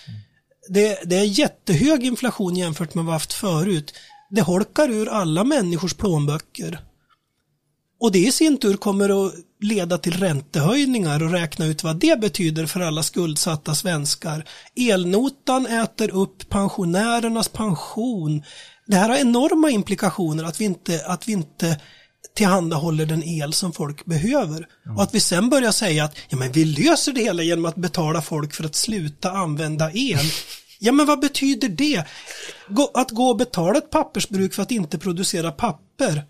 Det, 0.70 1.00
det 1.06 1.16
är 1.16 1.40
jättehög 1.40 2.06
inflation 2.06 2.56
jämfört 2.56 2.94
med 2.94 3.06
vad 3.06 3.12
vi 3.12 3.16
haft 3.16 3.34
förut. 3.34 3.94
Det 4.30 4.42
holkar 4.42 4.90
ur 4.90 5.10
alla 5.10 5.44
människors 5.44 5.94
plånböcker. 5.94 6.80
Och 8.02 8.12
det 8.12 8.20
i 8.20 8.32
sin 8.32 8.58
tur 8.58 8.78
kommer 8.78 9.26
att 9.26 9.34
leda 9.60 9.98
till 9.98 10.14
räntehöjningar 10.14 11.24
och 11.24 11.32
räkna 11.32 11.66
ut 11.66 11.84
vad 11.84 11.96
det 11.96 12.20
betyder 12.20 12.66
för 12.66 12.80
alla 12.80 13.04
skuldsatta 13.04 13.76
svenskar. 13.76 14.46
Elnotan 14.76 15.66
äter 15.66 16.12
upp 16.12 16.50
pensionärernas 16.50 17.48
pension. 17.48 18.44
Det 18.88 18.96
här 18.96 19.10
har 19.10 19.18
enorma 19.18 19.70
implikationer 19.70 20.44
att 20.44 20.62
vi 20.62 20.66
inte, 20.66 21.06
att 21.06 21.28
vi 21.28 21.32
inte 21.32 21.80
tillhandahåller 22.36 23.06
den 23.06 23.24
el 23.24 23.54
som 23.54 23.74
folk 23.74 24.06
behöver. 24.06 24.68
Och 24.96 25.04
att 25.04 25.16
vi 25.16 25.20
sen 25.20 25.50
börjar 25.50 25.72
säga 25.72 26.04
att 26.04 26.16
ja, 26.30 26.38
men 26.38 26.52
vi 26.52 26.66
löser 26.66 27.12
det 27.14 27.22
hela 27.22 27.44
genom 27.44 27.66
att 27.66 27.76
betala 27.76 28.22
folk 28.22 28.54
för 28.54 28.64
att 28.64 28.76
sluta 28.76 29.32
använda 29.32 29.92
el. 29.94 30.26
Ja 30.84 30.92
men 30.92 31.06
vad 31.06 31.20
betyder 31.20 31.70
det? 31.70 32.04
Gå, 32.68 32.92
att 32.94 33.12
gå 33.12 33.30
och 33.30 33.38
betala 33.38 33.78
ett 33.78 33.90
pappersbruk 33.90 34.54
för 34.54 34.62
att 34.62 34.72
inte 34.72 34.98
producera 35.00 35.52
papper. 35.52 36.24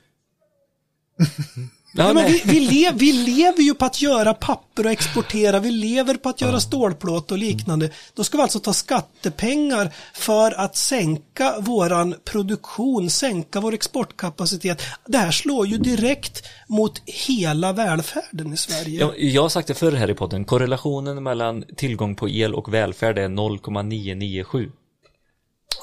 Ja, 1.94 2.14
men 2.14 2.26
vi, 2.26 2.42
vi, 2.46 2.60
lev, 2.60 2.94
vi 2.98 3.12
lever 3.14 3.62
ju 3.62 3.74
på 3.74 3.86
att 3.86 4.02
göra 4.02 4.34
papper 4.34 4.86
och 4.86 4.92
exportera, 4.92 5.60
vi 5.60 5.72
lever 5.72 6.16
på 6.16 6.30
att 6.30 6.42
göra 6.42 6.60
stålplåt 6.60 7.32
och 7.32 7.38
liknande. 7.38 7.90
Då 8.14 8.24
ska 8.24 8.38
vi 8.38 8.44
alltså 8.44 8.60
ta 8.60 8.74
skattepengar 8.74 9.94
för 10.14 10.52
att 10.52 10.76
sänka 10.76 11.60
våran 11.60 12.16
produktion, 12.26 13.10
sänka 13.10 13.60
vår 13.60 13.74
exportkapacitet. 13.74 14.82
Det 15.06 15.18
här 15.18 15.32
slår 15.32 15.68
ju 15.68 15.78
direkt 15.78 16.44
mot 16.68 17.02
hela 17.06 17.74
välfärden 17.74 18.54
i 18.54 18.58
Sverige. 18.58 19.00
Jag, 19.00 19.20
jag 19.20 19.42
har 19.42 19.50
sagt 19.50 19.68
det 19.68 19.74
förr 19.74 19.92
här 19.92 20.10
i 20.10 20.14
podden, 20.14 20.46
korrelationen 20.46 21.24
mellan 21.24 21.64
tillgång 21.78 22.16
på 22.16 22.30
el 22.30 22.54
och 22.56 22.74
välfärd 22.74 23.18
är 23.18 23.28
0,997. 23.28 24.72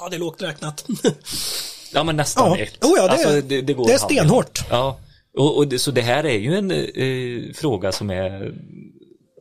Ja, 0.01 0.09
det 0.09 0.17
är 0.17 0.21
lågt 0.21 0.43
räknat. 0.43 0.87
Ja 1.93 2.05
men 2.05 2.17
nästan 2.17 2.51
Ja, 2.51 2.59
ett. 2.59 2.85
oh 2.85 2.93
ja, 2.97 3.03
det, 3.03 3.13
Alltså, 3.13 3.41
det, 3.41 3.63
det, 3.63 3.73
går 3.75 3.87
det 3.87 3.93
är 3.93 3.99
stenhårt. 3.99 4.65
Ja, 4.71 4.99
och, 5.39 5.57
och 5.57 5.68
det, 5.68 5.78
så 5.78 5.91
det 5.91 6.01
här 6.01 6.26
är 6.26 6.39
ju 6.39 6.55
en 6.55 6.70
eh, 6.70 7.53
fråga 7.55 7.93
som 7.93 8.11
är, 8.11 8.55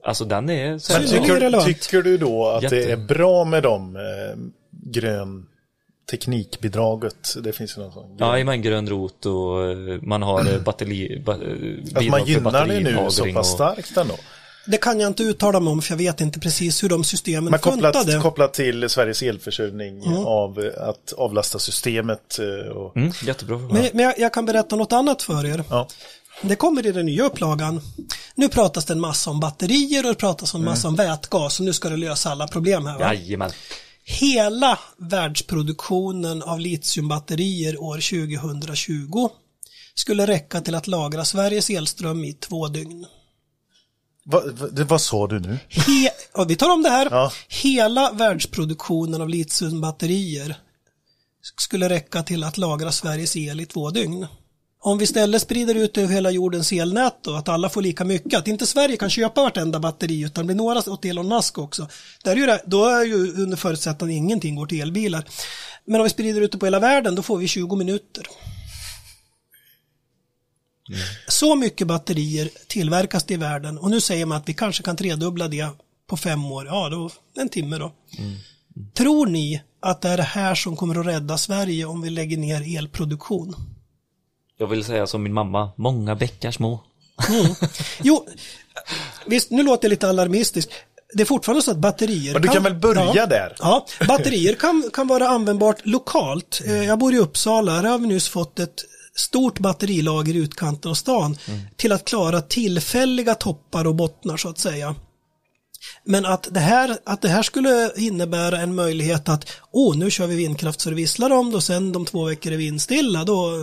alltså 0.03 0.25
den 0.25 0.49
är 0.49 0.77
så 0.77 0.93
här, 0.93 0.99
Men 0.99 1.09
tycker- 1.09 1.61
Tycker, 1.65 2.01
du 2.01 2.17
då 2.17 2.47
att 2.47 2.63
Jätte. 2.63 2.75
det 2.75 2.91
är 2.91 2.97
bra 2.97 3.43
med 3.45 3.63
de 3.63 3.95
eh, 3.95 4.01
grön 4.93 5.45
teknikbidraget? 6.11 7.35
Det 7.43 7.53
finns 7.53 7.77
ju 7.77 7.81
någon 7.81 7.91
sån. 7.91 8.15
Ja, 8.19 8.43
men 8.43 8.61
grön 8.61 8.89
rot 8.89 9.25
och 9.25 9.69
eh, 9.69 10.01
man 10.01 10.21
har 10.21 10.53
eh, 10.53 10.61
batteri, 10.61 11.21
ba, 11.25 11.31
eh, 11.33 11.39
att 11.95 12.07
man 12.09 12.25
gynnar 12.25 12.67
det 12.67 12.79
nu 12.79 12.97
så 13.09 13.33
pass 13.33 13.51
starkt 13.51 13.97
ändå. 13.97 14.15
Det 14.67 14.77
kan 14.77 14.99
jag 14.99 15.07
inte 15.09 15.23
uttala 15.23 15.59
mig 15.59 15.71
om 15.71 15.81
för 15.81 15.91
jag 15.91 15.97
vet 15.97 16.21
inte 16.21 16.39
precis 16.39 16.83
hur 16.83 16.89
de 16.89 17.03
systemen 17.03 17.51
Men 17.51 17.59
kopplat, 17.59 17.95
funtade. 17.95 18.19
kopplat 18.21 18.53
till 18.53 18.89
Sveriges 18.89 19.21
elförsörjning 19.21 20.03
av 20.25 20.59
eh, 20.59 20.89
att 20.89 21.13
avlasta 21.17 21.59
systemet 21.59 22.39
eh, 22.39 22.71
och 22.71 22.97
Mm, 22.97 23.11
jättebra. 23.23 23.57
Men, 23.57 23.89
men 23.93 24.05
jag, 24.05 24.19
jag 24.19 24.33
kan 24.33 24.45
berätta 24.45 24.75
något 24.75 24.93
annat 24.93 25.21
för 25.21 25.45
er. 25.45 25.63
ja. 25.69 25.87
Det 26.41 26.55
kommer 26.55 26.85
i 26.85 26.91
den 26.91 27.05
nya 27.05 27.23
upplagan. 27.23 27.81
Nu 28.35 28.49
pratas 28.49 28.85
det 28.85 28.93
en 28.93 28.99
massa 28.99 29.29
om 29.29 29.39
batterier 29.39 30.03
och 30.05 30.09
det 30.13 30.15
pratas 30.19 30.53
en 30.53 30.63
massa 30.63 30.87
om 30.87 30.95
vätgas 30.95 31.59
och 31.59 31.65
nu 31.65 31.73
ska 31.73 31.89
det 31.89 31.97
lösa 31.97 32.29
alla 32.29 32.47
problem 32.47 32.85
här. 32.85 32.99
Va? 32.99 33.13
Jajamän. 33.13 33.51
Hela 34.03 34.79
världsproduktionen 34.97 36.43
av 36.43 36.59
litiumbatterier 36.59 37.81
år 37.81 37.95
2020 37.95 39.29
skulle 39.95 40.27
räcka 40.27 40.61
till 40.61 40.75
att 40.75 40.87
lagra 40.87 41.25
Sveriges 41.25 41.69
elström 41.69 42.23
i 42.23 42.33
två 42.33 42.67
dygn. 42.67 43.05
Vad, 44.29 44.51
vad, 44.59 44.75
det- 44.75 44.83
vad 44.83 45.01
sa 45.01 45.27
du 45.27 45.39
nu? 45.39 45.59
He 45.69 46.09
och 46.33 46.49
vi 46.49 46.55
tar 46.55 46.69
om 46.73 46.83
det 46.83 46.89
här. 46.89 47.07
Ja. 47.11 47.31
Hela 47.47 48.11
världsproduktionen 48.11 49.21
av 49.21 49.29
litiumbatterier 49.29 50.57
skulle 51.57 51.89
räcka 51.89 52.23
till 52.23 52.43
att 52.43 52.57
lagra 52.57 52.91
Sveriges 52.91 53.35
el 53.37 53.59
i 53.59 53.65
två 53.65 53.89
dygn. 53.89 54.27
Om 54.81 54.97
vi 54.97 55.03
istället 55.03 55.41
sprider 55.41 55.75
ut 55.75 55.97
över 55.97 56.13
hela 56.13 56.31
jordens 56.31 56.71
elnät 56.71 57.13
då, 57.23 57.33
att 57.35 57.49
alla 57.49 57.69
får 57.69 57.81
lika 57.81 58.05
mycket, 58.05 58.39
att 58.39 58.47
inte 58.47 58.65
Sverige 58.65 58.97
kan 58.97 59.09
köpa 59.09 59.41
vartenda 59.43 59.79
batteri 59.79 60.21
utan 60.25 60.43
det 60.43 60.53
blir 60.53 60.55
några 60.65 60.91
åt 60.91 61.05
Elon 61.05 61.27
Musk 61.27 61.57
också. 61.57 61.87
Där 62.23 62.31
är 62.31 62.35
ju 62.35 62.45
det, 62.45 62.61
då 62.65 62.85
är 62.85 63.03
ju 63.05 63.33
under 63.43 63.57
förutsättning 63.57 64.09
att 64.09 64.17
ingenting 64.17 64.55
går 64.55 64.65
till 64.65 64.81
elbilar. 64.81 65.23
Men 65.85 66.01
om 66.01 66.03
vi 66.03 66.09
sprider 66.09 66.41
ut 66.41 66.51
det 66.51 66.57
på 66.57 66.65
hela 66.65 66.79
världen 66.79 67.15
då 67.15 67.21
får 67.23 67.37
vi 67.37 67.47
20 67.47 67.75
minuter. 67.75 68.23
Så 71.27 71.55
mycket 71.55 71.87
batterier 71.87 72.49
tillverkas 72.67 73.23
det 73.23 73.33
i 73.33 73.37
världen 73.37 73.77
och 73.77 73.89
nu 73.89 74.01
säger 74.01 74.25
man 74.25 74.37
att 74.37 74.49
vi 74.49 74.53
kanske 74.53 74.83
kan 74.83 74.97
tredubbla 74.97 75.47
det 75.47 75.69
på 76.09 76.17
fem 76.17 76.45
år. 76.45 76.65
Ja, 76.65 76.89
då 76.89 77.09
en 77.41 77.49
timme 77.49 77.77
då. 77.77 77.93
Tror 78.93 79.27
ni 79.27 79.61
att 79.79 80.01
det 80.01 80.09
är 80.09 80.17
det 80.17 80.23
här 80.23 80.55
som 80.55 80.75
kommer 80.75 80.99
att 80.99 81.05
rädda 81.05 81.37
Sverige 81.37 81.85
om 81.85 82.01
vi 82.01 82.09
lägger 82.09 82.37
ner 82.37 82.77
elproduktion? 82.77 83.55
Jag 84.57 84.67
vill 84.67 84.83
säga 84.83 85.07
som 85.07 85.23
min 85.23 85.33
mamma, 85.33 85.71
många 85.75 86.15
bäckar 86.15 86.51
små. 86.51 86.83
Jo, 88.03 88.27
visst, 89.25 89.51
nu 89.51 89.63
låter 89.63 89.85
jag 89.85 89.89
lite 89.89 90.09
alarmistisk. 90.09 90.69
Det 91.13 91.21
är 91.21 91.25
fortfarande 91.25 91.61
så 91.61 91.71
att 91.71 91.77
batterier 91.77 92.33
Men 92.33 92.41
du 92.41 92.47
kan 92.47 92.63
väl 92.63 92.75
börja 92.75 93.11
ja, 93.15 93.25
där? 93.25 93.55
Ja, 93.59 93.85
batterier 94.07 94.53
kan, 94.53 94.89
kan 94.93 95.07
vara 95.07 95.27
användbart 95.27 95.85
lokalt. 95.85 96.61
Eh, 96.65 96.83
Jag 96.83 96.99
bor 96.99 97.13
i 97.13 97.17
Uppsala, 97.17 97.71
här 97.71 97.83
har 97.83 97.99
vi 97.99 98.07
nyss 98.07 98.27
fått 98.27 98.59
ett 98.59 98.83
stort 99.17 99.59
batterilager 99.59 100.35
i 100.35 100.37
utkanten 100.37 100.91
av 100.91 100.95
stan 100.95 101.37
till 101.75 101.91
att 101.91 102.05
klara 102.05 102.41
tillfälliga 102.41 103.35
toppar 103.35 103.87
och 103.87 103.95
bottnar 103.95 104.37
så 104.37 104.49
att 104.49 104.59
säga. 104.59 104.95
Men 106.03 106.25
att 106.25 106.47
det, 106.51 106.59
här, 106.59 106.97
att 107.05 107.21
det 107.21 107.29
här 107.29 107.43
skulle 107.43 107.91
innebära 107.95 108.61
en 108.61 108.75
möjlighet 108.75 109.29
att 109.29 109.49
åh, 109.71 109.97
nu 109.97 110.11
kör 110.11 110.27
vi 110.27 110.35
vindkraft 110.35 110.81
så 110.81 110.89
det 110.89 110.95
visslar 110.95 111.29
om 111.29 111.49
det 111.49 111.55
och 111.55 111.63
sen 111.63 111.91
de 111.91 112.05
två 112.05 112.25
veckor 112.25 112.51
är 112.51 112.57
vindstilla, 112.57 113.23
då, 113.23 113.53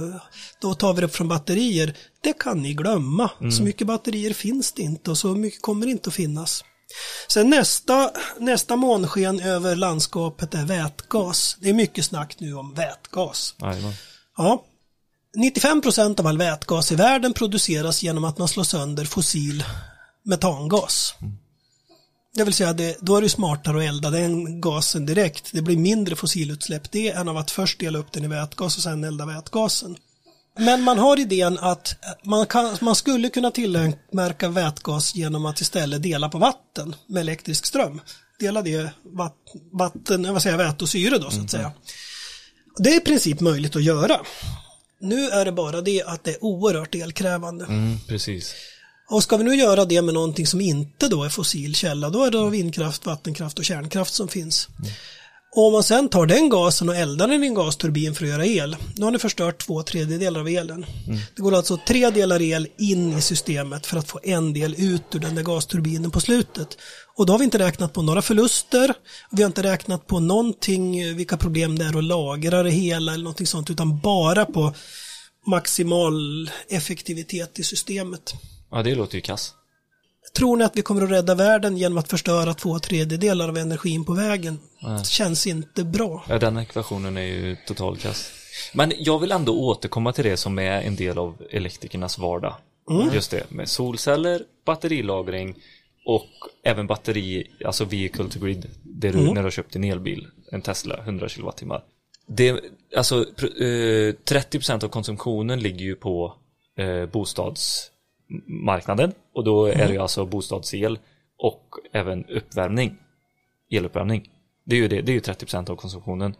då 0.60 0.74
tar 0.74 0.92
vi 0.94 1.00
det 1.00 1.06
upp 1.06 1.14
från 1.14 1.28
batterier. 1.28 1.96
Det 2.20 2.32
kan 2.32 2.62
ni 2.62 2.74
glömma. 2.74 3.30
Så 3.52 3.62
mycket 3.62 3.86
batterier 3.86 4.32
finns 4.32 4.72
det 4.72 4.82
inte 4.82 5.10
och 5.10 5.18
så 5.18 5.28
mycket 5.28 5.62
kommer 5.62 5.86
inte 5.86 6.08
att 6.08 6.14
finnas. 6.14 6.64
Sen 7.28 7.50
nästa, 7.50 8.10
nästa 8.38 8.76
månsken 8.76 9.40
över 9.40 9.76
landskapet 9.76 10.54
är 10.54 10.64
vätgas. 10.64 11.56
Det 11.60 11.68
är 11.68 11.74
mycket 11.74 12.04
snack 12.04 12.36
nu 12.38 12.54
om 12.54 12.74
vätgas. 12.74 13.54
Jajamän. 13.60 13.92
Ja. 14.36 14.64
95 15.34 15.80
procent 15.80 16.20
av 16.20 16.26
all 16.26 16.38
vätgas 16.38 16.92
i 16.92 16.94
världen 16.94 17.32
produceras 17.32 18.02
genom 18.02 18.24
att 18.24 18.38
man 18.38 18.48
slår 18.48 18.64
sönder 18.64 19.04
fossil 19.04 19.64
metangas. 20.24 21.14
Det 22.34 22.44
vill 22.44 22.54
säga, 22.54 22.72
det, 22.72 22.96
då 23.00 23.16
är 23.16 23.22
det 23.22 23.28
smartare 23.28 23.78
att 23.78 23.84
elda 23.84 24.10
den 24.10 24.60
gasen 24.60 25.06
direkt. 25.06 25.50
Det 25.52 25.62
blir 25.62 25.76
mindre 25.76 26.16
fossilutsläpp 26.16 26.92
det 26.92 27.10
än 27.10 27.28
av 27.28 27.36
att 27.36 27.50
först 27.50 27.80
dela 27.80 27.98
upp 27.98 28.12
den 28.12 28.24
i 28.24 28.28
vätgas 28.28 28.76
och 28.76 28.82
sen 28.82 29.04
elda 29.04 29.26
vätgasen. 29.26 29.96
Men 30.58 30.82
man 30.82 30.98
har 30.98 31.20
idén 31.20 31.58
att 31.58 31.96
man, 32.24 32.46
kan, 32.46 32.76
man 32.80 32.94
skulle 32.94 33.28
kunna 33.28 33.50
tillverka 33.50 34.48
vätgas 34.48 35.14
genom 35.14 35.46
att 35.46 35.60
istället 35.60 36.02
dela 36.02 36.28
på 36.28 36.38
vatten 36.38 36.94
med 37.06 37.20
elektrisk 37.20 37.66
ström. 37.66 38.00
Dela 38.38 38.62
det 38.62 38.90
vatt, 39.04 39.36
vatten, 39.72 40.32
vad 40.32 40.42
säger 40.42 40.58
jag, 40.58 40.66
väte 40.66 40.84
och 40.84 40.88
syre 40.88 41.18
då 41.18 41.30
så 41.30 41.40
att 41.40 41.50
säga. 41.50 41.72
Det 42.78 42.90
är 42.90 42.96
i 42.96 43.00
princip 43.00 43.40
möjligt 43.40 43.76
att 43.76 43.82
göra. 43.82 44.20
Nu 45.04 45.28
är 45.28 45.44
det 45.44 45.52
bara 45.52 45.80
det 45.80 46.02
att 46.02 46.24
det 46.24 46.30
är 46.30 46.44
oerhört 46.44 46.94
elkrävande. 46.94 47.64
Mm, 47.64 47.98
precis. 48.08 48.54
Och 49.08 49.22
ska 49.22 49.36
vi 49.36 49.44
nu 49.44 49.54
göra 49.54 49.84
det 49.84 50.02
med 50.02 50.14
någonting 50.14 50.46
som 50.46 50.60
inte 50.60 51.08
då 51.08 51.24
är 51.24 51.28
fossil 51.28 51.74
källa, 51.74 52.10
då 52.10 52.24
är 52.24 52.30
det 52.30 52.50
vindkraft, 52.50 53.06
vattenkraft 53.06 53.58
och 53.58 53.64
kärnkraft 53.64 54.14
som 54.14 54.28
finns. 54.28 54.68
Och 55.56 55.66
om 55.66 55.72
man 55.72 55.82
sen 55.82 56.08
tar 56.08 56.26
den 56.26 56.48
gasen 56.48 56.88
och 56.88 56.96
eldar 56.96 57.28
den 57.28 57.44
i 57.44 57.46
en 57.46 57.54
gasturbin 57.54 58.14
för 58.14 58.24
att 58.24 58.30
göra 58.30 58.46
el, 58.46 58.76
då 58.94 59.06
har 59.06 59.10
ni 59.10 59.18
förstört 59.18 59.66
två 59.66 59.82
tredjedelar 59.82 60.40
av 60.40 60.48
elen. 60.48 60.86
Det 61.36 61.42
går 61.42 61.54
alltså 61.54 61.78
tre 61.86 62.10
delar 62.10 62.42
el 62.42 62.68
in 62.78 63.12
i 63.18 63.20
systemet 63.20 63.86
för 63.86 63.96
att 63.96 64.08
få 64.08 64.20
en 64.22 64.52
del 64.52 64.74
ut 64.78 65.14
ur 65.14 65.18
den 65.18 65.34
där 65.34 65.42
gasturbinen 65.42 66.10
på 66.10 66.20
slutet. 66.20 66.78
Och 67.16 67.26
då 67.26 67.32
har 67.32 67.38
vi 67.38 67.44
inte 67.44 67.58
räknat 67.58 67.92
på 67.92 68.02
några 68.02 68.22
förluster, 68.22 68.94
vi 69.30 69.42
har 69.42 69.46
inte 69.46 69.62
räknat 69.62 70.06
på 70.06 70.20
någonting, 70.20 71.00
eh, 71.00 71.14
vilka 71.14 71.36
problem 71.36 71.78
det 71.78 71.84
är 71.84 71.98
att 71.98 72.04
lagra 72.04 72.62
det 72.62 72.70
hela 72.70 73.12
eller 73.12 73.24
någonting 73.24 73.46
sånt, 73.46 73.70
utan 73.70 74.00
bara 74.00 74.44
på 74.44 74.74
maximal 75.46 76.50
effektivitet 76.68 77.58
i 77.58 77.62
systemet. 77.62 78.34
Ja, 78.70 78.82
det 78.82 78.94
låter 78.94 79.14
ju 79.14 79.20
kass. 79.20 79.54
Tror 80.38 80.56
ni 80.56 80.64
att 80.64 80.76
vi 80.76 80.82
kommer 80.82 81.02
att 81.02 81.10
rädda 81.10 81.34
världen 81.34 81.76
genom 81.76 81.98
att 81.98 82.08
förstöra 82.08 82.54
två 82.54 82.78
tredjedelar 82.78 83.48
av 83.48 83.56
energin 83.58 84.04
på 84.04 84.12
vägen? 84.12 84.58
Det 84.80 85.06
känns 85.06 85.46
inte 85.46 85.84
bra. 85.84 86.24
Ja, 86.28 86.38
den 86.38 86.56
ekvationen 86.56 87.16
är 87.16 87.22
ju 87.22 87.56
total 87.66 87.96
kass. 87.96 88.30
Men 88.74 88.92
jag 88.98 89.18
vill 89.18 89.32
ändå 89.32 89.60
återkomma 89.60 90.12
till 90.12 90.24
det 90.24 90.36
som 90.36 90.58
är 90.58 90.82
en 90.82 90.96
del 90.96 91.18
av 91.18 91.42
elektrikernas 91.50 92.18
vardag. 92.18 92.54
Just 93.12 93.30
det, 93.30 93.50
med 93.50 93.68
solceller, 93.68 94.42
batterilagring 94.66 95.54
och 96.06 96.28
även 96.64 96.86
batteri, 96.86 97.50
alltså 97.64 97.84
vehicle 97.84 98.28
to 98.28 98.38
grid. 98.40 98.70
Det 98.82 99.10
du, 99.10 99.18
när 99.18 99.34
du 99.34 99.42
har 99.42 99.50
köpt 99.50 99.76
en 99.76 99.84
elbil, 99.84 100.26
en 100.52 100.62
Tesla, 100.62 100.98
100 100.98 101.28
kWh. 101.28 101.76
Det, 102.26 102.60
alltså, 102.96 103.24
pr- 103.36 103.62
eh, 104.08 104.14
30% 104.24 104.84
av 104.84 104.88
konsumtionen 104.88 105.60
ligger 105.60 105.84
ju 105.84 105.94
på 105.94 106.34
eh, 106.78 107.06
bostadsmarknaden 108.40 109.12
och 109.32 109.44
då 109.44 109.66
är 109.66 109.86
det 109.86 109.92
ju 109.92 109.98
alltså 109.98 110.26
bostadsel 110.26 110.98
och 111.38 111.74
även 111.92 112.24
uppvärmning, 112.24 112.96
eluppvärmning. 113.70 114.30
Det 114.64 114.76
är 114.76 114.80
ju, 114.80 114.88
det, 114.88 115.02
det 115.02 115.12
är 115.12 115.14
ju 115.14 115.20
30% 115.20 115.70
av 115.70 115.76
konsumtionen. 115.76 116.34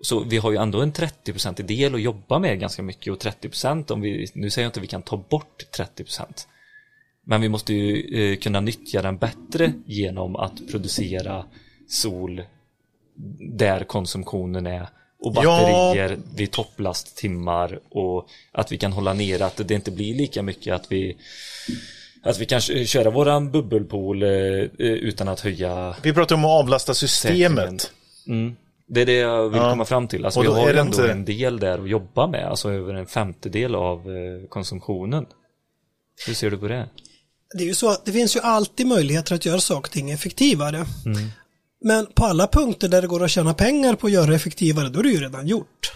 Så 0.00 0.20
vi 0.20 0.38
har 0.38 0.50
ju 0.50 0.56
ändå 0.56 0.80
en 0.80 0.92
30% 0.92 1.62
del 1.62 1.94
att 1.94 2.00
jobba 2.00 2.38
med 2.38 2.60
ganska 2.60 2.82
mycket 2.82 3.12
och 3.12 3.18
30% 3.18 3.92
om 3.92 4.00
vi, 4.00 4.26
nu 4.34 4.50
säger 4.50 4.64
jag 4.66 4.70
inte 4.70 4.80
att 4.80 4.84
vi 4.84 4.88
kan 4.88 5.02
ta 5.02 5.16
bort 5.16 5.64
30% 5.78 6.46
men 7.24 7.40
vi 7.40 7.48
måste 7.48 7.74
ju 7.74 8.32
eh, 8.32 8.38
kunna 8.38 8.60
nyttja 8.60 9.02
den 9.02 9.16
bättre 9.16 9.72
genom 9.86 10.36
att 10.36 10.68
producera 10.70 11.44
sol 11.88 12.42
där 13.40 13.84
konsumtionen 13.84 14.66
är 14.66 14.88
och 15.20 15.32
Ja. 15.36 15.42
batterier 15.42 16.18
vid 16.36 16.50
topplasttimmar 16.50 17.80
och 17.90 18.26
att 18.52 18.72
vi 18.72 18.78
kan 18.78 18.92
hålla 18.92 19.12
ner 19.12 19.42
att 19.42 19.56
det 19.68 19.74
inte 19.74 19.90
blir 19.90 20.14
lika 20.14 20.42
mycket 20.42 20.74
att 20.74 20.92
vi 20.92 21.16
att 22.22 22.38
vi 22.38 22.46
kan 22.46 22.60
kö- 22.60 22.84
köra 22.84 23.10
våran 23.10 23.50
bubbelpool 23.50 24.22
eh, 24.22 24.28
eh, 24.30 24.68
utan 24.78 25.28
att 25.28 25.40
höja 25.40 25.96
Vi 26.02 26.12
pratar 26.12 26.34
om 26.36 26.44
att 26.44 26.50
avlasta 26.64 26.94
systemet. 26.94 27.90
Mm. 28.26 28.56
Det 28.88 29.00
är 29.00 29.06
det 29.06 29.12
jag 29.14 29.48
vill 29.48 29.60
Ja. 29.62 29.70
komma 29.70 29.84
fram 29.84 30.08
till. 30.08 30.24
Alltså 30.24 30.40
Och 30.40 30.46
vi 30.46 30.50
har 30.50 30.68
ändå 30.74 30.80
inte- 30.82 31.10
en 31.12 31.24
del 31.24 31.58
där 31.60 31.78
att 31.78 31.88
jobba 31.90 32.26
med, 32.26 32.44
alltså 32.48 32.70
över 32.70 32.94
en 32.94 33.06
femtedel 33.06 33.74
av 33.74 33.98
eh, 33.98 34.48
konsumtionen. 34.48 35.26
Hur 36.26 36.34
ser 36.34 36.50
du 36.50 36.58
på 36.58 36.68
det? 36.68 36.88
Det 37.58 37.62
är 37.62 37.66
ju 37.66 37.74
så 37.74 37.90
att 37.90 38.04
det 38.04 38.12
finns 38.12 38.36
ju 38.36 38.40
alltid 38.40 38.86
möjligheter 38.86 39.34
att 39.34 39.44
göra 39.46 39.60
saker 39.60 39.88
och 39.88 39.92
ting 39.92 40.10
effektivare. 40.10 40.86
Men 41.84 42.06
på 42.06 42.24
alla 42.24 42.46
punkter 42.46 42.88
där 42.88 43.02
det 43.02 43.08
går 43.08 43.24
att 43.24 43.30
tjäna 43.30 43.54
pengar 43.54 43.94
på 43.94 44.06
att 44.06 44.12
göra 44.12 44.26
det 44.26 44.36
effektivare, 44.36 44.88
då 44.88 44.98
är 44.98 45.02
det 45.02 45.10
ju 45.10 45.20
redan 45.20 45.46
gjort. 45.46 45.92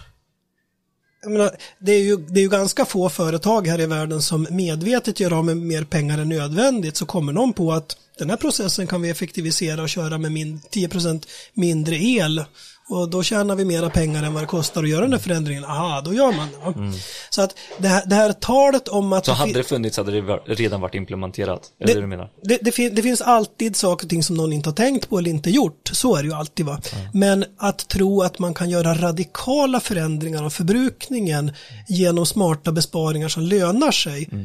Jag 1.21 1.31
menar, 1.31 1.57
det, 1.79 1.91
är 1.91 2.01
ju, 2.01 2.17
det 2.17 2.39
är 2.39 2.43
ju 2.43 2.49
ganska 2.49 2.85
få 2.85 3.09
företag 3.09 3.67
här 3.67 3.81
i 3.81 3.85
världen 3.85 4.21
som 4.21 4.47
medvetet 4.49 5.19
gör 5.19 5.33
av 5.33 5.45
med 5.45 5.57
mer 5.57 5.83
pengar 5.83 6.17
än 6.17 6.29
nödvändigt, 6.29 6.97
så 6.97 7.05
kommer 7.05 7.33
någon 7.33 7.53
på 7.53 7.73
att 7.73 7.97
den 8.17 8.29
här 8.29 8.37
processen 8.37 8.87
kan 8.87 9.01
vi 9.01 9.09
effektivisera 9.09 9.81
och 9.81 9.89
köra 9.89 10.17
med 10.17 10.31
min, 10.31 10.61
10% 10.71 11.27
mindre 11.53 11.95
el. 11.95 12.45
Och 12.89 13.09
då 13.09 13.23
tjänar 13.23 13.55
vi 13.55 13.65
mera 13.65 13.89
pengar 13.89 14.23
än 14.23 14.33
vad 14.33 14.43
det 14.43 14.47
kostar 14.47 14.83
att 14.83 14.89
göra 14.89 15.01
den 15.01 15.11
här 15.11 15.19
förändringen. 15.19 15.65
Aha, 15.65 16.01
då 16.01 16.13
gör 16.13 16.31
man 16.31 16.47
det. 16.47 16.97
Så 17.29 17.41
att 17.41 17.55
det 17.77 17.87
här, 17.87 18.03
det 18.05 18.15
här 18.15 18.33
talet 18.33 18.87
om 18.87 19.13
att... 19.13 19.25
Så 19.25 19.31
hade 19.31 19.53
det 19.53 19.63
funnits 19.63 19.97
hade 19.97 20.11
det 20.11 20.21
redan 20.45 20.81
varit 20.81 20.95
implementerat? 20.95 21.71
Är 21.79 21.87
det 21.87 21.93
det 21.93 22.01
du 22.01 22.07
menar? 22.07 22.29
det, 22.43 22.57
det, 22.61 22.71
fin, 22.71 22.95
det 22.95 23.01
finns 23.01 23.21
alltid 23.21 23.75
saker 23.75 24.05
och 24.05 24.09
ting 24.09 24.23
som 24.23 24.35
någon 24.35 24.53
inte 24.53 24.69
har 24.69 24.75
tänkt 24.75 25.09
på 25.09 25.17
eller 25.17 25.29
inte 25.29 25.49
gjort. 25.49 25.89
Så 25.93 26.15
är 26.15 26.23
det 26.23 26.27
ju 26.27 26.33
alltid 26.35 26.65
va. 26.65 26.81
Men 27.13 27.45
att 27.57 27.87
tro 27.87 28.21
att 28.21 28.39
man 28.39 28.53
kan 28.53 28.69
göra 28.69 28.93
radikala 28.93 29.79
förändringar 29.79 30.43
av 30.43 30.49
förbrukningen 30.49 31.51
genom 31.87 32.25
smarta 32.25 32.71
besparingar 32.71 33.27
som 33.27 33.43
lönar 33.43 33.91
sig. 33.91 34.29
eh, 34.31 34.39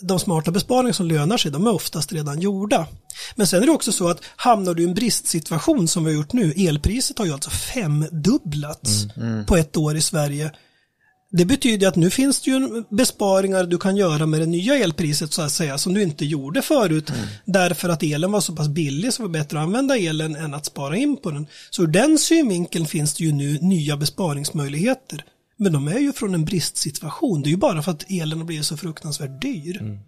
De 0.00 0.20
smarta 0.20 0.50
besparingar 0.50 0.92
som 0.92 1.06
lönar 1.06 1.36
sig, 1.36 1.50
de 1.50 1.66
är 1.66 1.74
oftast 1.74 2.12
redan 2.12 2.40
gjorda. 2.40 2.86
Men 3.34 3.46
sen 3.46 3.62
är 3.62 3.66
det 3.66 3.72
också 3.72 3.92
så 3.92 4.08
att 4.08 4.20
hamnar 4.36 4.74
du 4.74 4.82
i 4.82 4.86
en 4.86 4.94
bristsituation 4.94 5.88
som 5.88 6.04
vi 6.04 6.10
har 6.10 6.16
gjort 6.16 6.32
nu, 6.32 6.52
elpriset 6.56 7.18
har 7.18 7.26
ju 7.26 7.32
alltså 7.32 7.50
femdubblats 7.50 9.06
på 9.46 9.56
ett 9.56 9.76
år 9.76 9.96
i 9.96 10.00
Sverige. 10.00 10.50
Det 11.36 11.44
betyder 11.44 11.88
att 11.88 11.96
nu 11.96 12.10
finns 12.10 12.40
det 12.40 12.50
ju 12.50 12.84
besparingar 12.90 13.64
du 13.64 13.78
kan 13.78 13.96
göra 13.96 14.26
med 14.26 14.40
det 14.40 14.46
nya 14.46 14.74
elpriset 14.74 15.32
så 15.32 15.42
att 15.42 15.52
säga 15.52 15.78
som 15.78 15.94
du 15.94 16.02
inte 16.02 16.24
gjorde 16.24 16.62
förut 16.62 17.12
därför 17.44 17.88
att 17.88 18.02
elen 18.02 18.32
var 18.32 18.40
så 18.40 18.56
pass 18.56 18.68
billig 18.68 19.12
så 19.12 19.22
det 19.22 19.28
var 19.28 19.32
bättre 19.32 19.58
att 19.58 19.64
använda 19.64 19.96
elen 19.96 20.36
än 20.36 20.54
att 20.54 20.66
spara 20.66 20.96
in 20.96 21.16
på 21.16 21.30
den. 21.30 21.46
Så 21.70 21.82
ur 21.82 21.86
den 21.86 22.18
synvinkeln 22.18 22.86
finns 22.86 23.14
det 23.14 23.24
ju 23.24 23.32
nu 23.32 23.58
nya 23.58 23.96
besparingsmöjligheter. 23.96 25.24
Men 25.56 25.72
de 25.72 25.88
är 25.88 25.98
ju 25.98 26.12
från 26.12 26.34
en 26.34 26.44
bristsituation. 26.44 27.42
Det 27.42 27.48
är 27.48 27.50
ju 27.50 27.56
bara 27.56 27.82
för 27.82 27.90
att 27.90 28.10
elen 28.10 28.38
har 28.38 28.44
blivit 28.44 28.66
så 28.66 28.76
fruktansvärt 28.76 29.42
dyr. 29.42 29.98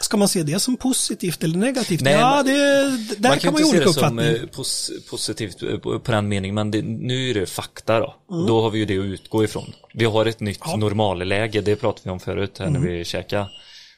Ska 0.00 0.16
man 0.16 0.28
se 0.28 0.42
det 0.42 0.58
som 0.60 0.76
positivt 0.76 1.44
eller 1.44 1.58
negativt? 1.58 2.00
Nej, 2.00 2.12
ja, 2.12 2.20
man- 2.36 2.44
det, 2.46 3.16
där 3.18 3.28
Man 3.28 3.38
kan 3.38 3.52
man 3.52 3.62
inte 3.62 3.76
ju 3.76 3.82
se 3.82 3.86
olika 3.86 3.86
det 3.86 3.92
som 3.92 4.18
uppfattning. 4.18 4.42
eh, 4.44 4.56
pos 4.56 4.90
positivt 5.10 5.62
eh, 5.62 5.78
på, 5.78 5.98
på 6.00 6.12
den 6.12 6.28
meningen, 6.28 6.54
men 6.54 6.70
det, 6.70 6.82
nu 6.82 7.30
är 7.30 7.34
det 7.34 7.46
fakta 7.46 8.00
då. 8.00 8.14
Och 8.28 8.46
Då 8.46 8.62
har 8.62 8.70
vi 8.70 8.78
ju 8.78 8.84
det 8.84 8.98
att 8.98 9.04
utgå 9.04 9.44
ifrån. 9.44 9.72
Vi 9.94 10.04
har 10.04 10.26
ett 10.26 10.40
nytt 10.40 10.76
normalläge, 10.76 11.60
det 11.60 11.76
pratade 11.76 12.00
vi 12.04 12.10
om 12.10 12.20
förut 12.20 12.56
här 12.58 12.70
när 12.70 12.80
vi 12.80 13.04
käkade. 13.04 13.48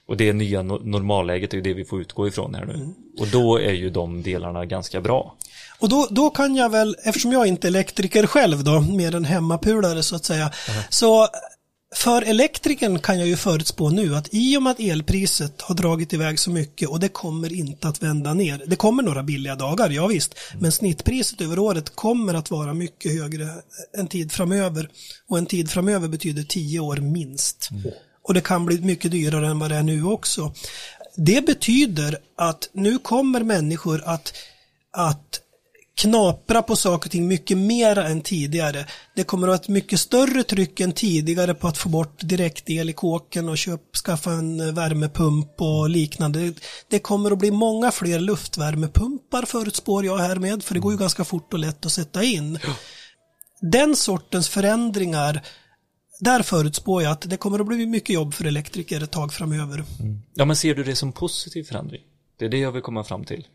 Och 0.06 0.16
det 0.16 0.32
nya 0.32 0.62
no 0.62 0.80
normalläget 0.84 1.52
är 1.52 1.56
ju 1.56 1.62
det 1.62 1.74
vi 1.74 1.84
får 1.84 2.00
utgå 2.00 2.28
ifrån 2.28 2.54
här 2.54 2.64
nu. 2.66 2.94
Och 3.18 3.26
då 3.28 3.56
är 3.60 3.72
ju 3.72 3.90
de 3.90 4.22
delarna 4.22 4.66
ganska 4.66 5.00
bra. 5.00 5.36
Och 5.80 5.88
då, 5.88 6.08
då 6.10 6.30
kan 6.30 6.56
jag 6.56 6.70
väl, 6.70 6.96
eftersom 7.02 7.32
jag 7.32 7.46
inte 7.46 7.66
är 7.66 7.68
elektriker 7.68 8.26
själv 8.26 8.64
då, 8.64 8.80
mer 8.80 9.14
än 9.14 9.24
hemmapulare 9.24 10.02
så 10.02 10.16
att 10.16 10.24
säga, 10.24 10.52
så 10.88 11.28
för 11.94 12.22
elektrikern 12.22 12.98
kan 12.98 13.18
jag 13.18 13.28
ju 13.28 13.36
förutspå 13.36 13.90
nu 13.90 14.16
att 14.16 14.28
i 14.30 14.56
och 14.56 14.62
med 14.62 14.70
att 14.70 14.80
elpriset 14.80 15.60
har 15.60 15.74
dragit 15.74 16.12
iväg 16.12 16.38
så 16.38 16.50
mycket 16.50 16.88
och 16.88 17.00
det 17.00 17.08
kommer 17.08 17.52
inte 17.52 17.88
att 17.88 18.02
vända 18.02 18.34
ner. 18.34 18.62
Det 18.66 18.76
kommer 18.76 19.02
några 19.02 19.22
billiga 19.22 19.54
dagar, 19.54 19.90
ja 19.90 20.06
visst, 20.06 20.34
men 20.58 20.72
snittpriset 20.72 21.40
över 21.40 21.58
året 21.58 21.96
kommer 21.96 22.34
att 22.34 22.50
vara 22.50 22.74
mycket 22.74 23.12
högre 23.12 23.48
en 23.92 24.06
tid 24.06 24.32
framöver. 24.32 24.88
Och 25.28 25.38
en 25.38 25.46
tid 25.46 25.70
framöver 25.70 26.08
betyder 26.08 26.42
tio 26.42 26.80
år 26.80 26.96
minst. 26.96 27.68
Och 28.22 28.34
det 28.34 28.40
kan 28.40 28.66
bli 28.66 28.80
mycket 28.80 29.10
dyrare 29.10 29.46
än 29.46 29.58
vad 29.58 29.70
det 29.70 29.76
är 29.76 29.82
nu 29.82 30.04
också. 30.04 30.54
Det 31.16 31.46
betyder 31.46 32.18
att 32.36 32.70
nu 32.72 32.98
kommer 32.98 33.40
människor 33.40 34.02
att, 34.04 34.32
att 34.92 35.40
knapra 35.94 36.62
på 36.62 36.76
saker 36.76 37.08
och 37.08 37.10
ting 37.10 37.28
mycket 37.28 37.58
mer 37.58 37.98
än 37.98 38.20
tidigare. 38.20 38.86
Det 39.16 39.24
kommer 39.24 39.46
att 39.46 39.50
vara 39.50 39.60
ett 39.60 39.68
mycket 39.68 40.00
större 40.00 40.42
tryck 40.42 40.80
än 40.80 40.92
tidigare 40.92 41.54
på 41.54 41.68
att 41.68 41.78
få 41.78 41.88
bort 41.88 42.20
direktel 42.20 42.90
i 42.90 42.92
kåken 42.92 43.48
och 43.48 43.58
köp, 43.58 43.96
skaffa 43.96 44.30
en 44.30 44.60
eh, 44.60 44.74
värmepump 44.74 45.60
och 45.60 45.90
liknande. 45.90 46.52
Det 46.88 46.98
kommer 46.98 47.30
att 47.30 47.38
bli 47.38 47.50
många 47.50 47.90
fler 47.90 48.20
luftvärmepumpar 48.20 49.42
förutspår 49.42 50.04
jag 50.04 50.18
härmed, 50.18 50.64
för 50.64 50.74
det 50.74 50.80
går 50.80 50.92
ju 50.92 50.98
ganska 50.98 51.24
fort 51.24 51.52
och 51.52 51.58
lätt 51.58 51.86
att 51.86 51.92
sätta 51.92 52.24
in. 52.24 52.58
Den 53.60 53.96
sortens 53.96 54.48
förändringar, 54.48 55.42
där 56.20 56.42
förutspår 56.42 57.02
jag 57.02 57.12
att 57.12 57.30
det 57.30 57.36
kommer 57.36 57.58
att 57.58 57.66
bli 57.66 57.86
mycket 57.86 58.14
jobb 58.14 58.34
för 58.34 58.44
elektriker 58.44 59.02
ett 59.02 59.10
tag 59.10 59.32
framöver. 59.32 59.84
Ja, 60.34 60.44
men 60.44 60.56
ser 60.56 60.74
du 60.74 60.84
det 60.84 60.96
som 60.96 61.12
positiv 61.12 61.64
förändring? 61.64 62.02
Det 62.38 62.44
är 62.44 62.48
det 62.48 62.58
jag 62.58 62.72
vill 62.72 62.82
komma 62.82 63.04
fram 63.04 63.24
till. 63.24 63.46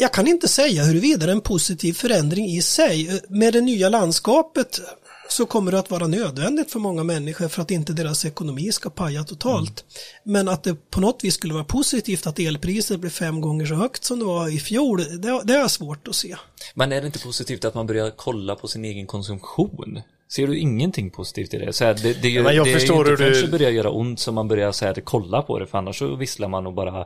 Jag 0.00 0.12
kan 0.12 0.26
inte 0.26 0.48
säga 0.48 0.84
huruvida 0.84 1.26
det 1.26 1.32
är 1.32 1.36
en 1.36 1.40
positiv 1.40 1.92
förändring 1.92 2.46
i 2.46 2.62
sig. 2.62 3.20
Med 3.28 3.52
det 3.52 3.60
nya 3.60 3.88
landskapet 3.88 4.80
så 5.28 5.46
kommer 5.46 5.72
det 5.72 5.78
att 5.78 5.90
vara 5.90 6.06
nödvändigt 6.06 6.72
för 6.72 6.78
många 6.78 7.04
människor 7.04 7.48
för 7.48 7.62
att 7.62 7.70
inte 7.70 7.92
deras 7.92 8.24
ekonomi 8.24 8.72
ska 8.72 8.90
paja 8.90 9.24
totalt. 9.24 9.84
Men 10.24 10.48
att 10.48 10.62
det 10.62 10.90
på 10.90 11.00
något 11.00 11.24
vis 11.24 11.34
skulle 11.34 11.54
vara 11.54 11.64
positivt 11.64 12.26
att 12.26 12.38
elpriset 12.38 13.00
blir 13.00 13.10
fem 13.10 13.40
gånger 13.40 13.66
så 13.66 13.74
högt 13.74 14.04
som 14.04 14.18
det 14.18 14.24
var 14.24 14.48
i 14.48 14.58
fjol, 14.58 14.98
det, 14.98 15.42
det 15.44 15.54
är 15.54 15.68
svårt 15.68 16.08
att 16.08 16.14
se. 16.14 16.36
Men 16.74 16.92
är 16.92 17.00
det 17.00 17.06
inte 17.06 17.18
positivt 17.18 17.64
att 17.64 17.74
man 17.74 17.86
börjar 17.86 18.12
kolla 18.16 18.54
på 18.54 18.68
sin 18.68 18.84
egen 18.84 19.06
konsumtion? 19.06 20.00
Ser 20.30 20.46
du 20.46 20.58
ingenting 20.58 21.10
positivt 21.10 21.54
i 21.54 21.58
det? 21.58 21.72
Så 21.72 21.84
här, 21.84 21.94
det, 22.02 22.22
det, 22.22 22.42
men 22.42 22.56
jag 22.56 22.66
det 22.66 22.72
förstår 22.72 23.04
är 23.04 23.06
ju 23.06 23.12
inte 23.12 23.24
hur 23.24 23.30
förrän 23.32 23.40
du- 23.40 23.46
det 23.46 23.58
börjar 23.58 23.70
göra 23.70 23.90
ont 23.90 24.20
som 24.20 24.34
man 24.34 24.48
börjar 24.48 24.72
så 24.72 24.84
här, 24.86 24.94
kolla 25.04 25.42
på 25.42 25.58
det 25.58 25.66
för 25.66 25.78
annars 25.78 25.98
så 25.98 26.16
visslar 26.16 26.48
man 26.48 26.66
och 26.66 26.72
bara 26.74 27.00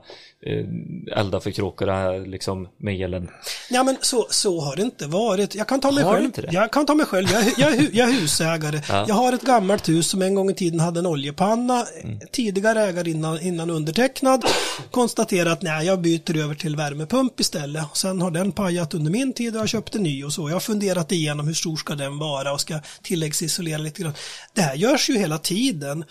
eh, 0.47 1.19
eldar 1.19 1.41
för 1.41 1.51
kråkorna 1.51 2.11
liksom 2.11 2.69
med 2.79 3.01
elen. 3.01 3.29
Ja 3.71 3.83
men 3.85 3.97
så, 4.01 4.27
så 4.31 4.61
har 4.61 4.77
det 4.77 4.83
inte 4.83 5.07
varit. 5.07 5.55
Jag 5.55 5.69
kan 5.69 5.81
ta 5.81 5.91
mig 5.91 6.05
Har 6.05 6.15
själv. 6.15 6.31
Jag 6.51 6.73
kan 6.73 6.87
ta 6.87 6.95
mig 6.95 7.07
själv. 7.07 7.29
Jag, 7.33 7.43
är- 7.43 7.53
jag, 7.59 7.71
hu- 7.81 7.91
jag 7.93 8.09
är 8.09 8.13
husägare. 8.21 8.81
Ja. 8.89 9.05
Jag 9.09 9.15
har 9.15 9.33
ett 9.33 9.43
gammalt 9.43 9.89
hus 9.89 10.07
som 10.07 10.23
en 10.23 10.35
gång 10.35 10.51
i 10.51 10.55
tiden 10.55 10.81
hade 10.81 11.01
en 11.01 11.07
oljepanna. 11.07 11.87
Mm. 12.03 12.19
Tidigare 12.33 12.81
ägare 12.83 13.11
innan, 13.11 13.41
innan 13.41 13.71
undertecknad 13.71 14.45
konstaterat 14.91 15.53
att 15.53 15.63
nej, 15.63 15.87
jag 15.87 16.01
byter 16.01 16.37
över 16.37 16.55
till 16.55 16.77
värmepump 16.77 17.41
istället. 17.41 17.85
Och 17.91 17.97
sen 17.97 18.21
har 18.23 18.31
den 18.31 18.53
pajat 18.53 18.95
under 18.95 19.11
min 19.11 19.33
tid 19.33 19.55
och 19.57 19.61
jag 19.61 19.69
köpte 19.69 19.99
ny 19.99 20.25
och 20.25 20.33
så. 20.33 20.49
Jag 20.49 20.55
har 20.55 20.61
funderat 20.61 21.13
igenom 21.13 21.47
hur 21.47 21.55
stor 21.55 21.77
ska 21.77 21.95
den 21.95 22.19
vara 22.19 22.53
och 22.53 22.61
ska 22.61 22.81
tilläggsisolera 23.13 23.79
lite 23.79 24.03
grann. 24.03 24.15
Det 24.55 24.63
här 24.63 24.75
görs 24.75 25.11
ju 25.11 25.19
hela 25.19 25.39
tiden. 25.39 26.05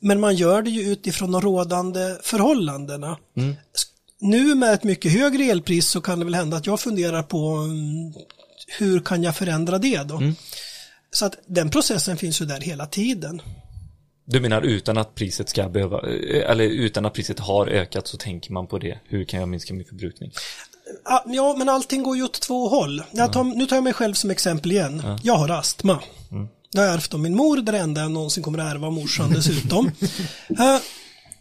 Men 0.00 0.20
man 0.20 0.36
gör 0.36 0.62
det 0.62 0.70
ju 0.70 0.82
utifrån 0.92 1.32
de 1.32 1.40
rådande 1.40 2.18
förhållandena. 2.22 3.18
Nu 4.20 4.54
med 4.54 4.74
ett 4.74 4.84
mycket 4.84 5.12
högre 5.12 5.44
elpris 5.44 5.88
så 5.88 6.00
kan 6.00 6.18
det 6.18 6.24
väl 6.24 6.34
hända 6.34 6.56
att 6.56 6.66
jag 6.66 6.80
funderar 6.80 7.22
på 7.22 7.38
mm, 7.38 8.12
hur 8.78 9.00
kan 9.00 9.22
jag 9.22 9.36
förändra 9.36 9.78
det 9.78 10.02
då? 10.02 10.22
Så 11.10 11.26
att 11.26 11.38
den 11.46 11.70
processen 11.70 12.16
finns 12.16 12.40
ju 12.40 12.46
där 12.46 12.60
hela 12.60 12.86
tiden. 12.86 13.42
Du 14.24 14.40
menar 14.40 14.62
utan 14.62 14.98
att 14.98 15.14
priset 15.14 15.48
ska 15.48 15.68
behöva, 15.68 15.96
eh, 15.98 16.50
eller 16.50 16.64
utan 16.64 17.06
att 17.06 17.12
priset 17.12 17.38
har 17.38 17.66
ökat 17.66 18.06
så 18.06 18.16
tänker 18.16 18.52
man 18.52 18.66
på 18.66 18.78
det. 18.78 18.98
Hur 19.04 19.24
kan 19.24 19.40
jag 19.40 19.48
minska 19.48 19.74
min 19.74 19.84
förbrukning? 19.84 20.32
Ah, 21.04 21.20
Ja, 21.26 21.54
men 21.58 21.68
allting 21.68 22.02
går 22.02 22.16
ju 22.16 22.22
åt 22.22 22.40
två 22.40 22.68
håll. 22.68 23.02
Tar, 23.28 23.44
Nu 23.44 23.66
tar 23.66 23.76
jag 23.76 23.84
mig 23.84 23.92
själv 23.92 24.14
som 24.14 24.30
exempel 24.30 24.72
igen. 24.72 25.02
Jag 25.22 25.34
har 25.36 25.48
astma. 25.48 25.98
Det 26.72 26.78
har 26.78 26.84
jag 26.86 26.94
ärvt 26.94 27.14
av 27.14 27.20
min 27.20 27.36
mor, 27.36 27.56
det 27.56 27.70
är 27.70 27.72
det 27.72 27.78
enda 27.78 28.00
jag 28.00 28.10
någonsin 28.10 28.42
kommer 28.42 28.58
att 28.58 28.72
ärva 28.74 28.86
av 28.86 28.92
morsan 28.92 29.30
dessutom. 29.32 29.90
Eh, 30.58 30.78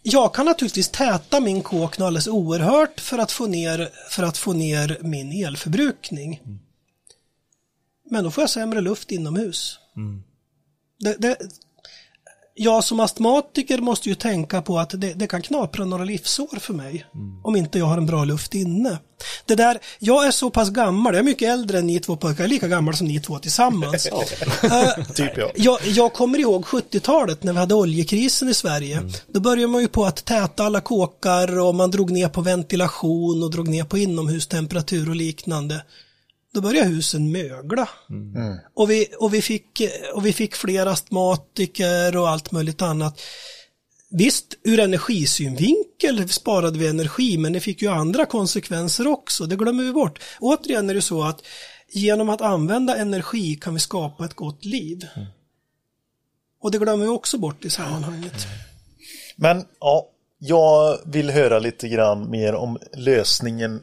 jag 0.04 0.34
kan 0.34 0.46
naturligtvis 0.46 0.90
täta 0.90 1.40
min 1.40 1.62
kåk 1.64 1.98
något 1.98 2.06
alldeles 2.06 2.28
oerhört 2.28 3.00
för 3.00 3.18
att 3.18 3.32
få 3.32 3.48
ner, 3.48 3.90
för 4.10 4.24
att 4.24 4.38
få 4.38 4.54
ner 4.54 4.98
min 5.02 5.46
elförbrukning. 5.46 6.42
Men 8.10 8.24
då 8.24 8.32
får 8.32 8.42
jag 8.42 8.50
sämre 8.50 8.82
luft 8.82 9.12
inomhus. 9.12 9.80
Det, 11.00 11.16
det, 11.20 11.38
jag 12.56 12.84
som 12.84 13.00
astmatiker 13.00 13.78
måste 13.78 14.10
ju 14.10 14.16
tänka 14.16 14.62
på 14.62 14.80
att 14.80 14.90
det, 14.90 15.14
det 15.14 15.28
kan 15.28 15.42
knapra 15.42 15.86
några 15.86 16.04
livsår 16.04 16.60
för 16.60 16.74
mig 16.74 17.06
om 17.44 17.56
inte 17.56 17.80
jag 17.80 17.86
har 17.86 17.98
en 17.98 18.06
bra 18.06 18.24
luft 18.24 18.54
inne. 18.54 18.98
Det 19.46 19.56
där, 19.56 19.80
jag 20.00 20.28
är 20.28 20.32
så 20.32 20.50
pass 20.50 20.70
gammal, 20.70 21.14
jag 21.14 21.20
är 21.20 21.24
mycket 21.24 21.50
äldre 21.50 21.80
än 21.80 21.88
ni 21.88 22.00
två 22.00 22.16
pojkar, 22.16 22.44
jag 22.44 22.46
är 22.46 22.54
lika 22.54 22.68
gammal 22.68 22.96
som 22.96 23.08
ni 23.08 23.20
två 23.20 23.40
tillsammans. 23.40 24.08
Eh, 24.64 25.06
Typ 25.14 25.32
ja. 25.38 25.52
jag, 25.56 25.80
jag 25.86 26.14
kommer 26.14 26.40
ihåg 26.40 26.66
70-talet 26.66 27.44
när 27.44 27.54
vi 27.54 27.60
hade 27.60 27.76
oljekrisen 27.76 28.50
i 28.50 28.54
Sverige. 28.54 29.02
Då 29.28 29.40
började 29.40 29.68
man 29.68 29.82
ju 29.82 29.88
på 29.88 30.06
att 30.06 30.26
täta 30.26 30.64
alla 30.64 30.82
kåkar 30.82 31.60
och 31.60 31.76
man 31.76 31.92
drog 31.92 32.12
ner 32.12 32.30
på 32.30 32.42
ventilation 32.42 33.44
och 33.44 33.52
drog 33.52 33.68
ner 33.68 33.84
på 33.84 33.98
inomhustemperatur 33.98 35.10
och 35.10 35.16
liknande. 35.16 35.82
Då 36.54 36.62
började 36.62 36.90
husen 36.90 37.32
mögla. 37.32 37.90
Och, 38.74 38.90
vi, 38.90 39.08
och, 39.20 39.34
vi 39.34 39.42
fick, 39.42 39.82
och 40.14 40.26
vi 40.26 40.34
fick 40.34 40.56
fler 40.56 40.86
astmatiker 40.86 42.18
och 42.18 42.30
allt 42.30 42.52
möjligt 42.52 42.82
annat. 42.82 43.22
Visst, 44.10 44.46
ur 44.64 44.80
energisynvinkel 44.80 46.30
sparade 46.30 46.80
vi 46.80 46.88
energi, 46.88 47.38
men 47.38 47.54
det 47.54 47.60
fick 47.60 47.82
ju 47.82 47.88
andra 47.88 48.26
konsekvenser 48.26 49.08
också. 49.08 49.46
Det 49.46 49.56
glömmer 49.56 49.84
vi 49.84 49.92
bort. 49.92 50.20
Återigen 50.40 50.90
är 50.90 50.94
det 50.94 51.02
så 51.02 51.24
att 51.24 51.42
genom 51.90 52.30
att 52.30 52.42
använda 52.42 52.98
energi 52.98 53.56
kan 53.56 53.74
vi 53.74 53.80
skapa 53.80 54.26
ett 54.26 54.34
gott 54.34 54.66
liv. 54.66 55.08
Och 56.62 56.72
det 56.72 56.78
glömmer 56.78 57.06
vi 57.06 57.12
också 57.12 57.38
bort 57.38 57.66
i 57.66 57.70
sammanhanget. 57.70 58.48
Men 59.36 59.66
ja, 59.80 60.10
jag 60.38 61.00
vill 61.06 61.30
höra 61.30 61.60
lite 61.60 61.88
grann 61.88 62.30
mer 62.30 62.56
om 62.56 62.78
lösningen 62.98 63.82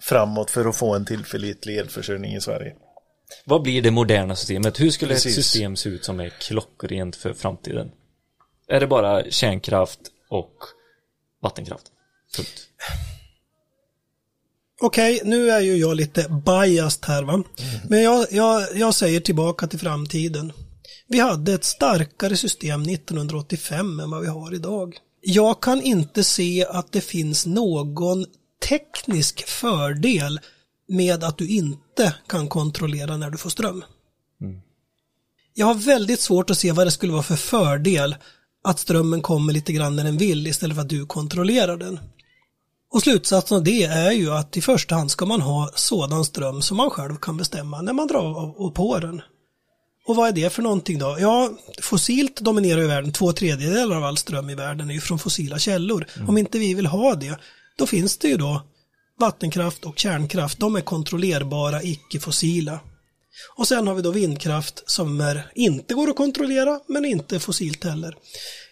framåt 0.00 0.50
för 0.50 0.64
att 0.64 0.76
få 0.76 0.94
en 0.94 1.04
tillförlitlig 1.04 1.78
elförsörjning 1.78 2.34
i 2.34 2.40
Sverige. 2.40 2.74
Vad 3.44 3.62
blir 3.62 3.82
det 3.82 3.90
moderna 3.90 4.36
systemet? 4.36 4.80
Hur 4.80 4.90
skulle 4.90 5.14
Precis. 5.14 5.38
ett 5.38 5.44
system 5.44 5.76
se 5.76 5.88
ut 5.88 6.04
som 6.04 6.20
är 6.20 6.28
klockrent 6.28 7.16
för 7.16 7.32
framtiden? 7.32 7.90
Är 8.68 8.80
det 8.80 8.86
bara 8.86 9.30
kärnkraft 9.30 10.00
och 10.28 10.54
vattenkraft? 11.42 11.84
Punkt. 12.36 12.68
Okej, 14.82 15.20
nu 15.24 15.50
är 15.50 15.60
ju 15.60 15.76
jag 15.76 15.96
lite 15.96 16.42
biased 16.46 17.04
här 17.06 17.22
va. 17.22 17.42
Men 17.88 18.02
jag, 18.02 18.26
jag, 18.30 18.66
jag 18.74 18.94
säger 18.94 19.20
tillbaka 19.20 19.66
till 19.66 19.78
framtiden. 19.78 20.52
Vi 21.08 21.18
hade 21.18 21.52
ett 21.52 21.64
starkare 21.64 22.36
system 22.36 22.82
1985 22.82 24.00
än 24.00 24.10
vad 24.10 24.20
vi 24.20 24.26
har 24.26 24.54
idag. 24.54 24.96
Jag 25.20 25.62
kan 25.62 25.82
inte 25.82 26.24
se 26.24 26.66
att 26.68 26.92
det 26.92 27.00
finns 27.00 27.46
någon 27.46 28.26
teknisk 28.68 29.46
fördel 29.46 30.40
med 30.88 31.24
att 31.24 31.38
du 31.38 31.48
inte 31.48 32.14
kan 32.26 32.48
kontrollera 32.48 33.16
när 33.16 33.30
du 33.30 33.38
får 33.38 33.50
ström. 33.50 33.84
Jag 35.54 35.66
har 35.66 35.74
väldigt 35.74 36.20
svårt 36.20 36.50
att 36.50 36.58
se 36.58 36.72
vad 36.72 36.86
det 36.86 36.90
skulle 36.90 37.12
vara 37.12 37.22
för 37.22 37.36
fördel 37.36 38.16
att 38.64 38.78
strömmen 38.78 39.22
kommer 39.22 39.52
lite 39.52 39.72
grann 39.72 39.96
när 39.96 40.04
den 40.04 40.16
vill 40.16 40.46
istället 40.46 40.76
för 40.76 40.82
att 40.82 40.88
du 40.88 41.06
kontrollerar 41.06 41.76
den. 41.76 42.00
Och 42.92 43.02
slutsatsen 43.02 43.56
av 43.56 43.64
det 43.64 43.84
är 43.84 44.12
ju 44.12 44.30
att 44.30 44.56
i 44.56 44.60
första 44.60 44.94
hand 44.94 45.10
ska 45.10 45.26
man 45.26 45.40
ha 45.40 45.70
sådan 45.74 46.24
ström 46.24 46.62
som 46.62 46.76
man 46.76 46.90
själv 46.90 47.16
kan 47.16 47.36
bestämma 47.36 47.82
när 47.82 47.92
man 47.92 48.06
drar 48.06 48.40
av 48.42 48.50
och 48.56 48.74
på 48.74 48.98
den. 48.98 49.22
Och 50.06 50.16
vad 50.16 50.28
är 50.28 50.32
det 50.32 50.50
för 50.50 50.62
någonting 50.62 50.98
då? 50.98 51.16
Ja, 51.20 51.50
fossilt 51.82 52.40
dominerar 52.40 52.80
ju 52.80 52.86
världen. 52.86 53.12
Två 53.12 53.32
tredjedelar 53.32 53.96
av 53.96 54.04
all 54.04 54.16
ström 54.16 54.50
i 54.50 54.54
världen 54.54 54.90
är 54.90 54.94
ju 54.94 55.00
från 55.00 55.18
fossila 55.18 55.58
källor. 55.58 56.06
Om 56.28 56.38
inte 56.38 56.58
vi 56.58 56.74
vill 56.74 56.86
ha 56.86 57.14
det, 57.14 57.38
då 57.80 57.86
finns 57.86 58.18
det 58.18 58.28
ju 58.28 58.36
då 58.36 58.62
vattenkraft 59.18 59.84
och 59.84 59.98
kärnkraft. 59.98 60.58
De 60.58 60.76
är 60.76 60.80
kontrollerbara, 60.80 61.82
icke-fossila. 61.82 62.80
Och 63.56 63.68
sen 63.68 63.86
har 63.86 63.94
vi 63.94 64.02
då 64.02 64.10
vindkraft 64.10 64.82
som 64.86 65.20
är, 65.20 65.52
inte 65.54 65.94
går 65.94 66.10
att 66.10 66.16
kontrollera, 66.16 66.80
men 66.88 67.04
inte 67.04 67.40
fossilt 67.40 67.84
heller. 67.84 68.16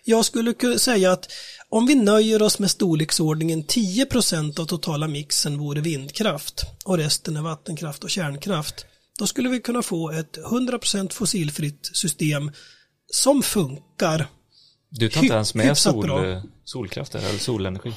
Jag 0.05 0.25
skulle 0.25 0.79
säga 0.79 1.13
att 1.13 1.33
om 1.69 1.87
vi 1.87 1.95
nöjer 1.95 2.43
oss 2.43 2.59
med 2.59 2.71
storleksordningen 2.71 3.65
10% 3.65 4.61
av 4.61 4.65
totala 4.65 5.09
mixen 5.09 5.59
vore 5.59 5.81
vindkraft 5.81 6.63
och 6.85 6.97
resten 6.97 7.37
är 7.37 7.43
vattenkraft 7.43 8.05
och 8.05 8.11
kärnkraft, 8.11 8.87
då 9.19 9.27
skulle 9.27 9.49
vi 9.49 9.61
kunna 9.61 9.83
få 9.83 10.11
ett 10.11 10.39
100% 10.39 11.13
fossilfritt 11.13 11.91
system 11.93 12.51
som 13.07 13.43
funkar. 13.43 14.27
Du 14.91 15.09
tar 15.09 15.23
inte 15.23 15.35
ens 15.35 15.55
med 15.55 15.79
sol, 15.79 16.43
solkraft 16.65 17.15
eller 17.15 17.39
solenergi? 17.39 17.93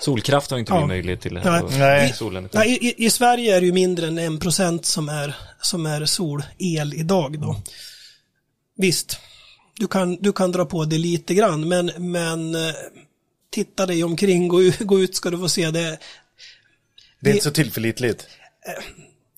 Solkraft 0.00 0.50
har 0.50 0.58
inte 0.58 0.72
Ja. 0.72 0.80
vi 0.80 0.86
möjlighet 0.86 1.20
till. 1.20 1.32
Nej. 1.32 1.42
här 1.42 1.60
på 1.60 1.68
Nej. 1.70 2.12
Solenergi. 2.12 2.58
Nej, 2.58 2.78
i, 2.80 3.04
I 3.06 3.10
Sverige 3.10 3.56
är 3.56 3.60
det 3.60 3.66
ju 3.66 3.72
mindre 3.72 4.06
än 4.06 4.18
1 4.18 4.84
som 4.86 5.08
är, 5.08 5.34
som 5.60 5.86
är 5.86 6.04
solel 6.04 6.94
idag 6.94 7.40
då. 7.40 7.56
Visst, 8.76 9.18
du 9.76 9.86
kan, 9.86 10.16
du 10.16 10.32
kan 10.32 10.52
dra 10.52 10.64
på 10.64 10.84
det 10.84 10.98
lite 10.98 11.34
grann, 11.34 11.68
men, 11.68 11.90
men 11.96 12.54
eh, 12.54 12.74
titta 13.50 13.86
dig 13.86 14.04
omkring, 14.04 14.48
gå, 14.48 14.58
gå 14.80 15.00
ut 15.00 15.16
ska 15.16 15.30
du 15.30 15.38
få 15.38 15.48
se 15.48 15.70
det. 15.70 15.98
Det 17.20 17.30
är 17.30 17.34
inte 17.34 17.44
så 17.44 17.50
tillförlitligt. 17.50 18.26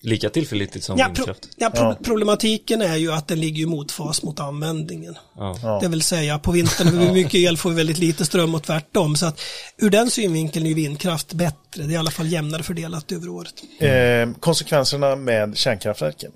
Lika 0.05 0.29
tillförlitligt 0.29 0.85
som 0.85 0.97
Ja, 0.97 1.05
pro, 1.05 1.13
vindkraft. 1.15 1.49
ja, 1.57 1.69
pro, 1.69 1.95
Problematiken 2.03 2.81
är 2.81 2.95
ju 2.95 3.11
att 3.11 3.27
den 3.27 3.39
ligger 3.39 3.63
i 3.63 3.65
motfas 3.65 4.23
mot 4.23 4.39
användningen. 4.39 5.15
Ja. 5.35 5.79
Det 5.81 5.87
vill 5.87 6.01
säga 6.01 6.39
på 6.39 6.51
vintern 6.51 6.95
när 6.95 7.05
vi 7.05 7.11
mycket 7.11 7.33
el 7.35 7.57
får 7.57 7.69
vi 7.69 7.75
väldigt 7.75 7.97
lite 7.97 8.25
ström 8.25 8.55
och 8.55 8.63
tvärtom. 8.63 9.15
Så 9.15 9.25
att 9.25 9.39
ur 9.77 9.89
den 9.89 10.09
synvinkeln 10.11 10.65
är 10.65 10.69
ju 10.69 10.75
vindkraft 10.75 11.33
bättre. 11.33 11.55
Det 11.73 11.83
är 11.83 11.89
i 11.89 11.95
alla 11.95 12.11
fall 12.11 12.27
jämnare 12.27 12.63
fördelat 12.63 13.11
över 13.11 13.29
året. 13.29 13.53
Eh, 13.79 14.39
konsekvenserna 14.39 15.15
med 15.15 15.57
kärnkraftverken. 15.57 16.31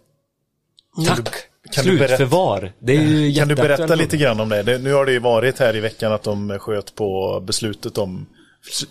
Tack! 1.07 1.29
kan 1.71 1.85
du 1.85 1.97
berätta- 1.97 2.07
Slutförvar. 2.17 2.73
Det 2.79 2.95
är 2.95 3.01
ju 3.01 3.33
Kan 3.35 3.47
du 3.47 3.55
berätta 3.55 3.95
lite 3.95 4.17
grann 4.17 4.39
om 4.39 4.49
det? 4.49 4.63
det? 4.63 4.77
Nu 4.77 4.93
har 4.93 5.05
det 5.05 5.11
ju 5.11 5.19
varit 5.19 5.59
här 5.59 5.75
i 5.75 5.79
veckan 5.79 6.11
att 6.13 6.23
de 6.23 6.59
sköt 6.59 6.95
på 6.95 7.39
beslutet 7.47 7.97
om 7.97 8.25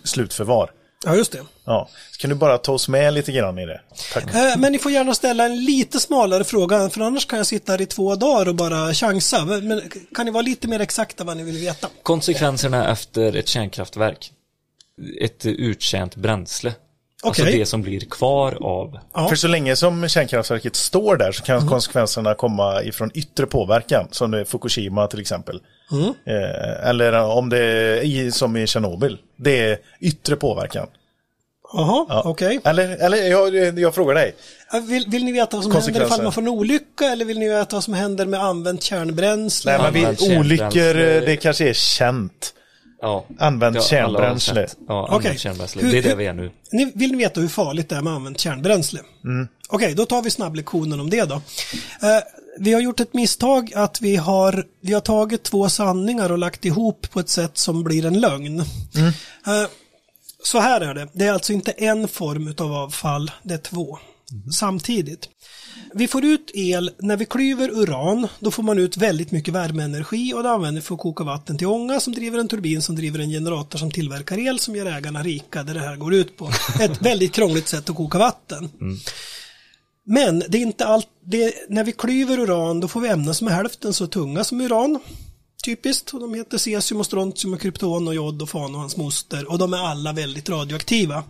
slutförvar. 0.05 0.71
Ja, 1.05 1.15
just 1.17 1.33
det. 1.33 1.39
Ja. 1.65 1.89
Så 2.13 2.21
kan 2.21 2.31
du 2.31 2.37
bara 2.37 2.59
ta 2.59 2.73
oss 2.73 2.89
med 2.89 3.15
lite 3.15 3.33
grann 3.33 3.59
i 3.59 3.67
det? 3.67 3.81
Tack. 4.13 4.35
Eh, 4.35 4.57
Men 4.59 4.73
ni 4.73 4.79
får 4.79 4.93
gärna 4.93 5.15
ställa 5.15 5.45
en 5.45 5.65
lite 5.65 6.01
smalare 6.01 6.45
fråga, 6.45 6.91
för 6.91 7.01
annars 7.01 7.27
kan 7.27 7.37
jag 7.37 7.47
sitta 7.47 7.73
här 7.73 7.81
i 7.81 7.87
två 7.87 8.15
dagar 8.15 8.49
och 8.49 8.55
bara 8.55 8.95
chansa. 8.95 9.45
Men 9.45 9.83
kan 10.15 10.27
ni 10.27 10.33
vara 10.33 10.43
lite 10.43 10.69
mer 10.69 10.81
exakta 10.81 11.25
vad 11.25 11.37
ni 11.37 11.43
vill 11.43 11.59
veta? 11.59 11.89
Konsekvenserna 12.03 12.93
efter 12.93 13.37
ett 13.37 13.49
kärnkraftverk. 13.49 14.33
Ett 15.21 15.47
uttjänt 15.47 16.17
bränsle. 16.17 16.75
Alltså 17.23 17.45
det 17.45 17.67
som 17.67 17.83
blir 17.83 18.01
kvar 18.01 18.59
av. 18.63 18.99
Ja. 19.15 19.29
För 19.29 19.37
så 19.37 19.49
länge 19.49 19.77
som 19.77 20.09
kärnkraftverket 20.09 20.77
står 20.77 21.17
där 21.17 21.33
så 21.33 21.43
kan 21.43 21.69
konsekvenserna 21.69 22.35
komma 22.35 22.83
ifrån 22.83 23.11
yttre 23.15 23.47
påverkan, 23.47 24.09
som 24.11 24.45
Fukushima 24.49 25.07
till 25.07 25.21
exempel. 25.21 25.61
Eh, 26.27 26.89
eller 26.89 27.13
om 27.23 27.49
det 27.49 27.59
är 27.59 28.03
i, 28.03 28.31
som 28.33 28.57
i 28.57 28.67
Tjernobyl, 28.67 29.19
det 29.37 29.61
är 29.71 29.79
yttre 30.01 30.37
påverkan. 30.37 30.87
Jaha, 31.73 32.07
Ja. 32.09 32.23
okej. 32.25 32.61
Eller, 32.65 32.89
eller 32.97 33.17
jag, 33.19 33.79
jag 33.79 33.95
frågar 33.95 34.15
dig. 34.15 34.35
Vill, 34.89 35.05
vill 35.09 35.25
ni 35.25 35.33
veta 35.33 35.57
vad 35.57 35.65
som 35.65 35.73
händer 35.73 36.05
ifall 36.07 36.23
man 36.23 36.33
får 36.33 36.43
en 36.43 36.49
olycka 36.49 37.05
eller 37.05 37.25
vill 37.25 37.39
ni 37.39 37.49
veta 37.49 37.77
vad 37.77 37.85
som 37.85 37.95
händer 37.95 38.27
med 38.27 38.41
använt 38.41 38.83
kärnbränsle? 38.83 39.79
Nej, 39.79 39.93
men 39.93 40.17
vi, 40.21 40.39
olyckor, 40.39 40.95
det 41.27 41.37
kanske 41.37 41.69
är 41.69 41.73
känt. 41.73 42.53
Ja. 43.01 43.27
Använt 43.39 43.77
Ja, 43.77 43.83
kärnbränsle. 43.83 44.67
Ja, 44.89 45.09
använt 45.11 45.39
kärnbränsle. 45.41 45.83
Hur- 45.83 45.93
Det 45.93 45.99
är 45.99 46.03
hur- 46.03 46.17
vi 46.17 46.27
är 46.27 46.33
nu. 46.33 46.51
Ni, 46.73 46.93
vill 46.95 47.11
ni 47.13 47.17
veta 47.19 47.41
hur 47.41 47.49
farligt 47.49 47.89
det 47.89 47.97
är 47.97 48.03
med 48.03 48.13
använt 48.13 48.41
kärnbränsle? 48.41 49.01
Okej, 49.69 49.95
då 49.95 50.07
tar 50.07 50.23
vi 50.23 50.31
snabblektionen 50.31 51.01
om 51.01 51.11
det 51.11 51.25
då. 51.25 51.35
Eh, 51.35 51.41
vi 52.59 52.73
har 52.73 52.81
gjort 52.81 53.01
ett 53.01 53.15
misstag 53.15 53.73
att 53.75 54.01
vi 54.01 54.17
har, 54.17 54.65
vi 54.81 54.93
har 54.93 55.01
tagit 55.01 55.43
två 55.43 55.69
sanningar 55.69 56.33
och 56.33 56.39
lagt 56.39 56.65
ihop 56.65 57.11
på 57.11 57.21
ett 57.21 57.29
sätt 57.29 57.59
som 57.59 57.85
blir 57.85 58.07
en 58.07 58.21
lögn. 58.21 58.61
Eh, 59.47 59.67
så 60.43 60.61
här 60.61 60.81
är 60.81 60.95
det, 60.95 61.09
det 61.13 61.25
är 61.25 61.33
alltså 61.33 61.53
inte 61.53 61.71
en 61.71 62.09
form 62.09 62.55
av 62.59 62.73
avfall, 62.73 63.31
det 63.43 63.55
är 63.55 63.59
två 63.59 63.99
samtidigt. 64.53 65.29
Vi 65.95 66.09
får 66.09 66.25
ut 66.25 66.51
el, 66.55 66.91
när 66.99 67.17
vi 67.17 67.25
klyver 67.25 67.71
uran, 67.71 68.29
då 68.39 68.51
får 68.51 68.63
man 68.63 68.79
ut 68.79 68.97
väldigt 68.97 69.31
mycket 69.31 69.55
värmeenergi 69.55 70.35
och 70.35 70.43
det 70.43 70.51
använder 70.51 70.81
vi 70.81 70.87
för 70.87 70.95
att 70.95 71.01
koka 71.01 71.25
vatten 71.25 71.59
till 71.59 71.67
ånga 71.67 72.01
som 72.01 72.13
driver 72.13 72.39
en 72.39 72.49
turbin 72.49 72.83
som 72.83 72.97
driver 72.97 73.19
en 73.19 73.31
generator 73.31 73.79
som 73.79 73.91
tillverkar 73.91 74.39
el 74.39 74.59
som 74.59 74.77
gör 74.77 74.87
ägarna 74.87 75.23
rika, 75.23 75.63
det 75.63 75.73
det 75.73 75.81
här 75.81 75.97
går 75.97 76.15
ut 76.15 76.37
på. 76.37 76.51
Ett 76.81 77.01
väldigt 77.03 77.35
krångligt 77.35 77.69
sätt 77.69 77.91
att 77.91 77.97
koka 77.97 78.19
vatten. 78.19 78.71
Men 80.09 80.43
det 80.49 80.59
är 80.59 80.63
inte 80.63 80.87
allt, 80.87 81.09
det, 81.25 81.55
när 81.69 81.85
vi 81.85 81.93
klyver 81.93 82.39
uran 82.39 82.81
då 82.81 82.89
får 82.89 83.01
vi 83.01 83.09
ämnen 83.09 83.35
som 83.35 83.49
är 83.49 83.53
hälften 83.53 83.95
så 83.95 84.07
tunga 84.07 84.45
som 84.45 84.61
uran. 84.61 84.99
Typiskt, 85.65 86.15
och 86.15 86.21
de 86.21 86.35
heter 86.35 86.59
cesium 86.59 87.01
och 87.01 87.07
strontium 87.07 87.55
och 87.55 87.61
krypton 87.61 88.09
och 88.09 88.15
jod 88.15 88.43
och 88.43 88.49
fan 88.49 88.75
och 88.75 88.81
hans 88.81 88.97
moster 88.97 89.51
och 89.51 89.59
de 89.59 89.75
är 89.75 89.79
alla 89.79 90.13
väldigt 90.13 90.49
radioaktiva. 90.49 91.25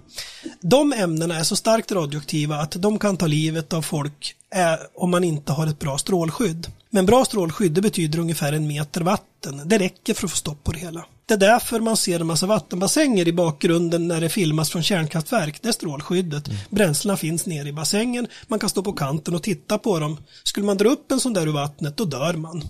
De 0.60 0.92
ämnena 0.92 1.38
är 1.38 1.42
så 1.42 1.56
starkt 1.56 1.92
radioaktiva 1.92 2.56
att 2.56 2.72
de 2.72 2.98
kan 2.98 3.16
ta 3.16 3.26
livet 3.26 3.72
av 3.72 3.82
folk 3.82 4.34
är, 4.50 4.78
om 4.94 5.10
man 5.10 5.24
inte 5.24 5.52
har 5.52 5.66
ett 5.66 5.78
bra 5.78 5.98
strålskydd. 5.98 6.66
Men 6.90 7.06
bra 7.06 7.24
strålskydd 7.24 7.72
det 7.72 7.80
betyder 7.80 8.18
ungefär 8.18 8.52
en 8.52 8.66
meter 8.66 9.00
vatten. 9.00 9.62
Det 9.64 9.78
räcker 9.78 10.14
för 10.14 10.26
att 10.26 10.30
få 10.30 10.36
stopp 10.36 10.64
på 10.64 10.72
det 10.72 10.78
hela. 10.78 11.04
Det 11.28 11.34
är 11.34 11.38
därför 11.38 11.80
man 11.80 11.96
ser 11.96 12.20
en 12.20 12.26
massa 12.26 12.46
vattenbassänger 12.46 13.28
i 13.28 13.32
bakgrunden 13.32 14.08
när 14.08 14.20
det 14.20 14.28
filmas 14.28 14.70
från 14.70 14.82
kärnkraftverk. 14.82 15.62
Det 15.62 15.68
är 15.68 15.72
strålskyddet. 15.72 16.48
Bränslena 16.70 17.16
finns 17.16 17.46
nere 17.46 17.68
i 17.68 17.72
bassängen. 17.72 18.26
Man 18.48 18.58
kan 18.58 18.68
stå 18.68 18.82
på 18.82 18.92
kanten 18.92 19.34
och 19.34 19.42
titta 19.42 19.78
på 19.78 19.98
dem. 19.98 20.18
Skulle 20.44 20.66
man 20.66 20.76
dra 20.76 20.88
upp 20.88 21.12
en 21.12 21.20
sån 21.20 21.32
där 21.32 21.46
ur 21.46 21.52
vattnet, 21.52 21.96
då 21.96 22.04
dör 22.04 22.32
man. 22.32 22.62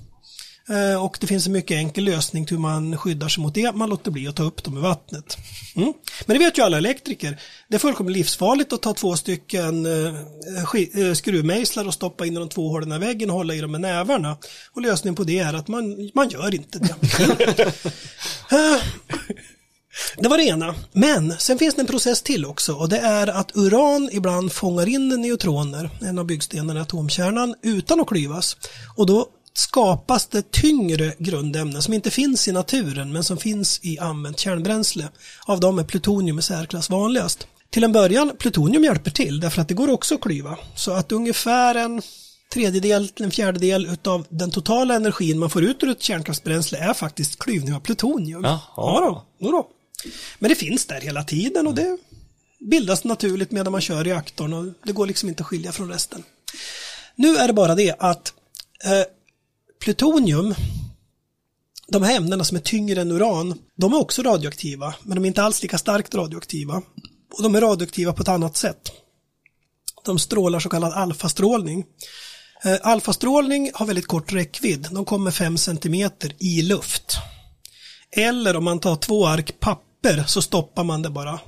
Eh, 0.69 1.05
Och 1.05 1.17
det 1.21 1.27
finns 1.27 1.47
en 1.47 1.53
mycket 1.53 1.77
enkel 1.77 2.05
lösning 2.05 2.47
till 2.47 2.57
hur 2.57 2.63
man 2.63 2.97
skyddar 2.99 3.29
sig 3.29 3.43
mot 3.43 3.55
det. 3.55 3.73
Man 3.75 3.89
låter 3.89 4.11
bli 4.11 4.29
att 4.29 4.37
ta 4.37 4.43
upp 4.43 4.65
dem 4.65 4.77
ur 4.77 4.81
vattnet. 4.81 5.37
Mm. 5.77 5.93
Men 6.27 6.39
det 6.39 6.45
vet 6.45 6.59
ju 6.59 6.63
alla 6.63 6.77
elektriker. 6.77 7.41
Det 7.69 7.75
är 7.75 7.79
fullkomligt 7.79 8.17
livsfarligt 8.17 8.73
att 8.73 8.83
ta 8.83 8.95
två 8.95 9.17
stycken 9.17 9.87
eh, 9.87 10.15
eh, 11.07 11.15
skruvmejslar 11.15 11.87
och 11.87 11.95
stoppa 11.95 12.27
in 12.27 12.33
i 12.37 12.39
de 12.39 12.49
två 12.49 12.69
hålen 12.69 12.93
i 12.93 12.99
väggen 12.99 13.31
och 13.31 13.37
hålla 13.37 13.55
i 13.55 13.61
dem 13.61 13.73
med 13.73 13.81
nävarna. 13.81 14.37
Och 14.73 14.83
lösningen 14.83 15.15
på 15.17 15.25
det 15.25 15.39
är 15.39 15.55
att 15.55 15.69
man, 15.69 16.11
man 16.15 16.29
gör 16.29 16.55
inte 16.55 16.79
det. 16.79 16.95
Det 20.17 20.29
var 20.29 20.39
det 20.39 20.45
ena. 20.45 20.75
Men 20.93 21.35
sen 21.39 21.59
finns 21.59 21.75
det 21.75 21.81
en 21.81 21.87
process 21.87 22.23
till 22.23 22.45
också 22.45 22.73
och 22.73 22.89
det 22.89 22.99
är 22.99 23.27
att 23.27 23.51
uran 23.55 24.09
ibland 24.13 24.53
fångar 24.53 24.89
in 24.89 25.09
neutroner, 25.09 25.91
en 26.01 26.19
av 26.19 26.25
byggstenarna 26.25 26.81
i 26.81 26.83
atomkärnan, 26.83 27.55
utan 27.63 28.01
att 28.01 28.07
klyvas. 28.09 28.57
Och 28.97 29.07
då 29.07 29.29
skapas 29.59 30.27
det 30.27 30.51
tyngre 30.51 31.15
grundämnen 31.19 31.83
som 31.83 31.95
inte 31.95 32.11
finns 32.11 32.49
i 32.49 32.53
naturen 32.53 33.13
men 33.13 33.25
som 33.25 33.37
finns 33.37 33.81
i 33.83 33.99
använt 33.99 34.41
kärnbränsle. 34.41 35.09
Av 35.47 35.61
dem 35.61 35.79
är 35.79 35.85
plutonium 35.85 36.39
i 36.39 36.43
särklass 36.43 36.91
vanligast. 36.91 37.47
Till 37.71 37.85
en 37.85 37.93
början, 37.93 38.33
plutonium 38.39 38.85
hjälper 38.85 39.11
till 39.11 39.41
därför 39.41 39.63
att 39.63 39.69
det 39.69 39.75
går 39.75 39.91
också 39.91 40.15
att 40.15 40.21
klyva. 40.21 40.59
Så 40.77 40.93
att 40.93 41.13
ungefär 41.13 41.75
en 41.75 42.03
tredjedel 42.53 43.09
till 43.09 43.25
en 43.25 43.31
fjärdedel 43.31 43.87
utav 43.87 44.27
den 44.29 44.51
totala 44.51 44.95
energin 44.95 45.39
man 45.39 45.51
får 45.51 45.65
ut 45.65 45.83
ur 45.83 45.91
ett 45.91 46.03
kärnkraftsbränsle 46.03 46.79
är 46.79 46.95
faktiskt 46.95 47.39
klyvning 47.39 47.75
av 47.75 47.81
plutonium. 47.81 48.45
Jaha. 48.45 48.61
Ja 48.77 49.25
då, 49.41 49.51
då. 49.51 49.69
Men 50.39 50.49
det 50.49 50.55
finns 50.55 50.87
där 50.87 51.01
hela 51.01 51.25
tiden 51.25 51.67
och 51.67 51.75
det 51.75 51.99
bildas 52.59 53.05
naturligt 53.05 53.51
medan 53.51 53.73
man 53.73 53.81
kör 53.81 54.05
reaktorn 54.05 54.53
och 54.53 54.65
det 54.85 54.93
går 54.93 55.07
liksom 55.07 55.29
inte 55.29 55.43
att 55.43 55.47
skilja 55.47 55.73
från 55.73 55.91
resten. 55.91 56.23
Nu 57.15 57.37
är 57.37 57.47
det 57.47 57.53
bara 57.53 57.75
det 57.75 57.95
att 57.99 58.33
eh, 58.85 59.16
plutonium, 59.81 60.55
de 61.89 62.03
här 62.03 62.17
ämnena 62.17 62.45
som 62.45 62.57
är 62.57 62.61
tyngre 62.61 63.01
än 63.01 63.13
uran, 63.13 63.59
de 63.77 63.93
är 63.93 64.01
också 64.01 64.23
radioaktiva, 64.23 64.95
men 65.03 65.15
de 65.15 65.25
är 65.25 65.29
inte 65.29 65.43
alls 65.43 65.63
lika 65.63 65.79
starkt 65.79 66.15
radioaktiva. 66.15 66.83
Och 67.37 67.43
de 67.43 67.55
är 67.55 67.61
radioaktiva 67.61 68.13
på 68.13 68.23
ett 68.23 68.29
annat 68.29 68.57
sätt. 68.57 68.93
De 70.05 70.19
strålar 70.19 70.61
så 70.61 70.69
kallad 70.69 70.93
alfastrålning. 70.93 71.85
Eh, 72.65 72.77
alfastrålning 72.83 73.71
har 73.75 73.87
väldigt 73.87 74.07
kort 74.07 74.33
räckvidd, 74.33 74.89
de 74.91 75.05
kommer 75.05 75.31
5 75.31 75.59
cm 75.59 76.11
i 76.39 76.63
luft. 76.63 77.17
Eller 78.11 78.57
om 78.57 78.65
man 78.65 78.81
tar 78.81 78.97
två 78.97 79.27
ark 79.27 79.61
papper 79.61 80.25
så 80.27 80.43
stoppar 80.43 80.85
man 80.85 81.03
det 81.03 81.11
bara. 81.11 81.41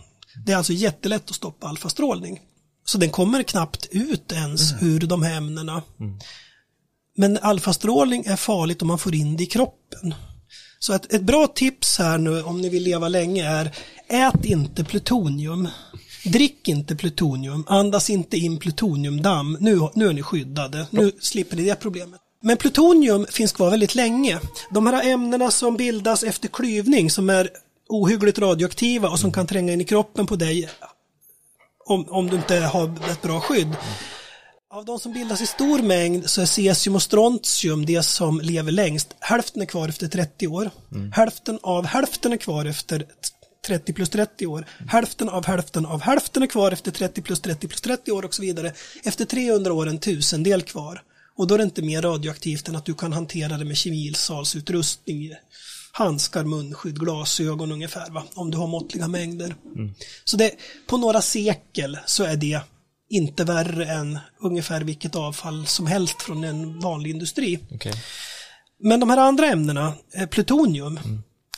Det 0.46 0.52
är 0.52 0.56
alltså 0.56 0.72
jättelätt 0.72 1.30
att 1.30 1.36
stoppa 1.36 1.66
alfastrålning. 1.66 2.40
Så 2.84 2.98
den 2.98 3.10
kommer 3.10 3.42
knappt 3.42 3.88
ut 3.90 4.32
ens 4.32 4.82
ur 4.82 5.00
de 5.00 5.22
här 5.22 5.36
ämnena. 5.36 5.82
Men 7.18 7.38
alfastrålning 7.38 8.24
är 8.26 8.36
farligt 8.36 8.82
om 8.82 8.88
man 8.88 8.98
får 8.98 9.14
in 9.14 9.36
det 9.36 9.42
i 9.42 9.46
kroppen. 9.46 10.14
Så 10.78 10.92
ett, 10.92 11.12
ett 11.12 11.22
bra 11.22 11.46
tips 11.46 11.98
här 11.98 12.18
nu 12.18 12.42
om 12.42 12.60
ni 12.60 12.68
vill 12.68 12.82
leva 12.82 13.08
länge 13.08 13.48
är 13.48 13.70
ät 14.08 14.44
inte 14.44 14.84
plutonium. 14.84 15.68
Drick 16.24 16.68
inte 16.68 16.96
plutonium, 16.96 17.64
andas 17.68 18.10
inte 18.10 18.36
in 18.36 18.58
plutoniumdamm. 18.58 19.56
Nu, 19.60 19.80
nu 19.94 20.08
är 20.08 20.12
ni 20.12 20.22
skyddade, 20.22 20.86
nu 20.90 21.12
slipper 21.20 21.56
ni 21.56 21.64
det 21.64 21.74
problemet. 21.74 22.20
Men 22.42 22.56
plutonium 22.56 23.26
finns 23.30 23.52
kvar 23.52 23.70
väldigt 23.70 23.94
länge. 23.94 24.40
De 24.70 24.86
här 24.86 25.08
ämnena 25.08 25.50
som 25.50 25.76
bildas 25.76 26.22
efter 26.22 26.48
klyvning 26.48 27.10
som 27.10 27.30
är 27.30 27.50
ohyggligt 27.88 28.38
radioaktiva 28.38 29.08
och 29.08 29.18
som 29.18 29.32
kan 29.32 29.46
tränga 29.46 29.72
in 29.72 29.80
i 29.80 29.84
kroppen 29.84 30.26
på 30.26 30.36
dig 30.36 30.68
om, 31.84 32.04
om 32.08 32.26
du 32.26 32.36
inte 32.36 32.56
har 32.56 33.10
ett 33.10 33.22
bra 33.22 33.40
skydd. 33.40 33.76
Av 34.70 34.84
de 34.84 34.98
som 34.98 35.12
bildas 35.12 35.40
i 35.40 35.46
stor 35.46 35.82
mängd 35.82 36.30
så 36.30 36.40
är 36.40 36.46
cesium 36.46 36.94
och 36.94 37.02
strontium 37.02 37.86
det 37.86 38.02
som 38.02 38.40
lever 38.40 38.72
längst. 38.72 39.14
Hälften 39.20 39.62
är 39.62 39.66
kvar 39.66 39.88
efter 39.88 40.08
30 40.08 40.46
år. 40.46 40.70
Hälften 41.12 41.58
av 41.62 41.86
hälften 41.86 42.32
är 42.32 42.36
kvar 42.36 42.64
efter 42.64 43.06
30 43.66 43.92
plus 43.92 44.10
30 44.10 44.46
år. 44.46 44.66
Hälften 44.88 45.28
av 45.28 45.46
hälften 45.46 45.86
av 45.86 46.00
hälften 46.00 46.42
är 46.42 46.46
kvar 46.46 46.72
efter 46.72 46.90
30 46.90 47.22
plus 47.22 47.40
30 47.40 47.68
plus 47.68 47.80
30 47.80 48.12
år 48.12 48.24
och 48.24 48.34
så 48.34 48.42
vidare. 48.42 48.72
Efter 49.04 49.24
300 49.24 49.72
år 49.72 49.88
en 49.88 49.98
tusendel 49.98 50.62
kvar. 50.62 51.02
Och 51.36 51.46
då 51.46 51.54
är 51.54 51.58
det 51.58 51.64
inte 51.64 51.82
mer 51.82 52.02
radioaktivt 52.02 52.68
än 52.68 52.76
att 52.76 52.84
du 52.84 52.94
kan 52.94 53.12
hantera 53.12 53.58
det 53.58 53.64
med 53.64 53.76
kemisalsutrustning, 53.76 55.32
handskar, 55.92 56.44
munskydd, 56.44 57.00
glasögon 57.00 57.72
ungefär, 57.72 58.10
va? 58.10 58.24
om 58.34 58.50
du 58.50 58.58
har 58.58 58.66
måttliga 58.66 59.08
mängder. 59.08 59.54
Så 60.24 60.36
det, 60.36 60.52
på 60.86 60.96
några 60.96 61.22
sekel 61.22 61.98
så 62.06 62.24
är 62.24 62.36
det 62.36 62.60
inte 63.10 63.44
värre 63.44 63.84
än 63.84 64.18
ungefär 64.40 64.80
vilket 64.80 65.16
avfall 65.16 65.66
som 65.66 65.86
helst 65.86 66.22
från 66.22 66.44
en 66.44 66.80
vanlig 66.80 67.10
industri. 67.10 67.58
Okej. 67.74 67.92
Men 68.80 69.00
de 69.00 69.10
här 69.10 69.16
andra 69.16 69.46
ämnena, 69.46 69.92
eh, 70.14 70.26
plutonium, 70.26 71.00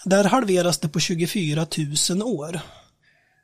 där 0.04 0.24
halveras 0.24 0.78
det 0.78 0.88
på 0.88 1.00
24 1.00 1.66
000 2.10 2.22
år. 2.22 2.60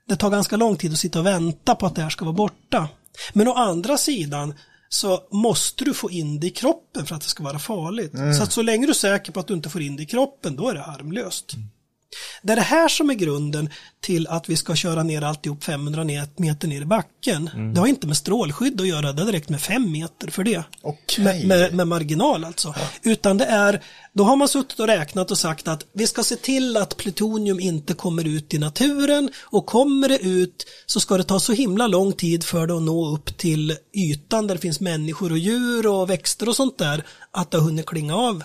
Det 0.08 0.16
tar 0.16 0.30
ganska 0.30 0.56
lång 0.56 0.76
tid 0.76 0.92
att 0.92 0.98
sitta 0.98 1.18
och 1.18 1.26
vänta 1.26 1.74
på 1.74 1.86
att 1.86 1.94
det 1.94 2.02
här 2.02 2.10
ska 2.10 2.24
vara 2.24 2.34
borta. 2.34 2.88
Men 3.32 3.48
å 3.48 3.54
andra 3.54 3.98
sidan 3.98 4.54
så 4.88 5.20
måste 5.30 5.84
du 5.84 5.94
få 5.94 6.10
in 6.10 6.40
det 6.40 6.46
i 6.46 6.50
kroppen 6.50 7.06
för 7.06 7.14
att 7.14 7.22
det 7.22 7.28
ska 7.28 7.44
vara 7.44 7.58
farligt. 7.58 8.12
Så 8.36 8.42
att 8.42 8.52
så 8.52 8.62
länge 8.62 8.86
du 8.86 8.90
är 8.90 8.94
säker 8.94 9.32
på 9.32 9.40
att 9.40 9.46
du 9.46 9.54
inte 9.54 9.68
får 9.68 9.82
in 9.82 9.96
det 9.96 10.02
i 10.02 10.06
kroppen, 10.06 10.56
då 10.56 10.68
är 10.68 10.74
det 10.74 10.80
harmlöst. 10.80 11.56
Det 12.42 12.52
är 12.52 12.56
det 12.56 12.62
här 12.62 12.88
som 12.88 13.10
är 13.10 13.14
grunden 13.14 13.70
till 14.00 14.26
att 14.26 14.48
vi 14.48 14.56
ska 14.56 14.74
köra 14.74 15.02
ner 15.02 15.22
alltihop 15.22 15.64
500 15.64 16.04
net- 16.04 16.38
meter 16.38 16.68
ner 16.68 16.80
i 16.80 16.84
backen. 16.84 17.50
Det 17.74 17.80
har 17.80 17.86
inte 17.86 18.06
med 18.06 18.16
strålskydd 18.16 18.80
att 18.80 18.86
göra, 18.88 19.12
det 19.12 19.22
har 19.22 19.26
direkt 19.26 19.48
med 19.48 19.60
5 19.60 19.90
meter 19.92 20.30
för 20.30 20.44
det. 20.44 20.62
Okej. 20.82 21.24
Med, 21.24 21.46
med, 21.46 21.74
med 21.74 21.88
marginal 21.88 22.44
alltså. 22.44 22.74
Utan 23.02 23.38
det 23.38 23.44
är, 23.44 23.82
då 24.12 24.24
har 24.24 24.36
man 24.36 24.48
suttit 24.48 24.80
och 24.80 24.86
räknat 24.86 25.30
och 25.30 25.38
sagt 25.38 25.68
att 25.68 25.86
vi 25.92 26.06
ska 26.06 26.22
se 26.24 26.36
till 26.36 26.76
att 26.76 26.96
plutonium 26.96 27.60
inte 27.60 27.94
kommer 27.94 28.26
ut 28.26 28.54
i 28.54 28.58
naturen 28.58 29.30
och 29.42 29.66
kommer 29.66 30.08
det 30.08 30.18
ut 30.18 30.66
så 30.86 31.00
ska 31.00 31.16
det 31.16 31.24
ta 31.24 31.40
så 31.40 31.52
himla 31.52 31.86
lång 31.86 32.12
tid 32.12 32.44
för 32.44 32.66
det 32.66 32.76
att 32.76 32.82
nå 32.82 33.14
upp 33.14 33.38
till 33.38 33.76
ytan 33.96 34.46
där 34.46 34.54
det 34.54 34.60
finns 34.60 34.80
människor 34.80 35.32
och 35.32 35.38
djur 35.38 35.86
och 35.86 36.10
växter 36.10 36.48
och 36.48 36.56
sånt 36.56 36.78
där 36.78 37.06
att 37.30 37.50
det 37.50 37.56
har 37.58 37.64
hunnit 37.64 37.86
klinga 37.86 38.16
av. 38.16 38.42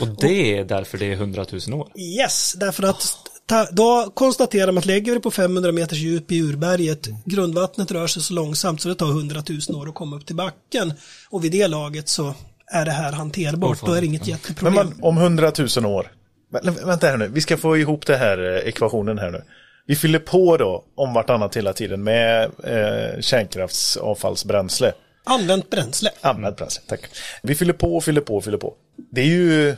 Och 0.00 0.08
det 0.20 0.58
är 0.58 0.64
därför 0.64 0.98
det 0.98 1.06
är 1.06 1.12
100 1.12 1.44
000 1.68 1.80
år. 1.80 1.88
Yes, 1.96 2.54
därför 2.56 2.82
att 2.82 3.02
ta, 3.46 3.66
då 3.70 4.10
konstaterar 4.14 4.66
man 4.72 4.78
att 4.78 4.86
lägger 4.86 5.12
vi 5.12 5.18
det 5.18 5.20
på 5.22 5.30
500 5.30 5.72
meters 5.72 5.98
djup 5.98 6.32
i 6.32 6.40
urberget, 6.40 7.06
grundvattnet 7.24 7.90
rör 7.90 8.06
sig 8.06 8.22
så 8.22 8.34
långsamt 8.34 8.80
så 8.80 8.88
det 8.88 8.94
tar 8.94 9.06
100 9.10 9.42
000 9.68 9.80
år 9.82 9.88
att 9.88 9.94
komma 9.94 10.16
upp 10.16 10.26
till 10.26 10.36
backen. 10.36 10.92
Och 11.30 11.44
vid 11.44 11.52
det 11.52 11.68
laget 11.68 12.08
så 12.08 12.34
är 12.66 12.84
det 12.84 12.90
här 12.90 13.12
hanterbart, 13.12 13.80
då 13.86 13.92
är 13.92 14.00
det 14.00 14.06
inget 14.06 14.20
Men 14.22 14.30
jätteproblem. 14.30 14.74
man, 14.74 14.94
om 15.02 15.16
hundratusen 15.16 15.84
år. 15.86 16.12
Vä- 16.52 16.86
Vänta 16.86 17.06
här 17.06 17.16
nu, 17.16 17.28
vi 17.28 17.40
ska 17.40 17.56
få 17.56 17.76
ihop 17.76 18.06
det 18.06 18.16
här 18.16 18.54
eh, 18.62 18.68
ekvationen 18.68 19.18
här 19.18 19.30
nu. 19.30 19.42
Vi 19.86 19.96
fyller 19.96 20.18
på 20.18 20.56
då 20.56 20.84
om 20.96 21.12
vartannat 21.14 21.56
hela 21.56 21.72
tiden 21.72 22.02
med 22.02 22.42
eh, 22.64 23.20
kärnkraftsavfallsbränsle. 23.20 24.92
Använt 25.28 25.70
bränsle. 25.70 26.10
Använt 26.20 26.56
bränsle, 26.56 26.82
tack. 26.86 27.00
Vi 27.42 27.54
fyller 27.54 27.72
på 27.72 27.96
och 27.96 28.04
fyller 28.04 28.20
på 28.20 28.36
och 28.36 28.44
fyller 28.44 28.58
på. 28.58 28.74
Det 29.10 29.20
är 29.20 29.26
ju, 29.26 29.76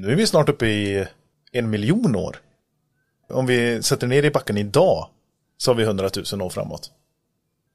nu 0.00 0.12
är 0.12 0.16
vi 0.16 0.26
snart 0.26 0.48
uppe 0.48 0.66
i 0.66 1.06
en 1.52 1.70
miljon 1.70 2.16
år. 2.16 2.36
Om 3.28 3.46
vi 3.46 3.82
sätter 3.82 4.06
ner 4.06 4.22
i 4.22 4.30
backen 4.30 4.56
idag 4.56 5.08
så 5.56 5.70
har 5.70 5.76
vi 5.76 5.82
100 5.82 6.10
000 6.32 6.42
år 6.42 6.50
framåt. 6.50 6.90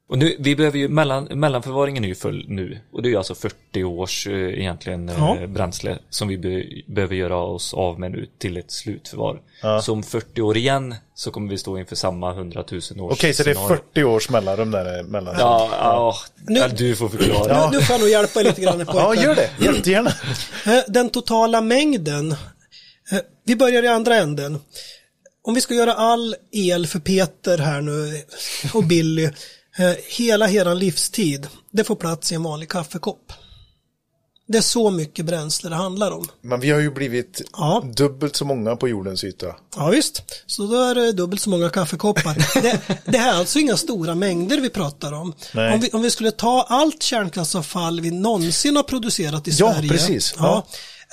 Och 0.08 0.18
nu, 0.18 0.36
vi 0.38 0.56
behöver 0.56 0.78
ju, 0.78 0.88
mellan, 0.88 1.24
mellanförvaringen 1.24 2.04
är 2.04 2.08
ju 2.08 2.14
full 2.14 2.44
nu. 2.48 2.78
Och 2.92 3.02
det 3.02 3.08
är 3.08 3.10
ju 3.10 3.16
alltså 3.16 3.34
40 3.34 3.84
års 3.84 4.26
eh, 4.26 4.32
egentligen 4.60 5.08
eh, 5.08 5.14
Ja. 5.18 5.46
bränsle 5.46 5.98
som 6.10 6.28
vi 6.28 6.38
be, 6.38 6.64
behöver 6.94 7.14
göra 7.14 7.36
oss 7.36 7.74
av 7.74 8.00
med 8.00 8.10
nu 8.10 8.26
till 8.38 8.56
ett 8.56 8.70
slutförvar. 8.70 9.40
Ja. 9.62 9.82
Så 9.82 9.92
om 9.92 10.02
40 10.02 10.42
år 10.42 10.56
igen 10.56 10.94
så 11.14 11.30
kommer 11.30 11.50
vi 11.50 11.58
stå 11.58 11.78
inför 11.78 11.96
samma 11.96 12.30
100 12.32 12.64
000 12.70 12.80
års 13.00 13.12
Okej, 13.12 13.34
så 13.34 13.42
det 13.42 13.50
är 13.50 13.54
scenario. 13.54 13.76
40 13.92 14.04
års 14.04 14.30
mellanrum 14.30 14.70
där 14.70 15.02
mellan. 15.02 15.36
Ja, 15.38 15.68
ja, 15.72 16.14
Nu- 16.46 16.58
ja, 16.60 16.68
du 16.68 16.96
får 16.96 17.08
förklara. 17.08 17.70
Nu, 17.70 17.76
nu 17.76 17.82
får 17.82 17.92
jag 17.94 18.00
nog 18.00 18.10
hjälpa 18.10 18.40
lite 18.40 18.60
grann 18.60 18.78
pojkar. 18.86 18.94
ja, 19.00 19.14
gör 19.22 19.34
det. 19.34 19.50
Jättegärna. 19.60 20.10
Eh, 20.66 20.82
Den 20.88 21.10
totala 21.10 21.60
mängden. 21.60 22.32
eh, 22.32 23.18
Vi 23.44 23.56
börjar 23.56 23.82
i 23.82 23.88
andra 23.88 24.14
änden. 24.16 24.58
Om 25.44 25.54
vi 25.54 25.60
ska 25.60 25.74
göra 25.74 25.92
all 25.94 26.34
el 26.52 26.86
för 26.86 26.98
Peter 26.98 27.58
här 27.58 27.80
nu 27.80 28.22
och 28.74 28.84
Billy, 28.84 29.28
eh, 29.78 29.92
hela 30.08 30.50
eran 30.50 30.78
livstid, 30.78 31.46
det 31.70 31.84
får 31.84 31.96
plats 31.96 32.32
i 32.32 32.34
en 32.34 32.42
vanlig 32.42 32.68
kaffekopp. 32.68 33.32
Det 34.48 34.58
är 34.58 34.62
så 34.62 34.90
mycket 34.90 35.24
bränsle 35.26 35.70
det 35.70 35.76
handlar 35.76 36.10
om. 36.10 36.28
Men 36.42 36.60
vi 36.60 36.70
har 36.70 36.80
ju 36.80 36.90
blivit 36.90 37.42
Ja. 37.52 37.82
dubbelt 37.96 38.36
så 38.36 38.44
många 38.44 38.76
på 38.76 38.88
jordens 38.88 39.24
yta. 39.24 39.46
Ja 39.76 39.88
visst, 39.88 40.22
så 40.46 40.66
då 40.66 40.82
är 40.82 40.94
det 40.94 41.12
dubbelt 41.12 41.40
så 41.42 41.50
många 41.50 41.70
kaffekoppar. 41.70 42.36
Det, 42.62 42.80
det 43.04 43.18
här 43.18 43.32
är 43.34 43.38
alltså 43.38 43.58
inga 43.58 43.76
stora 43.76 44.14
mängder 44.14 44.60
vi 44.60 44.70
pratar 44.70 45.12
om. 45.12 45.34
Om 45.54 45.80
vi, 45.80 45.90
om 45.92 46.02
vi 46.02 46.10
skulle 46.10 46.30
ta 46.30 46.66
allt 46.68 47.02
kärnkraftsavfall 47.02 48.00
vi 48.00 48.10
någonsin 48.10 48.76
har 48.76 48.82
producerat 48.82 49.48
i 49.48 49.50
Ja, 49.50 49.72
Sverige 49.74 49.88
precis. 49.90 50.34
Ja, 50.38 50.66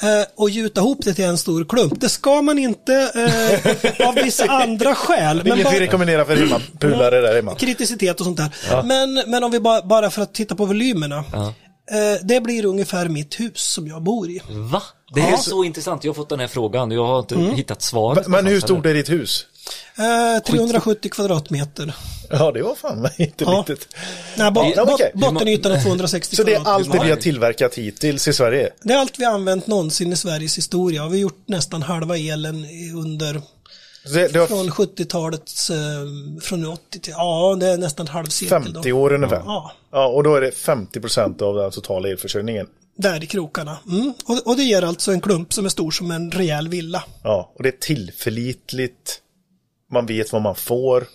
eh, 0.04 0.26
och 0.36 0.50
gjuta 0.50 0.82
ihop 0.82 0.98
det 1.04 1.14
till 1.14 1.26
en 1.26 1.38
stor 1.38 1.66
klump. 1.66 1.94
Det 2.02 2.10
ska 2.10 2.42
man 2.42 2.60
inte 2.60 2.94
eh, 2.94 4.08
av 4.08 4.16
vissa 4.16 4.46
andra 4.46 4.96
skäl. 4.96 5.48
Inget 5.48 5.74
vi 5.74 5.80
rekommenderar 5.80 6.26
för 6.26 6.36
hemmapulare 6.36 7.22
där 7.22 7.36
hemma. 7.36 7.56
Kriticitet 7.56 8.20
och 8.20 8.26
sånt 8.26 8.38
där. 8.38 8.84
Men, 8.84 9.14
men 9.28 9.44
om 9.44 9.52
vi 9.52 9.60
bara, 9.60 9.82
bara 9.82 10.10
för 10.10 10.22
att 10.22 10.34
titta 10.34 10.56
på 10.56 10.66
volymerna. 10.66 11.24
Ja. 11.34 11.54
Eh, 11.92 12.20
det 12.24 12.42
blir 12.42 12.66
ungefär 12.66 13.10
mitt 13.10 13.40
hus 13.40 13.58
som 13.74 13.88
jag 13.88 14.04
bor 14.04 14.30
i. 14.30 14.42
Va? 14.50 14.82
Det 15.16 15.22
är 15.22 15.38
så 15.38 15.64
intressant. 15.64 16.04
Jag 16.04 16.10
har 16.12 16.16
fått 16.16 16.30
den 16.30 16.40
här 16.40 16.48
frågan 16.48 16.92
och 16.92 16.98
jag 16.98 17.06
har 17.06 17.20
inte 17.20 17.36
Mm. 17.36 17.56
hittat 17.56 17.82
svaret. 17.82 18.28
Men 18.28 18.34
hur 18.38 18.44
någonstans 18.44 18.64
stort 18.72 18.86
är 18.86 18.94
ditt 18.94 19.10
hus? 19.10 19.46
Eh, 19.98 20.44
370 20.44 21.10
kvadratmeter. 21.12 21.96
Ja, 22.30 22.52
det 22.52 22.62
var 22.64 22.76
fan 22.76 23.10
inte 23.18 23.44
Ja. 23.44 23.66
litet. 23.68 23.88
Nej, 24.38 24.52
bo, 24.52 24.62
Ja, 24.76 24.86
bot, 24.86 24.94
okej. 24.94 25.12
bottenytan 25.14 25.72
är 25.72 25.82
260 25.84 26.36
Så 26.36 26.44
det 26.44 26.52
är 26.54 26.56
kvadratmeter. 26.56 26.90
allt 26.92 27.00
det 27.02 27.06
vi 27.06 27.10
har 27.12 27.18
tillverkat 27.22 27.76
hittills 27.76 28.28
i 28.28 28.34
Sverige? 28.34 28.70
Det 28.84 28.94
är 28.94 28.98
allt 28.98 29.20
vi 29.20 29.26
har 29.26 29.34
använt 29.34 29.68
någonsin 29.68 30.14
i 30.14 30.16
Sveriges 30.16 30.58
historia. 30.58 31.04
Vi 31.08 31.10
har 31.10 31.22
gjort 31.22 31.44
nästan 31.48 31.82
halva 31.84 32.18
elen 32.18 32.66
under 32.96 33.42
Det, 34.14 34.28
det 34.34 34.40
har 34.40 34.48
från 34.48 34.70
70-talets, 34.72 35.70
eh, 35.70 35.78
från 36.42 36.66
80 36.66 37.00
till, 37.00 37.14
ja 37.18 37.58
det 37.60 37.68
är 37.68 37.78
nästan 37.78 38.08
halvsekel 38.08 38.64
då. 38.66 38.74
50 38.74 38.92
år 38.94 39.14
ungefär. 39.14 39.42
Ja. 39.46 39.72
Ja, 39.92 40.08
och 40.08 40.24
då 40.24 40.36
är 40.36 40.42
det 40.42 40.52
50 40.52 41.00
procent 41.00 41.42
av 41.42 41.56
den 41.56 41.72
totala 41.72 42.10
elförsörjningen. 42.10 42.68
Där 42.98 43.24
i 43.24 43.28
krokarna. 43.28 43.78
Mm. 43.90 44.14
Och, 44.26 44.48
och 44.48 44.56
det 44.58 44.64
ger 44.64 44.82
alltså 44.82 45.12
en 45.12 45.22
klump 45.22 45.54
som 45.54 45.66
är 45.66 45.70
stor 45.70 45.92
som 45.92 46.12
en 46.12 46.32
rejäl 46.32 46.68
villa. 46.70 47.04
Ja, 47.24 47.54
och 47.56 47.64
det 47.64 47.70
är 47.70 47.78
tillförlitligt. 47.80 49.20
Man 49.94 50.06
vet 50.06 50.32
vad 50.32 50.42
man 50.42 50.56
får 50.56 51.08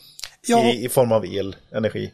Ja. 0.46 0.64
i, 0.64 0.84
i 0.84 0.88
form 0.88 1.12
av 1.12 1.26
el, 1.26 1.56
energi. 1.72 2.12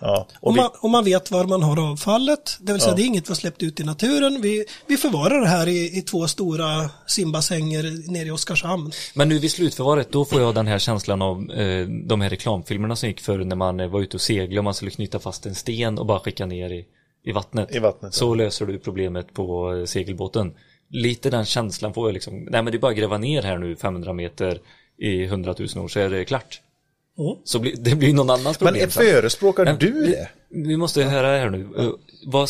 Ja, 0.00 0.26
och 0.40 0.48
Och 0.48 0.56
vi, 0.56 0.60
man, 0.60 0.70
och 0.80 0.90
man 0.90 1.04
vet 1.04 1.30
var 1.30 1.44
man 1.44 1.62
har 1.62 1.90
avfallet, 1.92 2.56
det 2.60 2.72
vill 2.72 2.80
säga 2.82 2.94
det 2.94 3.02
är 3.02 3.06
inget 3.06 3.26
vi 3.26 3.30
har 3.30 3.34
släppt 3.34 3.62
ut 3.62 3.80
i 3.80 3.84
naturen. 3.84 4.40
Vi, 4.42 4.64
vi 4.86 4.96
förvarar 4.96 5.40
det 5.40 5.46
här 5.46 5.68
i, 5.68 5.98
i 5.98 6.02
två 6.02 6.26
stora 6.28 6.90
simbassänger 7.06 8.12
nere 8.12 8.28
i 8.28 8.30
Oskarshamn. 8.30 8.92
Men 9.14 9.28
nu 9.28 9.38
vid 9.38 9.50
slutförvaret, 9.50 10.12
då 10.12 10.24
får 10.24 10.40
jag 10.40 10.54
den 10.54 10.66
här 10.66 10.78
känslan 10.78 11.22
av 11.22 11.50
eh, 11.50 11.86
de 11.86 12.20
här 12.20 12.30
reklamfilmerna 12.30 12.96
som 12.96 13.08
gick 13.08 13.20
förr 13.20 13.38
när 13.38 13.56
man 13.56 13.80
eh, 13.80 13.88
var 13.88 14.00
ute 14.00 14.16
och 14.16 14.20
seglade 14.20 14.58
och 14.58 14.64
man 14.64 14.74
skulle 14.74 14.90
knyta 14.90 15.18
fast 15.18 15.46
en 15.46 15.54
sten 15.54 15.98
och 15.98 16.06
bara 16.06 16.18
skicka 16.20 16.46
ner 16.46 16.70
i, 16.70 16.84
i 17.24 17.32
vattnet. 17.32 17.74
I 17.74 17.78
vattnet, 17.78 18.14
Så 18.14 18.34
löser 18.34 18.66
du 18.66 18.78
problemet 18.78 19.34
på 19.34 19.74
eh, 19.74 19.84
segelbåten. 19.84 20.54
Lite 20.90 21.30
den 21.30 21.44
känslan 21.44 21.94
får 21.94 22.08
jag 22.08 22.14
liksom, 22.14 22.34
nej 22.34 22.62
men 22.62 22.64
det 22.64 22.76
är 22.76 22.80
bara 22.80 22.90
att 22.90 22.98
gräva 22.98 23.18
ner 23.18 23.42
här 23.42 23.58
nu 23.58 23.76
500 23.76 24.12
meter 24.12 24.60
i 24.98 25.24
100 25.24 25.54
000 25.58 25.84
år 25.84 25.88
så 25.88 26.00
är 26.00 26.10
det 26.10 26.24
klart. 26.24 26.60
Mm. 27.18 27.36
Så 27.44 27.58
blir, 27.58 27.76
det 27.76 27.94
blir 27.94 28.12
någon 28.14 28.30
annans 28.30 28.60
men 28.60 28.68
problem. 28.68 28.90
sen. 28.90 29.02
förespråkar 29.04 29.64
Men 29.64 29.78
du 29.78 29.92
vi- 29.92 30.10
det? 30.10 30.28
Vi 30.48 30.76
måste 30.76 31.02
höra 31.04 31.26
här 31.26 31.50
nu. 31.50 31.68
Eh, 31.78 31.90
Vad, 32.26 32.48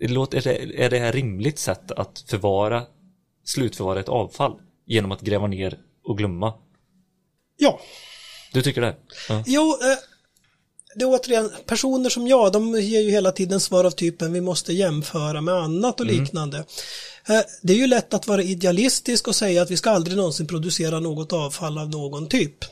låter, 0.00 0.38
är, 0.38 0.42
det, 0.42 0.84
är 0.84 0.90
det 0.90 0.98
här 0.98 1.12
rimligt 1.12 1.58
sätt 1.58 1.90
att 1.90 2.24
förvara, 2.28 2.82
slutförvara 3.44 4.00
ett 4.00 4.08
avfall 4.08 4.54
genom 4.86 5.12
att 5.12 5.20
gräva 5.20 5.46
ner 5.46 5.78
och 6.04 6.18
glömma? 6.18 6.54
Ja, 7.56 7.80
Du 8.52 8.62
tycker 8.62 8.80
det? 8.80 8.96
Ja. 9.28 9.42
Jo, 9.46 9.62
eh, 9.62 9.98
det 10.96 11.04
är 11.04 11.08
återigen, 11.08 11.50
personer 11.66 12.10
som 12.10 12.26
jag, 12.26 12.52
de 12.52 12.80
ger 12.80 13.00
ju 13.00 13.10
hela 13.10 13.32
tiden 13.32 13.60
svar 13.60 13.84
av 13.84 13.90
typen 13.90 14.32
vi 14.32 14.40
måste 14.40 14.72
jämföra 14.72 15.40
med 15.40 15.54
annat 15.54 16.00
och 16.00 16.06
liknande. 16.06 16.58
Eh, 17.28 17.40
det 17.62 17.72
är 17.72 17.76
ju 17.76 17.86
lätt 17.86 18.14
att 18.14 18.26
vara 18.26 18.42
idealistisk 18.42 19.28
och 19.28 19.36
säga 19.36 19.62
att 19.62 19.70
vi 19.70 19.76
ska 19.76 19.90
aldrig 19.90 20.16
någonsin 20.16 20.46
producera 20.46 21.00
något 21.00 21.32
avfall 21.32 21.78
av 21.78 21.90
någon 21.90 22.28
typ. 22.28 22.64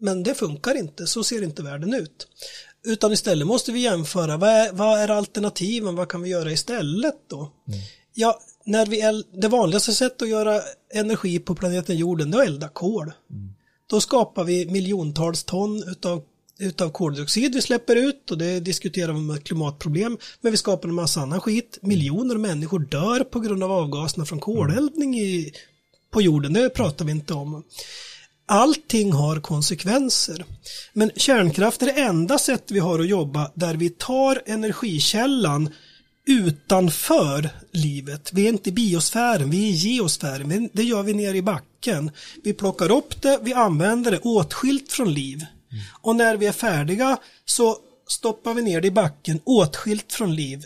Men 0.00 0.22
det 0.22 0.34
funkar 0.34 0.74
inte, 0.78 1.06
så 1.06 1.24
ser 1.24 1.42
inte 1.42 1.62
världen 1.62 1.94
ut. 1.94 2.26
Utan 2.86 3.12
istället 3.12 3.46
måste 3.46 3.72
vi 3.72 3.80
jämföra, 3.80 4.36
vad 4.36 4.50
är, 4.50 4.72
vad 4.72 4.98
är 4.98 5.08
alternativen, 5.08 5.96
vad 5.96 6.08
kan 6.08 6.22
vi 6.22 6.30
göra 6.30 6.52
istället 6.52 7.14
då? 7.30 7.52
Ja, 8.14 8.38
när 8.64 8.86
vi 8.86 9.00
el- 9.00 9.24
det 9.32 9.48
vanligaste 9.48 9.92
sättet 9.92 10.22
att 10.22 10.28
göra 10.28 10.60
energi 10.94 11.38
på 11.38 11.54
planeten 11.54 11.96
jorden, 11.96 12.30
det 12.30 12.38
är 12.38 12.42
att 12.42 12.48
elda 12.48 12.68
kol. 12.68 13.12
Då 13.86 14.00
skapar 14.00 14.44
vi 14.44 14.66
miljontals 14.66 15.44
ton 15.44 15.82
utav, 15.88 16.22
utav 16.58 16.90
koldioxid 16.90 17.54
vi 17.54 17.62
släpper 17.62 17.96
ut 17.96 18.30
och 18.30 18.38
det 18.38 18.60
diskuterar 18.60 19.12
vi 19.12 19.20
med 19.20 19.44
klimatproblem. 19.44 20.18
Men 20.40 20.52
vi 20.52 20.58
skapar 20.58 20.88
en 20.88 20.94
massa 20.94 21.20
annan 21.20 21.40
skit. 21.40 21.78
Miljoner 21.82 22.36
människor 22.36 22.78
dör 22.78 23.24
på 23.24 23.40
grund 23.40 23.62
av 23.64 23.72
avgaserna 23.72 24.26
från 24.26 24.40
koleldning 24.40 25.18
i, 25.18 25.52
på 26.10 26.22
jorden. 26.22 26.52
Det 26.52 26.70
pratar 26.70 27.04
vi 27.04 27.12
inte 27.12 27.34
om. 27.34 27.64
Allting 28.46 29.12
har 29.12 29.40
konsekvenser. 29.40 30.44
Men 30.92 31.10
kärnkraft 31.16 31.82
är 31.82 31.86
det 31.86 31.92
enda 31.92 32.38
sätt 32.38 32.64
vi 32.70 32.78
har 32.78 32.98
att 32.98 33.08
jobba 33.08 33.50
där 33.54 33.74
vi 33.74 33.90
tar 33.90 34.42
energikällan 34.46 35.70
utanför 36.26 37.50
livet. 37.72 38.30
Vi 38.32 38.44
är 38.44 38.48
inte 38.48 38.68
i 38.68 38.72
biosfären, 38.72 39.50
vi 39.50 39.68
är 39.68 39.70
i 39.70 39.72
geosfären. 39.72 40.68
Det 40.72 40.82
gör 40.82 41.02
vi 41.02 41.14
nere 41.14 41.36
i 41.36 41.42
backen. 41.42 42.10
Vi 42.44 42.52
plockar 42.52 42.92
upp 42.92 43.22
det, 43.22 43.38
vi 43.42 43.54
använder 43.54 44.10
det 44.10 44.18
åtskilt 44.18 44.92
från 44.92 45.14
liv. 45.14 45.46
Och 46.02 46.16
när 46.16 46.36
vi 46.36 46.46
är 46.46 46.52
färdiga 46.52 47.18
så 47.44 47.76
stoppar 48.08 48.54
vi 48.54 48.62
ner 48.62 48.80
det 48.80 48.88
i 48.88 48.90
backen 48.90 49.40
åtskilt 49.44 50.12
från 50.12 50.34
liv. 50.34 50.64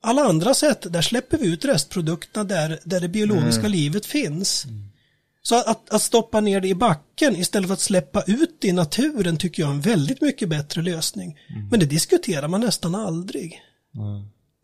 Alla 0.00 0.22
andra 0.22 0.54
sätt, 0.54 0.92
där 0.92 1.02
släpper 1.02 1.38
vi 1.38 1.46
ut 1.46 1.64
restprodukterna 1.64 2.44
där, 2.44 2.80
där 2.84 3.00
det 3.00 3.08
biologiska 3.08 3.68
livet 3.68 4.06
finns. 4.06 4.66
Så 5.42 5.54
att, 5.54 5.90
att 5.90 6.02
stoppa 6.02 6.40
ner 6.40 6.60
det 6.60 6.68
i 6.68 6.74
backen 6.74 7.36
istället 7.36 7.68
för 7.68 7.74
att 7.74 7.80
släppa 7.80 8.22
ut 8.26 8.56
det 8.60 8.68
i 8.68 8.72
naturen 8.72 9.36
tycker 9.36 9.62
jag 9.62 9.70
är 9.70 9.74
en 9.74 9.80
väldigt 9.80 10.20
mycket 10.20 10.48
bättre 10.48 10.82
lösning. 10.82 11.38
Men 11.70 11.80
det 11.80 11.86
diskuterar 11.86 12.48
man 12.48 12.60
nästan 12.60 12.94
aldrig. 12.94 13.62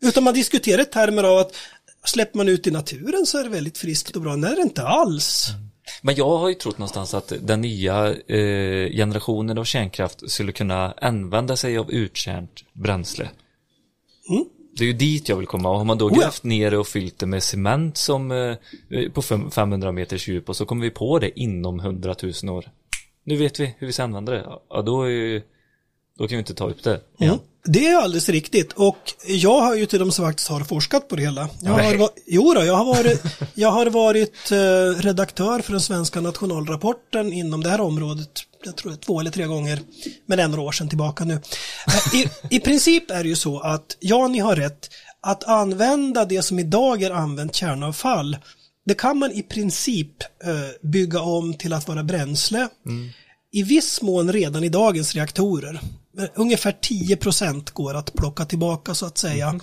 Utan 0.01 0.23
man 0.23 0.33
diskuterar 0.33 0.81
i 0.81 0.85
termer 0.85 1.23
av 1.23 1.37
att 1.37 1.55
släpper 2.05 2.37
man 2.37 2.49
ut 2.49 2.67
i 2.67 2.71
naturen 2.71 3.25
så 3.25 3.37
är 3.37 3.43
det 3.43 3.49
väldigt 3.49 3.77
friskt 3.77 4.15
och 4.15 4.21
bra. 4.21 4.35
Nej, 4.35 4.55
det 4.55 4.61
är 4.61 4.63
inte 4.63 4.83
alls. 4.83 5.47
Men 6.01 6.15
jag 6.15 6.37
har 6.37 6.49
ju 6.49 6.55
trott 6.55 6.77
någonstans 6.77 7.13
att 7.13 7.33
den 7.41 7.61
nya 7.61 8.13
eh, 8.13 8.91
generationen 8.91 9.57
av 9.57 9.63
kärnkraft 9.63 10.31
skulle 10.31 10.51
kunna 10.51 10.91
använda 10.91 11.55
sig 11.55 11.77
av 11.77 11.91
uttjänt 11.91 12.63
bränsle. 12.73 13.29
Mm. 14.29 14.45
Det 14.77 14.83
är 14.83 14.87
ju 14.87 14.93
dit 14.93 15.29
jag 15.29 15.37
vill 15.37 15.47
komma. 15.47 15.69
Och 15.69 15.77
har 15.77 15.85
man 15.85 15.97
då 15.97 16.07
Oh 16.07 16.19
grävt 16.19 16.43
ner 16.43 16.71
det 16.71 16.77
och 16.77 16.87
fyllt 16.87 17.19
det 17.19 17.25
med 17.25 17.43
cement 17.43 17.97
som 17.97 18.31
eh, 18.31 18.55
på 19.13 19.21
fem- 19.21 19.51
500 19.51 19.91
meters 19.91 20.27
djup 20.27 20.49
och 20.49 20.55
så 20.55 20.65
kommer 20.65 20.83
vi 20.83 20.89
på 20.89 21.19
det 21.19 21.39
inom 21.39 21.79
100 21.79 22.15
000 22.43 22.55
år. 22.55 22.65
Nu 23.23 23.35
vet 23.35 23.59
vi 23.59 23.75
hur 23.77 23.87
vi 23.87 23.93
ska 23.93 24.03
använda 24.03 24.31
det. 24.31 24.45
Ja, 24.69 24.81
då, 24.81 25.09
är 25.09 25.43
då 26.17 26.27
kan 26.27 26.35
vi 26.35 26.39
inte 26.39 26.53
ta 26.53 26.69
upp 26.69 26.83
det 26.83 27.01
igen. 27.17 27.33
Mm. 27.33 27.39
Det 27.65 27.87
är 27.87 27.95
alldeles 27.95 28.29
riktigt 28.29 28.73
och 28.73 28.97
jag 29.27 29.61
har 29.61 29.75
ju 29.75 29.85
till 29.85 29.99
de 29.99 30.11
som 30.11 30.25
faktiskt 30.25 30.49
har 30.49 30.63
forskat 30.63 31.07
på 31.07 31.15
det 31.15 31.21
hela. 31.21 31.49
Jag 31.61 31.71
har, 31.71 31.95
va- 31.95 32.09
jo 32.27 32.53
då, 32.53 32.65
jag 32.65 32.75
har 32.75 32.85
varit, 32.85 33.21
jag 33.53 33.71
har 33.71 33.85
varit 33.85 34.51
eh, 34.51 35.01
redaktör 35.01 35.59
för 35.59 35.71
den 35.71 35.81
svenska 35.81 36.21
nationalrapporten 36.21 37.33
inom 37.33 37.63
det 37.63 37.69
här 37.69 37.81
området. 37.81 38.29
Jag 38.65 38.75
tror 38.77 38.95
två 38.95 39.19
eller 39.19 39.31
tre 39.31 39.45
gånger, 39.45 39.79
men 40.25 40.37
det 40.37 40.43
är 40.43 40.47
några 40.47 40.61
år 40.61 40.71
sedan 40.71 40.89
tillbaka 40.89 41.23
nu. 41.25 41.33
Eh, 41.33 42.15
I, 42.19 42.29
I 42.49 42.59
princip 42.59 43.11
är 43.11 43.23
det 43.23 43.29
ju 43.29 43.35
så 43.35 43.59
att, 43.59 43.97
ja 43.99 44.27
ni 44.27 44.39
har 44.39 44.55
rätt, 44.55 44.89
att 45.21 45.43
använda 45.43 46.25
det 46.25 46.41
som 46.41 46.59
idag 46.59 47.03
är 47.03 47.11
använt 47.11 47.55
kärnavfall, 47.55 48.37
det 48.85 48.93
kan 48.93 49.17
man 49.17 49.31
i 49.31 49.43
princip 49.43 50.21
eh, 50.43 50.89
bygga 50.89 51.21
om 51.21 51.53
till 51.53 51.73
att 51.73 51.87
vara 51.87 52.03
bränsle. 52.03 52.67
i 53.51 53.63
viss 53.63 54.01
mån 54.01 54.33
redan 54.33 54.63
i 54.63 54.69
dagens 54.69 55.15
reaktorer. 55.15 55.79
Ungefär 56.35 56.71
10% 56.71 57.73
går 57.73 57.93
att 57.93 58.13
plocka 58.13 58.45
tillbaka 58.45 58.95
så 58.95 59.05
att 59.05 59.17
säga. 59.17 59.59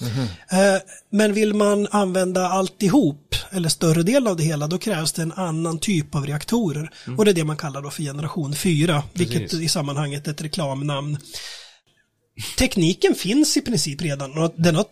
Eh, 0.50 0.82
Men 1.10 1.32
vill 1.32 1.54
man 1.54 1.86
använda 1.90 2.48
alltihop, 2.48 3.34
eller 3.50 3.68
större 3.68 4.02
del 4.02 4.26
av 4.26 4.36
det 4.36 4.42
hela, 4.42 4.66
då 4.66 4.78
krävs 4.78 5.12
det 5.12 5.22
en 5.22 5.32
annan 5.32 5.78
typ 5.78 6.14
av 6.14 6.26
reaktorer. 6.26 6.90
Och 7.18 7.24
det 7.24 7.30
är 7.30 7.34
det 7.34 7.44
man 7.44 7.56
kallar 7.56 7.82
då 7.82 7.90
för 7.90 8.02
generation 8.02 8.54
4, 8.54 9.02
vilket 9.12 9.40
Precis. 9.40 9.60
i 9.60 9.68
sammanhanget 9.68 10.26
är 10.26 10.30
ett 10.30 10.42
reklamnamn. 10.42 11.18
Tekniken 12.58 13.14
finns 13.14 13.56
i 13.56 13.60
princip 13.60 14.02
redan 14.02 14.38
och 14.38 14.54
den 14.56 14.76
har 14.76 14.84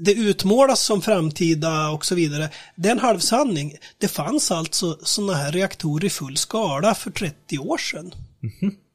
det 0.00 0.12
utmålas 0.14 0.80
som 0.82 1.02
framtida 1.02 1.88
och 1.90 2.06
så 2.06 2.14
vidare. 2.14 2.50
Det 2.76 2.88
är 2.88 2.92
en 2.92 2.98
halvsanning. 2.98 3.74
Det 3.98 4.08
fanns 4.08 4.50
alltså 4.50 4.98
sådana 5.02 5.34
här 5.34 5.52
reaktorer 5.52 6.04
i 6.04 6.10
full 6.10 6.36
skala 6.36 6.94
för 6.94 7.10
30 7.10 7.58
år 7.58 7.78
sedan. 7.78 8.14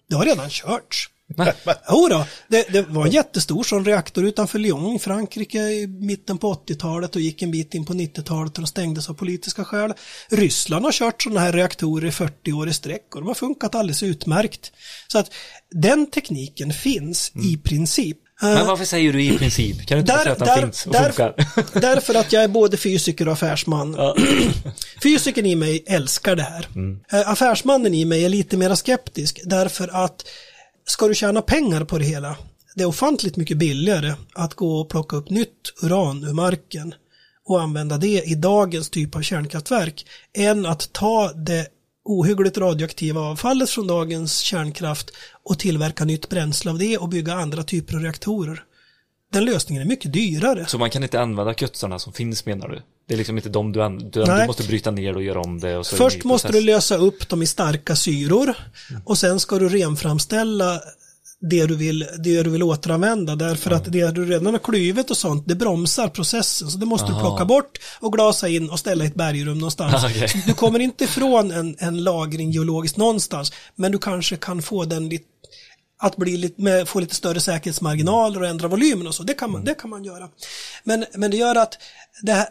Det 0.10 0.16
har 0.16 0.26
redan 0.26 0.50
körts. 0.50 1.10
Jo 1.90 2.08
då, 2.10 2.26
det, 2.48 2.68
det 2.70 2.82
var 2.82 3.06
en 3.06 3.12
jättestor 3.12 3.64
sån 3.64 3.86
reaktor 3.86 4.26
utanför 4.26 4.60
Lyon 4.60 4.96
i 4.96 5.00
Frankrike 5.00 5.58
i 5.58 5.88
mitten 5.88 6.38
på 6.38 6.54
80-talet 6.54 7.16
och 7.16 7.22
gick 7.22 7.42
en 7.42 7.52
bit 7.52 7.74
in 7.74 7.86
på 7.86 7.94
90-talet 7.94 8.58
och 8.58 8.62
de 8.62 8.68
stängdes 8.68 9.10
av 9.10 9.14
politiska 9.14 9.66
skäl. 9.66 9.94
Ryssland 10.30 10.86
har 10.86 10.92
kört 10.92 11.22
sådana 11.22 11.40
här 11.40 11.52
reaktorer 11.54 12.08
i 12.08 12.12
40 12.12 12.54
år 12.54 12.70
i 12.70 12.74
sträck 12.74 13.16
och 13.16 13.22
de 13.22 13.28
har 13.28 13.36
funkat 13.36 13.76
alldeles 13.76 14.04
utmärkt. 14.04 14.72
Så 15.08 15.18
att 15.18 15.32
den 15.72 16.12
tekniken 16.12 16.74
finns 16.74 17.32
i 17.36 17.58
princip. 17.58 18.18
Men 18.42 18.68
varför 18.68 18.86
säger 18.86 19.14
du 19.14 19.24
i 19.24 19.38
princip? 19.38 19.88
Kan 19.88 19.96
du 19.96 20.00
inte 20.00 20.14
bara 20.14 20.24
säga 20.24 20.34
att 20.34 20.40
den 20.40 20.62
finns 20.62 20.86
och 20.86 20.96
funkar? 20.96 21.34
därför 21.80 22.16
att 22.16 22.34
jag 22.34 22.44
är 22.44 22.48
både 22.48 22.78
fysiker 22.78 23.28
och 23.28 23.34
affärsman. 23.34 23.96
Ja. 23.98 24.16
Fysikern 25.04 25.46
i 25.46 25.56
mig 25.56 25.84
älskar 25.88 26.36
det 26.36 26.44
här. 26.44 26.68
Eh, 27.12 27.30
Affärsmannen 27.30 27.94
i 27.94 28.06
mig 28.06 28.26
är 28.26 28.30
lite 28.30 28.58
mer 28.58 28.76
skeptisk 28.76 29.42
därför 29.44 30.04
att 30.04 30.26
ska 30.86 31.08
du 31.08 31.16
tjäna 31.16 31.42
pengar 31.42 31.86
på 31.86 31.98
det 31.98 32.06
hela, 32.06 32.38
det 32.76 32.84
är 32.84 32.88
ofantligt 32.88 33.36
mycket 33.36 33.58
billigare 33.58 34.14
att 34.34 34.54
gå 34.54 34.80
och 34.80 34.90
plocka 34.90 35.16
upp 35.16 35.30
nytt 35.30 35.74
uran 35.82 36.24
ur 36.24 36.34
marken 36.34 36.94
och 37.46 37.62
använda 37.62 37.98
det 37.98 38.24
i 38.24 38.36
dagens 38.36 38.90
typ 38.90 39.16
av 39.16 39.22
kärnkraftverk 39.22 40.06
än 40.38 40.66
att 40.66 40.94
ta 40.94 41.34
det 41.34 41.68
ohyggligt 42.06 42.58
radioaktiva 42.58 43.22
avfallet 43.22 43.70
från 43.70 43.88
dagens 43.88 44.38
kärnkraft 44.38 45.12
och 45.44 45.60
tillverka 45.60 46.06
nytt 46.06 46.30
bränsle 46.30 46.72
av 46.72 46.78
det 46.78 46.98
och 46.98 47.10
bygga 47.10 47.34
andra 47.34 47.64
typer 47.64 47.96
av 47.96 48.02
reaktorer. 48.02 48.64
Den 49.32 49.46
lösningen 49.46 49.84
är 49.84 49.88
mycket 49.88 50.14
dyrare. 50.14 50.66
Så 50.66 50.78
man 50.78 50.90
kan 50.90 51.04
inte 51.04 51.22
använda 51.22 51.54
kutsarna 51.54 52.00
som 52.00 52.14
finns 52.14 52.46
menar 52.46 52.68
du? 52.68 52.82
Det 53.08 53.14
är 53.14 53.18
liksom 53.18 53.38
inte 53.38 53.50
de 53.50 53.72
du 53.72 53.84
använder, 53.84 54.26
du, 54.26 54.42
du 54.42 54.48
måste 54.48 54.64
bryta 54.64 54.92
ner 54.92 55.16
och 55.16 55.24
göra 55.24 55.42
om 55.42 55.60
det 55.60 55.78
och 55.78 55.86
Först 55.86 56.24
måste 56.24 56.52
du 56.52 56.62
lösa 56.62 56.98
upp 56.98 57.30
dem 57.30 57.42
i 57.42 57.48
starka 57.48 57.96
syror 57.96 58.56
och 59.06 59.18
sen 59.18 59.40
ska 59.40 59.60
du 59.60 59.70
renframställa 59.70 60.82
det 61.50 61.66
du 61.66 61.76
vill, 61.76 62.08
det 62.20 62.44
du 62.44 62.50
vill 62.50 62.64
återanvända 62.64 63.36
därför 63.36 63.72
att 63.72 63.92
det 63.92 64.12
du 64.12 64.26
redan 64.26 64.54
har 64.54 64.60
klyvet 64.60 65.12
och 65.12 65.18
sånt 65.18 65.44
det 65.48 65.56
bromsar 65.56 66.08
processen 66.08 66.70
så 66.70 66.78
det 66.78 66.86
måste 66.86 67.08
du 67.08 67.14
Aha. 67.14 67.22
plocka 67.22 67.46
bort 67.46 67.80
och 68.00 68.14
glasa 68.14 68.48
in 68.48 68.70
och 68.70 68.80
ställa 68.80 69.04
i 69.04 69.08
ett 69.08 69.16
bergrum 69.16 69.58
någonstans. 69.58 70.02
Så 70.32 70.38
Du 70.48 70.54
kommer 70.54 70.80
inte 70.80 71.04
ifrån 71.04 71.52
en, 71.52 71.76
en 71.80 72.04
lagring 72.04 72.52
geologiskt 72.52 72.98
någonstans 72.98 73.54
men 73.76 73.92
du 73.92 73.98
kanske 73.98 74.38
kan 74.38 74.62
få 74.62 74.86
den 74.86 75.10
lite 75.10 75.26
att 76.00 76.18
bli 76.18 76.38
lite, 76.38 76.62
med, 76.62 76.88
få 76.88 77.00
lite 77.00 77.16
större 77.16 77.40
säkerhetsmarginaler 77.40 78.42
och 78.42 78.48
ändra 78.48 78.68
volymen 78.68 79.08
och 79.08 79.16
så, 79.16 79.24
det 79.24 79.34
kan 79.34 79.52
man, 79.52 79.64
det 79.64 79.74
kan 79.74 79.90
man 79.90 80.04
göra. 80.04 80.30
Men, 80.84 81.06
men 81.14 81.32
det 81.32 81.38
gör 81.38 81.56
att 81.56 81.78
det 82.22 82.34
här, 82.34 82.48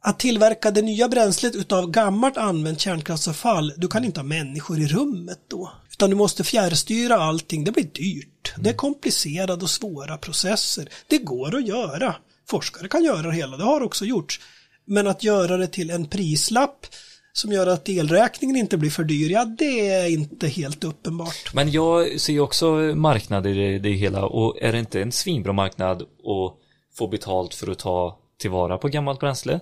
att 0.00 0.18
tillverka 0.18 0.70
det 0.70 0.82
nya 0.82 1.08
bränslet 1.08 1.54
utav 1.54 1.90
gammalt 1.90 2.36
använt 2.36 2.80
kärnkraftsavfall, 2.80 3.72
du 3.76 3.88
kan 3.88 4.04
inte 4.04 4.20
ha 4.20 4.24
människor 4.24 4.78
i 4.78 4.86
rummet 4.86 5.40
då. 5.48 5.72
Utan 5.92 6.10
du 6.10 6.16
måste 6.16 6.44
fjärrstyra 6.44 7.16
allting, 7.16 7.64
det 7.64 7.72
blir 7.72 7.84
dyrt. 7.84 8.54
Det 8.58 8.70
är 8.70 8.74
komplicerade 8.74 9.62
och 9.62 9.70
svåra 9.70 10.16
processer. 10.16 10.88
Det 11.06 11.18
går 11.18 11.56
att 11.56 11.66
göra. 11.66 12.14
Forskare 12.48 12.88
kan 12.88 13.04
göra 13.04 13.22
det 13.22 13.34
hela, 13.34 13.56
det 13.56 13.64
har 13.64 13.80
också 13.80 14.04
gjorts. 14.04 14.40
Men 14.84 15.06
att 15.06 15.24
göra 15.24 15.56
det 15.56 15.66
till 15.66 15.90
en 15.90 16.06
prislapp 16.06 16.86
som 17.32 17.52
gör 17.52 17.66
att 17.66 17.88
elräkningen 17.88 18.56
inte 18.56 18.76
blir 18.76 18.90
för 18.90 19.04
dyr, 19.04 19.30
ja 19.30 19.44
det 19.44 19.88
är 19.88 20.10
inte 20.10 20.48
helt 20.48 20.84
uppenbart. 20.84 21.54
Men 21.54 21.70
jag 21.70 22.20
ser 22.20 22.40
också 22.40 22.66
marknad 22.94 23.46
i 23.46 23.54
det, 23.54 23.78
det 23.78 23.90
hela 23.90 24.24
och 24.24 24.62
är 24.62 24.72
det 24.72 24.78
inte 24.78 25.02
en 25.02 25.12
svinbra 25.12 25.52
marknad 25.52 26.02
att 26.02 26.56
få 26.98 27.08
betalt 27.08 27.54
för 27.54 27.70
att 27.70 27.78
ta 27.78 28.18
tillvara 28.40 28.78
på 28.78 28.88
gammalt 28.88 29.20
bränsle, 29.20 29.60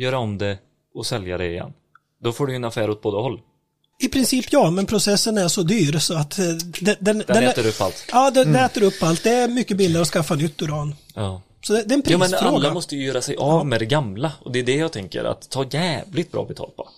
göra 0.00 0.18
om 0.18 0.38
det 0.38 0.58
och 0.94 1.06
sälja 1.06 1.38
det 1.38 1.46
igen? 1.46 1.72
Då 2.22 2.32
får 2.32 2.46
du 2.46 2.52
ju 2.52 2.56
en 2.56 2.64
affär 2.64 2.90
åt 2.90 3.02
båda 3.02 3.18
håll. 3.18 3.40
I 4.02 4.08
princip 4.08 4.46
ja, 4.50 4.70
men 4.70 4.86
processen 4.86 5.38
är 5.38 5.48
så 5.48 5.62
dyr 5.62 5.98
så 5.98 6.14
att 6.14 6.38
eh, 6.38 6.44
den, 6.80 6.96
den, 7.00 7.22
Den 7.26 7.44
äter 7.44 7.66
upp 7.66 7.80
allt. 7.80 8.04
Ja, 8.12 8.30
den 8.30 8.56
äter 8.56 8.82
upp 8.82 9.02
allt. 9.02 9.24
Det 9.24 9.30
är 9.30 9.48
mycket 9.48 9.76
billigare 9.76 10.02
att 10.02 10.08
skaffa 10.08 10.34
nytt 10.34 10.62
uran. 10.62 10.94
Ja. 11.14 11.42
Så 11.62 11.72
det, 11.72 11.82
det 11.82 11.94
är 11.94 11.96
en 11.96 12.02
Jo 12.06 12.18
men 12.18 12.28
prisfråga. 12.30 12.56
alla 12.56 12.74
måste 12.74 12.96
ju 12.96 13.04
göra 13.04 13.22
sig 13.22 13.36
av 13.36 13.66
med 13.66 13.80
det 13.80 13.86
gamla 13.86 14.32
och 14.42 14.52
det 14.52 14.58
är 14.58 14.62
det 14.62 14.76
jag 14.76 14.92
tänker 14.92 15.24
att 15.24 15.50
ta 15.50 15.64
jävligt 15.70 16.32
bra 16.32 16.44
betalt 16.44 16.76
på. 16.76 16.88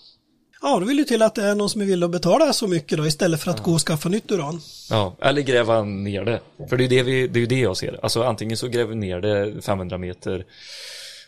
Ja, 0.62 0.78
då 0.78 0.86
vill 0.86 0.96
det 0.96 1.04
till 1.04 1.22
att 1.22 1.34
det 1.34 1.44
är 1.44 1.54
någon 1.54 1.70
som 1.70 1.80
är 1.80 1.84
villig 1.84 2.04
att 2.04 2.10
betala 2.10 2.52
så 2.52 2.66
mycket 2.66 2.98
då 2.98 3.06
istället 3.06 3.42
för 3.42 3.50
att 3.50 3.62
gå 3.62 3.72
och 3.72 3.80
skaffa 3.80 4.08
nytt 4.08 4.30
uran. 4.30 4.60
Ja, 4.90 5.16
eller 5.20 5.42
gräva 5.42 5.82
ner 5.82 6.24
det. 6.24 6.40
För 6.68 6.76
det 6.76 6.84
är 6.84 6.88
ju 6.88 6.96
det, 6.96 7.02
vi, 7.02 7.28
det, 7.28 7.38
är 7.38 7.40
ju 7.40 7.46
det 7.46 7.60
jag 7.60 7.76
ser. 7.76 8.00
Alltså 8.02 8.22
antingen 8.22 8.56
så 8.56 8.68
gräver 8.68 8.90
vi 8.90 8.96
ner 8.96 9.20
det 9.20 9.62
500 9.62 9.98
meter 9.98 10.44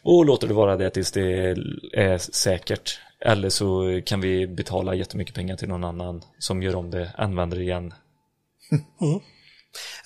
och 0.04 0.24
låter 0.24 0.48
det 0.48 0.54
vara 0.54 0.76
det 0.76 0.90
tills 0.90 1.12
det 1.12 1.56
är 1.92 2.18
säkert. 2.18 3.00
Eller 3.20 3.48
så 3.48 4.00
kan 4.06 4.20
vi 4.20 4.46
betala 4.46 4.94
jättemycket 4.94 5.34
pengar 5.34 5.56
till 5.56 5.68
någon 5.68 5.84
annan 5.84 6.22
som 6.38 6.62
gör 6.62 6.74
om 6.76 6.90
det, 6.90 7.10
använder 7.16 7.56
det 7.56 7.62
igen. 7.62 7.94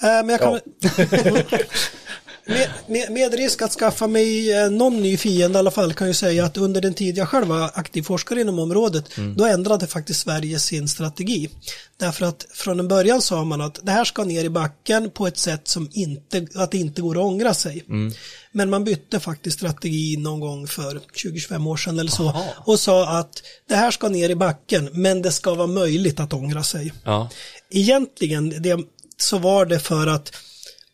Eh, 0.02 0.24
men 0.24 0.28
jag 0.28 0.40
kan... 0.40 0.60
med, 2.48 2.70
med, 2.86 3.12
med 3.12 3.34
risk 3.34 3.62
att 3.62 3.72
skaffa 3.72 4.06
mig 4.06 4.52
eh, 4.52 4.70
någon 4.70 5.02
ny 5.02 5.16
fiende 5.16 5.56
i 5.56 5.60
alla 5.60 5.70
fall 5.70 5.94
kan 5.94 6.06
jag 6.06 6.16
säga 6.16 6.44
att 6.44 6.56
under 6.56 6.80
den 6.80 6.94
tid 6.94 7.16
jag 7.16 7.28
själv 7.28 7.46
var 7.46 7.70
aktiv 7.74 8.02
forskare 8.02 8.40
inom 8.40 8.58
området 8.58 9.04
då 9.36 9.44
ändrade 9.44 9.86
faktiskt 9.86 10.20
Sverige 10.20 10.58
sin 10.58 10.88
strategi. 10.88 11.48
Därför 11.96 12.26
att 12.26 12.46
från 12.52 12.80
en 12.80 12.88
början 12.88 13.22
sa 13.22 13.44
man 13.44 13.60
att 13.60 13.78
det 13.82 13.92
här 13.92 14.04
ska 14.04 14.24
ner 14.24 14.44
i 14.44 14.48
backen 14.48 15.10
på 15.10 15.26
ett 15.26 15.38
sätt 15.38 15.68
som 15.68 15.88
inte, 15.92 16.46
att 16.54 16.70
det 16.70 16.78
inte 16.78 17.02
går 17.02 17.14
att 17.14 17.24
ångra 17.24 17.54
sig. 17.54 17.84
Men 18.52 18.70
man 18.70 18.84
bytte 18.84 19.20
faktiskt 19.20 19.58
strategi 19.58 20.16
någon 20.16 20.40
gång 20.40 20.66
för 20.66 21.00
20-25 21.14 21.68
år 21.68 21.76
sedan 21.76 21.98
eller 21.98 22.10
så 22.10 22.28
Aha. 22.28 22.44
och 22.58 22.80
sa 22.80 23.18
att 23.18 23.42
det 23.68 23.74
här 23.74 23.90
ska 23.90 24.08
ner 24.08 24.30
i 24.30 24.34
backen 24.34 24.88
men 24.92 25.22
det 25.22 25.32
ska 25.32 25.54
vara 25.54 25.66
möjligt 25.66 26.20
att 26.20 26.32
ångra 26.32 26.62
sig 26.62 26.92
Ja, 27.04 27.30
egentligen 27.70 28.62
det, 28.62 28.78
så 29.16 29.38
var 29.38 29.66
det 29.66 29.78
för 29.78 30.06
att 30.06 30.32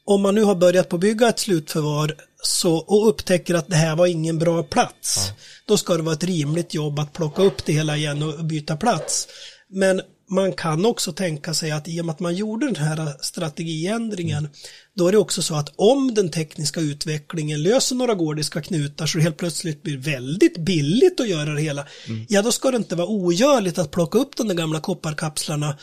om 0.06 0.22
man 0.22 0.34
nu 0.34 0.42
har 0.42 0.54
börjat 0.54 0.88
på 0.88 0.98
bygga 0.98 1.28
ett 1.28 1.38
slutförvar 1.38 2.14
så, 2.42 2.76
och 2.76 3.08
upptäcker 3.08 3.54
att 3.54 3.68
det 3.68 3.76
här 3.76 3.96
var 3.96 4.06
ingen 4.06 4.38
bra 4.38 4.62
plats, 4.62 5.32
då 5.66 5.76
ska 5.76 5.96
det 5.96 6.02
vara 6.02 6.14
ett 6.14 6.24
rimligt 6.24 6.74
jobb 6.74 6.98
att 6.98 7.12
plocka 7.12 7.42
upp 7.42 7.64
det 7.64 7.72
hela 7.72 7.96
igen 7.96 8.22
och 8.22 8.44
byta 8.44 8.76
plats. 8.76 9.28
Men 9.68 10.00
man 10.30 10.52
kan 10.52 10.86
också 10.86 11.12
tänka 11.12 11.54
sig 11.54 11.70
att 11.70 11.88
i 11.88 12.00
och 12.00 12.04
med 12.04 12.12
att 12.12 12.20
man 12.20 12.34
gjorde 12.34 12.66
den 12.66 12.76
här 12.76 13.14
strategiändringen, 13.20 14.48
då 14.94 15.08
är 15.08 15.12
det 15.12 15.18
också 15.18 15.42
så 15.42 15.54
att 15.54 15.72
om 15.76 16.14
den 16.14 16.30
tekniska 16.30 16.80
utvecklingen 16.80 17.62
löser 17.62 17.96
några 17.96 18.14
gordiska 18.14 18.62
knutar 18.62 19.06
så 19.06 19.18
det 19.18 19.24
helt 19.24 19.36
plötsligt 19.36 19.82
blir 19.82 19.98
väldigt 19.98 20.58
billigt 20.58 21.20
att 21.20 21.28
göra 21.28 21.54
det 21.54 21.60
hela, 21.60 21.86
ja 22.28 22.42
då 22.42 22.52
ska 22.52 22.70
det 22.70 22.76
inte 22.76 22.96
vara 22.96 23.08
ogörligt 23.08 23.78
att 23.78 23.90
plocka 23.90 24.18
upp 24.18 24.36
de 24.36 24.48
där 24.48 24.54
gamla 24.54 24.80
kopparkapslarna 24.80 25.78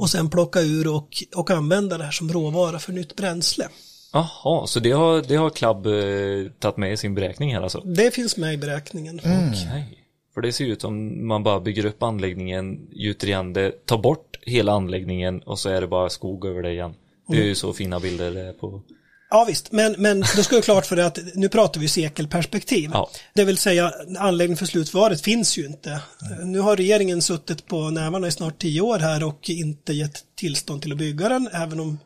och 0.00 0.10
sen 0.10 0.30
plocka 0.30 0.60
ur 0.60 0.94
och, 0.94 1.24
och 1.36 1.50
använda 1.50 1.98
det 1.98 2.04
här 2.04 2.10
som 2.10 2.32
råvara 2.32 2.78
för 2.78 2.92
nytt 2.92 3.16
bränsle. 3.16 3.68
Jaha, 4.12 4.66
så 4.66 4.80
det 4.80 4.90
har, 4.90 5.22
det 5.22 5.36
har 5.36 5.50
Club 5.50 5.86
eh, 5.86 6.52
tagit 6.58 6.76
med 6.76 6.92
i 6.92 6.96
sin 6.96 7.14
beräkning 7.14 7.54
här 7.54 7.62
alltså? 7.62 7.80
Det 7.80 8.14
finns 8.14 8.36
med 8.36 8.54
i 8.54 8.56
beräkningen. 8.56 9.18
Okej. 9.18 10.06
För 10.34 10.40
det 10.40 10.52
ser 10.52 10.64
ut 10.64 10.80
som 10.80 11.26
man 11.26 11.42
bara 11.42 11.60
bygger 11.60 11.86
upp 11.86 12.02
anläggningen, 12.02 12.88
gjuter 12.92 13.26
igen 13.26 13.52
det, 13.52 13.86
tar 13.86 13.98
bort 13.98 14.38
hela 14.42 14.72
anläggningen 14.72 15.40
och 15.40 15.58
så 15.58 15.68
är 15.68 15.80
det 15.80 15.86
bara 15.86 16.08
skog 16.10 16.46
över 16.46 16.62
det 16.62 16.72
igen. 16.72 16.94
Det 17.28 17.36
är 17.36 17.44
ju 17.44 17.54
så 17.54 17.72
fina 17.72 18.00
bilder 18.00 18.30
det 18.30 18.40
är 18.40 18.52
på. 18.52 18.82
Ja 19.30 19.44
visst, 19.44 19.72
men, 19.72 19.94
men 19.98 20.20
då 20.36 20.42
ska 20.42 20.56
vi 20.56 20.62
klart 20.62 20.86
för 20.86 20.96
det 20.96 21.06
att 21.06 21.18
nu 21.34 21.48
pratar 21.48 21.80
vi 21.80 21.88
sekelperspektiv. 21.88 22.90
Ja. 22.92 23.10
Det 23.34 23.44
vill 23.44 23.58
säga 23.58 23.92
anläggning 24.18 24.56
för 24.56 24.66
slutförvaret 24.66 25.20
finns 25.20 25.58
ju 25.58 25.66
inte. 25.66 26.00
Nu 26.44 26.58
har 26.58 26.76
regeringen 26.76 27.22
suttit 27.22 27.66
på 27.66 27.90
nävarna 27.90 28.26
i 28.26 28.30
snart 28.30 28.58
tio 28.58 28.80
år 28.80 28.98
här 28.98 29.24
och 29.24 29.50
inte 29.50 29.92
gett 29.92 30.24
tillstånd 30.36 30.82
till 30.82 30.92
att 30.92 30.98
bygga 30.98 31.28
den, 31.28 31.48
även 31.52 31.80
om 31.80 31.98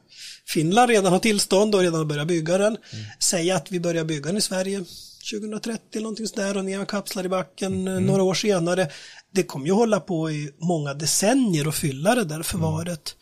Finland 0.46 0.90
redan 0.90 1.12
har 1.12 1.18
tillstånd 1.18 1.74
och 1.74 1.80
redan 1.80 1.98
har 1.98 2.05
börjat 2.05 2.26
bygga 2.26 2.59
den. 2.59 2.76
Säga 3.22 3.56
att 3.56 3.72
vi 3.72 3.80
börjar 3.80 4.05
bygga 4.05 4.26
den 4.26 4.36
i 4.36 4.40
Sverige 4.40 4.84
2030 5.32 5.80
eller 5.92 6.02
någonting 6.02 6.28
sådär 6.28 6.56
och 6.56 6.64
ner 6.64 6.84
kapslar 6.84 7.26
i 7.26 7.28
backen 7.28 7.88
eh, 7.88 8.01
några 8.01 8.22
år 8.22 8.34
senare. 8.34 8.88
Det 9.30 9.42
kommer 9.42 9.66
ju 9.66 9.72
hålla 9.72 10.01
på 10.01 10.30
i 10.30 10.51
många 10.59 10.94
decennier 10.94 11.68
att 11.68 11.74
fylla 11.74 12.14
det 12.14 12.24
där 12.24 12.42
förvaret. 12.42 13.16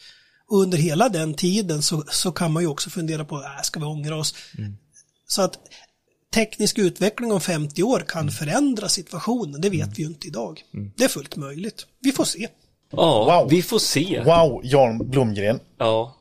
Och 0.53 0.59
under 0.63 0.79
hela 0.79 1.09
den 1.09 1.35
tiden 1.35 1.83
så, 1.83 2.05
så 2.11 2.33
kan 2.33 2.53
man 2.53 2.63
ju 2.63 2.69
också 2.69 2.91
fundera 2.91 3.25
på, 3.25 3.37
äh, 3.37 3.63
ska 3.63 3.81
vi 3.81 3.87
ångra 3.87 4.17
oss? 4.17 4.35
Så 5.27 5.43
att 5.43 5.59
teknisk 6.35 6.79
utveckling 6.79 7.33
om 7.33 7.41
50 7.41 7.83
år 7.83 8.05
kan 8.09 8.31
förändra 8.31 8.89
situationen, 8.89 9.61
det 9.61 9.71
vet 9.71 9.99
vi 9.99 10.03
ju 10.03 10.09
inte 10.09 10.27
idag. 10.27 10.61
Det 10.97 11.05
är 11.05 11.09
fullt 11.09 11.37
möjligt. 11.37 11.87
Vi 12.01 12.13
får 12.13 12.25
se. 12.25 12.49
Ja, 12.91 13.41
Wow. 13.41 13.51
vi 13.51 13.63
får 13.63 13.79
se. 13.79 14.23
Wow, 14.25 14.61
Jan 14.65 15.11
Blomgren. 15.11 15.61
Ja, 15.79 16.17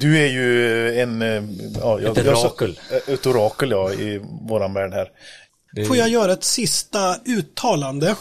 Du 0.00 0.18
är 0.18 0.26
ju 0.26 1.00
en... 1.00 1.22
eh, 1.22 1.28
Ja, 1.80 2.00
jag, 2.00 2.18
Ett 2.18 2.24
jag- 2.26 2.38
orakel. 2.38 2.78
Ett 3.06 3.26
orakel, 3.26 3.70
ja, 3.70 3.92
i 3.92 4.20
våran 4.48 4.74
värld 4.74 4.92
här. 4.92 5.08
Får 5.86 5.96
jag 5.96 6.08
göra 6.08 6.32
ett 6.32 6.44
sista 6.44 7.16
uttalande? 7.24 8.16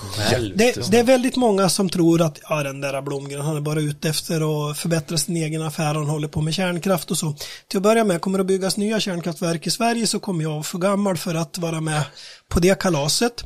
Det, 0.55 0.91
det 0.91 0.99
är 0.99 1.03
väldigt 1.03 1.35
många 1.35 1.69
som 1.69 1.89
tror 1.89 2.21
att 2.21 2.39
ja, 2.49 2.63
den 2.63 2.81
där 2.81 3.01
Blomgren, 3.01 3.41
han 3.41 3.57
är 3.57 3.61
bara 3.61 3.79
ute 3.79 4.09
efter 4.09 4.69
att 4.69 4.77
förbättra 4.77 5.17
sin 5.17 5.37
egen 5.37 5.61
affär, 5.61 5.95
han 5.95 6.09
håller 6.09 6.27
på 6.27 6.41
med 6.41 6.53
kärnkraft 6.53 7.11
och 7.11 7.17
så. 7.17 7.35
Till 7.67 7.77
att 7.77 7.83
börja 7.83 8.03
med, 8.03 8.21
kommer 8.21 8.37
det 8.37 8.41
att 8.41 8.47
byggas 8.47 8.77
nya 8.77 8.99
kärnkraftverk 8.99 9.67
i 9.67 9.71
Sverige 9.71 10.07
så 10.07 10.19
kommer 10.19 10.43
jag 10.43 10.65
för 10.65 10.77
gammal 10.77 11.17
för 11.17 11.35
att 11.35 11.57
vara 11.57 11.81
med 11.81 12.03
på 12.47 12.59
det 12.59 12.79
kalaset. 12.79 13.43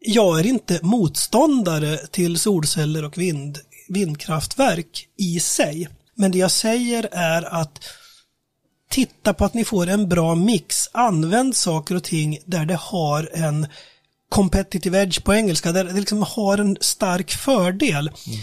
Jag 0.00 0.40
är 0.40 0.46
inte 0.46 0.80
motståndare 0.82 1.96
till 1.96 2.38
solceller 2.38 3.04
och 3.04 3.18
vind, 3.18 3.58
vindkraftverk 3.88 5.06
i 5.16 5.40
sig. 5.40 5.88
Men 6.14 6.30
det 6.30 6.38
jag 6.38 6.50
säger 6.50 7.08
är 7.12 7.42
att 7.60 7.80
titta 8.90 9.34
på 9.34 9.44
att 9.44 9.54
ni 9.54 9.64
får 9.64 9.86
en 9.86 10.08
bra 10.08 10.34
mix. 10.34 10.88
Använd 10.92 11.56
saker 11.56 11.94
och 11.94 12.04
ting 12.04 12.38
där 12.46 12.64
det 12.66 12.74
har 12.80 13.30
en 13.32 13.66
competitive 14.30 15.02
edge 15.02 15.24
på 15.24 15.34
engelska, 15.34 15.72
där 15.72 15.84
det 15.84 15.92
liksom 15.92 16.22
har 16.22 16.58
en 16.58 16.76
stark 16.80 17.30
fördel. 17.30 18.10
Mm. 18.26 18.40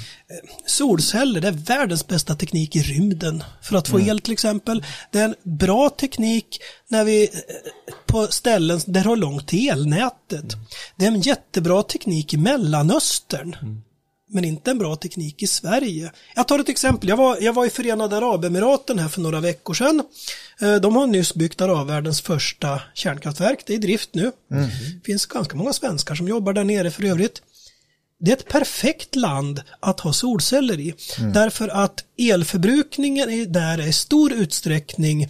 Solceller, 0.66 1.42
det 1.42 1.48
är 1.48 1.52
världens 1.52 2.08
bästa 2.08 2.36
teknik 2.36 2.76
i 2.76 2.82
rymden 2.82 3.44
för 3.62 3.78
att 3.78 3.88
få 3.88 3.98
Mm. 3.98 4.10
el 4.10 4.20
till 4.20 4.34
exempel. 4.34 4.84
Det 5.12 5.20
är 5.20 5.26
en 5.26 5.36
bra 5.44 5.90
teknik 5.90 6.60
när 6.88 7.04
vi 7.04 7.24
eh, 7.24 7.30
på 8.06 8.28
ställen 8.28 8.80
där 8.86 8.94
det 9.04 9.10
har 9.10 9.16
långt 9.16 9.48
till 9.48 9.70
elnätet. 9.70 10.54
Mm. 10.54 10.66
Det 10.96 11.06
är 11.06 11.12
en 11.12 11.22
jättebra 11.22 11.84
teknik 11.84 12.34
i 12.34 12.38
Mellanöstern 12.38 13.82
men 14.28 14.46
inte 14.46 14.72
en 14.72 14.78
bra 14.78 14.96
teknik 14.96 15.44
i 15.44 15.48
Sverige. 15.48 16.12
Jag 16.36 16.48
tar 16.48 16.60
ett 16.60 16.70
exempel. 16.70 17.10
Jag 17.10 17.18
var, 17.18 17.38
jag 17.42 17.54
var 17.54 17.66
i 17.66 17.70
Förenade 17.70 18.18
Arabemiraten 18.18 19.00
här 19.00 19.08
för 19.10 19.22
några 19.22 19.40
veckor 19.40 19.74
sedan. 19.74 20.04
Eh, 20.62 20.76
De 20.76 20.96
har 20.96 21.08
nyss 21.08 21.34
byggt 21.34 21.62
arabvärldens 21.62 22.22
första 22.22 22.82
kärnkraftverk. 22.94 23.64
Det 23.66 23.74
är 23.74 23.78
i 23.78 23.80
drift 23.80 24.10
nu. 24.14 24.32
Det 24.50 25.06
finns 25.06 25.26
ganska 25.26 25.58
många 25.58 25.74
svenskar 25.74 26.16
som 26.16 26.28
jobbar 26.28 26.54
där 26.54 26.64
nere 26.64 26.92
för 26.92 27.04
övrigt. 27.04 27.42
Det 28.20 28.32
är 28.32 28.36
ett 28.36 28.48
perfekt 28.50 29.16
land 29.16 29.62
att 29.80 30.00
ha 30.00 30.14
solceller 30.14 30.80
i. 30.80 30.94
Därför 31.34 31.68
att 31.68 32.04
elförbrukningen 32.18 33.30
är 33.30 33.46
där 33.46 33.78
är 33.78 33.88
i 33.88 33.94
stor 33.94 34.34
utsträckning 34.34 35.28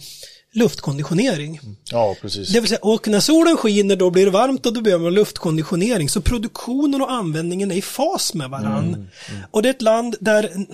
luftkonditionering. 0.56 1.60
Ja, 1.90 2.16
precis. 2.20 2.48
Det 2.48 2.60
vill 2.60 2.68
säga, 2.68 2.78
och 2.82 3.08
när 3.08 3.20
solen 3.20 3.56
skiner 3.56 3.96
då 3.96 4.10
blir 4.10 4.24
det 4.24 4.30
varmt 4.30 4.66
och 4.66 4.72
då 4.72 4.80
behöver 4.80 5.04
man 5.04 5.14
luftkonditionering. 5.14 6.08
Så 6.08 6.20
produktionen 6.20 7.02
och 7.02 7.12
användningen 7.12 7.70
är 7.70 7.76
i 7.76 7.82
fas 7.82 8.34
med 8.34 8.50
varann. 8.50 9.08
Och 9.50 9.62
det 9.62 9.68
är 9.68 9.74
ett 9.74 9.82
land 9.82 10.16
där 10.20 10.66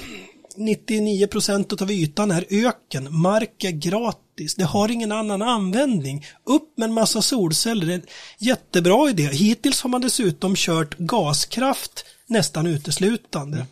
99% 0.57 1.83
av 1.83 1.91
ytan 1.91 2.31
är 2.31 2.47
öken. 2.51 3.09
Mark 3.11 3.65
är 3.65 3.71
gratis. 3.71 4.55
Det 4.55 4.65
har 4.65 4.91
ingen 4.91 5.13
annan 5.13 5.43
användning. 5.43 6.27
Upp 6.45 6.79
med 6.79 6.87
en 6.87 6.93
massa 6.93 7.23
solceller. 7.23 7.87
Det 7.87 7.93
är 7.93 7.97
en 7.97 8.07
jättebra 8.39 9.11
idé. 9.11 9.23
Hittills 9.23 9.83
har 9.83 9.91
man 9.91 10.01
dessutom 10.01 10.55
kört 10.57 10.99
gaskraft 10.99 12.05
nästan 12.27 12.67
uteslutande. 12.67 13.67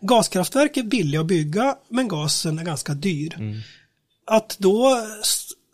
Gaskraftverk 0.00 0.76
är 0.76 0.82
billiga 0.82 1.20
att 1.20 1.26
bygga 1.26 1.76
men 1.88 2.08
gasen 2.08 2.58
är 2.58 2.64
ganska 2.64 2.94
dyr 2.94 3.62
att 4.26 4.56
då 4.58 5.02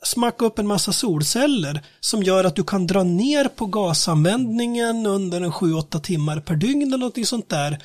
smacka 0.02 0.44
upp 0.44 0.58
en 0.58 0.66
massa 0.66 0.92
solceller 0.92 1.84
som 2.00 2.22
gör 2.22 2.44
att 2.44 2.56
du 2.56 2.64
kan 2.64 2.86
dra 2.86 3.02
ner 3.02 3.44
på 3.44 3.66
gasanvändningen 3.66 5.06
under 5.06 5.40
en 5.40 5.52
7-8 5.52 6.00
timmar 6.00 6.40
per 6.40 6.54
dygn 6.54 6.88
eller 6.88 6.98
någonting 6.98 7.26
sånt 7.26 7.48
där. 7.48 7.78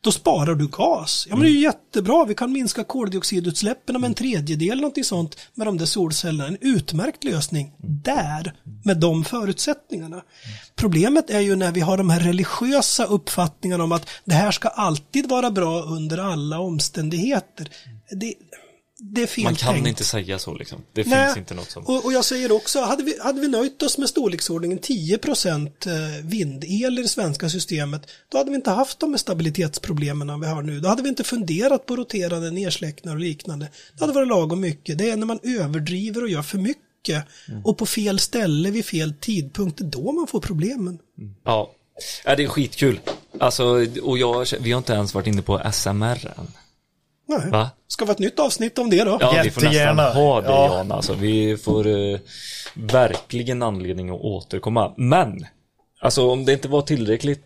Då 0.00 0.12
sparar 0.12 0.54
du 0.54 0.68
gas. 0.68 1.26
Ja 1.30 1.36
men 1.36 1.44
det 1.44 1.50
är 1.50 1.52
ju 1.52 1.60
jättebra, 1.60 2.24
vi 2.24 2.34
kan 2.34 2.52
minska 2.52 2.84
koldioxidutsläppen 2.84 4.00
med 4.00 4.08
en 4.08 4.14
tredjedel 4.14 4.76
någonting 4.76 5.04
sånt 5.04 5.36
med 5.54 5.66
de 5.66 5.78
där 5.78 5.86
solcellerna. 5.86 6.48
En 6.48 6.58
utmärkt 6.60 7.24
lösning 7.24 7.72
där 8.04 8.52
med 8.84 8.96
de 8.96 9.24
förutsättningarna. 9.24 10.22
Problemet 10.76 11.30
är 11.30 11.40
ju 11.40 11.56
när 11.56 11.72
vi 11.72 11.80
har 11.80 11.96
de 11.96 12.10
här 12.10 12.20
religiösa 12.20 13.04
uppfattningarna 13.04 13.84
om 13.84 13.92
att 13.92 14.08
det 14.24 14.34
här 14.34 14.50
ska 14.50 14.68
alltid 14.68 15.28
vara 15.28 15.50
bra 15.50 15.82
under 15.82 16.18
alla 16.18 16.58
omständigheter. 16.58 17.68
Det, 18.10 18.34
det 19.04 19.22
är 19.22 19.26
fel 19.26 19.44
Man 19.44 19.54
kan 19.54 19.74
tänkt. 19.74 19.88
inte 19.88 20.04
säga 20.04 20.38
så 20.38 20.54
liksom. 20.54 20.82
Det 20.92 21.06
Nej, 21.06 21.26
finns 21.26 21.36
inte 21.36 21.54
något 21.54 21.70
som... 21.70 21.82
och, 21.86 22.04
och 22.04 22.12
jag 22.12 22.24
säger 22.24 22.52
också, 22.52 22.80
hade 22.80 23.02
vi, 23.02 23.18
hade 23.20 23.40
vi 23.40 23.48
nöjt 23.48 23.82
oss 23.82 23.98
med 23.98 24.08
storleksordningen 24.08 24.78
10% 24.80 25.66
eh, 25.86 26.24
vindel 26.24 26.98
i 26.98 27.02
det 27.02 27.08
svenska 27.08 27.48
systemet, 27.48 28.02
då 28.28 28.38
hade 28.38 28.50
vi 28.50 28.56
inte 28.56 28.70
haft 28.70 29.00
de 29.00 29.18
stabilitetsproblemen 29.18 30.40
vi 30.40 30.46
har 30.46 30.62
nu. 30.62 30.80
Då 30.80 30.88
hade 30.88 31.02
vi 31.02 31.08
inte 31.08 31.24
funderat 31.24 31.86
på 31.86 31.96
roterande 31.96 32.50
nedsläckningar 32.50 33.16
och 33.16 33.20
liknande. 33.20 33.68
Det 33.98 34.00
hade 34.00 34.12
varit 34.12 34.28
lagom 34.28 34.60
mycket. 34.60 34.98
Det 34.98 35.10
är 35.10 35.16
när 35.16 35.26
man 35.26 35.38
överdriver 35.42 36.22
och 36.22 36.28
gör 36.30 36.42
för 36.42 36.58
mycket 36.58 36.78
Mm. 37.48 37.64
och 37.64 37.78
på 37.78 37.86
fel 37.86 38.18
ställe 38.18 38.70
vid 38.70 38.84
fel 38.84 39.14
tidpunkt, 39.20 39.78
då 39.78 40.12
man 40.12 40.26
får 40.26 40.40
problemen. 40.40 40.98
Ja. 41.44 41.70
ja, 42.24 42.36
det 42.36 42.44
är 42.44 42.48
skitkul. 42.48 43.00
Alltså, 43.40 43.64
och 44.02 44.18
jag, 44.18 44.46
vi 44.60 44.72
har 44.72 44.78
inte 44.78 44.92
ens 44.92 45.14
varit 45.14 45.26
inne 45.26 45.42
på 45.42 45.62
SMR 45.72 46.32
än. 46.38 46.52
Nej. 47.38 47.50
Va? 47.50 47.70
Ska 47.88 48.04
vara 48.04 48.12
ett 48.12 48.18
nytt 48.18 48.38
avsnitt 48.38 48.78
om 48.78 48.90
det 48.90 49.04
då? 49.04 49.18
Ja, 49.20 49.40
vi 49.44 49.50
får 49.50 49.60
nästan 49.60 49.72
Jättegärna. 49.72 50.10
ha 50.10 50.40
det 50.40 50.46
Ja. 50.48 50.76
Jan. 50.76 50.92
Alltså, 50.92 51.14
vi 51.14 51.56
får 51.56 51.86
eh, 51.86 52.18
verkligen 52.74 53.62
anledning 53.62 54.10
att 54.10 54.20
återkomma. 54.20 54.94
Men, 54.96 55.46
alltså 56.00 56.30
om 56.30 56.44
det 56.44 56.52
inte 56.52 56.68
var 56.68 56.82
tillräckligt 56.82 57.44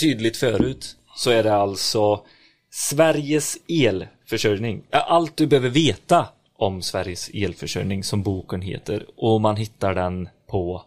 tydligt 0.00 0.36
förut 0.36 0.96
så 1.16 1.30
är 1.30 1.42
det 1.42 1.54
alltså 1.54 2.20
Sveriges 2.70 3.56
elförsörjning. 3.68 4.82
Allt 4.90 5.36
du 5.36 5.46
behöver 5.46 5.68
veta 5.68 6.26
om 6.56 6.82
Sveriges 6.82 7.30
elförsörjning 7.34 8.04
som 8.04 8.22
boken 8.22 8.62
heter 8.62 9.06
och 9.16 9.40
man 9.40 9.56
hittar 9.56 9.94
den 9.94 10.28
på 10.50 10.82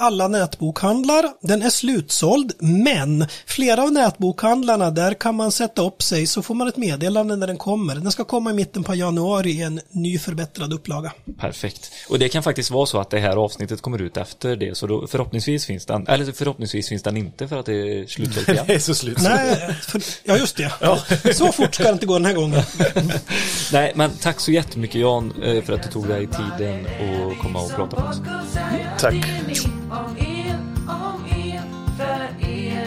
alla 0.00 0.28
nätbokhandlar. 0.28 1.32
Den 1.40 1.62
är 1.62 1.70
slutsåld, 1.70 2.52
men 2.58 3.26
flera 3.46 3.82
av 3.82 3.92
nätbokhandlarna, 3.92 4.90
där 4.90 5.14
kan 5.14 5.34
man 5.34 5.52
sätta 5.52 5.82
upp 5.82 6.02
sig 6.02 6.26
så 6.26 6.42
får 6.42 6.54
man 6.54 6.68
ett 6.68 6.76
meddelande 6.76 7.36
när 7.36 7.46
den 7.46 7.58
kommer. 7.58 7.94
Den 7.94 8.12
ska 8.12 8.24
komma 8.24 8.50
i 8.50 8.54
mitten 8.54 8.84
på 8.84 8.94
januari 8.94 9.50
i 9.50 9.62
en 9.62 9.80
ny 9.90 10.18
förbättrad 10.18 10.72
upplaga. 10.72 11.12
Perfekt. 11.38 11.92
Och 12.08 12.18
det 12.18 12.28
kan 12.28 12.42
faktiskt 12.42 12.70
vara 12.70 12.86
så 12.86 13.00
att 13.00 13.10
det 13.10 13.18
här 13.18 13.36
avsnittet 13.36 13.80
kommer 13.80 14.02
ut 14.02 14.16
efter 14.16 14.56
det, 14.56 14.76
så 14.76 14.86
då 14.86 15.06
förhoppningsvis 15.06 15.66
finns 15.66 15.86
den, 15.86 16.06
eller 16.08 16.32
förhoppningsvis 16.32 16.88
finns 16.88 17.02
den 17.02 17.16
inte 17.16 17.48
för 17.48 17.56
att 17.56 17.66
det 17.66 17.74
är 17.74 18.06
slutsålt 18.06 18.48
igen. 18.48 18.64
Det 18.70 18.74
är 18.74 18.78
så 18.78 18.94
slut. 18.94 19.18
Nej, 19.22 19.76
för, 19.82 20.02
ja 20.24 20.36
just 20.36 20.56
det. 20.56 20.72
Så 21.34 21.52
fort 21.52 21.74
ska 21.74 21.84
det 21.84 21.90
inte 21.90 22.06
gå 22.06 22.12
den 22.12 22.24
här 22.24 22.34
gången. 22.34 22.62
Nej, 23.72 23.92
men 23.94 24.10
tack 24.10 24.40
så 24.40 24.52
jättemycket 24.52 25.00
Jan 25.00 25.32
eh, 25.42 25.62
för 25.62 25.72
att 25.72 25.82
du 25.82 25.88
tog 25.88 26.08
dig 26.08 26.26
tiden 26.26 26.86
att 26.86 27.38
komma 27.42 27.60
och 27.60 27.70
prata 27.70 28.00
med 28.00 28.10
oss. 28.10 28.20
Tack. 28.98 29.14
Om 29.90 30.16
el, 30.16 30.58
om 30.88 31.24
el, 31.26 31.62
för 31.96 32.46
er. 32.48 32.86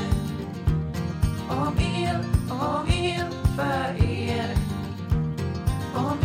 Om 1.50 1.78
el, 1.78 2.16
om 2.50 2.88
el, 2.88 3.28
för 3.56 4.04
er. 4.04 4.58
Om 5.96 6.23